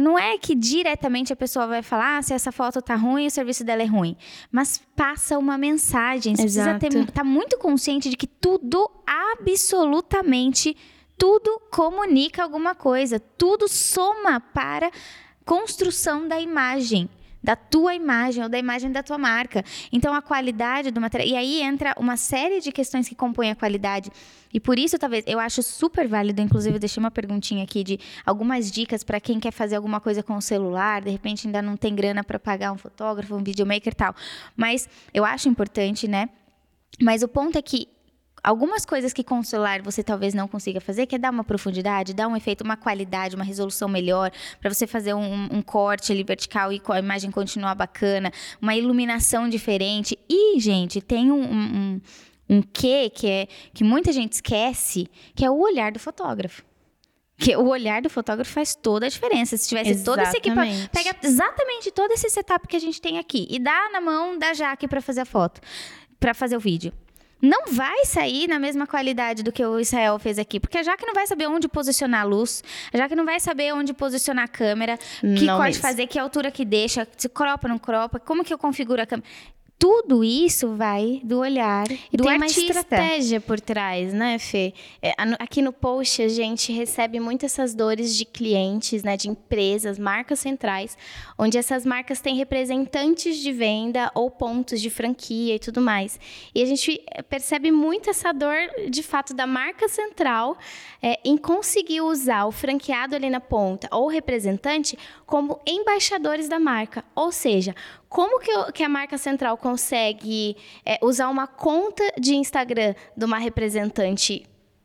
não 0.00 0.18
é 0.18 0.38
que 0.38 0.54
diretamente 0.54 1.32
a 1.32 1.36
pessoa 1.36 1.66
vai 1.66 1.82
falar 1.82 2.18
ah, 2.18 2.22
se 2.22 2.32
essa 2.32 2.50
foto 2.50 2.80
tá 2.80 2.94
ruim, 2.94 3.26
o 3.26 3.30
serviço 3.30 3.64
dela 3.64 3.82
é 3.82 3.86
ruim, 3.86 4.16
mas 4.50 4.80
passa 4.94 5.38
uma 5.38 5.58
mensagem. 5.58 6.34
Você 6.34 6.44
Exato. 6.44 6.78
precisa 6.78 7.02
estar 7.02 7.12
tá 7.12 7.24
muito 7.24 7.58
consciente 7.58 8.08
de 8.08 8.16
que 8.16 8.26
tudo, 8.26 8.90
absolutamente 9.06 10.76
tudo 11.18 11.60
comunica 11.70 12.42
alguma 12.42 12.74
coisa, 12.74 13.18
tudo 13.18 13.68
soma 13.68 14.40
para 14.40 14.90
construção 15.44 16.28
da 16.28 16.40
imagem 16.40 17.08
da 17.46 17.54
tua 17.54 17.94
imagem 17.94 18.42
ou 18.42 18.48
da 18.48 18.58
imagem 18.58 18.90
da 18.90 19.04
tua 19.04 19.16
marca. 19.16 19.64
Então, 19.92 20.12
a 20.12 20.20
qualidade 20.20 20.90
do 20.90 21.00
material. 21.00 21.28
E 21.28 21.36
aí 21.36 21.62
entra 21.62 21.94
uma 21.96 22.16
série 22.16 22.60
de 22.60 22.72
questões 22.72 23.08
que 23.08 23.14
compõem 23.14 23.52
a 23.52 23.54
qualidade. 23.54 24.10
E 24.52 24.58
por 24.58 24.76
isso, 24.76 24.98
talvez, 24.98 25.22
eu 25.28 25.38
acho 25.38 25.62
super 25.62 26.08
válido, 26.08 26.42
inclusive, 26.42 26.74
eu 26.74 26.80
deixei 26.80 27.00
uma 27.00 27.10
perguntinha 27.10 27.62
aqui 27.62 27.84
de 27.84 28.00
algumas 28.24 28.68
dicas 28.68 29.04
para 29.04 29.20
quem 29.20 29.38
quer 29.38 29.52
fazer 29.52 29.76
alguma 29.76 30.00
coisa 30.00 30.24
com 30.24 30.34
o 30.34 30.42
celular, 30.42 31.02
de 31.02 31.10
repente 31.10 31.46
ainda 31.46 31.62
não 31.62 31.76
tem 31.76 31.94
grana 31.94 32.24
para 32.24 32.36
pagar 32.36 32.72
um 32.72 32.78
fotógrafo, 32.78 33.36
um 33.36 33.44
videomaker 33.44 33.92
e 33.92 33.96
tal. 33.96 34.12
Mas 34.56 34.88
eu 35.14 35.24
acho 35.24 35.48
importante, 35.48 36.08
né? 36.08 36.28
Mas 37.00 37.22
o 37.22 37.28
ponto 37.28 37.56
é 37.56 37.62
que 37.62 37.86
algumas 38.46 38.86
coisas 38.86 39.12
que 39.12 39.24
com 39.24 39.40
o 39.40 39.44
celular 39.44 39.82
você 39.82 40.04
talvez 40.04 40.32
não 40.32 40.46
consiga 40.46 40.80
fazer, 40.80 41.04
que 41.06 41.16
é 41.16 41.18
dar 41.18 41.30
uma 41.30 41.42
profundidade, 41.42 42.14
dar 42.14 42.28
um 42.28 42.36
efeito, 42.36 42.62
uma 42.62 42.76
qualidade, 42.76 43.34
uma 43.34 43.44
resolução 43.44 43.88
melhor, 43.88 44.30
para 44.60 44.72
você 44.72 44.86
fazer 44.86 45.14
um, 45.14 45.48
um, 45.50 45.60
corte 45.60 46.12
ali 46.12 46.22
vertical 46.22 46.72
e 46.72 46.80
a 46.88 46.98
imagem 47.00 47.32
continuar 47.32 47.74
bacana, 47.74 48.32
uma 48.62 48.76
iluminação 48.76 49.48
diferente. 49.48 50.16
E, 50.28 50.60
gente, 50.60 51.00
tem 51.00 51.32
um, 51.32 51.42
um, 51.42 52.00
um 52.48 52.62
quê 52.62 53.10
que, 53.12 53.26
é, 53.26 53.48
que 53.74 53.82
muita 53.82 54.12
gente 54.12 54.34
esquece, 54.34 55.08
que 55.34 55.44
é 55.44 55.50
o 55.50 55.58
olhar 55.58 55.90
do 55.90 55.98
fotógrafo. 55.98 56.64
Que 57.36 57.56
o 57.56 57.66
olhar 57.66 58.00
do 58.00 58.08
fotógrafo 58.08 58.50
faz 58.50 58.76
toda 58.76 59.06
a 59.06 59.08
diferença. 59.08 59.56
Se 59.56 59.68
tivesse 59.68 59.90
exatamente. 59.90 60.04
todo 60.04 60.28
esse 60.28 60.36
equipamento. 60.38 60.90
Pega 60.90 61.16
exatamente 61.22 61.90
todo 61.90 62.12
esse 62.12 62.30
setup 62.30 62.66
que 62.68 62.76
a 62.76 62.80
gente 62.80 63.00
tem 63.00 63.18
aqui 63.18 63.46
e 63.50 63.58
dá 63.58 63.90
na 63.90 64.00
mão 64.00 64.38
da 64.38 64.54
Jaque 64.54 64.86
para 64.86 65.02
fazer 65.02 65.22
a 65.22 65.26
foto, 65.26 65.60
para 66.18 66.32
fazer 66.32 66.56
o 66.56 66.60
vídeo 66.60 66.94
não 67.40 67.66
vai 67.66 68.04
sair 68.04 68.48
na 68.48 68.58
mesma 68.58 68.86
qualidade 68.86 69.42
do 69.42 69.52
que 69.52 69.64
o 69.64 69.78
Israel 69.78 70.18
fez 70.18 70.38
aqui, 70.38 70.58
porque 70.58 70.78
a 70.78 70.82
Jaque 70.82 71.06
não 71.06 71.14
vai 71.14 71.26
saber 71.26 71.46
onde 71.46 71.68
posicionar 71.68 72.22
a 72.22 72.24
luz, 72.24 72.62
a 72.92 72.96
Jaque 72.96 73.14
não 73.14 73.24
vai 73.24 73.38
saber 73.38 73.72
onde 73.74 73.92
posicionar 73.92 74.44
a 74.44 74.48
câmera, 74.48 74.98
o 75.22 75.34
que 75.34 75.44
não 75.44 75.56
pode 75.56 75.68
mesmo. 75.68 75.82
fazer, 75.82 76.06
que 76.06 76.18
altura 76.18 76.50
que 76.50 76.64
deixa, 76.64 77.06
se 77.16 77.28
cropa, 77.28 77.68
não 77.68 77.78
cropa, 77.78 78.18
como 78.18 78.44
que 78.44 78.52
eu 78.52 78.58
configuro 78.58 79.02
a 79.02 79.06
câmera 79.06 79.28
tudo 79.78 80.24
isso 80.24 80.74
vai 80.74 81.20
do 81.22 81.38
olhar 81.38 81.86
e 81.90 82.16
do 82.16 82.24
tem 82.24 82.32
artista. 82.32 82.60
uma 82.60 82.66
estratégia 82.66 83.40
por 83.40 83.60
trás, 83.60 84.12
né, 84.12 84.38
Fê? 84.38 84.72
É, 85.02 85.12
aqui 85.38 85.60
no 85.60 85.72
post 85.72 86.22
a 86.22 86.28
gente 86.28 86.72
recebe 86.72 87.20
muito 87.20 87.44
essas 87.44 87.74
dores 87.74 88.16
de 88.16 88.24
clientes, 88.24 89.02
né, 89.02 89.16
de 89.18 89.28
empresas, 89.28 89.98
marcas 89.98 90.40
centrais, 90.40 90.96
onde 91.36 91.58
essas 91.58 91.84
marcas 91.84 92.20
têm 92.20 92.36
representantes 92.36 93.36
de 93.38 93.52
venda 93.52 94.10
ou 94.14 94.30
pontos 94.30 94.80
de 94.80 94.88
franquia 94.88 95.56
e 95.56 95.58
tudo 95.58 95.80
mais. 95.80 96.18
E 96.54 96.62
a 96.62 96.66
gente 96.66 97.02
é, 97.10 97.20
percebe 97.20 97.70
muito 97.70 98.08
essa 98.08 98.32
dor, 98.32 98.56
de 98.88 99.02
fato, 99.02 99.34
da 99.34 99.46
marca 99.46 99.88
central 99.88 100.56
é, 101.02 101.18
em 101.22 101.36
conseguir 101.36 102.00
usar 102.00 102.46
o 102.46 102.52
franqueado 102.52 103.14
ali 103.14 103.28
na 103.28 103.40
ponta 103.40 103.88
ou 103.92 104.06
o 104.06 104.08
representante 104.08 104.98
como 105.26 105.60
embaixadores 105.66 106.48
da 106.48 106.58
marca. 106.58 107.04
Ou 107.14 107.30
seja, 107.30 107.74
como 108.16 108.40
que, 108.40 108.50
eu, 108.50 108.72
que 108.72 108.82
a 108.82 108.88
marca 108.88 109.18
central 109.18 109.58
consegue 109.58 110.56
é, 110.86 110.98
usar 111.02 111.28
uma 111.28 111.46
conta 111.46 112.02
de 112.18 112.34
Instagram 112.34 112.94
de 113.14 113.26
uma 113.26 113.36
representante 113.36 114.42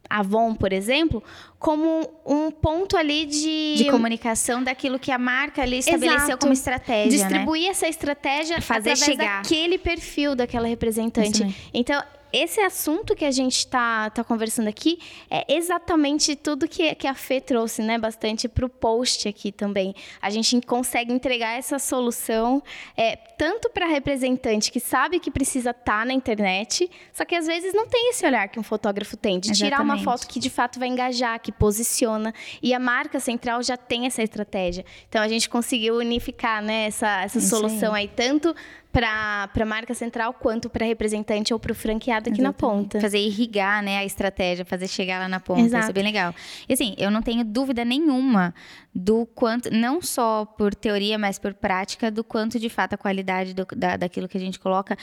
Avon, 0.10 0.54
por 0.54 0.74
exemplo, 0.74 1.24
como 1.58 2.12
um 2.26 2.52
ponto 2.52 2.98
ali 2.98 3.26
de... 3.26 3.76
De 3.78 3.90
comunicação 3.90 4.62
daquilo 4.62 5.00
que 5.00 5.14
a 5.14 5.18
marca 5.18 5.62
ali 5.62 5.78
estabeleceu 5.78 6.26
Exato. 6.26 6.40
como 6.40 6.52
estratégia, 6.52 7.06
né? 7.06 7.30
Distribuir 7.30 7.64
né? 7.64 7.70
essa 7.70 7.88
estratégia 7.88 8.62
Fazer 8.62 8.92
através 8.92 9.00
chegar. 9.06 9.42
daquele 9.44 9.78
perfil 9.78 10.36
daquela 10.36 10.68
representante. 10.68 11.56
Então, 11.74 12.04
esse 12.34 12.60
assunto 12.62 13.16
que 13.16 13.26
a 13.26 13.32
gente 13.32 13.58
está 13.58 14.10
tá 14.10 14.24
conversando 14.24 14.68
aqui 14.68 15.00
é 15.30 15.46
exatamente 15.54 16.36
tudo 16.36 16.68
que, 16.68 16.94
que 16.96 17.08
a 17.08 17.14
Fê 17.14 17.42
trouxe, 17.42 17.82
né? 17.82 17.98
Bastante 17.98 18.48
para 18.48 18.66
o 18.66 18.70
post 18.70 19.28
aqui 19.28 19.52
também. 19.52 19.94
A 20.22 20.30
gente 20.30 20.60
consegue 20.62 21.12
entregar 21.12 21.58
essa 21.58 21.78
solução 21.80 22.64
é, 22.96 23.16
tanto 23.16 23.70
para 23.70 23.86
representante 23.86 24.72
que 24.72 24.80
sabe 24.80 25.20
que 25.20 25.32
precisa 25.32 25.72
estar 25.72 26.00
tá 26.00 26.06
na 26.06 26.14
internet, 26.14 26.90
só 27.14 27.26
que 27.26 27.36
às 27.36 27.48
vezes 27.48 27.74
não 27.74 27.88
tem 27.88 28.10
esse 28.10 28.26
olhar 28.26 28.48
que 28.48 28.60
um 28.60 28.64
fotógrafo 28.64 29.18
tem, 29.18 29.40
de 29.40 29.52
exatamente. 29.52 29.72
tirar 29.72 29.84
uma 29.84 29.98
foto 29.98 30.28
que 30.28 30.40
de 30.40 30.50
fato 30.50 30.80
vai 30.80 30.88
engajar, 30.88 31.40
que 31.40 31.52
posiciona. 31.52 32.34
E 32.62 32.74
a 32.74 32.80
marca 32.80 33.20
central 33.20 33.62
já 33.64 33.76
tem 33.76 34.06
essa 34.06 34.24
estratégia. 34.24 34.86
Então 35.10 35.22
a 35.22 35.28
gente 35.28 35.50
conseguiu 35.50 35.96
unificar 35.96 36.62
né, 36.62 36.86
essa, 36.86 37.22
essa 37.24 37.42
solução 37.42 37.94
aí, 37.94 38.08
tanto 38.08 38.56
para 38.92 39.50
a 39.54 39.66
marca 39.66 39.94
central 39.94 40.34
quanto 40.34 40.70
para 40.70 40.86
representante 40.86 41.54
ou 41.54 41.60
para 41.60 41.72
o 41.72 41.76
franqueado 41.76 42.30
aqui 42.30 42.42
Exatamente. 42.42 42.44
na 42.44 42.54
ponta. 42.54 43.02
Fazer 43.02 43.20
irrigar 43.20 43.82
né, 43.82 43.98
a 43.98 44.06
estratégia, 44.06 44.66
fazer 44.66 44.88
chegar 44.88 45.20
lá 45.20 45.28
na 45.28 45.40
ponta. 45.40 45.62
Exato. 45.62 45.84
Isso 45.84 45.92
é 45.92 45.94
bem 45.94 46.04
legal. 46.04 46.36
E 46.68 46.74
assim, 46.74 46.94
eu 46.98 47.10
não 47.10 47.22
tenho 47.22 47.44
dúvida 47.46 47.86
nenhuma 47.86 48.54
do 48.94 49.26
quanto, 49.26 49.72
não 49.72 50.02
só 50.02 50.46
por 50.46 50.76
teoria, 50.76 51.18
mas 51.18 51.40
por 51.40 51.54
prática, 51.54 52.12
do 52.12 52.24
quanto 52.24 52.60
de 52.60 52.70
fato 52.70 52.94
a 52.94 52.98
qualidade 52.98 53.54
do, 53.54 53.66
da, 53.76 53.96
daquilo 53.96 54.28
que 54.28 54.38
a 54.38 54.42
gente 54.42 54.60
coloca 54.60 54.98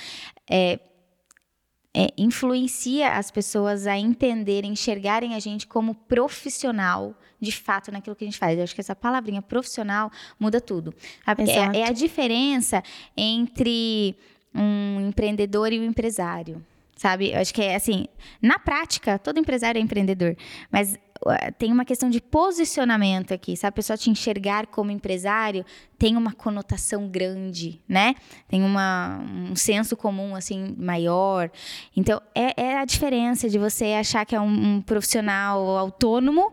é, 0.48 0.78
é, 1.94 2.08
influencia 2.18 3.12
as 3.12 3.30
pessoas 3.30 3.86
a 3.86 3.96
entenderem, 3.96 4.72
enxergarem 4.72 5.34
a 5.34 5.38
gente 5.38 5.66
como 5.66 5.94
profissional 5.94 7.14
de 7.40 7.52
fato 7.52 7.92
naquilo 7.92 8.16
que 8.16 8.24
a 8.24 8.26
gente 8.26 8.38
faz. 8.38 8.56
Eu 8.58 8.64
acho 8.64 8.74
que 8.74 8.80
essa 8.80 8.96
palavrinha 8.96 9.42
profissional 9.42 10.10
muda 10.38 10.60
tudo. 10.60 10.94
É, 11.74 11.80
é 11.80 11.88
a 11.88 11.92
diferença 11.92 12.82
entre 13.16 14.16
um 14.54 15.08
empreendedor 15.08 15.72
e 15.72 15.78
um 15.78 15.84
empresário 15.84 16.64
sabe? 16.98 17.30
Eu 17.30 17.38
acho 17.38 17.54
que 17.54 17.62
é 17.62 17.76
assim, 17.76 18.06
na 18.42 18.58
prática, 18.58 19.18
todo 19.20 19.38
empresário 19.38 19.78
é 19.78 19.82
empreendedor, 19.82 20.36
mas 20.68 20.98
tem 21.56 21.72
uma 21.72 21.84
questão 21.84 22.10
de 22.10 22.20
posicionamento 22.20 23.32
aqui, 23.32 23.56
sabe? 23.56 23.68
A 23.68 23.72
pessoa 23.72 23.96
te 23.96 24.10
enxergar 24.10 24.66
como 24.66 24.90
empresário 24.90 25.64
tem 25.98 26.16
uma 26.16 26.32
conotação 26.32 27.08
grande, 27.08 27.80
né? 27.88 28.14
Tem 28.48 28.62
uma, 28.62 29.18
um 29.18 29.56
senso 29.56 29.96
comum, 29.96 30.34
assim, 30.34 30.74
maior. 30.78 31.50
Então, 31.96 32.20
é, 32.34 32.60
é 32.60 32.78
a 32.78 32.84
diferença 32.84 33.48
de 33.48 33.58
você 33.58 33.94
achar 33.94 34.24
que 34.24 34.34
é 34.34 34.40
um, 34.40 34.76
um 34.76 34.80
profissional 34.80 35.76
autônomo 35.76 36.52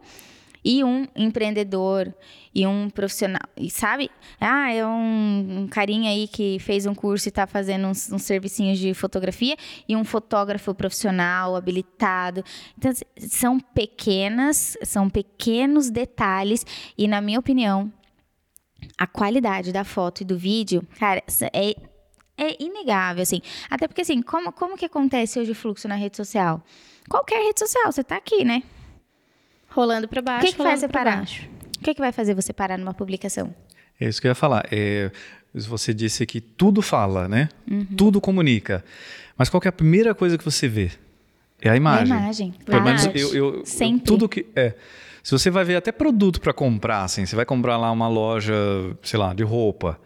e 0.66 0.84
um 0.84 1.08
empreendedor 1.16 2.12
e 2.54 2.66
um 2.66 2.90
profissional, 2.90 3.44
e 3.56 3.70
sabe? 3.70 4.10
Ah, 4.42 4.74
é 4.74 4.84
um, 4.84 5.60
um 5.60 5.68
carinha 5.68 6.10
aí 6.10 6.28
que 6.28 6.58
fez 6.58 6.88
um 6.88 6.96
curso 6.96 7.28
e 7.28 7.30
está 7.30 7.46
fazendo 7.46 7.88
uns, 7.88 8.12
uns 8.12 8.24
servicinhos 8.24 8.80
de 8.80 8.92
fotografia 8.96 9.56
e 9.88 9.96
um 9.96 10.04
fotógrafo 10.04 10.74
profissional 10.74 11.56
habilitado. 11.56 12.44
Então, 12.76 12.92
são 13.18 13.60
pequenas, 13.60 14.76
são 14.84 15.08
pequenos 15.08 15.92
detalhes 15.92 16.66
e, 16.98 17.08
na 17.08 17.22
minha 17.22 17.40
opinião, 17.40 17.94
a 18.98 19.06
qualidade 19.06 19.72
da 19.72 19.84
foto 19.84 20.22
e 20.22 20.26
do 20.26 20.38
vídeo, 20.38 20.82
cara, 20.98 21.24
é 21.54 21.76
é 22.38 22.62
inegável, 22.62 23.24
assim. 23.24 23.42
Até 23.70 23.88
porque, 23.88 24.02
assim, 24.02 24.22
como, 24.22 24.52
como 24.52 24.76
que 24.76 24.84
acontece 24.84 25.40
hoje 25.40 25.52
o 25.52 25.56
fluxo 25.56 25.88
na 25.88 25.96
rede 25.96 26.18
social? 26.18 26.62
Qualquer 27.10 27.42
rede 27.42 27.60
social, 27.60 27.90
você 27.90 28.04
tá 28.04 28.18
aqui, 28.18 28.44
né? 28.44 28.62
Rolando 29.76 30.08
para 30.08 30.22
baixo. 30.22 30.46
O 30.46 30.48
que, 30.48 30.56
que 30.56 30.64
faz 30.64 30.80
você 30.80 30.88
parar? 30.88 31.18
Baixo. 31.18 31.44
O 31.78 31.84
que, 31.84 31.94
que 31.94 32.00
vai 32.00 32.14
fazer 32.14 32.34
você 32.34 32.54
parar 32.54 32.78
numa 32.78 32.94
publicação? 32.94 33.54
É 34.00 34.08
isso 34.08 34.22
que 34.22 34.28
eu 34.28 34.32
ia 34.32 34.36
falar. 34.36 34.66
É, 34.72 35.12
você 35.54 35.94
disse 35.94 36.26
que 36.26 36.40
tudo 36.40 36.82
fala, 36.82 37.28
né? 37.28 37.50
Uhum. 37.70 37.86
Tudo 37.98 38.22
comunica. 38.22 38.84
Mas 39.38 39.50
qual 39.50 39.62
é 39.66 39.68
a 39.68 39.74
primeira 39.74 40.16
coisa 40.16 40.38
que 40.38 40.46
você 40.46 40.70
vê? 40.70 40.92
É 41.62 41.70
a 41.70 41.76
imagem. 41.76 42.14
É 42.14 42.18
a 42.18 42.22
imagem. 42.22 42.54
Pelo 42.66 42.84
menos 42.84 43.06
eu, 43.14 43.36
eu, 43.36 43.66
Sempre. 43.66 44.02
Eu, 44.02 44.06
tudo 44.06 44.30
que 44.30 44.46
é. 44.56 44.74
Se 45.22 45.32
você 45.32 45.50
vai 45.50 45.66
ver 45.66 45.76
até 45.76 45.92
produto 45.92 46.40
para 46.40 46.54
comprar, 46.54 47.04
assim, 47.04 47.26
você 47.26 47.36
vai 47.36 47.46
comprar 47.46 47.78
lá 47.78 47.92
uma 47.92 48.08
loja, 48.08 48.54
sei 49.02 49.20
lá, 49.20 49.34
de 49.34 49.44
roupa. 49.44 50.00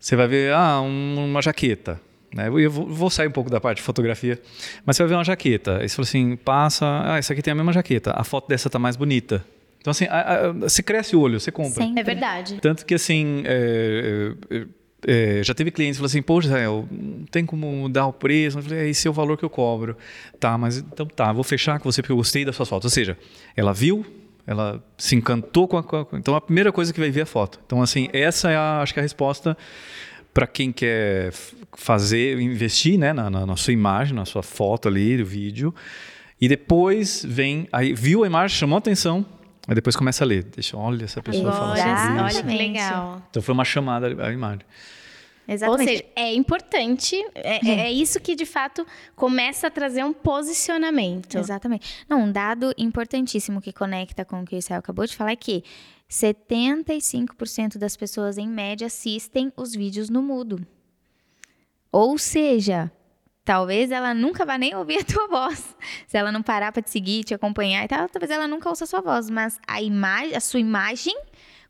Você 0.00 0.16
vai 0.16 0.26
ver 0.26 0.52
ah, 0.52 0.80
um, 0.80 1.30
uma 1.30 1.40
jaqueta. 1.40 2.00
Né? 2.34 2.48
Eu 2.48 2.70
vou 2.70 3.08
sair 3.08 3.28
um 3.28 3.30
pouco 3.30 3.48
da 3.48 3.60
parte 3.60 3.76
de 3.76 3.82
fotografia, 3.84 4.40
mas 4.84 4.96
você 4.96 5.04
vai 5.04 5.10
ver 5.10 5.14
uma 5.14 5.24
jaqueta. 5.24 5.78
Aí 5.78 5.88
você 5.88 5.94
fala 5.94 6.08
assim, 6.08 6.36
passa, 6.36 6.84
ah, 7.04 7.16
essa 7.16 7.32
aqui 7.32 7.40
tem 7.40 7.52
a 7.52 7.54
mesma 7.54 7.72
jaqueta, 7.72 8.12
a 8.16 8.24
foto 8.24 8.48
dessa 8.48 8.68
tá 8.68 8.78
mais 8.78 8.96
bonita. 8.96 9.44
Então, 9.80 9.90
assim, 9.92 10.06
a, 10.06 10.48
a, 10.48 10.52
você 10.52 10.82
cresce 10.82 11.14
o 11.14 11.20
olho, 11.20 11.38
você 11.38 11.52
compra. 11.52 11.84
Sim, 11.84 11.94
é 11.96 12.02
verdade. 12.02 12.58
Tanto 12.60 12.84
que, 12.84 12.94
assim, 12.94 13.42
é, 13.44 14.32
é, 14.50 14.66
é, 15.06 15.42
já 15.44 15.54
teve 15.54 15.70
clientes 15.70 15.96
que 15.96 16.00
falaram 16.00 16.10
assim, 16.10 16.22
poxa, 16.22 16.48
Israel, 16.48 16.88
não 16.90 17.26
tem 17.26 17.46
como 17.46 17.70
mudar 17.70 18.06
o 18.06 18.12
preço. 18.12 18.58
Eu 18.58 18.62
falei, 18.62 18.78
é, 18.78 18.88
esse 18.88 19.06
é 19.06 19.10
o 19.10 19.14
valor 19.14 19.36
que 19.36 19.44
eu 19.44 19.50
cobro. 19.50 19.96
Tá, 20.40 20.56
mas 20.58 20.78
então 20.78 21.06
tá, 21.06 21.32
vou 21.32 21.44
fechar 21.44 21.78
com 21.78 21.92
você 21.92 22.02
porque 22.02 22.12
eu 22.12 22.16
gostei 22.16 22.44
das 22.44 22.56
suas 22.56 22.68
fotos. 22.68 22.86
Ou 22.86 22.90
seja, 22.90 23.16
ela 23.54 23.72
viu, 23.72 24.04
ela 24.46 24.82
se 24.96 25.14
encantou 25.14 25.68
com 25.68 25.76
a, 25.76 25.84
com 25.84 25.96
a, 25.96 26.06
Então, 26.14 26.34
a 26.34 26.40
primeira 26.40 26.72
coisa 26.72 26.92
que 26.92 26.98
vai 26.98 27.10
ver 27.10 27.20
é 27.20 27.22
a 27.24 27.26
foto. 27.26 27.60
Então, 27.66 27.82
assim, 27.82 28.08
essa 28.12 28.50
é, 28.50 28.56
a, 28.56 28.80
acho 28.80 28.94
que, 28.94 29.00
a 29.00 29.02
resposta 29.02 29.56
para 30.34 30.48
quem 30.48 30.72
quer 30.72 31.32
fazer, 31.72 32.40
investir 32.40 32.98
né, 32.98 33.12
na, 33.12 33.30
na, 33.30 33.46
na, 33.46 33.56
sua 33.56 33.72
imagem, 33.72 34.14
na 34.14 34.24
sua 34.24 34.42
foto 34.42 34.88
ali, 34.88 35.22
o 35.22 35.24
vídeo. 35.24 35.72
E 36.40 36.48
depois 36.48 37.24
vem, 37.24 37.68
aí 37.72 37.94
viu 37.94 38.24
a 38.24 38.26
imagem, 38.26 38.58
chamou 38.58 38.74
a 38.74 38.78
atenção, 38.80 39.24
aí 39.68 39.74
depois 39.76 39.94
começa 39.94 40.24
a 40.24 40.26
ler. 40.26 40.42
Deixa, 40.42 40.76
olha 40.76 41.04
essa 41.04 41.22
pessoa 41.22 41.52
falar 41.52 41.76
sobre 41.76 41.92
isso. 41.92 42.38
Olha 42.38 42.42
que 42.42 42.58
legal. 42.58 43.22
Então 43.30 43.40
foi 43.40 43.54
uma 43.54 43.64
chamada 43.64 44.08
à 44.08 44.32
imagem. 44.32 44.66
Exatamente. 45.46 45.80
Ou 45.80 45.86
seja, 45.86 46.04
é 46.16 46.34
importante, 46.34 47.16
é, 47.34 47.66
é, 47.66 47.80
é, 47.80 47.92
isso 47.92 48.18
que 48.18 48.34
de 48.34 48.46
fato 48.46 48.84
começa 49.14 49.66
a 49.66 49.70
trazer 49.70 50.02
um 50.02 50.12
posicionamento. 50.12 51.36
Exatamente. 51.36 52.04
Não, 52.08 52.22
um 52.22 52.32
dado 52.32 52.72
importantíssimo 52.78 53.60
que 53.60 53.72
conecta 53.72 54.24
com 54.24 54.40
o 54.40 54.44
que 54.44 54.56
o 54.56 54.58
Israel 54.58 54.80
acabou 54.80 55.06
de 55.06 55.14
falar 55.14 55.32
é 55.32 55.36
que 55.36 55.62
75% 56.14 57.76
das 57.76 57.96
pessoas, 57.96 58.38
em 58.38 58.48
média, 58.48 58.86
assistem 58.86 59.52
os 59.56 59.74
vídeos 59.74 60.08
no 60.08 60.22
mudo. 60.22 60.64
Ou 61.90 62.16
seja, 62.16 62.90
talvez 63.44 63.90
ela 63.90 64.14
nunca 64.14 64.44
vá 64.46 64.56
nem 64.56 64.74
ouvir 64.76 65.00
a 65.00 65.04
tua 65.04 65.26
voz. 65.26 65.76
Se 66.06 66.16
ela 66.16 66.30
não 66.30 66.40
parar 66.42 66.70
para 66.70 66.82
te 66.82 66.90
seguir, 66.90 67.24
te 67.24 67.34
acompanhar 67.34 67.84
e 67.84 67.88
tal, 67.88 68.08
talvez 68.08 68.30
ela 68.30 68.46
nunca 68.46 68.68
ouça 68.68 68.84
a 68.84 68.86
sua 68.86 69.00
voz. 69.00 69.28
Mas 69.28 69.58
a, 69.66 69.82
imagem, 69.82 70.36
a 70.36 70.40
sua 70.40 70.60
imagem 70.60 71.16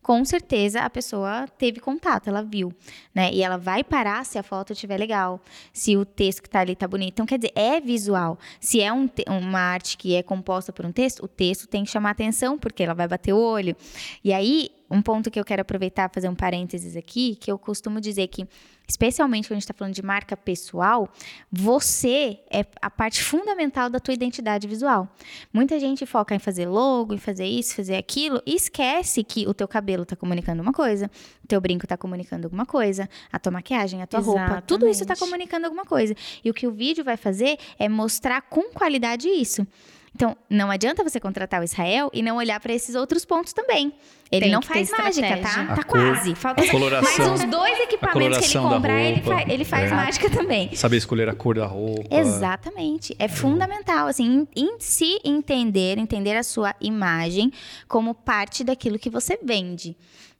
com 0.05 0.22
certeza 0.22 0.82
a 0.82 0.90
pessoa 0.90 1.48
teve 1.56 1.81
contato, 1.81 2.28
ela 2.28 2.43
viu, 2.43 2.70
né? 3.14 3.32
E 3.32 3.43
ela 3.43 3.56
vai 3.56 3.82
parar 3.82 4.22
se 4.26 4.39
a 4.39 4.43
foto 4.43 4.74
estiver 4.74 4.98
legal, 4.98 5.40
se 5.72 5.97
o 5.97 6.05
texto 6.05 6.43
que 6.43 6.48
está 6.48 6.60
ali 6.60 6.74
está 6.74 6.86
bonito. 6.86 7.14
Então, 7.14 7.24
quer 7.24 7.39
dizer, 7.39 7.52
é 7.55 7.81
visual. 7.81 8.39
Se 8.60 8.82
é 8.82 8.93
um 8.93 9.09
uma 9.26 9.60
arte 9.60 9.97
que 9.97 10.14
é 10.14 10.22
composta 10.22 10.74
por 10.74 10.85
um 10.85 10.93
texto, 10.93 11.24
o 11.24 11.28
texto 11.28 11.66
tem 11.66 11.85
que 11.85 11.90
chamar 11.90 12.10
atenção, 12.10 12.59
porque 12.59 12.82
ela 12.82 12.93
vai 12.93 13.09
bater 13.09 13.32
o 13.32 13.39
olho. 13.39 13.74
E 14.22 14.31
aí, 14.31 14.68
um 14.95 15.03
ponto 15.03 15.31
que 15.31 15.41
eu 15.41 15.45
quero 15.45 15.62
aproveitar, 15.62 16.09
fazer 16.09 16.29
um 16.29 16.35
parênteses 16.35 16.97
aqui, 16.97 17.35
que 17.35 17.51
eu 17.51 17.59
costumo 17.59 18.01
dizer 18.01 18.29
que 18.29 18.47
especialmente 18.87 19.49
quando 19.49 19.53
a 19.53 19.57
gente 19.57 19.65
está 19.65 19.75
falando 19.75 19.95
de 19.95 20.03
marca 20.03 20.37
pessoal, 20.37 21.09
você 21.51 22.39
é 22.51 22.65
a 22.81 22.91
parte 22.91 23.23
fundamental 23.23 23.89
da 23.91 23.99
tua 23.99 24.15
identidade 24.15 24.69
visual. 24.69 25.09
Muita 25.53 25.81
gente 25.81 26.05
foca 26.07 26.35
em 26.35 26.39
fazer 26.39 26.66
logo, 26.66 27.15
em 27.15 27.19
fazer 27.19 27.47
isso, 27.47 27.75
fazer 27.75 27.97
aquilo, 27.97 28.41
e 28.47 28.55
esquece 28.55 29.25
que 29.25 29.49
o 29.49 29.55
teu 29.55 29.66
cabelo 29.66 30.03
está 30.03 30.15
comunicando 30.15 30.62
uma 30.62 30.73
coisa, 30.73 31.11
o 31.43 31.47
teu 31.49 31.61
brinco 31.61 31.87
está 31.87 31.97
comunicando 31.97 32.47
alguma 32.47 32.66
coisa, 32.66 33.09
a 33.33 33.39
tua 33.39 33.53
maquiagem, 33.53 34.03
a 34.03 34.07
tua 34.07 34.21
Exatamente. 34.21 34.49
roupa, 34.49 34.62
tudo 34.62 34.87
isso 34.87 35.03
está 35.03 35.16
comunicando 35.16 35.66
alguma 35.66 35.85
coisa. 35.85 36.15
E 36.45 36.51
o 36.51 36.55
que 36.55 36.66
o 36.66 36.71
vídeo 36.71 37.03
vai 37.03 37.16
fazer 37.16 37.59
é 37.79 37.89
mostrar 37.89 38.43
com 38.43 38.71
qualidade 38.73 39.29
isso. 39.29 39.66
Então, 40.15 40.36
não 40.49 40.70
adianta 40.70 41.03
você 41.03 41.19
contratar 41.19 41.61
o 41.61 41.65
Israel 41.65 42.09
e 42.12 42.23
não 42.23 42.36
olhar 42.36 42.61
para 42.61 42.73
esses 42.73 42.95
outros 42.95 43.24
pontos 43.24 43.53
também. 43.53 43.93
Ele 44.31 44.47
Tem 44.47 44.53
não 44.53 44.62
faz 44.62 44.91
mágica, 44.91 45.36
tá? 45.39 45.62
A 45.62 45.77
tá 45.77 45.82
cor, 45.82 46.01
quase. 46.01 46.35
Falta 46.35 46.66
coloração, 46.69 47.31
Mas 47.31 47.43
os 47.43 47.51
dois 47.51 47.81
equipamentos 47.81 48.39
que 48.39 48.57
ele 48.57 48.65
comprar, 48.65 49.03
ele, 49.03 49.23
fa 49.23 49.43
ele 49.43 49.65
faz 49.65 49.91
é. 49.91 49.95
mágica 49.95 50.31
também. 50.31 50.74
Saber 50.74 50.97
escolher 50.99 51.28
a 51.28 51.35
cor 51.35 51.57
da 51.57 51.66
roupa. 51.66 52.15
Exatamente. 52.15 53.15
É, 53.19 53.24
é 53.24 53.28
fundamental, 53.28 54.07
assim, 54.07 54.47
em, 54.55 54.65
em 54.65 54.81
se 54.81 55.20
entender, 55.24 55.99
entender 55.99 56.36
a 56.36 56.43
sua 56.43 56.74
imagem 56.81 57.53
como 57.89 58.15
parte 58.15 58.62
daquilo 58.62 58.99
que 58.99 59.11
você 59.11 59.39
vende. 59.43 59.97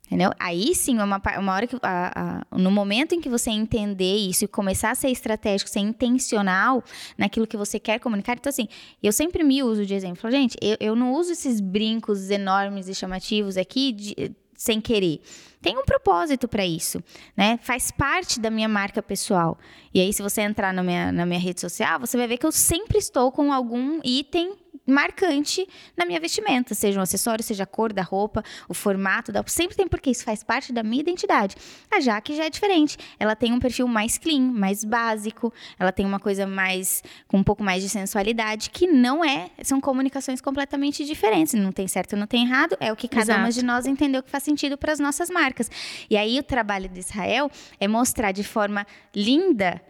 Entendeu? 0.07 0.31
Aí 0.39 0.75
sim, 0.75 0.99
uma, 0.99 1.21
uma 1.39 1.53
hora 1.55 1.67
que. 1.67 1.77
A, 1.83 2.43
a, 2.53 2.59
no 2.59 2.71
momento 2.71 3.15
em 3.15 3.21
que 3.21 3.29
você 3.29 3.51
entender 3.51 4.17
isso 4.17 4.45
e 4.45 4.49
começar 4.49 4.91
a 4.91 4.95
ser 4.95 5.09
estratégico, 5.09 5.71
ser 5.71 5.81
intencional 5.81 6.85
naquilo 7.17 7.47
que 7.47 7.57
você 7.57 7.81
quer 7.81 7.99
comunicar. 7.99 8.37
Então, 8.37 8.51
assim, 8.51 8.69
eu 9.03 9.13
sempre 9.13 9.43
me 9.43 9.63
uso 9.63 9.87
de 9.87 9.95
exemplo. 9.95 10.31
Gente, 10.31 10.57
eu, 10.61 10.77
eu 10.79 10.95
não 10.95 11.15
uso 11.15 11.33
esses 11.33 11.59
brincos 11.59 12.29
enormes 12.29 12.87
e 12.87 12.95
chamativos 12.95 13.57
aqui 13.57 13.93
de, 13.93 14.33
sem 14.55 14.79
querer. 14.79 15.23
Tem 15.63 15.77
um 15.79 15.85
propósito 15.85 16.47
para 16.47 16.67
isso, 16.67 17.03
né? 17.35 17.59
Faz 17.63 17.91
parte 17.91 18.39
da 18.39 18.51
minha 18.51 18.69
marca 18.69 19.03
pessoal. 19.03 19.59
E 19.93 20.01
aí, 20.01 20.13
se 20.13 20.21
você 20.23 20.43
entrar 20.43 20.75
na 20.75 20.83
minha, 20.83 21.11
na 21.11 21.25
minha 21.25 21.41
rede 21.41 21.63
social, 21.63 21.99
você 21.99 22.19
vai 22.19 22.29
ver 22.29 22.37
que 22.37 22.45
eu 22.45 22.53
sempre 22.53 22.99
estou 22.99 23.33
com 23.33 23.51
algum 23.51 24.01
item 24.05 24.53
marcante 24.87 25.67
na 25.97 26.05
minha 26.05 26.21
vestimenta, 26.21 26.75
seja 26.75 26.99
um 26.99 27.03
acessório, 27.03 27.43
seja 27.43 27.65
a 27.65 27.67
cor 27.67 27.93
da 27.93 28.03
roupa, 28.03 28.43
o 28.69 28.75
formato 28.75 29.33
da 29.33 29.43
sempre 29.47 29.77
tem 29.77 29.87
porque 29.87 30.11
isso 30.11 30.25
faz 30.25 30.43
parte 30.43 30.73
da 30.73 30.83
minha 30.83 31.01
identidade. 31.01 31.57
A 31.91 32.01
Jaque 32.01 32.35
já 32.35 32.45
é 32.45 32.51
diferente. 32.51 32.97
Ela 33.19 33.37
tem 33.37 33.53
um 33.53 33.61
perfil 33.61 33.87
mais 33.87 34.19
clean, 34.19 34.41
mais 34.41 34.85
básico, 34.85 35.53
ela 35.79 35.93
tem 35.93 36.05
uma 36.05 36.19
coisa 36.19 36.47
mais 36.47 37.03
com 37.29 37.39
um 37.39 37.45
pouco 37.45 37.63
mais 37.63 37.83
de 37.83 37.89
sensualidade 37.89 38.71
que 38.71 38.87
não 38.87 39.25
é, 39.25 39.51
são 39.63 39.81
comunicações 39.81 40.41
completamente 40.41 41.05
diferentes, 41.05 41.55
não 41.55 41.73
tem 41.73 41.87
certo, 41.89 42.17
não 42.17 42.27
tem 42.27 42.45
errado, 42.45 42.77
é 42.81 42.93
o 42.93 42.97
que 42.97 43.09
cada 43.09 43.25
Exato. 43.25 43.41
uma 43.41 43.51
de 43.51 43.65
nós 43.65 43.87
entendeu 43.87 44.23
que 44.23 44.31
faz 44.31 44.43
sentido 44.43 44.77
para 44.77 44.93
as 44.93 44.99
nossas 44.99 45.31
marcas. 45.31 45.71
E 46.09 46.17
aí 46.17 46.39
o 46.39 46.43
trabalho 46.43 46.89
de 46.89 47.01
Israel 47.01 47.51
é 47.79 47.87
mostrar 47.87 48.33
de 48.33 48.45
forma 48.45 48.87
linda 49.15 49.81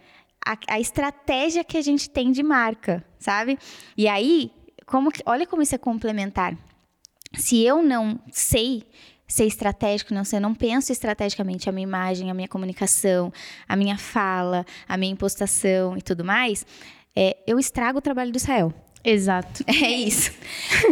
a, 0.45 0.57
a, 0.75 0.79
estratégia 0.79 1.63
que 1.63 1.77
a 1.77 1.81
gente 1.81 2.09
tem 2.09 2.31
de 2.31 2.43
marca, 2.43 3.03
sabe? 3.17 3.57
E 3.97 4.07
aí, 4.07 4.51
como 4.85 5.11
que, 5.11 5.21
olha 5.25 5.47
como 5.47 5.61
isso 5.61 5.75
é 5.75 5.77
complementar. 5.77 6.57
Se 7.33 7.63
eu 7.63 7.81
não 7.81 8.19
sei 8.31 8.83
ser 9.27 9.45
estratégico, 9.45 10.13
não 10.13 10.23
sei, 10.23 10.37
eu 10.37 10.41
não 10.41 10.53
penso 10.53 10.91
estrategicamente 10.91 11.69
a 11.69 11.71
minha 11.71 11.83
imagem, 11.83 12.29
a 12.29 12.33
minha 12.33 12.47
comunicação, 12.47 13.33
a 13.67 13.75
minha 13.75 13.97
fala, 13.97 14.65
a 14.87 14.95
minha 14.97 15.11
impostação 15.11 15.97
e 15.97 16.01
tudo 16.01 16.23
mais, 16.23 16.65
é, 17.15 17.37
eu 17.47 17.57
estrago 17.57 17.97
o 17.97 18.01
trabalho 18.01 18.31
do 18.31 18.37
Israel. 18.37 18.73
Exato. 19.05 19.63
É 19.85 19.91
isso. 19.91 20.31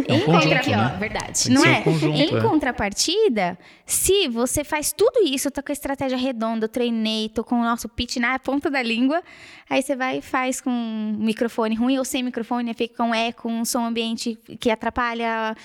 É 0.06 0.12
um 0.12 0.16
em 0.16 0.24
conjunto, 0.24 0.54
contra... 0.54 0.76
né? 0.76 0.96
verdade. 1.00 1.42
Tem 1.42 1.42
que 1.42 1.50
Não 1.50 1.62
ser 1.62 1.68
é? 1.68 1.78
um 1.78 1.82
conjunto, 1.82 2.16
em 2.16 2.36
é. 2.36 2.40
contrapartida, 2.40 3.58
se 3.84 4.28
você 4.28 4.62
faz 4.62 4.92
tudo 4.92 5.24
isso, 5.24 5.50
tá 5.50 5.62
com 5.62 5.72
a 5.72 5.74
estratégia 5.74 6.16
redonda, 6.16 6.66
eu 6.66 6.68
treinei, 6.68 7.28
tô 7.28 7.42
com 7.42 7.56
o 7.56 7.64
nosso 7.64 7.88
pitch 7.88 8.16
na 8.16 8.38
ponta 8.38 8.70
da 8.70 8.82
língua, 8.82 9.22
aí 9.68 9.82
você 9.82 9.96
vai 9.96 10.18
e 10.18 10.22
faz 10.22 10.60
com 10.60 10.70
um 10.70 11.16
microfone 11.18 11.74
ruim 11.74 11.98
ou 11.98 12.04
sem 12.04 12.22
microfone, 12.22 12.70
aí 12.70 12.74
fica 12.74 12.96
com 12.96 13.14
eco, 13.14 13.48
um 13.48 13.64
som 13.64 13.84
ambiente 13.84 14.38
que 14.60 14.70
atrapalha. 14.70 15.56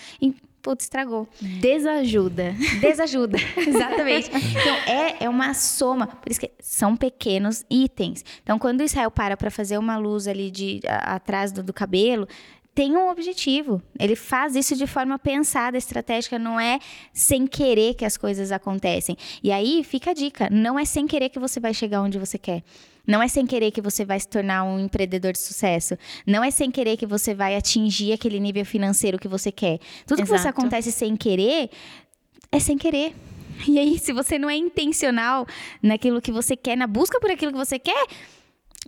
Putz, 0.61 0.83
estragou. 0.85 1.27
Desajuda. 1.41 2.53
Desajuda, 2.81 3.37
exatamente. 3.57 4.29
Então, 4.29 4.75
é, 4.93 5.23
é 5.23 5.29
uma 5.29 5.53
soma. 5.53 6.07
Por 6.07 6.29
isso 6.29 6.39
que 6.39 6.51
são 6.59 6.95
pequenos 6.97 7.63
itens. 7.69 8.23
Então, 8.43 8.59
quando 8.59 8.81
o 8.81 8.83
Israel 8.83 9.09
para 9.11 9.37
para 9.37 9.49
fazer 9.49 9.77
uma 9.77 9.97
luz 9.97 10.27
ali 10.27 10.51
de, 10.51 10.81
a- 10.87 11.15
atrás 11.15 11.51
do, 11.51 11.63
do 11.63 11.71
cabelo, 11.73 12.27
tem 12.79 12.95
um 12.95 13.09
objetivo. 13.09 13.81
Ele 13.99 14.15
faz 14.15 14.55
isso 14.55 14.73
de 14.73 14.87
forma 14.87 15.19
pensada, 15.19 15.77
estratégica, 15.77 16.39
não 16.39 16.57
é 16.57 16.79
sem 17.11 17.45
querer 17.45 17.93
que 17.93 18.05
as 18.05 18.15
coisas 18.15 18.53
acontecem. 18.53 19.17
E 19.43 19.51
aí 19.51 19.83
fica 19.83 20.11
a 20.11 20.13
dica: 20.13 20.47
não 20.49 20.79
é 20.79 20.85
sem 20.85 21.05
querer 21.05 21.27
que 21.27 21.37
você 21.37 21.59
vai 21.59 21.73
chegar 21.73 22.01
onde 22.01 22.17
você 22.17 22.37
quer. 22.37 22.63
Não 23.05 23.21
é 23.21 23.27
sem 23.27 23.45
querer 23.45 23.71
que 23.71 23.81
você 23.81 24.05
vai 24.05 24.17
se 24.17 24.29
tornar 24.29 24.63
um 24.63 24.79
empreendedor 24.79 25.33
de 25.33 25.39
sucesso. 25.39 25.97
Não 26.25 26.41
é 26.41 26.49
sem 26.51 26.71
querer 26.71 26.95
que 26.95 27.05
você 27.05 27.35
vai 27.35 27.57
atingir 27.57 28.13
aquele 28.13 28.39
nível 28.39 28.63
financeiro 28.63 29.19
que 29.19 29.27
você 29.27 29.51
quer. 29.51 29.79
Tudo 30.07 30.21
que 30.21 30.29
você 30.29 30.35
Exato. 30.47 30.57
acontece 30.57 30.89
sem 30.89 31.17
querer, 31.17 31.69
é 32.49 32.59
sem 32.61 32.77
querer. 32.77 33.13
E 33.67 33.77
aí, 33.77 33.99
se 33.99 34.13
você 34.13 34.39
não 34.39 34.49
é 34.49 34.55
intencional 34.55 35.45
naquilo 35.83 36.21
que 36.21 36.31
você 36.31 36.55
quer, 36.55 36.77
na 36.77 36.87
busca 36.87 37.19
por 37.19 37.29
aquilo 37.29 37.51
que 37.51 37.57
você 37.57 37.77
quer, 37.77 38.07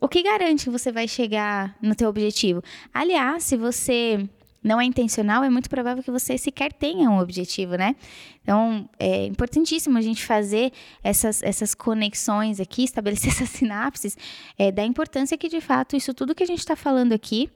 o 0.01 0.07
que 0.07 0.23
garante 0.23 0.63
que 0.65 0.69
você 0.71 0.91
vai 0.91 1.07
chegar 1.07 1.77
no 1.79 1.93
teu 1.93 2.09
objetivo? 2.09 2.63
Aliás, 2.91 3.43
se 3.43 3.55
você 3.55 4.27
não 4.63 4.81
é 4.81 4.85
intencional, 4.85 5.43
é 5.43 5.49
muito 5.49 5.69
provável 5.69 6.03
que 6.03 6.09
você 6.09 6.37
sequer 6.37 6.73
tenha 6.73 7.09
um 7.09 7.19
objetivo, 7.19 7.75
né? 7.75 7.95
Então, 8.41 8.89
é 8.99 9.27
importantíssimo 9.27 9.97
a 9.97 10.01
gente 10.01 10.25
fazer 10.25 10.71
essas, 11.03 11.41
essas 11.43 11.75
conexões 11.75 12.59
aqui, 12.59 12.83
estabelecer 12.83 13.29
essas 13.31 13.49
sinapses, 13.49 14.17
é, 14.57 14.71
da 14.71 14.83
importância 14.83 15.37
que, 15.37 15.47
de 15.47 15.61
fato, 15.61 15.95
isso 15.95 16.13
tudo 16.13 16.33
que 16.33 16.43
a 16.43 16.47
gente 16.47 16.59
está 16.59 16.75
falando 16.75 17.13
aqui 17.13 17.49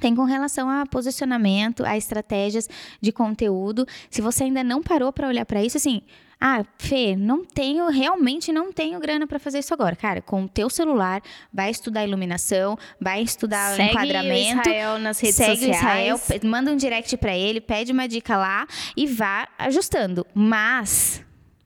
tem 0.00 0.14
com 0.14 0.24
relação 0.24 0.68
a 0.68 0.86
posicionamento, 0.86 1.84
a 1.84 1.96
estratégias 1.96 2.68
de 3.00 3.12
conteúdo. 3.12 3.86
Se 4.10 4.20
você 4.20 4.44
ainda 4.44 4.64
não 4.64 4.82
parou 4.82 5.12
para 5.12 5.28
olhar 5.28 5.46
para 5.46 5.62
isso, 5.62 5.76
assim, 5.76 6.02
ah, 6.46 6.62
Fê, 6.78 7.16
não 7.16 7.42
tenho, 7.42 7.88
realmente 7.88 8.52
não 8.52 8.70
tenho 8.70 9.00
grana 9.00 9.26
para 9.26 9.38
fazer 9.38 9.60
isso 9.60 9.72
agora. 9.72 9.96
Cara, 9.96 10.20
com 10.20 10.44
o 10.44 10.48
teu 10.48 10.68
celular, 10.68 11.22
vai 11.50 11.70
estudar 11.70 12.04
iluminação, 12.04 12.76
vai 13.00 13.22
estudar 13.22 13.74
Segue 13.74 13.90
enquadramento. 13.90 14.58
o 14.58 14.60
Israel 14.60 14.98
nas 14.98 15.18
redes 15.20 15.36
segue 15.36 15.56
sociais. 15.56 15.74
o 16.12 16.14
Israel, 16.34 16.40
manda 16.50 16.70
um 16.70 16.76
direct 16.76 17.16
para 17.16 17.34
ele, 17.34 17.62
pede 17.62 17.92
uma 17.92 18.06
dica 18.06 18.36
lá 18.36 18.66
e 18.94 19.06
vá 19.06 19.48
ajustando. 19.58 20.26
Mas 20.34 21.24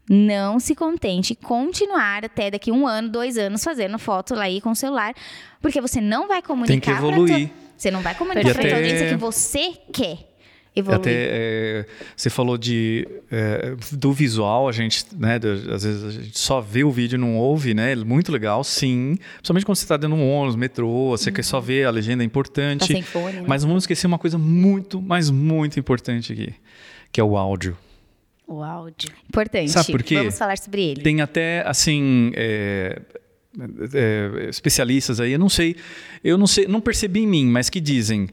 não 0.08 0.60
se 0.60 0.74
contente, 0.76 1.34
continuar 1.34 2.24
até 2.24 2.50
daqui 2.50 2.70
um 2.70 2.86
ano, 2.86 3.08
dois 3.08 3.36
anos 3.36 3.64
fazendo 3.64 3.98
foto 3.98 4.34
lá 4.34 4.44
aí 4.44 4.60
com 4.60 4.70
o 4.70 4.76
celular, 4.76 5.12
porque 5.60 5.80
você 5.80 6.00
não 6.00 6.28
vai 6.28 6.40
comunicar. 6.40 6.70
Tem 6.72 6.80
que 6.80 6.86
tua- 7.00 7.10
evoluir. 7.10 7.50
você 7.76 7.90
não 7.90 8.00
vai 8.00 8.14
comunicar 8.14 8.42
para 8.42 8.50
a 8.52 8.54
tua 8.54 8.68
até- 8.68 8.76
audiência 8.76 9.08
que 9.08 9.16
você 9.16 9.72
quer 9.92 10.27
evoluir. 10.78 11.00
Até 11.00 11.12
é, 11.14 11.86
você 12.16 12.28
falou 12.30 12.56
de 12.58 13.06
é, 13.30 13.74
do 13.92 14.12
visual, 14.12 14.68
a 14.68 14.72
gente, 14.72 15.04
né, 15.16 15.38
do- 15.38 15.72
às 15.72 15.82
vezes 15.84 16.04
a 16.04 16.10
gente 16.10 16.38
só 16.38 16.60
vê 16.60 16.84
o 16.84 16.90
vídeo 16.90 17.16
e 17.16 17.18
não 17.18 17.36
ouve, 17.36 17.74
né? 17.74 17.94
Muito 17.96 18.30
legal, 18.32 18.62
sim. 18.64 19.16
Principalmente 19.36 19.64
quando 19.66 19.76
você 19.76 19.84
está 19.84 19.96
dentro 19.96 20.16
de 20.16 20.22
um 20.22 20.28
ônibus, 20.30 20.56
metrô, 20.56 21.10
você 21.10 21.30
quer 21.32 21.42
só 21.44 21.60
ver 21.60 21.86
a 21.86 21.90
legenda 21.90 22.22
é 22.22 22.26
importante. 22.26 22.80
Tá 22.80 22.86
sem 22.86 23.02
fone, 23.02 23.36
né? 23.40 23.44
Mas 23.46 23.62
não 23.62 23.68
vamos 23.70 23.84
esquecer 23.84 24.06
uma 24.06 24.18
coisa 24.18 24.38
muito, 24.38 25.00
mas 25.02 25.30
muito 25.30 25.78
importante 25.78 26.32
aqui, 26.32 26.54
que 27.12 27.20
é 27.20 27.24
o 27.24 27.36
áudio. 27.36 27.76
O 28.46 28.62
áudio. 28.62 29.10
Importante. 29.28 29.70
Sabe 29.70 29.92
por 29.92 30.02
quê? 30.02 30.16
Vamos 30.16 30.38
falar 30.38 30.56
sobre 30.56 30.82
ele. 30.82 31.02
Tem 31.02 31.20
até 31.20 31.62
assim 31.66 32.32
é, 32.34 32.98
é, 33.94 34.48
especialistas 34.48 35.20
aí, 35.20 35.32
eu 35.32 35.38
não 35.38 35.48
sei, 35.48 35.76
eu 36.24 36.38
não 36.38 36.46
sei, 36.46 36.66
não 36.66 36.80
percebi 36.80 37.20
em 37.20 37.26
mim, 37.26 37.46
mas 37.46 37.68
que 37.68 37.80
dizem 37.80 38.28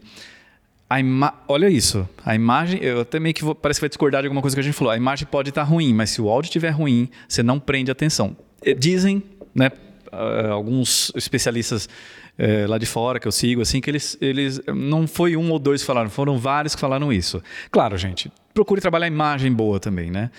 olha 1.48 1.70
isso, 1.70 2.07
a 2.24 2.36
imagem, 2.36 2.80
eu 2.82 3.02
até 3.02 3.20
meio 3.20 3.34
que 3.34 3.44
vou, 3.44 3.56
parece 3.56 3.80
que 3.80 3.84
vai 3.84 3.90
discordar 3.90 4.22
de 4.22 4.28
alguma 4.28 4.41
coisa 4.41 4.56
que 4.56 4.60
a 4.60 4.64
gente 4.64 4.74
falou. 4.74 4.91
A 4.91 4.98
imagem 4.98 5.28
pode 5.30 5.49
estar 5.49 5.64
ruim, 5.64 5.94
mas 5.94 6.12
se 6.12 6.22
o 6.22 6.30
áudio 6.30 6.48
estiver 6.48 6.70
ruim, 6.70 7.10
você 7.28 7.41
não 7.41 7.60
prende 7.60 7.90
atenção. 7.90 8.36
Eh, 8.64 8.74
Dizem, 8.74 9.24
né, 9.53 9.72
ah, 10.12 10.49
alguns 10.52 11.12
especialistas 11.16 11.90
eh, 12.38 12.66
lá 12.68 12.78
de 12.78 12.86
fora 12.86 13.20
que 13.20 13.28
eu 13.28 13.32
sigo, 13.32 13.62
assim, 13.62 13.82
que 13.82 13.90
eles, 13.90 14.18
eles 14.22 14.62
não 14.68 15.07
foi 15.07 15.36
um 15.36 15.52
ou 15.52 15.60
dois 15.60 15.82
que 15.82 15.88
falaram, 15.88 16.10
foram 16.10 16.38
vários 16.38 16.76
que 16.76 16.82
falaram 16.82 17.12
isso. 17.12 17.41
Claro, 17.72 17.98
gente, 17.98 18.32
procure 18.53 18.80
trabalhar 18.80 19.06
a 19.06 19.10
imagem 19.10 19.52
boa 19.52 19.80
também, 19.80 20.12
né? 20.12 20.30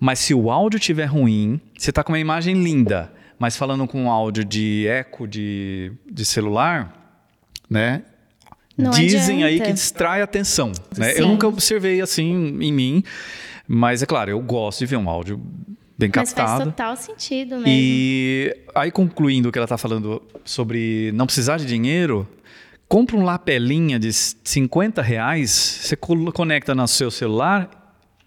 Mas 0.00 0.20
se 0.20 0.32
o 0.32 0.50
áudio 0.50 0.78
estiver 0.78 1.06
ruim, 1.06 1.60
você 1.76 1.90
está 1.90 2.04
com 2.04 2.12
uma 2.12 2.18
imagem 2.18 2.62
linda, 2.62 3.12
mas 3.38 3.56
falando 3.56 3.86
com 3.86 4.04
um 4.04 4.10
áudio 4.10 4.44
de 4.44 4.86
eco 4.86 5.26
de, 5.26 5.92
de 6.10 6.24
celular, 6.24 7.20
né? 7.68 8.02
Não 8.78 8.92
Dizem 8.92 9.42
aí 9.42 9.54
adianta. 9.54 9.66
que 9.66 9.72
distrai 9.74 10.20
a 10.20 10.24
atenção. 10.24 10.70
Né? 10.96 11.14
Eu 11.18 11.26
nunca 11.26 11.48
observei 11.48 12.00
assim 12.00 12.56
em 12.60 12.72
mim, 12.72 13.02
mas 13.66 14.02
é 14.02 14.06
claro, 14.06 14.30
eu 14.30 14.40
gosto 14.40 14.78
de 14.78 14.86
ver 14.86 14.96
um 14.96 15.10
áudio 15.10 15.36
bem 15.98 16.08
Mas 16.14 16.32
faz 16.32 16.48
captado. 16.50 16.70
total 16.70 16.96
sentido 16.96 17.56
mesmo. 17.56 17.66
E 17.66 18.56
aí, 18.72 18.90
concluindo 18.92 19.48
o 19.48 19.52
que 19.52 19.58
ela 19.58 19.64
está 19.64 19.76
falando 19.76 20.22
sobre 20.44 21.10
não 21.12 21.26
precisar 21.26 21.56
de 21.56 21.66
dinheiro, 21.66 22.26
compra 22.88 23.16
um 23.16 23.24
lapelinha 23.24 23.98
de 23.98 24.12
50 24.12 25.02
reais, 25.02 25.50
você 25.50 25.96
conecta 25.96 26.72
no 26.74 26.86
seu 26.86 27.10
celular 27.10 27.77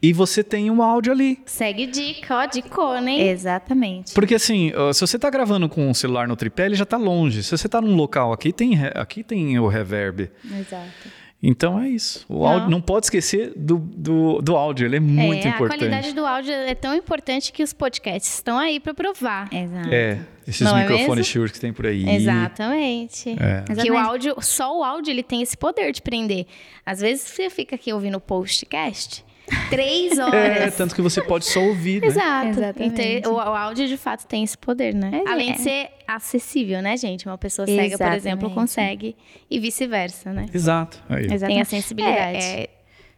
e 0.01 0.13
você 0.13 0.43
tem 0.43 0.71
um 0.71 0.81
áudio 0.81 1.11
ali. 1.13 1.39
Segue 1.45 1.85
dica, 1.85 2.35
ó, 2.35 2.45
de 2.45 2.61
cor, 2.61 2.97
hein? 3.07 3.27
Exatamente. 3.29 4.13
Porque 4.13 4.35
assim, 4.35 4.71
se 4.93 5.01
você 5.01 5.15
está 5.15 5.29
gravando 5.29 5.69
com 5.69 5.89
o 5.89 5.95
celular 5.95 6.27
no 6.27 6.35
tripé, 6.35 6.65
ele 6.65 6.75
já 6.75 6.83
está 6.83 6.97
longe. 6.97 7.43
Se 7.43 7.55
você 7.55 7.67
está 7.67 7.79
num 7.79 7.95
local 7.95 8.33
aqui, 8.33 8.51
tem, 8.51 8.73
aqui 8.95 9.23
tem 9.23 9.59
o 9.59 9.67
reverb. 9.67 10.29
Exato. 10.43 11.21
Então 11.43 11.79
é 11.79 11.89
isso. 11.89 12.23
O 12.29 12.43
Não. 12.43 12.47
áudio, 12.47 12.69
não 12.69 12.81
pode 12.81 13.07
esquecer 13.07 13.51
do, 13.55 13.79
do, 13.79 14.41
do 14.41 14.55
áudio, 14.55 14.85
ele 14.85 14.97
é 14.97 14.99
muito 14.99 15.47
é, 15.47 15.49
importante. 15.49 15.83
a 15.83 15.89
qualidade 15.89 16.13
do 16.13 16.23
áudio 16.23 16.53
é 16.53 16.75
tão 16.75 16.93
importante 16.93 17.51
que 17.51 17.63
os 17.63 17.73
podcasts 17.73 18.31
estão 18.35 18.59
aí 18.59 18.79
para 18.79 18.93
provar. 18.93 19.51
Exato. 19.51 19.89
É, 19.91 20.19
esses 20.47 20.61
Não 20.61 20.77
é 20.77 20.81
microfones 20.81 21.07
mesmo? 21.07 21.23
Shure 21.23 21.51
que 21.51 21.59
tem 21.59 21.73
por 21.73 21.87
aí. 21.87 22.07
Exatamente. 22.07 23.31
É. 23.31 23.63
Que 23.63 23.71
o 23.71 23.73
Exatamente. 23.73 24.07
áudio, 24.07 24.35
só 24.39 24.77
o 24.77 24.83
áudio 24.83 25.11
ele 25.11 25.23
tem 25.23 25.41
esse 25.41 25.57
poder 25.57 25.91
de 25.91 26.01
prender. 26.01 26.45
Às 26.85 27.01
vezes 27.01 27.23
você 27.23 27.49
fica 27.49 27.75
aqui 27.75 27.91
ouvindo 27.91 28.17
o 28.17 28.21
postcast 28.21 29.25
três 29.69 30.17
É, 30.17 30.23
horas. 30.23 30.75
tanto 30.75 30.95
que 30.95 31.01
você 31.01 31.21
pode 31.21 31.45
só 31.45 31.59
ouvir, 31.61 32.01
né? 32.01 32.07
Exato. 32.07 32.47
Exatamente. 32.59 33.01
Então, 33.01 33.33
o, 33.33 33.35
o 33.35 33.39
áudio 33.39 33.87
de 33.87 33.97
fato 33.97 34.25
tem 34.27 34.43
esse 34.43 34.57
poder, 34.57 34.93
né? 34.93 35.21
É, 35.25 35.29
Além 35.29 35.51
é. 35.51 35.53
de 35.53 35.61
ser 35.61 35.89
acessível, 36.07 36.81
né, 36.81 36.97
gente? 36.97 37.25
Uma 37.27 37.37
pessoa 37.37 37.65
cega, 37.65 37.97
por 37.97 38.07
exemplo, 38.07 38.47
Exatamente. 38.47 38.53
consegue 38.53 39.15
e 39.49 39.59
vice-versa, 39.59 40.31
né? 40.33 40.45
Exato. 40.53 41.01
Aí. 41.09 41.25
Exatamente. 41.25 41.47
Tem 41.47 41.61
a 41.61 41.65
sensibilidade. 41.65 42.37
É, 42.37 42.61
é, 42.63 42.69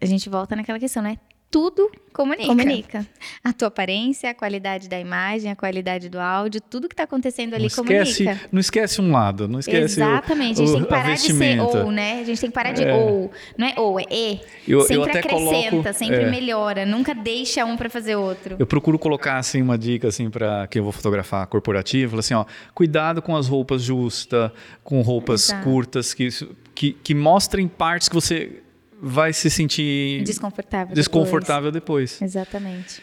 a 0.01 0.05
gente 0.05 0.29
volta 0.29 0.55
naquela 0.55 0.79
questão, 0.79 1.01
né? 1.03 1.17
Tudo 1.53 1.91
comunica. 2.11 2.47
Comunica. 2.47 3.07
A 3.43 3.53
tua 3.53 3.67
aparência, 3.67 4.27
a 4.29 4.33
qualidade 4.33 4.89
da 4.89 4.99
imagem, 4.99 5.51
a 5.51 5.55
qualidade 5.55 6.09
do 6.09 6.19
áudio, 6.19 6.59
tudo 6.59 6.89
que 6.89 6.95
tá 6.95 7.03
acontecendo 7.03 7.53
ali 7.53 7.63
Não 7.63 7.67
esquece, 7.67 8.23
comunica. 8.23 8.49
não 8.51 8.59
esquece 8.59 9.01
um 9.01 9.11
lado, 9.11 9.47
não 9.47 9.59
esquece 9.59 9.99
o- 9.99 10.03
Exatamente, 10.03 10.61
a 10.61 10.65
gente 10.65 10.69
o- 10.69 10.73
tem 10.73 10.83
que 10.83 10.89
parar 10.89 11.13
de 11.13 11.21
ser 11.33 11.59
ou, 11.61 11.91
né? 11.91 12.21
A 12.21 12.23
gente 12.23 12.41
tem 12.41 12.49
que 12.49 12.53
parar 12.55 12.71
de 12.71 12.83
É. 12.83 12.91
ou. 12.95 13.31
Não 13.55 13.67
é 13.67 13.73
ou, 13.77 13.99
é 13.99 14.03
e. 14.09 14.39
Eu- 14.67 14.79
eu 14.79 14.85
sempre 14.85 15.09
até 15.11 15.19
acrescenta, 15.19 15.69
coloco- 15.69 15.93
sempre 15.93 16.23
é. 16.23 16.29
melhora. 16.31 16.85
Nunca 16.87 17.13
deixa 17.13 17.63
um 17.65 17.77
pra 17.77 17.87
fazer 17.89 18.15
outro. 18.15 18.55
Eu 18.57 18.65
procuro 18.65 18.97
colocar 18.97 19.37
assim 19.37 19.61
uma 19.61 19.77
dica 19.77 20.07
assim 20.07 20.31
para 20.31 20.65
quem 20.67 20.79
eu 20.79 20.83
vou 20.83 20.91
fotografar 20.91 21.45
corporativo, 21.45 22.17
assim, 22.17 22.33
ó, 22.33 22.45
cuidado 22.73 23.21
com 23.21 23.35
as 23.35 23.47
roupas 23.47 23.83
justas, 23.83 24.49
com 24.83 25.01
roupas 25.01 25.49
Exato. 25.49 25.63
curtas 25.63 26.15
que, 26.15 26.29
que 26.73 26.93
que 26.93 27.13
mostrem 27.13 27.67
partes 27.67 28.09
que 28.09 28.15
você 28.15 28.62
vai 29.05 29.33
se 29.33 29.49
sentir 29.49 30.23
Desconfortável. 30.23 30.95
desconfortável 30.95 31.71
depois. 31.71 32.13
depois. 32.13 32.21
Exatamente. 32.21 33.01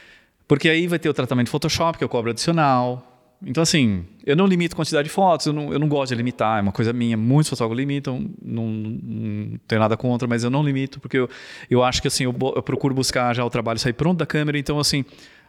Porque 0.48 0.68
aí 0.68 0.86
vai 0.86 0.98
ter 0.98 1.10
o 1.10 1.14
tratamento 1.14 1.50
Photoshop, 1.50 1.98
que 1.98 2.02
eu 2.02 2.08
cobro 2.08 2.30
adicional. 2.30 3.06
Então, 3.46 3.62
assim, 3.62 4.04
eu 4.26 4.34
não 4.34 4.46
limito 4.46 4.74
quantidade 4.74 5.08
de 5.08 5.14
fotos, 5.14 5.46
eu 5.46 5.52
não, 5.52 5.72
eu 5.72 5.78
não 5.78 5.88
gosto 5.88 6.10
de 6.10 6.16
limitar, 6.16 6.58
é 6.58 6.62
uma 6.62 6.72
coisa 6.72 6.92
minha. 6.92 7.16
Muitos 7.16 7.50
fotógrafos 7.50 7.78
limitam, 7.78 8.30
não, 8.42 8.66
não 8.66 9.58
tenho 9.68 9.80
nada 9.80 9.96
contra, 9.96 10.26
mas 10.26 10.42
eu 10.42 10.50
não 10.50 10.62
limito, 10.62 11.00
porque 11.00 11.18
eu, 11.18 11.28
eu 11.70 11.84
acho 11.84 12.02
que, 12.02 12.08
assim, 12.08 12.24
eu, 12.24 12.34
eu 12.56 12.62
procuro 12.62 12.94
buscar 12.94 13.34
já 13.34 13.44
o 13.44 13.50
trabalho 13.50 13.78
sair 13.78 13.92
pronto 13.92 14.18
da 14.18 14.26
câmera, 14.26 14.58
então, 14.58 14.78
assim, 14.78 15.04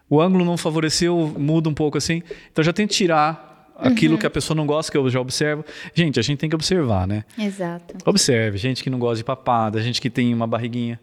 o 0.09 0.21
ângulo 0.21 0.45
não 0.45 0.57
favoreceu, 0.57 1.33
muda 1.37 1.69
um 1.69 1.73
pouco, 1.73 1.97
assim. 1.97 2.17
Então, 2.51 2.61
eu 2.61 2.63
já 2.63 2.73
tento 2.73 2.91
tirar 2.91 3.50
aquilo 3.81 4.17
que 4.17 4.25
a 4.25 4.29
pessoa 4.29 4.55
não 4.55 4.65
gosta, 4.65 4.91
que 4.91 4.97
eu 4.97 5.09
já 5.09 5.19
observo. 5.19 5.65
Gente, 5.93 6.19
a 6.19 6.23
gente 6.23 6.37
tem 6.39 6.49
que 6.49 6.55
observar, 6.55 7.07
né? 7.07 7.23
Exato. 7.37 7.95
Observe, 8.05 8.57
gente 8.57 8.83
que 8.83 8.89
não 8.89 8.99
gosta 8.99 9.17
de 9.17 9.23
papada, 9.23 9.81
gente 9.81 9.99
que 9.99 10.09
tem 10.09 10.33
uma 10.33 10.47
barriguinha. 10.47 10.99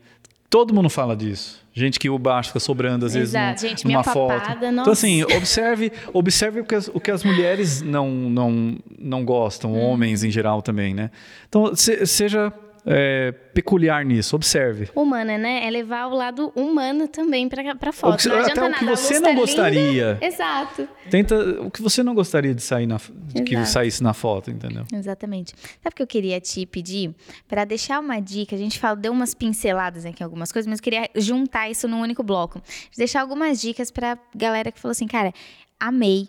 Todo 0.51 0.73
mundo 0.73 0.89
fala 0.89 1.15
disso. 1.15 1.63
Gente 1.75 1.99
que 2.01 2.09
o 2.09 2.19
baixo 2.19 2.49
fica 2.49 2.59
sobrando 2.61 3.05
às 3.05 3.13
vezes 3.15 3.31
Exato, 3.31 3.63
num- 3.63 3.69
gente, 3.69 3.85
numa 3.85 4.01
minha 4.01 4.03
foto. 4.03 4.41
papada, 4.41 4.69
Então 4.69 4.91
assim, 4.93 5.23
observe, 5.25 5.93
observe 6.13 6.61
o 6.61 6.65
que 6.65 6.75
as, 6.75 6.89
o 6.89 6.99
que 6.99 7.11
as 7.11 7.23
mulheres 7.23 7.83
não, 7.83 8.09
não, 8.11 8.77
não 8.99 9.25
gostam, 9.25 9.75
Hum. 9.75 9.79
homens 9.81 10.25
em 10.25 10.31
geral 10.31 10.63
também, 10.63 10.95
né? 10.95 11.11
Então 11.49 11.77
se- 11.77 12.05
seja 12.07 12.51
é, 12.91 13.33
peculiar 13.53 14.03
nisso. 14.03 14.35
Observe. 14.35 14.89
Humana, 14.95 15.37
né? 15.37 15.67
É 15.67 15.71
levar 15.71 16.07
o 16.07 16.15
lado 16.15 16.51
humano 16.57 17.07
também 17.07 17.47
para 17.49 17.93
foto. 17.93 18.29
Não 18.29 18.39
até 18.39 18.63
o 18.63 18.73
que 18.73 18.85
você 18.87 19.21
não 19.21 19.35
tá 19.35 19.35
gostaria. 19.35 20.13
Linda. 20.15 20.19
Exato. 20.27 20.89
Tenta 21.11 21.37
o 21.61 21.71
que 21.71 21.83
você 21.83 22.03
não 22.03 22.15
gostaria 22.15 22.55
de 22.55 22.63
sair 22.63 22.87
na 22.87 22.99
que 23.45 23.67
saísse 23.67 24.03
na 24.03 24.15
foto, 24.15 24.51
entendeu? 24.51 24.85
Exatamente. 24.93 25.55
Sabe 25.83 25.93
o 25.93 25.97
que 25.97 26.03
eu 26.03 26.07
queria 26.07 26.41
te 26.41 26.65
pedir 26.65 27.15
para 27.47 27.65
deixar 27.67 28.01
uma 28.01 28.21
dica? 28.21 28.57
A 28.57 28.59
gente 28.59 28.79
fala, 28.79 28.97
deu 28.97 29.13
umas 29.13 29.35
pinceladas 29.35 30.07
aqui 30.07 30.23
em 30.23 30.25
algumas 30.25 30.51
coisas, 30.51 30.67
mas 30.67 30.79
eu 30.79 30.83
queria 30.83 31.11
juntar 31.15 31.69
isso 31.69 31.87
num 31.87 32.01
único 32.01 32.23
bloco. 32.23 32.63
Deixar 32.97 33.21
algumas 33.21 33.61
dicas 33.61 33.91
para 33.91 34.19
galera 34.35 34.73
que 34.73 34.81
falou 34.81 34.93
assim, 34.93 35.07
cara, 35.07 35.33
amei, 35.79 36.29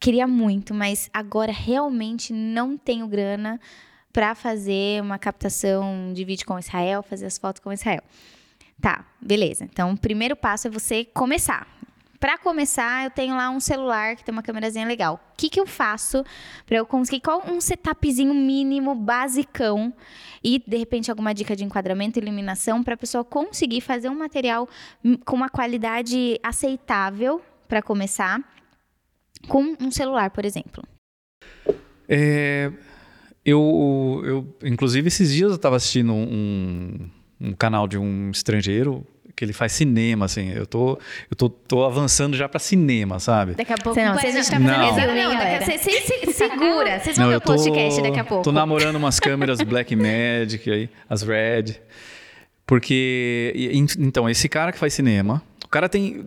queria 0.00 0.26
muito, 0.26 0.72
mas 0.72 1.10
agora 1.12 1.52
realmente 1.52 2.32
não 2.32 2.78
tenho 2.78 3.06
grana 3.06 3.60
para 4.12 4.34
fazer 4.34 5.00
uma 5.00 5.18
captação 5.18 6.12
de 6.12 6.24
vídeo 6.24 6.46
com 6.46 6.58
Israel, 6.58 7.02
fazer 7.02 7.26
as 7.26 7.38
fotos 7.38 7.60
com 7.60 7.72
Israel. 7.72 8.02
Tá, 8.80 9.04
beleza. 9.20 9.64
Então, 9.64 9.92
o 9.92 9.96
primeiro 9.98 10.36
passo 10.36 10.66
é 10.66 10.70
você 10.70 11.04
começar. 11.04 11.66
Para 12.18 12.38
começar, 12.38 13.04
eu 13.04 13.10
tenho 13.10 13.34
lá 13.34 13.50
um 13.50 13.58
celular 13.58 14.14
que 14.14 14.22
tem 14.22 14.32
uma 14.32 14.42
câmerazinha 14.44 14.86
legal. 14.86 15.20
O 15.32 15.36
que, 15.36 15.48
que 15.48 15.58
eu 15.58 15.66
faço 15.66 16.24
para 16.66 16.76
eu 16.76 16.86
conseguir? 16.86 17.20
Qual 17.20 17.42
um 17.48 17.60
setupzinho 17.60 18.32
mínimo, 18.32 18.94
basicão, 18.94 19.92
e 20.42 20.62
de 20.64 20.76
repente 20.76 21.10
alguma 21.10 21.34
dica 21.34 21.56
de 21.56 21.64
enquadramento 21.64 22.20
iluminação 22.20 22.82
para 22.82 22.94
a 22.94 22.96
pessoa 22.96 23.24
conseguir 23.24 23.80
fazer 23.80 24.08
um 24.08 24.14
material 24.14 24.68
com 25.24 25.34
uma 25.34 25.48
qualidade 25.48 26.38
aceitável 26.42 27.42
para 27.66 27.82
começar, 27.82 28.40
com 29.48 29.76
um 29.80 29.90
celular, 29.90 30.30
por 30.30 30.44
exemplo? 30.44 30.84
É, 32.08 32.70
eu, 33.44 34.22
eu, 34.24 34.56
inclusive, 34.68 35.08
esses 35.08 35.32
dias 35.32 35.50
eu 35.50 35.56
estava 35.56 35.76
assistindo 35.76 36.12
um, 36.12 37.08
um 37.40 37.52
canal 37.52 37.88
de 37.88 37.98
um 37.98 38.30
estrangeiro 38.30 39.04
que 39.34 39.44
ele 39.44 39.52
faz 39.52 39.72
cinema, 39.72 40.26
assim. 40.26 40.50
Eu 40.52 40.66
tô, 40.66 40.98
eu 41.30 41.36
tô, 41.36 41.48
tô 41.48 41.84
avançando 41.84 42.36
já 42.36 42.48
para 42.48 42.60
cinema, 42.60 43.18
sabe? 43.18 43.54
Daqui 43.54 43.72
a 43.72 43.78
pouco 43.78 43.98
não, 43.98 44.14
você 44.14 44.30
já 44.30 44.44
tá 44.44 44.58
não. 44.58 44.68
Não, 44.68 45.60
você 45.60 45.78
se, 45.78 45.90
se, 45.90 46.32
segura. 46.32 47.00
Vocês 47.00 47.16
vão 47.16 47.26
não, 47.26 47.30
ver 47.32 47.36
o 47.38 47.40
podcast 47.40 48.02
daqui 48.02 48.20
a 48.20 48.24
pouco. 48.24 48.44
Tô 48.44 48.52
namorando 48.52 48.96
umas 48.96 49.18
câmeras 49.18 49.60
Black 49.62 49.96
Magic 49.96 50.70
aí, 50.70 50.88
as 51.08 51.22
Red. 51.22 51.76
Porque, 52.64 53.52
então, 53.98 54.28
esse 54.30 54.48
cara 54.48 54.70
que 54.70 54.78
faz 54.78 54.94
cinema, 54.94 55.42
o 55.64 55.68
cara 55.68 55.88
tem 55.88 56.24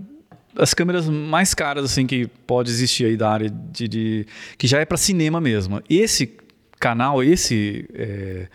as 0.58 0.74
câmeras 0.74 1.08
mais 1.08 1.54
caras, 1.54 1.86
assim, 1.86 2.06
que 2.06 2.28
pode 2.46 2.70
existir 2.70 3.06
aí 3.06 3.16
da 3.16 3.30
área 3.30 3.50
de... 3.50 3.88
de 3.88 4.28
que 4.58 4.68
já 4.68 4.80
é 4.80 4.86
para 4.86 4.98
cinema 4.98 5.40
mesmo. 5.40 5.82
Esse 5.90 6.38
canal, 6.80 7.24
esse. 7.24 7.88
É, 7.94 8.48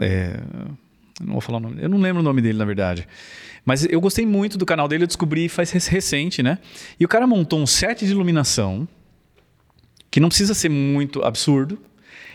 é, 0.00 0.40
não 1.20 1.32
vou 1.32 1.40
falar 1.40 1.58
o 1.58 1.60
nome. 1.60 1.82
Eu 1.82 1.88
não 1.88 1.98
lembro 1.98 2.20
o 2.20 2.24
nome 2.24 2.40
dele, 2.40 2.58
na 2.58 2.64
verdade. 2.64 3.06
Mas 3.64 3.86
eu 3.88 4.00
gostei 4.00 4.26
muito 4.26 4.58
do 4.58 4.66
canal 4.66 4.88
dele, 4.88 5.04
eu 5.04 5.06
descobri 5.06 5.48
faz 5.48 5.70
recente, 5.70 6.42
né? 6.42 6.58
E 6.98 7.04
o 7.04 7.08
cara 7.08 7.26
montou 7.26 7.60
um 7.60 7.66
set 7.66 8.04
de 8.04 8.10
iluminação 8.10 8.88
que 10.10 10.20
não 10.20 10.28
precisa 10.28 10.52
ser 10.52 10.68
muito 10.68 11.22
absurdo. 11.22 11.78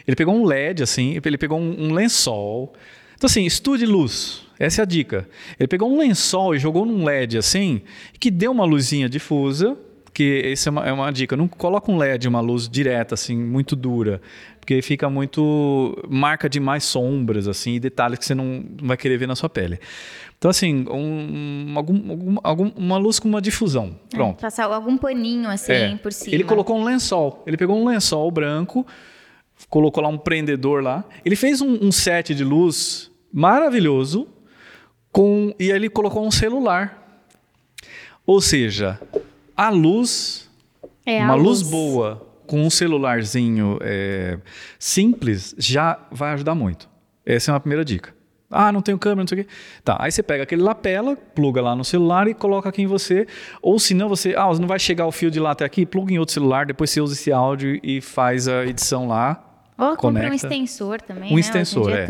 Ele 0.08 0.16
pegou 0.16 0.34
um 0.34 0.46
LED, 0.46 0.84
assim, 0.84 1.20
ele 1.24 1.38
pegou 1.38 1.60
um, 1.60 1.88
um 1.88 1.94
lençol. 1.94 2.74
Então, 3.16 3.28
assim, 3.28 3.46
estude 3.46 3.86
luz. 3.86 4.48
Essa 4.58 4.82
é 4.82 4.84
a 4.84 4.86
dica. 4.86 5.28
Ele 5.60 5.68
pegou 5.68 5.92
um 5.92 6.00
lençol 6.00 6.56
e 6.56 6.60
jogou 6.60 6.86
num 6.86 7.04
LED 7.04 7.38
assim, 7.38 7.82
que 8.20 8.32
deu 8.32 8.52
uma 8.52 8.64
luzinha 8.64 9.10
difusa, 9.10 9.78
que 10.14 10.42
essa 10.46 10.70
é 10.70 10.72
uma, 10.72 10.88
é 10.88 10.92
uma 10.92 11.12
dica. 11.12 11.36
Não 11.36 11.48
coloca 11.48 11.92
um 11.92 11.98
LED, 11.98 12.28
uma 12.28 12.40
luz 12.40 12.70
direta, 12.70 13.16
assim, 13.16 13.36
muito 13.38 13.76
dura 13.76 14.22
porque 14.68 14.82
fica 14.82 15.10
muito 15.10 15.98
marca 16.10 16.50
demais 16.50 16.84
sombras 16.84 17.48
assim 17.48 17.76
e 17.76 17.80
detalhes 17.80 18.20
que 18.20 18.26
você 18.26 18.36
não 18.36 18.66
vai 18.82 18.98
querer 18.98 19.16
ver 19.18 19.26
na 19.26 19.34
sua 19.34 19.48
pele. 19.48 19.80
Então 20.38 20.52
assim, 20.52 20.86
um, 20.92 21.72
algum, 21.74 22.36
algum, 22.44 22.70
uma 22.76 22.98
luz 22.98 23.18
com 23.18 23.30
uma 23.30 23.42
difusão, 23.42 23.98
é, 24.12 24.18
pronto. 24.18 24.40
É, 24.40 24.42
passar 24.42 24.66
algum 24.66 24.98
paninho 24.98 25.50
assim 25.50 25.72
é. 25.72 25.96
por 25.96 26.12
cima. 26.12 26.36
Ele 26.36 26.44
colocou 26.44 26.78
um 26.78 26.84
lençol, 26.84 27.42
ele 27.48 27.56
pegou 27.56 27.82
um 27.82 27.88
lençol 27.88 28.30
branco, 28.30 28.86
colocou 29.70 30.04
lá 30.04 30.10
um 30.10 30.18
prendedor 30.18 30.84
lá, 30.84 31.06
ele 31.24 31.38
fez 31.38 31.62
um, 31.62 31.86
um 31.86 31.92
set 31.92 32.36
de 32.36 32.44
luz 32.44 33.10
maravilhoso 33.32 34.28
com 35.14 35.56
e 35.58 35.72
ele 35.72 35.90
colocou 35.90 36.28
um 36.28 36.32
celular. 36.32 37.22
Ou 38.26 38.42
seja, 38.42 39.00
a 39.56 39.70
luz, 39.70 40.52
é 41.06 41.24
uma 41.24 41.36
luz. 41.36 41.62
luz 41.62 41.72
boa 41.72 42.27
com 42.48 42.62
um 42.62 42.70
celularzinho 42.70 43.78
é, 43.82 44.40
simples 44.80 45.54
já 45.58 46.00
vai 46.12 46.32
ajudar 46.34 46.56
muito. 46.56 46.90
Essa 47.26 47.52
é 47.52 47.54
uma 47.54 47.60
primeira 47.60 47.84
dica. 47.84 48.16
Ah, 48.50 48.72
não 48.72 48.82
tenho 48.82 48.98
câmera, 48.98 49.24
não 49.24 49.28
sei 49.28 49.42
o 49.42 49.44
quê. 49.44 49.50
Tá, 49.84 49.98
aí 50.00 50.10
você 50.10 50.24
pega 50.24 50.44
aquele 50.44 50.62
lapela, 50.62 51.18
pluga 51.18 51.62
lá 51.62 51.76
no 51.76 51.84
celular 51.84 52.28
e 52.30 52.34
coloca 52.34 52.70
aqui 52.70 52.82
em 52.82 52.88
você. 52.88 53.28
Ou 53.62 53.78
se 53.78 53.94
não, 53.94 54.08
você. 54.08 54.34
Ah, 54.38 54.48
não 54.58 54.68
vai 54.68 54.80
chegar 54.80 55.06
o 55.06 55.12
fio 55.12 55.30
de 55.30 55.40
lá 55.40 55.52
até 55.52 55.66
aqui, 55.66 55.86
pluga 55.86 56.14
em 56.14 56.18
outro 56.18 56.34
celular, 56.34 56.66
depois 56.66 56.90
você 56.90 57.02
usa 57.02 57.14
esse 57.14 57.32
áudio 57.32 57.78
e 57.84 58.00
faz 58.00 58.48
a 58.48 58.66
edição 58.66 59.08
lá. 59.08 59.44
Ou 59.78 59.96
compra 59.98 60.30
um 60.30 60.34
extensor 60.34 61.02
também. 61.02 61.32
Um 61.32 61.36
né? 61.36 61.40
extensor, 61.42 61.92
é. 61.92 62.08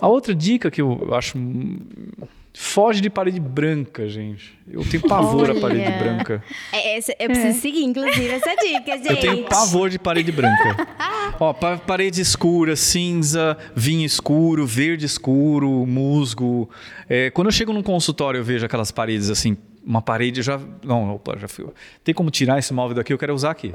A 0.00 0.06
outra 0.06 0.34
dica 0.34 0.70
que 0.70 0.80
eu 0.80 1.14
acho 1.14 1.36
Foge 2.52 3.00
de 3.00 3.08
parede 3.08 3.38
branca, 3.38 4.08
gente. 4.08 4.58
Eu 4.68 4.84
tenho 4.84 5.02
pavor 5.06 5.48
Olha. 5.48 5.58
a 5.58 5.60
parede 5.60 5.90
branca. 5.98 6.42
É, 6.72 6.98
eu 6.98 7.28
preciso 7.28 7.46
é. 7.46 7.52
seguir, 7.52 7.84
inclusive, 7.84 8.28
essa 8.28 8.54
dica, 8.56 8.96
gente. 8.96 9.10
Eu 9.10 9.16
tenho 9.16 9.44
pavor 9.44 9.88
de 9.88 9.98
parede 9.98 10.32
branca. 10.32 10.76
Ó, 11.38 11.52
parede 11.52 12.20
escura, 12.20 12.74
cinza, 12.74 13.56
vinho 13.76 14.04
escuro, 14.04 14.66
verde 14.66 15.06
escuro, 15.06 15.86
musgo. 15.86 16.68
É, 17.08 17.30
quando 17.30 17.46
eu 17.46 17.52
chego 17.52 17.72
num 17.72 17.82
consultório, 17.82 18.38
eu 18.38 18.44
vejo 18.44 18.66
aquelas 18.66 18.90
paredes 18.90 19.30
assim, 19.30 19.56
uma 19.84 20.02
parede 20.02 20.42
já. 20.42 20.60
Não, 20.82 21.14
opa, 21.14 21.38
já 21.38 21.46
fui. 21.46 21.66
Tem 22.02 22.14
como 22.14 22.30
tirar 22.30 22.58
esse 22.58 22.72
móvel 22.74 22.96
daqui? 22.96 23.12
Eu 23.12 23.18
quero 23.18 23.34
usar 23.34 23.50
aqui. 23.52 23.72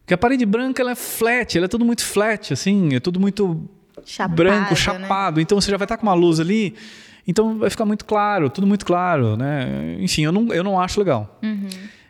Porque 0.00 0.12
a 0.12 0.18
parede 0.18 0.44
branca 0.44 0.82
ela 0.82 0.90
é 0.90 0.94
flat, 0.94 1.56
ela 1.56 1.64
é 1.64 1.68
tudo 1.68 1.84
muito 1.84 2.04
flat, 2.04 2.52
assim, 2.52 2.94
é 2.94 3.00
tudo 3.00 3.18
muito 3.18 3.66
chapado, 4.04 4.36
branco, 4.36 4.70
né? 4.70 4.76
chapado. 4.76 5.36
Né? 5.36 5.42
Então 5.42 5.58
você 5.58 5.70
já 5.70 5.78
vai 5.78 5.86
estar 5.86 5.96
com 5.96 6.02
uma 6.02 6.14
luz 6.14 6.38
ali 6.38 6.74
então 7.26 7.58
vai 7.58 7.70
ficar 7.70 7.84
muito 7.84 8.04
claro, 8.04 8.50
tudo 8.50 8.66
muito 8.66 8.84
claro, 8.84 9.36
né? 9.36 9.96
Enfim, 9.98 10.24
eu 10.24 10.32
não, 10.32 10.52
eu 10.52 10.62
não 10.62 10.78
acho 10.78 10.98
legal. 10.98 11.38
Uhum. 11.42 11.68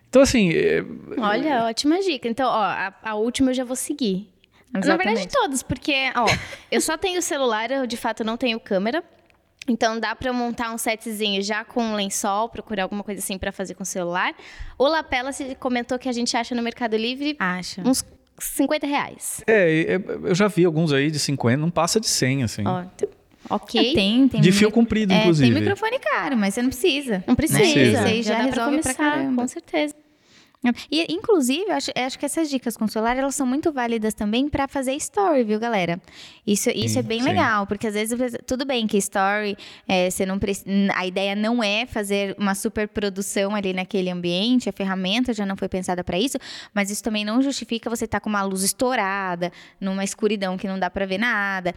Então, 0.08 0.22
assim. 0.22 0.52
É... 0.52 0.84
Olha, 1.18 1.64
ótima 1.64 2.00
dica. 2.00 2.28
Então, 2.28 2.48
ó, 2.48 2.62
a, 2.62 2.94
a 3.02 3.14
última 3.14 3.50
eu 3.50 3.54
já 3.54 3.64
vou 3.64 3.76
seguir. 3.76 4.28
Exatamente. 4.76 4.86
Na 4.88 4.96
verdade, 4.96 5.28
todos, 5.28 5.62
porque, 5.62 6.10
ó, 6.16 6.26
eu 6.70 6.80
só 6.80 6.98
tenho 6.98 7.22
celular, 7.22 7.70
eu 7.70 7.86
de 7.86 7.96
fato 7.96 8.24
não 8.24 8.36
tenho 8.36 8.58
câmera. 8.58 9.02
Então 9.66 9.98
dá 9.98 10.14
para 10.14 10.32
montar 10.32 10.72
um 10.72 10.78
setzinho 10.78 11.42
já 11.42 11.64
com 11.64 11.82
um 11.82 11.94
lençol, 11.94 12.48
procurar 12.48 12.82
alguma 12.82 13.02
coisa 13.02 13.20
assim 13.20 13.38
para 13.38 13.50
fazer 13.50 13.74
com 13.74 13.82
o 13.82 13.86
celular. 13.86 14.34
O 14.78 14.86
lapela 14.86 15.32
se 15.32 15.54
comentou 15.54 15.98
que 15.98 16.08
a 16.08 16.12
gente 16.12 16.36
acha 16.36 16.54
no 16.54 16.62
Mercado 16.62 16.96
Livre 16.96 17.34
acha. 17.38 17.82
uns 17.82 18.04
50 18.38 18.86
reais. 18.86 19.42
É, 19.46 20.00
eu 20.22 20.34
já 20.34 20.48
vi 20.48 20.64
alguns 20.64 20.92
aí 20.92 21.10
de 21.10 21.18
50, 21.18 21.56
não 21.56 21.70
passa 21.70 21.98
de 21.98 22.06
100, 22.06 22.42
assim. 22.42 22.66
Ó, 22.66 22.82
então, 22.82 23.08
Ok. 23.48 23.90
É, 23.90 23.94
tem, 23.94 24.28
tem. 24.28 24.40
De 24.40 24.52
fio 24.52 24.70
comprido, 24.70 25.12
é, 25.12 25.20
inclusive. 25.20 25.52
Tem 25.52 25.60
microfone 25.60 25.98
caro, 25.98 26.36
mas 26.36 26.54
você 26.54 26.62
não 26.62 26.70
precisa. 26.70 27.24
Não 27.26 27.34
precisa. 27.34 27.60
Né? 27.60 27.66
Isso 27.66 27.98
aí 27.98 28.22
já, 28.22 28.38
já 28.38 28.42
resolve 28.44 28.80
pra 28.80 28.94
caramba. 28.94 29.42
Com 29.42 29.48
certeza. 29.48 29.94
E, 30.90 31.12
inclusive, 31.12 31.70
acho, 31.70 31.90
acho 31.94 32.18
que 32.18 32.24
essas 32.24 32.48
dicas 32.48 32.76
com 32.76 32.86
o 32.86 32.88
celular, 32.88 33.16
elas 33.16 33.34
são 33.34 33.46
muito 33.46 33.70
válidas 33.72 34.14
também 34.14 34.48
para 34.48 34.66
fazer 34.66 34.94
story, 34.94 35.44
viu, 35.44 35.58
galera? 35.58 36.00
Isso, 36.46 36.70
isso 36.70 36.94
sim, 36.94 36.98
é 37.00 37.02
bem 37.02 37.20
sim. 37.20 37.28
legal, 37.28 37.66
porque 37.66 37.86
às 37.86 37.94
vezes, 37.94 38.18
tudo 38.46 38.64
bem 38.64 38.86
que 38.86 38.96
story, 38.96 39.56
é, 39.86 40.08
você 40.08 40.24
não 40.24 40.38
a 40.94 41.06
ideia 41.06 41.34
não 41.34 41.62
é 41.62 41.84
fazer 41.86 42.34
uma 42.38 42.54
super 42.54 42.88
produção 42.88 43.54
ali 43.54 43.72
naquele 43.72 44.10
ambiente, 44.10 44.68
a 44.68 44.72
ferramenta 44.72 45.32
já 45.32 45.44
não 45.44 45.56
foi 45.56 45.68
pensada 45.68 46.02
para 46.02 46.18
isso, 46.18 46.38
mas 46.72 46.90
isso 46.90 47.02
também 47.02 47.24
não 47.24 47.42
justifica 47.42 47.90
você 47.90 48.04
estar 48.04 48.20
tá 48.20 48.22
com 48.22 48.30
uma 48.30 48.42
luz 48.42 48.62
estourada, 48.62 49.52
numa 49.80 50.04
escuridão 50.04 50.56
que 50.56 50.66
não 50.66 50.78
dá 50.78 50.88
para 50.88 51.04
ver 51.04 51.18
nada. 51.18 51.74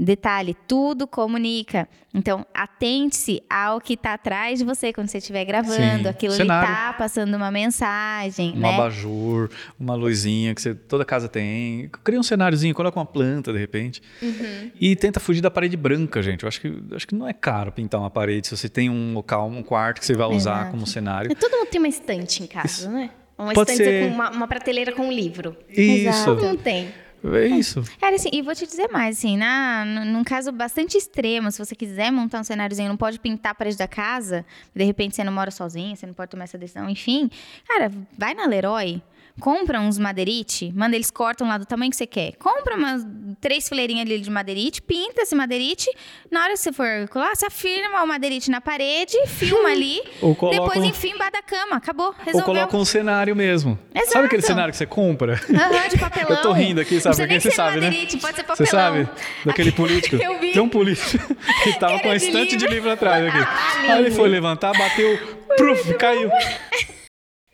Detalhe, 0.00 0.56
tudo 0.68 1.08
comunica. 1.08 1.88
Então, 2.14 2.46
atente-se 2.54 3.42
ao 3.50 3.80
que 3.80 3.94
está 3.94 4.14
atrás 4.14 4.60
de 4.60 4.64
você 4.64 4.92
quando 4.92 5.08
você 5.08 5.18
estiver 5.18 5.44
gravando. 5.44 6.04
Sim. 6.04 6.08
Aquilo 6.08 6.34
Cenário. 6.34 6.68
ali 6.68 6.76
está 6.76 6.92
passando 6.92 7.34
uma 7.34 7.50
mensagem, 7.50 8.52
um 8.56 8.60
né? 8.60 8.74
abajur, 8.74 9.50
uma 9.78 9.96
luzinha 9.96 10.54
que 10.54 10.62
você, 10.62 10.72
toda 10.72 11.04
casa 11.04 11.28
tem. 11.28 11.90
Cria 12.04 12.20
um 12.20 12.22
cenáriozinho, 12.22 12.72
coloca 12.76 12.96
uma 12.96 13.04
planta, 13.04 13.52
de 13.52 13.58
repente. 13.58 14.00
Uhum. 14.22 14.70
E 14.80 14.94
tenta 14.94 15.18
fugir 15.18 15.40
da 15.40 15.50
parede 15.50 15.76
branca, 15.76 16.22
gente. 16.22 16.44
Eu 16.44 16.48
acho 16.48 16.60
que, 16.60 16.72
acho 16.92 17.06
que 17.06 17.16
não 17.16 17.26
é 17.26 17.32
caro 17.32 17.72
pintar 17.72 18.00
uma 18.00 18.10
parede 18.10 18.46
se 18.46 18.56
você 18.56 18.68
tem 18.68 18.88
um 18.88 19.14
local, 19.14 19.48
um 19.48 19.64
quarto 19.64 19.98
que 19.98 20.06
você 20.06 20.14
vai 20.14 20.28
usar 20.28 20.60
Exato. 20.60 20.70
como 20.70 20.86
cenário. 20.86 21.34
Todo 21.34 21.56
mundo 21.56 21.68
tem 21.70 21.80
uma 21.80 21.88
estante 21.88 22.44
em 22.44 22.46
casa, 22.46 22.68
Isso. 22.68 22.88
né? 22.88 23.10
Uma 23.36 23.52
Pode 23.52 23.72
estante 23.72 23.88
ser... 23.88 24.08
com 24.08 24.14
uma, 24.14 24.30
uma, 24.30 24.48
prateleira 24.48 24.92
com 24.92 25.06
um 25.06 25.12
livro. 25.12 25.56
Isso. 25.68 26.08
Exato. 26.08 26.24
Todo 26.24 26.44
mundo 26.44 26.58
tem. 26.58 26.88
É 27.24 27.46
isso. 27.46 27.82
É, 28.00 28.14
assim, 28.14 28.30
e 28.32 28.42
vou 28.42 28.54
te 28.54 28.66
dizer 28.66 28.88
mais, 28.88 29.18
assim, 29.18 29.36
na, 29.36 29.84
num 29.84 30.22
caso 30.22 30.52
bastante 30.52 30.96
extremo, 30.96 31.50
se 31.50 31.58
você 31.58 31.74
quiser 31.74 32.12
montar 32.12 32.40
um 32.40 32.44
cenáriozinho, 32.44 32.88
não 32.88 32.96
pode 32.96 33.18
pintar 33.18 33.52
a 33.52 33.54
parede 33.54 33.76
da 33.76 33.88
casa, 33.88 34.44
de 34.74 34.84
repente 34.84 35.16
você 35.16 35.24
não 35.24 35.32
mora 35.32 35.50
sozinho, 35.50 35.96
você 35.96 36.06
não 36.06 36.14
pode 36.14 36.30
tomar 36.30 36.44
essa 36.44 36.56
decisão, 36.56 36.88
enfim, 36.88 37.28
cara, 37.66 37.90
vai 38.16 38.34
na 38.34 38.46
Leroy, 38.46 39.02
compra 39.40 39.80
uns 39.80 39.98
madeirite, 39.98 40.72
manda 40.74 40.96
eles 40.96 41.10
cortam 41.10 41.46
lá 41.46 41.58
do 41.58 41.66
tamanho 41.66 41.90
que 41.90 41.96
você 41.96 42.06
quer. 42.06 42.32
Compra 42.36 42.76
umas 42.76 43.06
três 43.40 43.68
fileirinhas 43.68 44.06
ali 44.06 44.20
de 44.20 44.30
madeirite, 44.30 44.82
pinta 44.82 45.22
esse 45.22 45.34
madeirite. 45.34 45.88
Na 46.30 46.42
hora 46.44 46.52
que 46.52 46.58
você 46.58 46.72
for 46.72 47.08
colar, 47.08 47.34
você 47.34 47.46
afirma 47.46 48.02
o 48.02 48.06
madeirite 48.06 48.50
na 48.50 48.60
parede, 48.60 49.16
filma 49.26 49.70
ali, 49.70 50.02
depois 50.50 50.82
enfim 50.84 51.10
embaixo 51.10 51.32
da 51.32 51.42
cama. 51.42 51.76
Acabou, 51.76 52.14
resolveu. 52.18 52.38
Ou 52.38 52.42
coloca 52.42 52.76
um 52.76 52.84
cenário 52.84 53.34
mesmo. 53.34 53.78
Exato. 53.94 54.12
Sabe 54.12 54.26
aquele 54.26 54.42
cenário 54.42 54.72
que 54.72 54.78
você 54.78 54.86
compra? 54.86 55.34
Aham, 55.34 55.88
de 55.88 55.98
papelão. 55.98 56.30
Eu 56.38 56.42
tô 56.42 56.52
rindo 56.52 56.80
aqui, 56.80 57.00
sabe? 57.00 57.16
Porque 57.16 57.40
você 57.40 57.50
sabe, 57.50 57.80
né? 57.80 57.90
Pode 57.90 58.10
ser 58.12 58.18
papelão. 58.18 58.56
Você 58.56 58.66
sabe? 58.66 59.08
Daquele 59.44 59.72
político. 59.72 60.16
Eu 60.22 60.38
vi. 60.38 60.52
Tem 60.52 60.62
um 60.62 60.68
político 60.68 61.34
que 61.62 61.78
tava 61.78 61.98
com 62.00 62.08
uma 62.08 62.16
estante 62.16 62.56
de 62.56 62.66
livro 62.66 62.90
atrás 62.90 63.26
aqui. 63.26 63.38
Ah, 63.38 63.92
Aí 63.94 64.00
ele 64.00 64.10
foi 64.10 64.28
levantar, 64.28 64.76
bateu, 64.76 65.18
pruf, 65.56 65.94
caiu. 65.94 66.30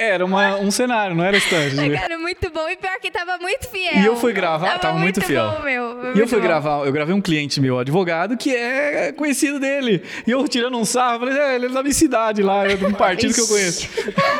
Era 0.04 0.24
uma, 0.24 0.56
um 0.56 0.70
cenário, 0.70 1.14
não 1.14 1.24
era 1.24 1.36
estande. 1.36 1.76
Né? 1.76 1.98
Cara, 1.98 2.18
muito 2.18 2.50
bom. 2.50 2.68
E 2.68 2.76
pior 2.76 2.98
que 3.00 3.10
tava 3.10 3.38
muito 3.38 3.68
fiel. 3.68 3.96
E 3.96 4.04
eu 4.04 4.16
fui 4.16 4.32
gravar, 4.32 4.66
tava, 4.66 4.78
tava 4.78 4.98
muito, 4.98 5.20
muito, 5.20 5.26
fiel. 5.26 5.50
Bom, 5.50 5.62
meu. 5.62 6.16
E 6.16 6.20
eu 6.20 6.28
fui 6.28 6.38
bom. 6.38 6.44
gravar, 6.44 6.86
eu 6.86 6.92
gravei 6.92 7.14
um 7.14 7.20
cliente 7.20 7.60
meu, 7.60 7.78
advogado, 7.78 8.36
que 8.36 8.54
é 8.54 9.12
conhecido 9.12 9.58
dele. 9.58 10.02
E 10.26 10.30
eu 10.30 10.46
tirando 10.48 10.76
um 10.76 10.84
sarro, 10.84 11.20
falei, 11.20 11.38
é, 11.38 11.54
ele 11.56 11.66
é 11.66 11.68
da 11.68 11.82
minha 11.82 11.94
cidade 11.94 12.42
lá, 12.42 12.66
é 12.66 12.76
de 12.76 12.84
um 12.84 12.92
partido 12.92 13.34
que 13.34 13.40
eu 13.40 13.48
conheço. 13.48 13.88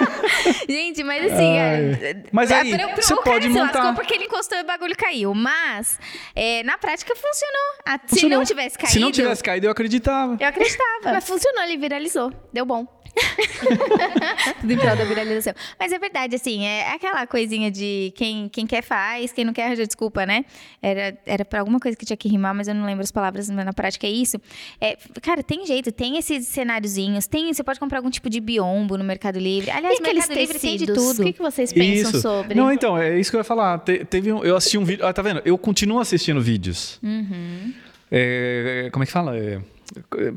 Gente, 0.68 1.02
mas 1.02 1.32
assim, 1.32 1.56
é, 1.56 2.16
mas 2.32 2.50
aí, 2.50 2.76
você 2.96 3.14
pode 3.16 3.48
montar. 3.48 3.94
porque 3.94 4.14
ele 4.14 4.24
encostou 4.24 4.58
e 4.58 4.62
o 4.62 4.64
bagulho 4.64 4.96
caiu. 4.96 5.34
Mas, 5.34 5.98
é, 6.34 6.62
na 6.62 6.78
prática, 6.78 7.14
funcionou. 7.14 7.98
funcionou. 8.08 8.08
Se 8.08 8.28
não 8.28 8.44
tivesse 8.44 8.78
caído... 8.78 8.92
Se 8.92 8.98
não 9.00 9.12
tivesse 9.12 9.42
caído, 9.42 9.66
eu 9.66 9.70
acreditava. 9.70 10.36
Eu 10.38 10.48
acreditava. 10.48 11.12
mas 11.12 11.26
funcionou, 11.26 11.62
ele 11.64 11.76
viralizou. 11.76 12.32
Deu 12.52 12.64
bom. 12.64 12.86
Tudo 14.60 14.72
em 14.72 14.76
prol 14.76 14.96
da 14.96 15.04
viralização. 15.04 15.54
Mas 15.78 15.92
é 15.92 15.98
verdade, 15.98 16.36
assim, 16.36 16.64
é 16.64 16.92
aquela 16.92 17.26
coisinha 17.26 17.70
de 17.70 18.12
quem, 18.16 18.48
quem 18.48 18.66
quer 18.66 18.82
faz, 18.82 19.32
quem 19.32 19.44
não 19.44 19.52
quer 19.52 19.66
arranja 19.66 19.86
desculpa, 19.86 20.26
né? 20.26 20.44
Era, 20.82 21.16
era 21.24 21.44
pra 21.44 21.60
alguma 21.60 21.78
coisa 21.78 21.96
que 21.96 22.04
tinha 22.04 22.16
que 22.16 22.28
rimar, 22.28 22.54
mas 22.54 22.68
eu 22.68 22.74
não 22.74 22.84
lembro 22.84 23.02
as 23.02 23.12
palavras, 23.12 23.48
mas 23.50 23.64
na 23.64 23.72
prática 23.72 24.06
é 24.06 24.10
isso. 24.10 24.36
É, 24.80 24.96
cara, 25.22 25.42
tem 25.42 25.64
jeito, 25.66 25.92
tem 25.92 26.16
esses 26.18 26.46
cenáriozinhos, 26.48 27.26
tem, 27.26 27.52
você 27.52 27.62
pode 27.62 27.78
comprar 27.78 27.98
algum 27.98 28.10
tipo 28.10 28.28
de 28.28 28.40
biombo 28.40 28.98
no 28.98 29.04
Mercado 29.04 29.38
Livre. 29.38 29.70
Aliás, 29.70 29.98
o 29.98 30.02
Mercado 30.02 30.28
tecidos? 30.28 30.36
Livre 30.36 30.58
tem 30.58 30.76
de 30.76 30.86
tudo. 30.86 31.22
O 31.22 31.24
que, 31.24 31.32
que 31.32 31.42
vocês 31.42 31.72
pensam 31.72 32.10
isso. 32.10 32.20
sobre? 32.20 32.54
Não, 32.54 32.72
então, 32.72 32.98
é 32.98 33.18
isso 33.18 33.30
que 33.30 33.36
eu 33.36 33.40
ia 33.40 33.44
falar. 33.44 33.78
Te, 33.78 34.04
teve 34.04 34.32
um, 34.32 34.44
eu 34.44 34.56
assisti 34.56 34.78
um 34.78 34.84
vídeo, 34.84 35.06
ah, 35.06 35.12
tá 35.12 35.22
vendo? 35.22 35.40
Eu 35.44 35.56
continuo 35.56 36.00
assistindo 36.00 36.40
vídeos. 36.40 36.98
Uhum. 37.02 37.72
É, 38.10 38.88
como 38.92 39.02
é 39.02 39.06
que 39.06 39.12
fala? 39.12 39.36
É, 39.36 39.60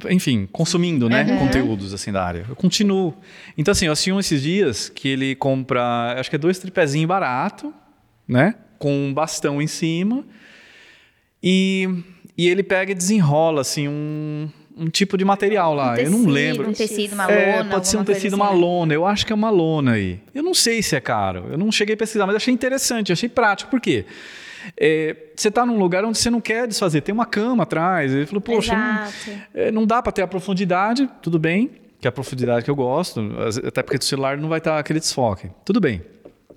enfim, 0.10 0.48
consumindo, 0.52 1.10
né, 1.10 1.24
uhum. 1.24 1.40
conteúdos 1.40 1.94
assim 1.94 2.12
da 2.12 2.24
área. 2.24 2.46
Eu 2.48 2.56
continuo. 2.56 3.14
Então 3.58 3.72
assim, 3.72 3.86
eu 3.86 3.92
assisti 3.92 4.12
um 4.12 4.20
esses 4.20 4.42
dias 4.42 4.90
que 4.90 5.08
ele 5.08 5.36
compra, 5.36 6.16
acho 6.20 6.30
que 6.30 6.36
é 6.36 6.40
dois 6.40 6.60
tripézinhos 6.60 7.08
barato, 7.08 7.74
né, 8.28 8.56
com 8.78 9.08
um 9.08 9.14
bastão 9.14 9.62
em 9.62 9.68
cima. 9.68 10.24
E, 11.42 11.88
e 12.38 12.48
ele 12.48 12.64
pega 12.64 12.92
e 12.92 12.96
desenrola 12.96 13.62
assim 13.62 13.88
um, 13.88 14.50
um 14.78 14.90
tipo 14.90 15.18
de 15.18 15.26
material 15.26 15.74
lá. 15.74 15.94
Um 15.94 15.96
tecido, 15.96 16.16
eu 16.16 16.20
não 16.20 16.30
lembro. 16.30 16.70
Um 16.70 16.74
tecido, 16.74 17.14
uma 17.14 17.32
é, 17.32 17.58
lona. 17.58 17.70
Pode 17.72 17.88
ser 17.88 17.98
um 17.98 18.04
tecido, 18.04 18.28
assim, 18.28 18.36
uma 18.36 18.52
né? 18.52 18.58
lona. 18.58 18.94
Eu 18.94 19.06
acho 19.06 19.26
que 19.26 19.32
é 19.32 19.36
uma 19.36 19.50
lona 19.50 19.94
aí. 19.94 20.20
Eu 20.34 20.44
não 20.44 20.54
sei 20.54 20.82
se 20.82 20.96
é 20.96 21.00
caro. 21.00 21.48
Eu 21.50 21.58
não 21.58 21.72
cheguei 21.72 21.96
a 21.96 21.98
pesquisar, 21.98 22.28
mas 22.28 22.36
achei 22.36 22.54
interessante, 22.54 23.12
achei 23.12 23.28
prático. 23.28 23.72
Por 23.72 23.82
quê? 23.82 24.06
É, 24.76 25.16
você 25.36 25.50
está 25.50 25.66
num 25.66 25.78
lugar 25.78 26.04
onde 26.04 26.18
você 26.18 26.30
não 26.30 26.42
quer 26.42 26.68
desfazer, 26.68 27.02
tem 27.02 27.14
uma 27.14 27.26
cama 27.26 27.64
atrás. 27.64 28.12
Ele 28.12 28.26
falou, 28.26 28.42
poxa, 28.42 28.76
não, 28.76 29.08
é, 29.54 29.72
não, 29.72 29.86
dá 29.86 30.02
para 30.02 30.12
ter 30.12 30.24
a 30.24 30.28
profundidade, 30.28 31.10
tudo 31.22 31.38
bem, 31.38 31.72
que 32.00 32.08
é 32.08 32.10
a 32.10 32.12
profundidade 32.12 32.66
que 32.66 32.72
eu 32.72 32.76
gosto, 32.76 33.22
até 33.66 33.82
porque 33.84 33.98
do 33.98 34.04
celular 34.04 34.38
não 34.38 34.50
vai 34.50 34.58
estar 34.58 34.74
tá 34.74 34.80
aquele 34.80 35.00
desfoque. 35.00 35.50
Tudo 35.64 35.80
bem. 35.80 36.02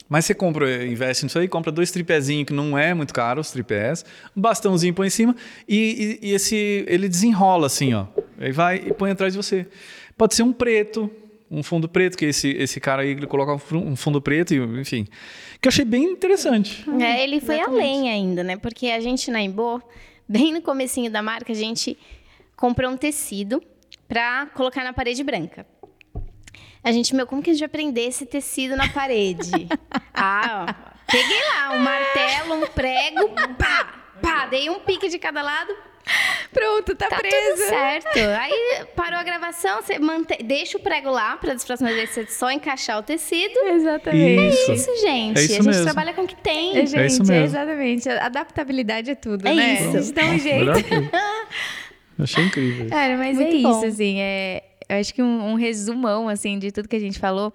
Mas 0.08 0.24
você 0.24 0.34
compra, 0.34 0.84
investe 0.84 1.24
nisso 1.24 1.38
aí, 1.38 1.46
compra 1.46 1.70
dois 1.70 1.92
tripézinhos 1.92 2.44
que 2.44 2.52
não 2.52 2.76
é 2.76 2.92
muito 2.92 3.14
caro, 3.14 3.40
os 3.40 3.52
tripés, 3.52 4.04
um 4.36 4.40
bastãozinho 4.40 4.92
põe 4.92 5.06
em 5.06 5.10
cima 5.10 5.36
e, 5.68 6.18
e, 6.20 6.30
e 6.30 6.32
esse 6.32 6.84
ele 6.88 7.08
desenrola 7.08 7.66
assim, 7.68 7.94
ó. 7.94 8.06
Aí 8.36 8.50
vai 8.50 8.76
e 8.86 8.92
põe 8.92 9.12
atrás 9.12 9.34
de 9.34 9.36
você. 9.36 9.68
Pode 10.18 10.34
ser 10.34 10.42
um 10.42 10.52
preto, 10.52 11.08
um 11.48 11.62
fundo 11.62 11.88
preto, 11.88 12.18
que 12.18 12.24
esse, 12.24 12.48
esse 12.50 12.80
cara 12.80 13.02
aí 13.02 13.10
ele 13.10 13.26
coloca 13.26 13.52
um 13.72 13.94
fundo 13.94 14.20
preto, 14.20 14.52
enfim. 14.54 15.06
Que 15.60 15.68
eu 15.68 15.70
achei 15.70 15.84
bem 15.84 16.04
interessante. 16.04 16.84
É, 17.00 17.22
ele 17.22 17.40
foi 17.40 17.56
Exatamente. 17.56 17.82
além 17.82 18.10
ainda, 18.10 18.42
né? 18.42 18.56
Porque 18.56 18.86
a 18.86 19.00
gente 19.00 19.30
na 19.30 19.42
Embo, 19.42 19.82
bem 20.26 20.52
no 20.52 20.62
comecinho 20.62 21.10
da 21.10 21.22
marca, 21.22 21.52
a 21.52 21.56
gente 21.56 21.98
comprou 22.56 22.90
um 22.90 22.96
tecido 22.96 23.62
para 24.08 24.46
colocar 24.54 24.82
na 24.82 24.92
parede 24.92 25.22
branca. 25.22 25.66
A 26.82 26.92
gente, 26.92 27.14
meu, 27.14 27.26
como 27.26 27.42
que 27.42 27.50
a 27.50 27.52
gente 27.52 27.60
vai 27.60 27.68
prender 27.68 28.08
esse 28.08 28.24
tecido 28.24 28.74
na 28.74 28.88
parede? 28.88 29.68
ah, 30.14 30.66
ó, 30.66 31.10
peguei 31.10 31.42
lá 31.54 31.74
um 31.74 31.80
martelo, 31.80 32.54
um 32.54 32.66
prego, 32.68 33.28
pá, 33.58 34.02
pá, 34.22 34.46
dei 34.46 34.70
um 34.70 34.80
pique 34.80 35.10
de 35.10 35.18
cada 35.18 35.42
lado, 35.42 35.76
Pronto, 36.52 36.96
tá, 36.96 37.06
tá 37.06 37.18
preso. 37.18 37.56
Tudo 37.56 37.68
certo. 37.68 38.18
Aí 38.38 38.84
parou 38.96 39.18
a 39.18 39.22
gravação, 39.22 39.80
você 39.80 39.98
mantém, 39.98 40.38
deixa 40.44 40.78
o 40.78 40.80
prego 40.80 41.10
lá 41.10 41.36
para 41.36 41.52
as 41.52 41.64
próximas 41.64 41.94
vezes 41.94 42.14
você 42.14 42.26
só 42.26 42.50
encaixar 42.50 42.98
o 42.98 43.02
tecido. 43.02 43.56
Exatamente. 43.66 44.54
Isso. 44.54 44.70
É 44.70 44.74
isso, 44.74 45.00
gente. 45.00 45.38
É 45.38 45.42
isso 45.42 45.52
a 45.52 45.56
gente 45.56 45.66
mesmo. 45.66 45.84
trabalha 45.84 46.12
com 46.12 46.22
o 46.22 46.26
que 46.26 46.36
tem. 46.36 46.76
É, 46.76 46.86
gente, 46.86 46.98
é 46.98 47.06
isso 47.06 47.24
mesmo. 47.24 47.44
exatamente. 47.44 48.08
Adaptabilidade 48.08 49.10
é 49.10 49.14
tudo, 49.14 49.46
é 49.46 49.54
né? 49.54 49.74
Isso. 49.74 49.96
A 49.96 50.00
gente 50.00 50.12
dá 50.12 50.24
um 50.24 50.38
jeito. 50.38 50.70
Achei 52.18 52.44
incrível. 52.44 52.88
Cara, 52.90 53.16
mas 53.16 53.36
Muito 53.36 53.56
é 53.56 53.62
bom. 53.62 53.70
isso, 53.70 53.86
assim. 53.86 54.20
É, 54.20 54.62
eu 54.88 54.96
acho 54.96 55.14
que 55.14 55.22
um, 55.22 55.52
um 55.52 55.54
resumão, 55.54 56.28
assim, 56.28 56.58
de 56.58 56.70
tudo 56.72 56.88
que 56.88 56.96
a 56.96 57.00
gente 57.00 57.18
falou 57.18 57.52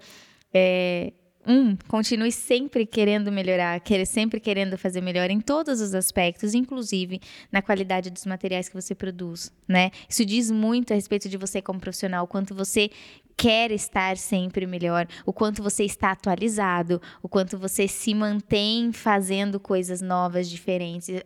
é 0.52 1.12
um, 1.46 1.76
continue 1.88 2.32
sempre 2.32 2.84
querendo 2.84 3.30
melhorar, 3.30 3.78
querer, 3.80 4.06
sempre 4.06 4.40
querendo 4.40 4.76
fazer 4.76 5.00
melhor 5.00 5.30
em 5.30 5.40
todos 5.40 5.80
os 5.80 5.94
aspectos, 5.94 6.54
inclusive 6.54 7.20
na 7.52 7.62
qualidade 7.62 8.10
dos 8.10 8.26
materiais 8.26 8.68
que 8.68 8.74
você 8.74 8.94
produz, 8.94 9.52
né? 9.68 9.90
Isso 10.08 10.24
diz 10.24 10.50
muito 10.50 10.92
a 10.92 10.96
respeito 10.96 11.28
de 11.28 11.36
você 11.36 11.62
como 11.62 11.78
profissional, 11.78 12.24
o 12.24 12.28
quanto 12.28 12.54
você 12.54 12.90
quer 13.36 13.70
estar 13.70 14.16
sempre 14.16 14.66
melhor, 14.66 15.06
o 15.24 15.32
quanto 15.32 15.62
você 15.62 15.84
está 15.84 16.10
atualizado, 16.12 17.00
o 17.22 17.28
quanto 17.28 17.58
você 17.58 17.86
se 17.86 18.14
mantém 18.14 18.92
fazendo 18.92 19.60
coisas 19.60 20.00
novas, 20.00 20.48
diferentes. 20.48 21.08
Eu 21.08 21.22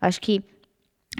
acho 0.00 0.20
que 0.20 0.42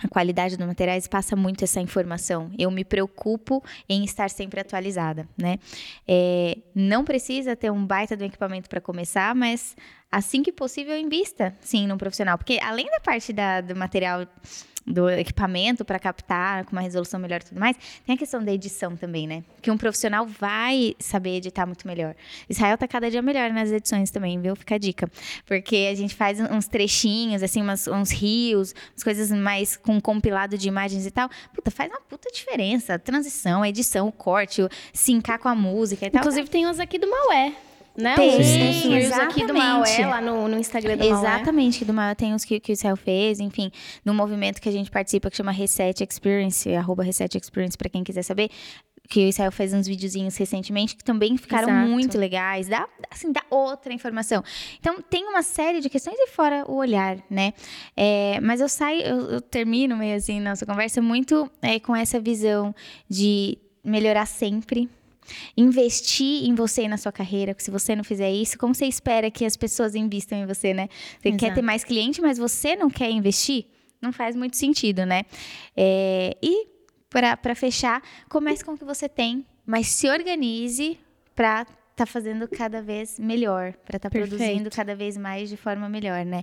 a 0.02 0.08
qualidade 0.08 0.56
dos 0.56 0.66
materiais 0.66 1.06
passa 1.06 1.34
muito 1.34 1.64
essa 1.64 1.80
informação. 1.80 2.50
Eu 2.58 2.70
me 2.70 2.84
preocupo 2.84 3.62
em 3.88 4.04
estar 4.04 4.28
sempre 4.30 4.60
atualizada, 4.60 5.28
né? 5.36 5.58
É, 6.06 6.58
não 6.74 7.04
precisa 7.04 7.56
ter 7.56 7.70
um 7.70 7.84
baita 7.84 8.16
do 8.16 8.24
equipamento 8.24 8.68
para 8.68 8.80
começar, 8.80 9.34
mas 9.34 9.76
assim 10.10 10.42
que 10.42 10.52
possível 10.52 10.96
invista, 10.98 11.54
sim, 11.60 11.86
num 11.86 11.98
profissional, 11.98 12.36
porque 12.36 12.58
além 12.62 12.86
da 12.86 13.00
parte 13.00 13.32
da, 13.32 13.60
do 13.60 13.74
material 13.74 14.26
do 14.86 15.10
equipamento 15.10 15.84
para 15.84 15.98
captar 15.98 16.64
com 16.64 16.72
uma 16.72 16.80
resolução 16.80 17.18
melhor 17.18 17.40
e 17.40 17.44
tudo 17.44 17.58
mais, 17.58 17.76
tem 18.06 18.14
a 18.14 18.18
questão 18.18 18.42
da 18.42 18.52
edição 18.52 18.96
também, 18.96 19.26
né? 19.26 19.42
Que 19.60 19.70
um 19.70 19.76
profissional 19.76 20.24
vai 20.26 20.94
saber 20.98 21.36
editar 21.36 21.66
muito 21.66 21.86
melhor. 21.86 22.14
Israel 22.48 22.78
tá 22.78 22.86
cada 22.86 23.10
dia 23.10 23.20
melhor 23.20 23.50
nas 23.50 23.70
edições 23.70 24.10
também, 24.10 24.40
viu? 24.40 24.54
Fica 24.54 24.76
a 24.76 24.78
dica. 24.78 25.10
Porque 25.44 25.88
a 25.90 25.94
gente 25.94 26.14
faz 26.14 26.38
uns 26.40 26.68
trechinhos, 26.68 27.42
assim, 27.42 27.62
umas, 27.62 27.88
uns 27.88 28.12
rios, 28.12 28.74
umas 28.92 29.02
coisas 29.02 29.30
mais 29.32 29.76
com 29.76 30.00
compilado 30.00 30.56
de 30.56 30.68
imagens 30.68 31.04
e 31.04 31.10
tal. 31.10 31.28
Puta, 31.52 31.70
faz 31.70 31.90
uma 31.90 32.00
puta 32.00 32.30
diferença. 32.32 32.94
A 32.94 32.98
transição, 32.98 33.62
a 33.62 33.68
edição, 33.68 34.06
o 34.06 34.12
corte, 34.12 34.62
o 34.62 34.68
sincar 34.92 35.38
com 35.38 35.48
a 35.48 35.54
música 35.54 36.06
e 36.06 36.10
tal. 36.10 36.20
Inclusive 36.20 36.48
tem 36.48 36.66
uns 36.66 36.78
aqui 36.78 36.98
do 36.98 37.10
Maué 37.10 37.65
né? 37.96 38.14
Tem, 38.14 38.40
os, 38.40 39.06
os 39.06 39.12
aqui 39.12 39.46
do 39.46 39.54
Maué, 39.54 40.06
lá 40.06 40.20
no, 40.20 40.48
no 40.48 40.58
Instagram 40.58 40.96
do 40.96 41.04
Exatamente, 41.04 41.78
que 41.78 41.84
do 41.84 41.94
Maué 41.94 42.14
tem 42.14 42.34
os 42.34 42.44
que, 42.44 42.60
que 42.60 42.72
o 42.72 42.74
Israel 42.74 42.96
fez, 42.96 43.40
enfim, 43.40 43.70
no 44.04 44.14
movimento 44.14 44.60
que 44.60 44.68
a 44.68 44.72
gente 44.72 44.90
participa 44.90 45.30
que 45.30 45.36
chama 45.36 45.52
Reset 45.52 46.04
Experience, 46.04 46.72
arroba 46.74 47.02
Reset 47.02 47.36
Experience, 47.36 47.76
para 47.76 47.88
quem 47.88 48.04
quiser 48.04 48.22
saber 48.22 48.50
que 49.08 49.20
o 49.20 49.28
Israel 49.28 49.52
fez 49.52 49.72
uns 49.72 49.86
videozinhos 49.86 50.36
recentemente 50.36 50.96
que 50.96 51.04
também 51.04 51.36
ficaram 51.36 51.68
Exato. 51.68 51.88
muito 51.88 52.18
legais, 52.18 52.68
dá, 52.68 52.88
assim, 53.10 53.32
dá 53.32 53.42
outra 53.50 53.92
informação. 53.92 54.42
Então, 54.78 55.00
tem 55.00 55.24
uma 55.24 55.42
série 55.42 55.80
de 55.80 55.88
questões 55.88 56.16
e 56.18 56.28
fora 56.28 56.64
o 56.66 56.76
olhar, 56.76 57.18
né? 57.30 57.52
É, 57.96 58.38
mas 58.42 58.60
eu 58.60 58.68
saio, 58.68 59.02
eu, 59.02 59.30
eu, 59.30 59.40
termino 59.40 59.96
meio 59.96 60.16
assim 60.16 60.40
nossa 60.40 60.66
conversa 60.66 61.00
muito 61.00 61.50
é, 61.62 61.78
com 61.78 61.94
essa 61.94 62.18
visão 62.18 62.74
de 63.08 63.58
melhorar 63.84 64.26
sempre, 64.26 64.88
investir 65.56 66.44
em 66.44 66.54
você 66.54 66.82
e 66.82 66.88
na 66.88 66.96
sua 66.96 67.12
carreira, 67.12 67.54
porque 67.54 67.64
se 67.64 67.70
você 67.70 67.94
não 67.94 68.04
fizer 68.04 68.30
isso, 68.30 68.58
como 68.58 68.74
você 68.74 68.86
espera 68.86 69.30
que 69.30 69.44
as 69.44 69.56
pessoas 69.56 69.94
investam 69.94 70.38
em 70.38 70.46
você, 70.46 70.74
né? 70.74 70.88
Você 71.20 71.28
Exato. 71.28 71.44
quer 71.44 71.54
ter 71.54 71.62
mais 71.62 71.84
cliente, 71.84 72.20
mas 72.20 72.38
você 72.38 72.76
não 72.76 72.90
quer 72.90 73.10
investir? 73.10 73.66
Não 74.00 74.12
faz 74.12 74.36
muito 74.36 74.56
sentido, 74.56 75.04
né? 75.04 75.24
É, 75.76 76.36
e 76.42 76.68
para 77.08 77.54
fechar, 77.54 78.02
comece 78.28 78.64
com 78.64 78.72
o 78.72 78.78
que 78.78 78.84
você 78.84 79.08
tem, 79.08 79.46
mas 79.64 79.86
se 79.88 80.08
organize 80.08 80.98
para 81.34 81.66
tá 81.96 82.04
fazendo 82.04 82.46
cada 82.46 82.82
vez 82.82 83.18
melhor, 83.18 83.72
para 83.84 83.96
estar 83.96 84.10
tá 84.10 84.18
produzindo 84.18 84.70
cada 84.70 84.94
vez 84.94 85.16
mais 85.16 85.48
de 85.48 85.56
forma 85.56 85.88
melhor, 85.88 86.26
né? 86.26 86.42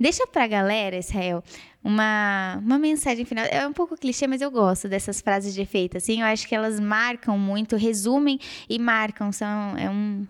Deixa 0.00 0.26
pra 0.26 0.46
galera, 0.46 0.96
Israel, 0.96 1.44
uma, 1.82 2.58
uma 2.64 2.78
mensagem 2.78 3.26
final. 3.26 3.44
É 3.44 3.68
um 3.68 3.72
pouco 3.74 3.98
clichê, 3.98 4.26
mas 4.26 4.40
eu 4.40 4.50
gosto 4.50 4.88
dessas 4.88 5.20
frases 5.20 5.52
de 5.52 5.60
efeito, 5.60 5.98
assim. 5.98 6.22
Eu 6.22 6.26
acho 6.26 6.48
que 6.48 6.54
elas 6.54 6.80
marcam 6.80 7.36
muito, 7.36 7.76
resumem 7.76 8.40
e 8.66 8.78
marcam. 8.78 9.30
São, 9.30 9.76
é 9.76 9.90
um, 9.90 10.26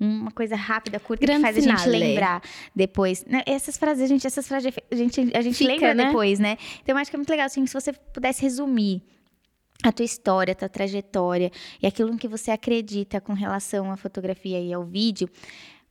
uma 0.00 0.30
coisa 0.30 0.56
rápida, 0.56 0.98
curta, 0.98 1.26
Grande 1.26 1.40
que 1.40 1.52
faz 1.52 1.56
finale. 1.56 1.78
a 1.78 1.84
gente 1.84 1.90
lembrar 1.90 2.42
depois. 2.74 3.26
Né? 3.26 3.42
Essas 3.44 3.76
frases, 3.76 4.04
a 4.04 4.06
gente, 4.06 4.26
essas 4.26 4.48
frases 4.48 4.72
a 4.90 4.94
gente, 4.94 5.20
a 5.36 5.42
gente 5.42 5.58
Fica, 5.58 5.70
lembra 5.70 5.92
né? 5.92 6.06
depois, 6.06 6.38
né? 6.38 6.56
Então, 6.82 6.94
eu 6.94 6.98
acho 6.98 7.10
que 7.10 7.16
é 7.16 7.18
muito 7.18 7.30
legal, 7.30 7.44
assim, 7.44 7.66
se 7.66 7.74
você 7.74 7.92
pudesse 7.92 8.40
resumir 8.40 9.02
a 9.84 9.92
tua 9.92 10.04
história, 10.04 10.52
a 10.52 10.54
tua 10.54 10.68
trajetória 10.68 11.52
e 11.80 11.86
aquilo 11.86 12.16
que 12.16 12.26
você 12.26 12.50
acredita 12.50 13.20
com 13.20 13.34
relação 13.34 13.92
à 13.92 13.96
fotografia 13.98 14.58
e 14.58 14.72
ao 14.72 14.82
vídeo, 14.82 15.28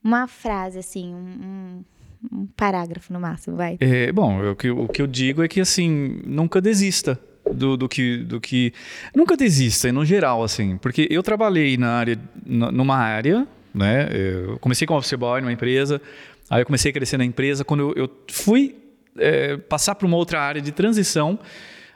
uma 0.03 0.27
frase, 0.27 0.79
assim, 0.79 1.13
um, 1.13 1.83
um 2.31 2.47
parágrafo 2.57 3.13
no 3.13 3.19
máximo, 3.19 3.55
vai. 3.55 3.77
É, 3.79 4.11
bom, 4.11 4.51
o 4.51 4.55
que, 4.55 4.69
o 4.71 4.87
que 4.87 5.01
eu 5.01 5.07
digo 5.07 5.43
é 5.43 5.47
que, 5.47 5.61
assim, 5.61 6.21
nunca 6.25 6.59
desista 6.59 7.19
do, 7.53 7.77
do, 7.77 7.87
que, 7.87 8.17
do 8.17 8.41
que... 8.41 8.73
Nunca 9.15 9.37
desista, 9.37 9.91
no 9.91 10.03
geral, 10.03 10.43
assim, 10.43 10.75
porque 10.77 11.07
eu 11.11 11.21
trabalhei 11.21 11.77
na 11.77 11.91
área, 11.91 12.19
numa 12.43 12.97
área, 12.97 13.47
né, 13.73 14.09
eu 14.11 14.57
comecei 14.57 14.87
como 14.87 14.97
office 14.97 15.13
boy 15.13 15.39
numa 15.39 15.53
empresa, 15.53 16.01
aí 16.49 16.63
eu 16.63 16.65
comecei 16.65 16.89
a 16.89 16.93
crescer 16.93 17.17
na 17.17 17.25
empresa, 17.25 17.63
quando 17.63 17.91
eu, 17.91 18.05
eu 18.05 18.09
fui 18.31 18.75
é, 19.17 19.55
passar 19.55 19.93
para 19.93 20.07
uma 20.07 20.17
outra 20.17 20.41
área 20.41 20.61
de 20.61 20.71
transição, 20.71 21.37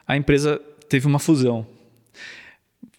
a 0.08 0.16
empresa 0.16 0.62
teve 0.88 1.08
uma 1.08 1.18
fusão 1.18 1.66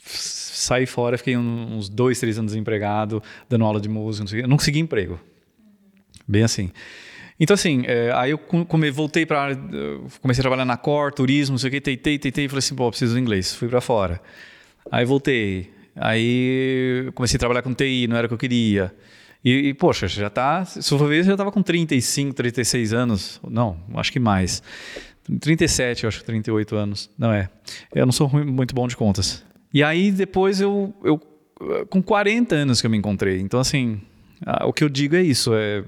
saí 0.09 0.87
fora, 0.87 1.19
fiquei 1.19 1.37
uns 1.37 1.89
dois, 1.89 2.19
três 2.19 2.39
anos 2.39 2.53
desempregado, 2.53 3.23
dando 3.49 3.65
aula 3.65 3.81
de 3.81 3.89
música, 3.89 4.23
não, 4.25 4.29
sei, 4.29 4.43
não 4.43 4.57
consegui 4.57 4.79
emprego. 4.79 5.21
Bem 6.27 6.43
assim. 6.43 6.71
Então, 7.41 7.55
assim, 7.55 7.85
é, 7.87 8.11
aí 8.15 8.33
eu 8.33 8.39
come, 8.39 8.91
voltei 8.91 9.25
para 9.25 9.57
comecei 10.21 10.41
a 10.41 10.43
trabalhar 10.43 10.65
na 10.65 10.77
Cor, 10.77 11.13
turismo, 11.13 11.55
não 11.55 11.59
sei 11.59 11.69
o 11.69 11.71
que, 11.71 11.81
teitei, 11.81 12.19
teitei, 12.19 12.47
e 12.47 12.49
falei 12.49 12.59
assim, 12.59 12.75
pô, 12.75 12.89
preciso 12.91 13.15
de 13.15 13.21
inglês. 13.21 13.55
Fui 13.55 13.69
para 13.69 13.81
fora. 13.81 14.21
Aí 14.91 15.05
voltei. 15.05 15.71
Aí 15.95 17.11
comecei 17.15 17.37
a 17.37 17.39
trabalhar 17.39 17.63
com 17.63 17.73
TI, 17.73 18.07
não 18.09 18.17
era 18.17 18.27
o 18.27 18.29
que 18.29 18.35
eu 18.35 18.39
queria. 18.39 18.93
E, 19.45 19.69
e 19.69 19.75
poxa, 19.75 20.09
já 20.09 20.29
tá, 20.29 20.65
se 20.65 20.83
for 20.83 21.09
ver, 21.09 21.23
já 21.23 21.33
estava 21.33 21.53
com 21.53 21.63
35, 21.63 22.35
36 22.35 22.93
anos. 22.93 23.41
Não, 23.49 23.79
acho 23.95 24.11
que 24.11 24.19
mais. 24.19 24.63
37, 25.41 26.05
eu 26.05 26.09
acho, 26.09 26.25
38 26.25 26.75
anos. 26.75 27.11
Não 27.17 27.33
é. 27.33 27.49
Eu 27.95 28.05
não 28.05 28.13
sou 28.13 28.29
muito 28.29 28.75
bom 28.75 28.89
de 28.89 28.97
contas. 28.97 29.45
E 29.73 29.83
aí 29.83 30.11
depois 30.11 30.61
eu, 30.61 30.95
eu 31.05 31.21
com 31.89 32.03
40 32.03 32.55
anos 32.55 32.81
que 32.81 32.87
eu 32.87 32.91
me 32.91 32.97
encontrei. 32.97 33.41
Então 33.41 33.61
assim, 33.61 34.01
o 34.65 34.73
que 34.73 34.85
eu 34.85 34.89
digo 34.89 35.17
é 35.17 35.23
isso, 35.23 35.53
é 35.55 35.85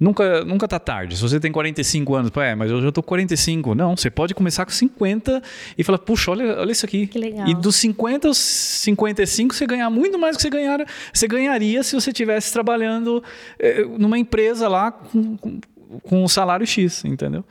nunca 0.00 0.44
nunca 0.44 0.68
tá 0.68 0.78
tarde. 0.78 1.16
Se 1.16 1.22
você 1.22 1.40
tem 1.40 1.50
45 1.50 2.14
anos, 2.14 2.30
é, 2.36 2.54
mas 2.54 2.70
eu 2.70 2.80
já 2.80 2.92
tô 2.92 3.02
com 3.02 3.08
45. 3.08 3.74
Não, 3.74 3.96
você 3.96 4.10
pode 4.10 4.34
começar 4.34 4.64
com 4.64 4.70
50 4.70 5.42
e 5.76 5.84
falar, 5.84 5.98
puxa, 5.98 6.30
olha, 6.30 6.58
olha 6.60 6.72
isso 6.72 6.86
aqui. 6.86 7.06
Que 7.06 7.18
legal. 7.18 7.48
E 7.48 7.54
dos 7.54 7.76
50 7.76 8.28
aos 8.28 8.38
55 8.38 9.54
você 9.54 9.66
ganhar 9.66 9.90
muito 9.90 10.18
mais 10.18 10.36
do 10.36 10.38
que 10.38 10.42
você 10.42 10.50
ganhar, 10.50 10.86
você 11.12 11.26
ganharia 11.26 11.82
se 11.82 11.94
você 11.94 12.10
estivesse 12.10 12.52
trabalhando 12.52 13.22
é, 13.58 13.84
numa 13.84 14.18
empresa 14.18 14.68
lá 14.68 14.90
com, 14.92 15.36
com, 15.36 15.60
com 16.02 16.24
um 16.24 16.28
salário 16.28 16.66
X, 16.66 17.04
entendeu? 17.04 17.44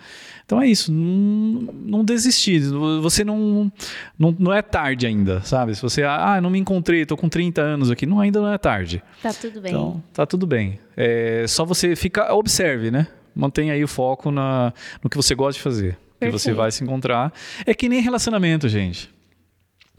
Então 0.48 0.62
é 0.62 0.68
isso, 0.68 0.94
não, 0.94 1.74
não 1.74 2.06
desistir. 2.06 2.62
Você 3.02 3.26
não, 3.26 3.70
não, 4.18 4.34
não 4.40 4.54
é 4.54 4.62
tarde 4.62 5.06
ainda, 5.06 5.42
sabe? 5.42 5.76
Se 5.76 5.82
você, 5.82 6.04
ah, 6.04 6.40
não 6.42 6.50
me 6.50 6.58
encontrei, 6.58 7.02
estou 7.02 7.18
com 7.18 7.28
30 7.28 7.62
anos 7.62 7.92
aqui, 7.92 8.06
não, 8.06 8.22
ainda 8.22 8.40
não 8.40 8.54
é 8.54 8.58
tarde. 8.58 9.04
Tá 9.22 9.34
tudo 9.34 9.60
bem. 9.60 9.74
Então, 9.74 10.02
tá 10.14 10.26
tudo 10.26 10.48
bem. 10.48 10.80
É, 10.96 11.44
só 11.50 11.66
você 11.66 11.98
fica, 11.98 12.34
observe, 12.34 12.90
né? 12.90 13.08
Mantenha 13.36 13.74
aí 13.74 13.84
o 13.84 13.90
foco 13.90 14.32
na, 14.32 14.74
no 15.04 15.10
que 15.10 15.18
você 15.18 15.36
gosta 15.36 15.58
de 15.58 15.62
fazer. 15.62 15.98
Perfeito. 16.18 16.32
Que 16.32 16.40
você 16.40 16.54
vai 16.54 16.72
se 16.72 16.82
encontrar. 16.82 17.34
É 17.66 17.74
que 17.74 17.90
nem 17.90 18.00
relacionamento, 18.00 18.70
gente. 18.70 19.14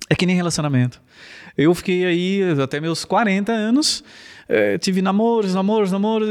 É 0.08 0.14
que 0.14 0.24
nem 0.24 0.34
relacionamento. 0.34 0.98
Eu 1.58 1.74
fiquei 1.74 2.06
aí 2.06 2.40
até 2.58 2.80
meus 2.80 3.04
40 3.04 3.52
anos, 3.52 4.02
é, 4.48 4.78
tive 4.78 5.02
namoros, 5.02 5.54
namoros, 5.54 5.92
namoros, 5.92 6.28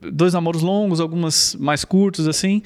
dois 0.00 0.34
namoros 0.34 0.60
longos, 0.60 0.98
algumas 0.98 1.54
mais 1.54 1.84
curtos 1.84 2.26
assim. 2.26 2.60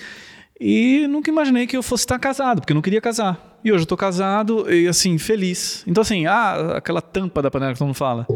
E 0.60 1.06
nunca 1.08 1.30
imaginei 1.30 1.66
que 1.66 1.76
eu 1.76 1.82
fosse 1.82 2.02
estar 2.02 2.18
casado, 2.18 2.60
porque 2.60 2.72
eu 2.72 2.74
não 2.74 2.82
queria 2.82 3.00
casar. 3.00 3.58
E 3.64 3.70
hoje 3.70 3.80
eu 3.80 3.84
estou 3.84 3.98
casado 3.98 4.72
e, 4.72 4.88
assim, 4.88 5.18
feliz. 5.18 5.84
Então, 5.86 6.02
assim, 6.02 6.26
ah, 6.26 6.76
aquela 6.76 7.00
tampa 7.00 7.40
da 7.42 7.50
panela 7.50 7.72
que 7.72 7.78
todo 7.78 7.86
mundo 7.86 7.96
fala. 7.96 8.26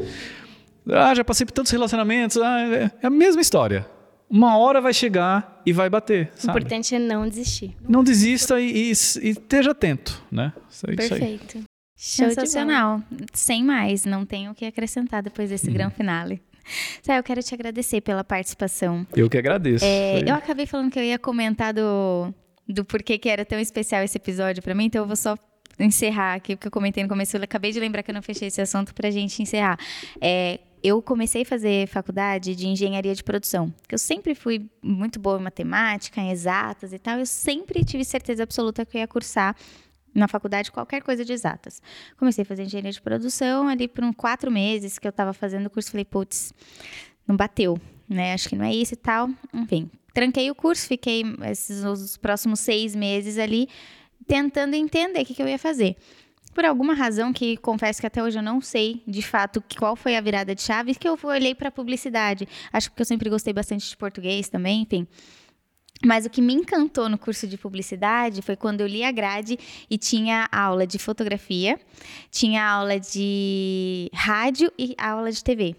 Ah, 0.88 1.14
já 1.14 1.24
passei 1.24 1.46
por 1.46 1.52
tantos 1.52 1.72
relacionamentos. 1.72 2.36
Ah, 2.36 2.60
é, 2.60 2.90
é 3.02 3.06
a 3.06 3.10
mesma 3.10 3.40
história. 3.40 3.86
Uma 4.28 4.56
hora 4.56 4.80
vai 4.80 4.94
chegar 4.94 5.60
e 5.66 5.72
vai 5.72 5.90
bater. 5.90 6.32
O 6.42 6.50
importante 6.50 6.94
é 6.94 6.98
não 6.98 7.28
desistir. 7.28 7.76
Não 7.86 8.02
desista 8.02 8.60
e, 8.60 8.70
e, 8.70 8.88
e 8.90 9.28
esteja 9.28 9.72
atento, 9.72 10.22
né? 10.30 10.52
Isso 10.70 10.88
aí, 10.88 10.96
Perfeito. 10.96 11.58
Isso 11.96 12.22
aí. 12.22 12.28
Sensacional. 12.30 13.02
Sem 13.32 13.62
mais, 13.62 14.04
não 14.04 14.24
tenho 14.24 14.52
o 14.52 14.54
que 14.54 14.64
acrescentar 14.64 15.22
depois 15.22 15.50
desse 15.50 15.66
uhum. 15.66 15.74
grande 15.74 15.94
finale. 15.94 16.42
Sai, 17.02 17.18
eu 17.18 17.22
quero 17.22 17.42
te 17.42 17.54
agradecer 17.54 18.00
pela 18.00 18.24
participação. 18.24 19.06
Eu 19.14 19.28
que 19.28 19.38
agradeço. 19.38 19.84
É, 19.84 20.20
eu 20.20 20.34
acabei 20.34 20.66
falando 20.66 20.90
que 20.90 20.98
eu 20.98 21.04
ia 21.04 21.18
comentar 21.18 21.72
do, 21.72 22.32
do 22.68 22.84
porquê 22.84 23.18
que 23.18 23.28
era 23.28 23.44
tão 23.44 23.58
especial 23.58 24.02
esse 24.02 24.16
episódio 24.16 24.62
para 24.62 24.74
mim, 24.74 24.86
então 24.86 25.02
eu 25.02 25.06
vou 25.06 25.16
só 25.16 25.36
encerrar 25.78 26.34
aqui, 26.34 26.54
porque 26.54 26.68
eu 26.68 26.72
comentei 26.72 27.02
no 27.02 27.08
começo, 27.08 27.36
eu 27.36 27.42
acabei 27.42 27.72
de 27.72 27.80
lembrar 27.80 28.02
que 28.02 28.10
eu 28.10 28.14
não 28.14 28.22
fechei 28.22 28.48
esse 28.48 28.60
assunto 28.60 28.94
pra 28.94 29.10
gente 29.10 29.42
encerrar. 29.42 29.78
É, 30.20 30.60
eu 30.82 31.00
comecei 31.00 31.42
a 31.42 31.44
fazer 31.44 31.86
faculdade 31.86 32.56
de 32.56 32.66
engenharia 32.66 33.14
de 33.14 33.22
produção, 33.22 33.72
que 33.88 33.94
eu 33.94 33.98
sempre 33.98 34.34
fui 34.34 34.68
muito 34.82 35.20
boa 35.20 35.38
em 35.38 35.42
matemática, 35.42 36.20
em 36.20 36.30
exatas 36.30 36.92
e 36.92 36.98
tal, 36.98 37.18
eu 37.18 37.26
sempre 37.26 37.84
tive 37.84 38.04
certeza 38.04 38.42
absoluta 38.42 38.84
que 38.84 38.96
eu 38.96 39.00
ia 39.00 39.06
cursar 39.06 39.56
na 40.14 40.28
faculdade 40.28 40.70
qualquer 40.70 41.02
coisa 41.02 41.24
de 41.24 41.32
exatas. 41.32 41.80
Comecei 42.18 42.42
a 42.42 42.44
fazer 42.44 42.64
engenharia 42.64 42.92
de 42.92 43.00
produção 43.00 43.68
ali 43.68 43.88
por 43.88 44.04
uns 44.04 44.14
quatro 44.14 44.50
meses 44.50 44.98
que 44.98 45.06
eu 45.06 45.10
estava 45.10 45.32
fazendo 45.32 45.66
o 45.66 45.70
curso. 45.70 45.90
Falei, 45.90 46.04
putz, 46.04 46.52
não 47.26 47.36
bateu, 47.36 47.78
né? 48.08 48.34
Acho 48.34 48.48
que 48.48 48.56
não 48.56 48.64
é 48.64 48.74
isso 48.74 48.94
e 48.94 48.96
tal. 48.96 49.28
Enfim, 49.52 49.90
tranquei 50.12 50.50
o 50.50 50.54
curso, 50.54 50.86
fiquei 50.86 51.22
esses 51.50 51.84
os 51.84 52.16
próximos 52.16 52.60
seis 52.60 52.94
meses 52.94 53.38
ali 53.38 53.68
tentando 54.26 54.74
entender 54.74 55.22
o 55.22 55.24
que, 55.24 55.34
que 55.34 55.42
eu 55.42 55.48
ia 55.48 55.58
fazer. 55.58 55.96
Por 56.54 56.66
alguma 56.66 56.92
razão 56.92 57.32
que 57.32 57.56
confesso 57.56 58.00
que 58.00 58.06
até 58.06 58.22
hoje 58.22 58.38
eu 58.38 58.42
não 58.42 58.60
sei 58.60 59.02
de 59.06 59.22
fato 59.22 59.62
qual 59.78 59.96
foi 59.96 60.16
a 60.16 60.20
virada 60.20 60.54
de 60.54 60.60
chave, 60.60 60.94
que 60.94 61.08
eu 61.08 61.18
olhei 61.22 61.54
para 61.54 61.70
publicidade. 61.70 62.46
Acho 62.70 62.92
que 62.92 63.00
eu 63.00 63.06
sempre 63.06 63.30
gostei 63.30 63.54
bastante 63.54 63.88
de 63.88 63.96
português 63.96 64.50
também, 64.50 64.82
enfim. 64.82 65.06
Mas 66.04 66.26
o 66.26 66.30
que 66.30 66.42
me 66.42 66.52
encantou 66.52 67.08
no 67.08 67.16
curso 67.16 67.46
de 67.46 67.56
publicidade 67.56 68.42
foi 68.42 68.56
quando 68.56 68.80
eu 68.80 68.86
li 68.86 69.04
a 69.04 69.12
grade 69.12 69.58
e 69.88 69.96
tinha 69.96 70.48
aula 70.50 70.86
de 70.86 70.98
fotografia, 70.98 71.78
tinha 72.30 72.64
aula 72.64 72.98
de 72.98 74.10
rádio 74.12 74.72
e 74.76 74.94
aula 74.98 75.30
de 75.30 75.42
TV. 75.42 75.76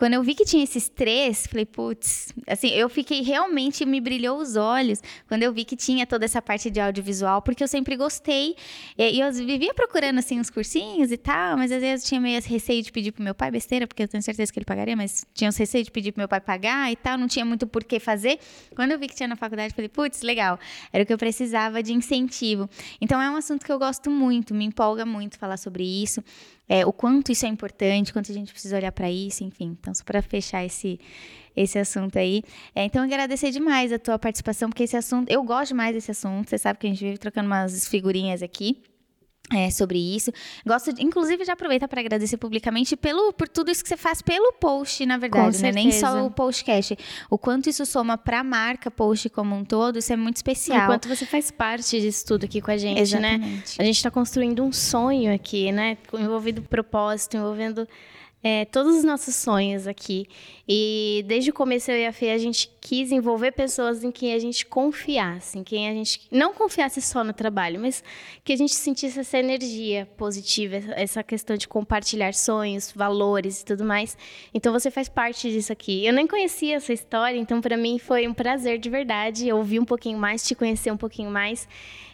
Quando 0.00 0.14
eu 0.14 0.22
vi 0.22 0.34
que 0.34 0.46
tinha 0.46 0.64
esses 0.64 0.88
três, 0.88 1.46
falei, 1.46 1.66
putz, 1.66 2.32
assim, 2.46 2.68
eu 2.68 2.88
fiquei 2.88 3.20
realmente, 3.20 3.84
me 3.84 4.00
brilhou 4.00 4.38
os 4.38 4.56
olhos 4.56 5.02
quando 5.28 5.42
eu 5.42 5.52
vi 5.52 5.62
que 5.62 5.76
tinha 5.76 6.06
toda 6.06 6.24
essa 6.24 6.40
parte 6.40 6.70
de 6.70 6.80
audiovisual, 6.80 7.42
porque 7.42 7.62
eu 7.62 7.68
sempre 7.68 7.98
gostei. 7.98 8.56
E 8.96 9.20
eu 9.20 9.30
vivia 9.30 9.74
procurando, 9.74 10.18
assim, 10.18 10.40
uns 10.40 10.48
cursinhos 10.48 11.12
e 11.12 11.18
tal, 11.18 11.58
mas 11.58 11.70
às 11.70 11.82
vezes 11.82 12.06
tinha 12.06 12.18
meio 12.18 12.40
receio 12.40 12.82
de 12.82 12.90
pedir 12.90 13.12
pro 13.12 13.22
meu 13.22 13.34
pai 13.34 13.50
besteira, 13.50 13.86
porque 13.86 14.02
eu 14.02 14.08
tenho 14.08 14.22
certeza 14.22 14.50
que 14.50 14.58
ele 14.58 14.64
pagaria, 14.64 14.96
mas 14.96 15.22
tinha 15.34 15.50
uns 15.50 15.56
receio 15.58 15.84
de 15.84 15.90
pedir 15.90 16.12
pro 16.12 16.20
meu 16.22 16.28
pai 16.28 16.40
pagar 16.40 16.90
e 16.90 16.96
tal, 16.96 17.18
não 17.18 17.28
tinha 17.28 17.44
muito 17.44 17.66
por 17.66 17.84
que 17.84 18.00
fazer. 18.00 18.38
Quando 18.74 18.92
eu 18.92 18.98
vi 18.98 19.06
que 19.06 19.14
tinha 19.14 19.28
na 19.28 19.36
faculdade, 19.36 19.74
falei, 19.74 19.90
putz, 19.90 20.22
legal, 20.22 20.58
era 20.94 21.04
o 21.04 21.06
que 21.06 21.12
eu 21.12 21.18
precisava 21.18 21.82
de 21.82 21.92
incentivo. 21.92 22.70
Então 23.02 23.20
é 23.20 23.28
um 23.28 23.36
assunto 23.36 23.66
que 23.66 23.70
eu 23.70 23.78
gosto 23.78 24.10
muito, 24.10 24.54
me 24.54 24.64
empolga 24.64 25.04
muito 25.04 25.38
falar 25.38 25.58
sobre 25.58 25.84
isso 25.84 26.24
é, 26.72 26.86
o 26.86 26.92
quanto 26.92 27.32
isso 27.32 27.44
é 27.44 27.48
importante, 27.48 28.12
quanto 28.12 28.30
a 28.30 28.34
gente 28.34 28.52
precisa 28.52 28.76
olhar 28.76 28.92
para 28.92 29.10
isso, 29.10 29.42
enfim. 29.42 29.76
Então, 29.80 29.92
só 29.92 30.04
para 30.04 30.22
fechar 30.22 30.64
esse, 30.64 31.00
esse 31.56 31.76
assunto 31.76 32.16
aí. 32.16 32.44
É, 32.72 32.84
então, 32.84 33.02
agradecer 33.02 33.50
demais 33.50 33.92
a 33.92 33.98
tua 33.98 34.16
participação, 34.20 34.68
porque 34.68 34.84
esse 34.84 34.96
assunto, 34.96 35.28
eu 35.28 35.42
gosto 35.42 35.70
demais 35.70 35.92
desse 35.94 36.12
assunto. 36.12 36.48
Você 36.48 36.58
sabe 36.58 36.78
que 36.78 36.86
a 36.86 36.90
gente 36.90 37.04
vive 37.04 37.18
trocando 37.18 37.48
umas 37.48 37.88
figurinhas 37.88 38.40
aqui 38.40 38.80
é, 39.52 39.68
sobre 39.70 39.98
isso. 39.98 40.30
Gosto, 40.64 40.92
de, 40.92 41.02
inclusive, 41.02 41.44
de 41.44 41.50
aproveitar 41.50 41.88
para 41.88 42.00
agradecer 42.00 42.36
publicamente 42.36 42.96
pelo, 42.96 43.32
por 43.32 43.48
tudo 43.48 43.70
isso 43.70 43.82
que 43.82 43.88
você 43.88 43.96
faz 43.96 44.22
pelo 44.22 44.52
post, 44.52 45.04
na 45.04 45.18
verdade, 45.18 45.60
né? 45.60 45.72
Nem 45.72 45.90
só 45.90 46.24
o 46.24 46.30
postcast. 46.30 46.96
O 47.28 47.36
quanto 47.36 47.68
isso 47.68 47.84
soma 47.84 48.16
para 48.16 48.40
a 48.40 48.44
marca 48.44 48.90
post 48.90 49.28
como 49.30 49.56
um 49.56 49.64
todo, 49.64 49.98
isso 49.98 50.12
é 50.12 50.16
muito 50.16 50.36
especial. 50.36 50.84
O 50.84 50.86
quanto 50.86 51.08
você 51.08 51.26
faz 51.26 51.50
parte 51.50 52.00
disso 52.00 52.24
tudo 52.26 52.44
aqui 52.44 52.60
com 52.60 52.70
a 52.70 52.76
gente, 52.76 52.96
né? 52.96 53.02
Exatamente. 53.02 53.48
né? 53.48 53.74
A 53.78 53.82
gente 53.82 53.96
está 53.96 54.10
construindo 54.10 54.62
um 54.62 54.72
sonho 54.72 55.34
aqui, 55.34 55.72
né? 55.72 55.98
Envolvendo 56.12 56.62
propósito, 56.62 57.36
envolvendo 57.36 57.88
é, 58.42 58.64
todos 58.64 58.96
os 58.96 59.04
nossos 59.04 59.34
sonhos 59.34 59.86
aqui. 59.86 60.26
E 60.66 61.24
desde 61.26 61.50
o 61.50 61.52
começo 61.52 61.90
eu 61.90 61.98
e 61.98 62.06
a 62.06 62.12
Fê, 62.12 62.30
a 62.30 62.38
gente 62.38 62.70
quis 62.80 63.12
envolver 63.12 63.52
pessoas 63.52 64.02
em 64.02 64.10
quem 64.10 64.32
a 64.32 64.38
gente 64.38 64.64
confiasse, 64.64 65.58
em 65.58 65.64
quem 65.64 65.88
a 65.88 65.92
gente 65.92 66.26
não 66.30 66.54
confiasse 66.54 67.02
só 67.02 67.22
no 67.22 67.32
trabalho, 67.32 67.80
mas 67.80 68.02
que 68.44 68.52
a 68.52 68.56
gente 68.56 68.74
sentisse 68.74 69.20
essa 69.20 69.38
energia 69.38 70.06
positiva, 70.16 70.76
essa 70.94 71.22
questão 71.22 71.56
de 71.56 71.68
compartilhar 71.68 72.32
sonhos, 72.32 72.92
valores 72.92 73.60
e 73.60 73.64
tudo 73.64 73.84
mais. 73.84 74.16
Então 74.54 74.72
você 74.72 74.90
faz 74.90 75.08
parte 75.08 75.50
disso 75.50 75.72
aqui. 75.72 76.06
Eu 76.06 76.12
nem 76.12 76.26
conhecia 76.26 76.76
essa 76.76 76.92
história, 76.92 77.38
então 77.38 77.60
para 77.60 77.76
mim 77.76 77.98
foi 77.98 78.26
um 78.26 78.32
prazer 78.32 78.78
de 78.78 78.88
verdade 78.88 79.52
ouvir 79.52 79.80
um 79.80 79.84
pouquinho 79.84 80.18
mais, 80.18 80.46
te 80.46 80.54
conhecer 80.54 80.90
um 80.90 80.96
pouquinho 80.96 81.30
mais 81.30 81.68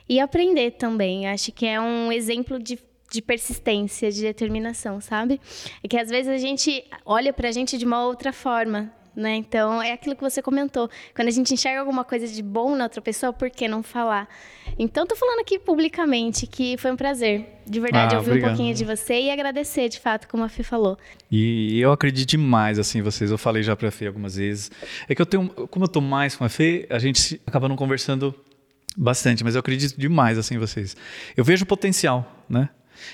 e 0.08 0.18
aprender 0.18 0.72
também. 0.72 1.28
Acho 1.28 1.52
que 1.52 1.66
é 1.66 1.80
um 1.80 2.10
exemplo 2.10 2.58
de 2.58 2.78
de 3.10 3.22
persistência, 3.22 4.10
de 4.10 4.22
determinação, 4.22 5.00
sabe? 5.00 5.40
É 5.82 5.88
que 5.88 5.96
às 5.96 6.08
vezes 6.08 6.30
a 6.30 6.38
gente 6.38 6.84
olha 7.04 7.32
pra 7.32 7.52
gente 7.52 7.78
de 7.78 7.84
uma 7.84 8.04
outra 8.04 8.32
forma, 8.32 8.92
né? 9.16 9.34
Então, 9.34 9.80
é 9.80 9.92
aquilo 9.92 10.14
que 10.14 10.20
você 10.20 10.42
comentou. 10.42 10.90
Quando 11.14 11.28
a 11.28 11.30
gente 11.30 11.54
enxerga 11.54 11.80
alguma 11.80 12.04
coisa 12.04 12.28
de 12.28 12.42
bom 12.42 12.76
na 12.76 12.84
outra 12.84 13.00
pessoa, 13.00 13.32
por 13.32 13.48
que 13.48 13.66
não 13.66 13.82
falar? 13.82 14.28
Então, 14.78 15.06
tô 15.06 15.16
falando 15.16 15.40
aqui 15.40 15.58
publicamente 15.58 16.46
que 16.46 16.76
foi 16.76 16.92
um 16.92 16.96
prazer. 16.96 17.46
De 17.66 17.80
verdade, 17.80 18.14
ah, 18.14 18.18
ouvir 18.18 18.30
obrigado. 18.32 18.50
um 18.50 18.56
pouquinho 18.56 18.74
de 18.74 18.84
você 18.84 19.22
e 19.22 19.30
agradecer, 19.30 19.88
de 19.88 19.98
fato, 19.98 20.28
como 20.28 20.44
a 20.44 20.48
Fê 20.48 20.62
falou. 20.62 20.98
E 21.30 21.80
eu 21.80 21.90
acredito 21.92 22.28
demais, 22.28 22.78
assim, 22.78 23.00
vocês. 23.00 23.30
Eu 23.30 23.38
falei 23.38 23.62
já 23.62 23.74
pra 23.74 23.90
Fê 23.90 24.06
algumas 24.06 24.36
vezes. 24.36 24.70
É 25.08 25.14
que 25.14 25.22
eu 25.22 25.26
tenho, 25.26 25.48
como 25.48 25.86
eu 25.86 25.88
tô 25.88 26.02
mais 26.02 26.36
com 26.36 26.44
a 26.44 26.48
Fê, 26.50 26.86
a 26.90 26.98
gente 26.98 27.40
acaba 27.46 27.68
não 27.68 27.76
conversando 27.76 28.34
bastante, 28.94 29.42
mas 29.42 29.54
eu 29.54 29.60
acredito 29.60 29.98
demais, 29.98 30.36
assim, 30.36 30.58
vocês. 30.58 30.94
Eu 31.34 31.44
vejo 31.44 31.64
potencial, 31.64 32.44
né? 32.48 32.68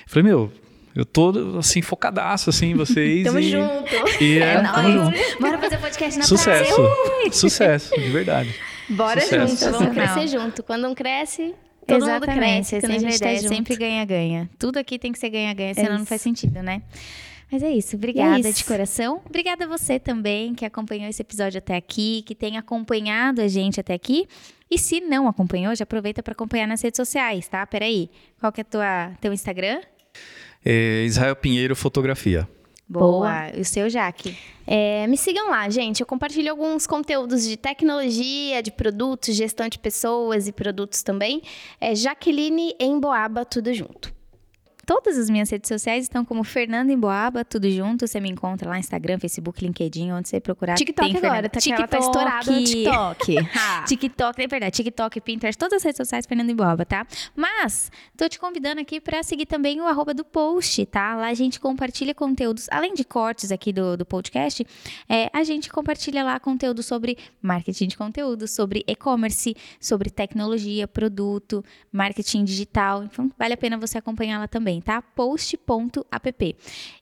Eu 0.05 0.09
falei, 0.09 0.23
meu, 0.23 0.51
eu 0.95 1.05
tô, 1.05 1.57
assim, 1.57 1.81
focadaço, 1.81 2.49
assim, 2.49 2.75
vocês. 2.75 3.23
tamo 3.25 3.39
e, 3.39 3.51
junto. 3.51 4.23
E 4.23 4.39
é, 4.39 4.43
é 4.55 4.61
tamo 4.61 4.91
junto. 4.91 5.41
Bora 5.41 5.57
fazer 5.57 5.77
podcast 5.77 6.19
na 6.19 6.25
Sucesso. 6.25 6.75
Praia. 6.75 7.31
Sucesso, 7.33 7.95
de 7.95 8.09
verdade. 8.09 8.55
Bora 8.89 9.21
Sucesso. 9.21 9.65
junto, 9.65 9.79
vamos 9.79 9.93
crescer 9.93 10.27
junto. 10.27 10.63
Quando 10.63 10.87
um 10.87 10.93
cresce, 10.93 11.55
todo 11.87 12.03
Exatamente, 12.03 12.27
mundo 12.27 12.39
cresce. 12.39 12.75
Essa 12.75 12.87
é 12.87 12.95
a 12.95 13.15
ideia, 13.15 13.41
tá 13.41 13.47
sempre 13.47 13.75
ganha-ganha. 13.75 14.49
Tudo 14.59 14.77
aqui 14.77 14.99
tem 14.99 15.11
que 15.11 15.19
ser 15.19 15.29
ganha-ganha, 15.29 15.73
senão 15.73 15.95
é 15.95 15.97
não 15.97 16.05
faz 16.05 16.21
sentido, 16.21 16.61
né? 16.61 16.81
Mas 17.53 17.61
é 17.61 17.69
isso. 17.69 17.95
Obrigada 17.97 18.47
é 18.47 18.49
isso. 18.49 18.57
de 18.57 18.63
coração. 18.65 19.21
Obrigada 19.23 19.65
a 19.65 19.67
você 19.67 19.99
também 19.99 20.55
que 20.55 20.65
acompanhou 20.65 21.07
esse 21.07 21.21
episódio 21.21 21.59
até 21.59 21.75
aqui, 21.75 22.23
que 22.25 22.33
tem 22.33 22.57
acompanhado 22.57 23.41
a 23.41 23.47
gente 23.47 23.79
até 23.79 23.93
aqui. 23.93 24.27
E 24.71 24.79
se 24.79 24.99
não 24.99 25.27
acompanhou, 25.27 25.75
já 25.75 25.83
aproveita 25.83 26.23
para 26.23 26.31
acompanhar 26.31 26.65
nas 26.65 26.81
redes 26.81 26.97
sociais, 26.97 27.47
tá? 27.47 27.63
Peraí. 27.67 28.09
Qual 28.39 28.51
que 28.51 28.61
é 28.61 28.63
tua, 28.63 29.11
teu 29.21 29.31
Instagram? 29.31 29.81
É 30.65 31.03
Israel 31.05 31.35
Pinheiro 31.35 31.75
Fotografia. 31.75 32.49
Boa. 32.89 33.51
E 33.55 33.61
o 33.61 33.65
seu, 33.65 33.87
Jaque? 33.87 34.35
É, 34.65 35.05
me 35.05 35.15
sigam 35.15 35.51
lá, 35.51 35.69
gente. 35.69 36.01
Eu 36.01 36.07
compartilho 36.07 36.49
alguns 36.49 36.87
conteúdos 36.87 37.47
de 37.47 37.55
tecnologia, 37.55 38.63
de 38.63 38.71
produtos, 38.71 39.35
gestão 39.35 39.69
de 39.69 39.77
pessoas 39.77 40.47
e 40.47 40.51
produtos 40.51 41.03
também. 41.03 41.43
É 41.79 41.93
Jaqueline 41.93 42.73
em 42.79 42.99
Boaba, 42.99 43.45
tudo 43.45 43.71
junto. 43.75 44.11
Todas 44.85 45.17
as 45.17 45.29
minhas 45.29 45.49
redes 45.49 45.69
sociais 45.69 46.03
estão 46.03 46.25
como 46.25 46.43
Fernanda 46.43 46.91
em 46.91 46.97
Boaba, 46.97 47.45
tudo 47.45 47.69
junto. 47.71 48.05
Você 48.05 48.19
me 48.19 48.29
encontra 48.29 48.67
lá 48.67 48.75
no 48.75 48.79
Instagram, 48.81 49.17
Facebook, 49.17 49.63
LinkedIn, 49.63 50.11
onde 50.11 50.27
você 50.27 50.41
procurar. 50.41 50.75
TikTok 50.75 51.13
tem 51.13 51.17
agora, 51.17 51.47
tá, 51.47 51.59
TikTok, 51.61 51.89
tá 51.89 51.99
estourado 51.99 52.51
no 52.51 52.63
TikTok. 52.63 53.35
TikTok, 53.87 54.43
é 54.43 54.47
verdade. 54.47 54.75
TikTok, 54.75 55.21
Pinterest, 55.21 55.57
todas 55.57 55.77
as 55.77 55.83
redes 55.83 55.97
sociais 55.97 56.25
Fernanda 56.25 56.51
em 56.51 56.55
Boaba, 56.55 56.85
tá? 56.85 57.07
Mas, 57.33 57.89
tô 58.17 58.27
te 58.27 58.37
convidando 58.37 58.81
aqui 58.81 58.99
para 58.99 59.23
seguir 59.23 59.45
também 59.45 59.79
o 59.79 59.87
arroba 59.87 60.13
do 60.13 60.25
post, 60.25 60.85
tá? 60.87 61.15
Lá 61.15 61.27
a 61.27 61.33
gente 61.33 61.61
compartilha 61.61 62.13
conteúdos, 62.13 62.67
além 62.69 62.93
de 62.93 63.05
cortes 63.05 63.53
aqui 63.53 63.71
do, 63.71 63.95
do 63.95 64.05
podcast, 64.05 64.67
é, 65.07 65.29
a 65.31 65.45
gente 65.45 65.69
compartilha 65.69 66.23
lá 66.23 66.37
conteúdo 66.41 66.83
sobre 66.83 67.17
marketing 67.41 67.87
de 67.87 67.97
conteúdo, 67.97 68.49
sobre 68.49 68.83
e-commerce, 68.85 69.55
sobre 69.79 70.09
tecnologia, 70.09 70.89
produto, 70.89 71.63
marketing 71.89 72.43
digital. 72.43 73.05
Então, 73.05 73.31
vale 73.37 73.53
a 73.53 73.57
pena 73.57 73.77
você 73.77 73.97
acompanhar 73.97 74.39
lá 74.39 74.47
também 74.47 74.72
também, 74.73 74.81
tá? 74.81 75.01
post.app. 75.01 76.55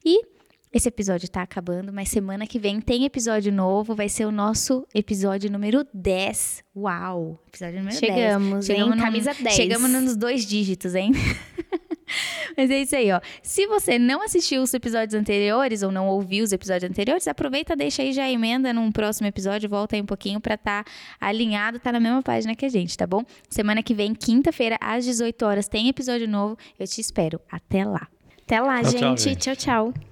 E 0.03 0.26
esse 0.73 0.88
episódio 0.88 1.30
tá 1.30 1.41
acabando, 1.41 1.91
mas 1.91 2.10
semana 2.10 2.48
que 2.48 2.57
vem 2.57 2.80
tem 2.81 3.06
episódio 3.06 3.52
novo, 3.52 3.93
vai 3.93 4.10
ser 4.10 4.26
o 4.26 4.31
nosso 4.31 4.85
episódio 4.93 5.52
número 5.52 5.85
10. 5.93 6.64
Uau! 6.76 7.39
Episódio 7.48 7.80
número 7.80 7.95
Chegamos, 7.95 8.65
10. 8.65 8.65
Chegamos, 8.65 8.95
hein? 8.98 9.03
Camisa 9.03 9.34
10. 9.34 9.56
Chegamos 9.56 9.91
nos 9.91 10.15
dois 10.15 10.45
dígitos, 10.45 10.95
hein? 10.95 11.11
Mas 12.58 12.70
é 12.70 12.82
isso 12.82 12.96
aí, 12.96 13.12
ó. 13.12 13.20
Se 13.42 13.68
você 13.68 13.98
não 13.98 14.22
assistiu 14.22 14.62
os 14.62 14.74
episódios 14.74 15.14
anteriores 15.14 15.84
ou 15.84 15.92
não 15.92 16.08
ouviu 16.08 16.44
os 16.44 16.52
episódios 16.52 16.90
anteriores, 16.90 17.28
aproveita, 17.28 17.76
deixa 17.76 18.02
aí 18.02 18.14
já 18.14 18.24
a 18.24 18.32
emenda 18.32 18.74
num 18.74 18.92
próximo 18.92 19.28
episódio, 19.28 19.70
volta 19.70 19.96
aí 19.96 20.02
um 20.02 20.06
pouquinho 20.06 20.40
para 20.40 20.56
estar 20.56 20.84
tá 20.84 20.92
alinhado, 21.20 21.80
tá 21.80 21.92
na 21.92 22.00
mesma 22.00 22.22
página 22.22 22.56
que 22.56 22.66
a 22.66 22.70
gente, 22.70 22.98
tá 22.98 23.08
bom? 23.08 23.24
Semana 23.50 23.82
que 23.84 23.94
vem, 23.94 24.14
quinta-feira, 24.14 24.78
às 24.80 25.06
18 25.06 25.46
horas, 25.46 25.68
tem 25.68 25.88
episódio 25.88 26.28
novo. 26.28 26.58
Eu 26.80 26.88
te 26.88 27.02
espero. 27.02 27.40
Até 27.52 27.86
lá. 27.86 28.08
Até 28.44 28.60
lá, 28.60 28.82
tchau, 28.82 28.92
gente. 28.92 29.36
Tchau, 29.36 29.56
tchau. 29.56 29.94
tchau. 29.94 30.11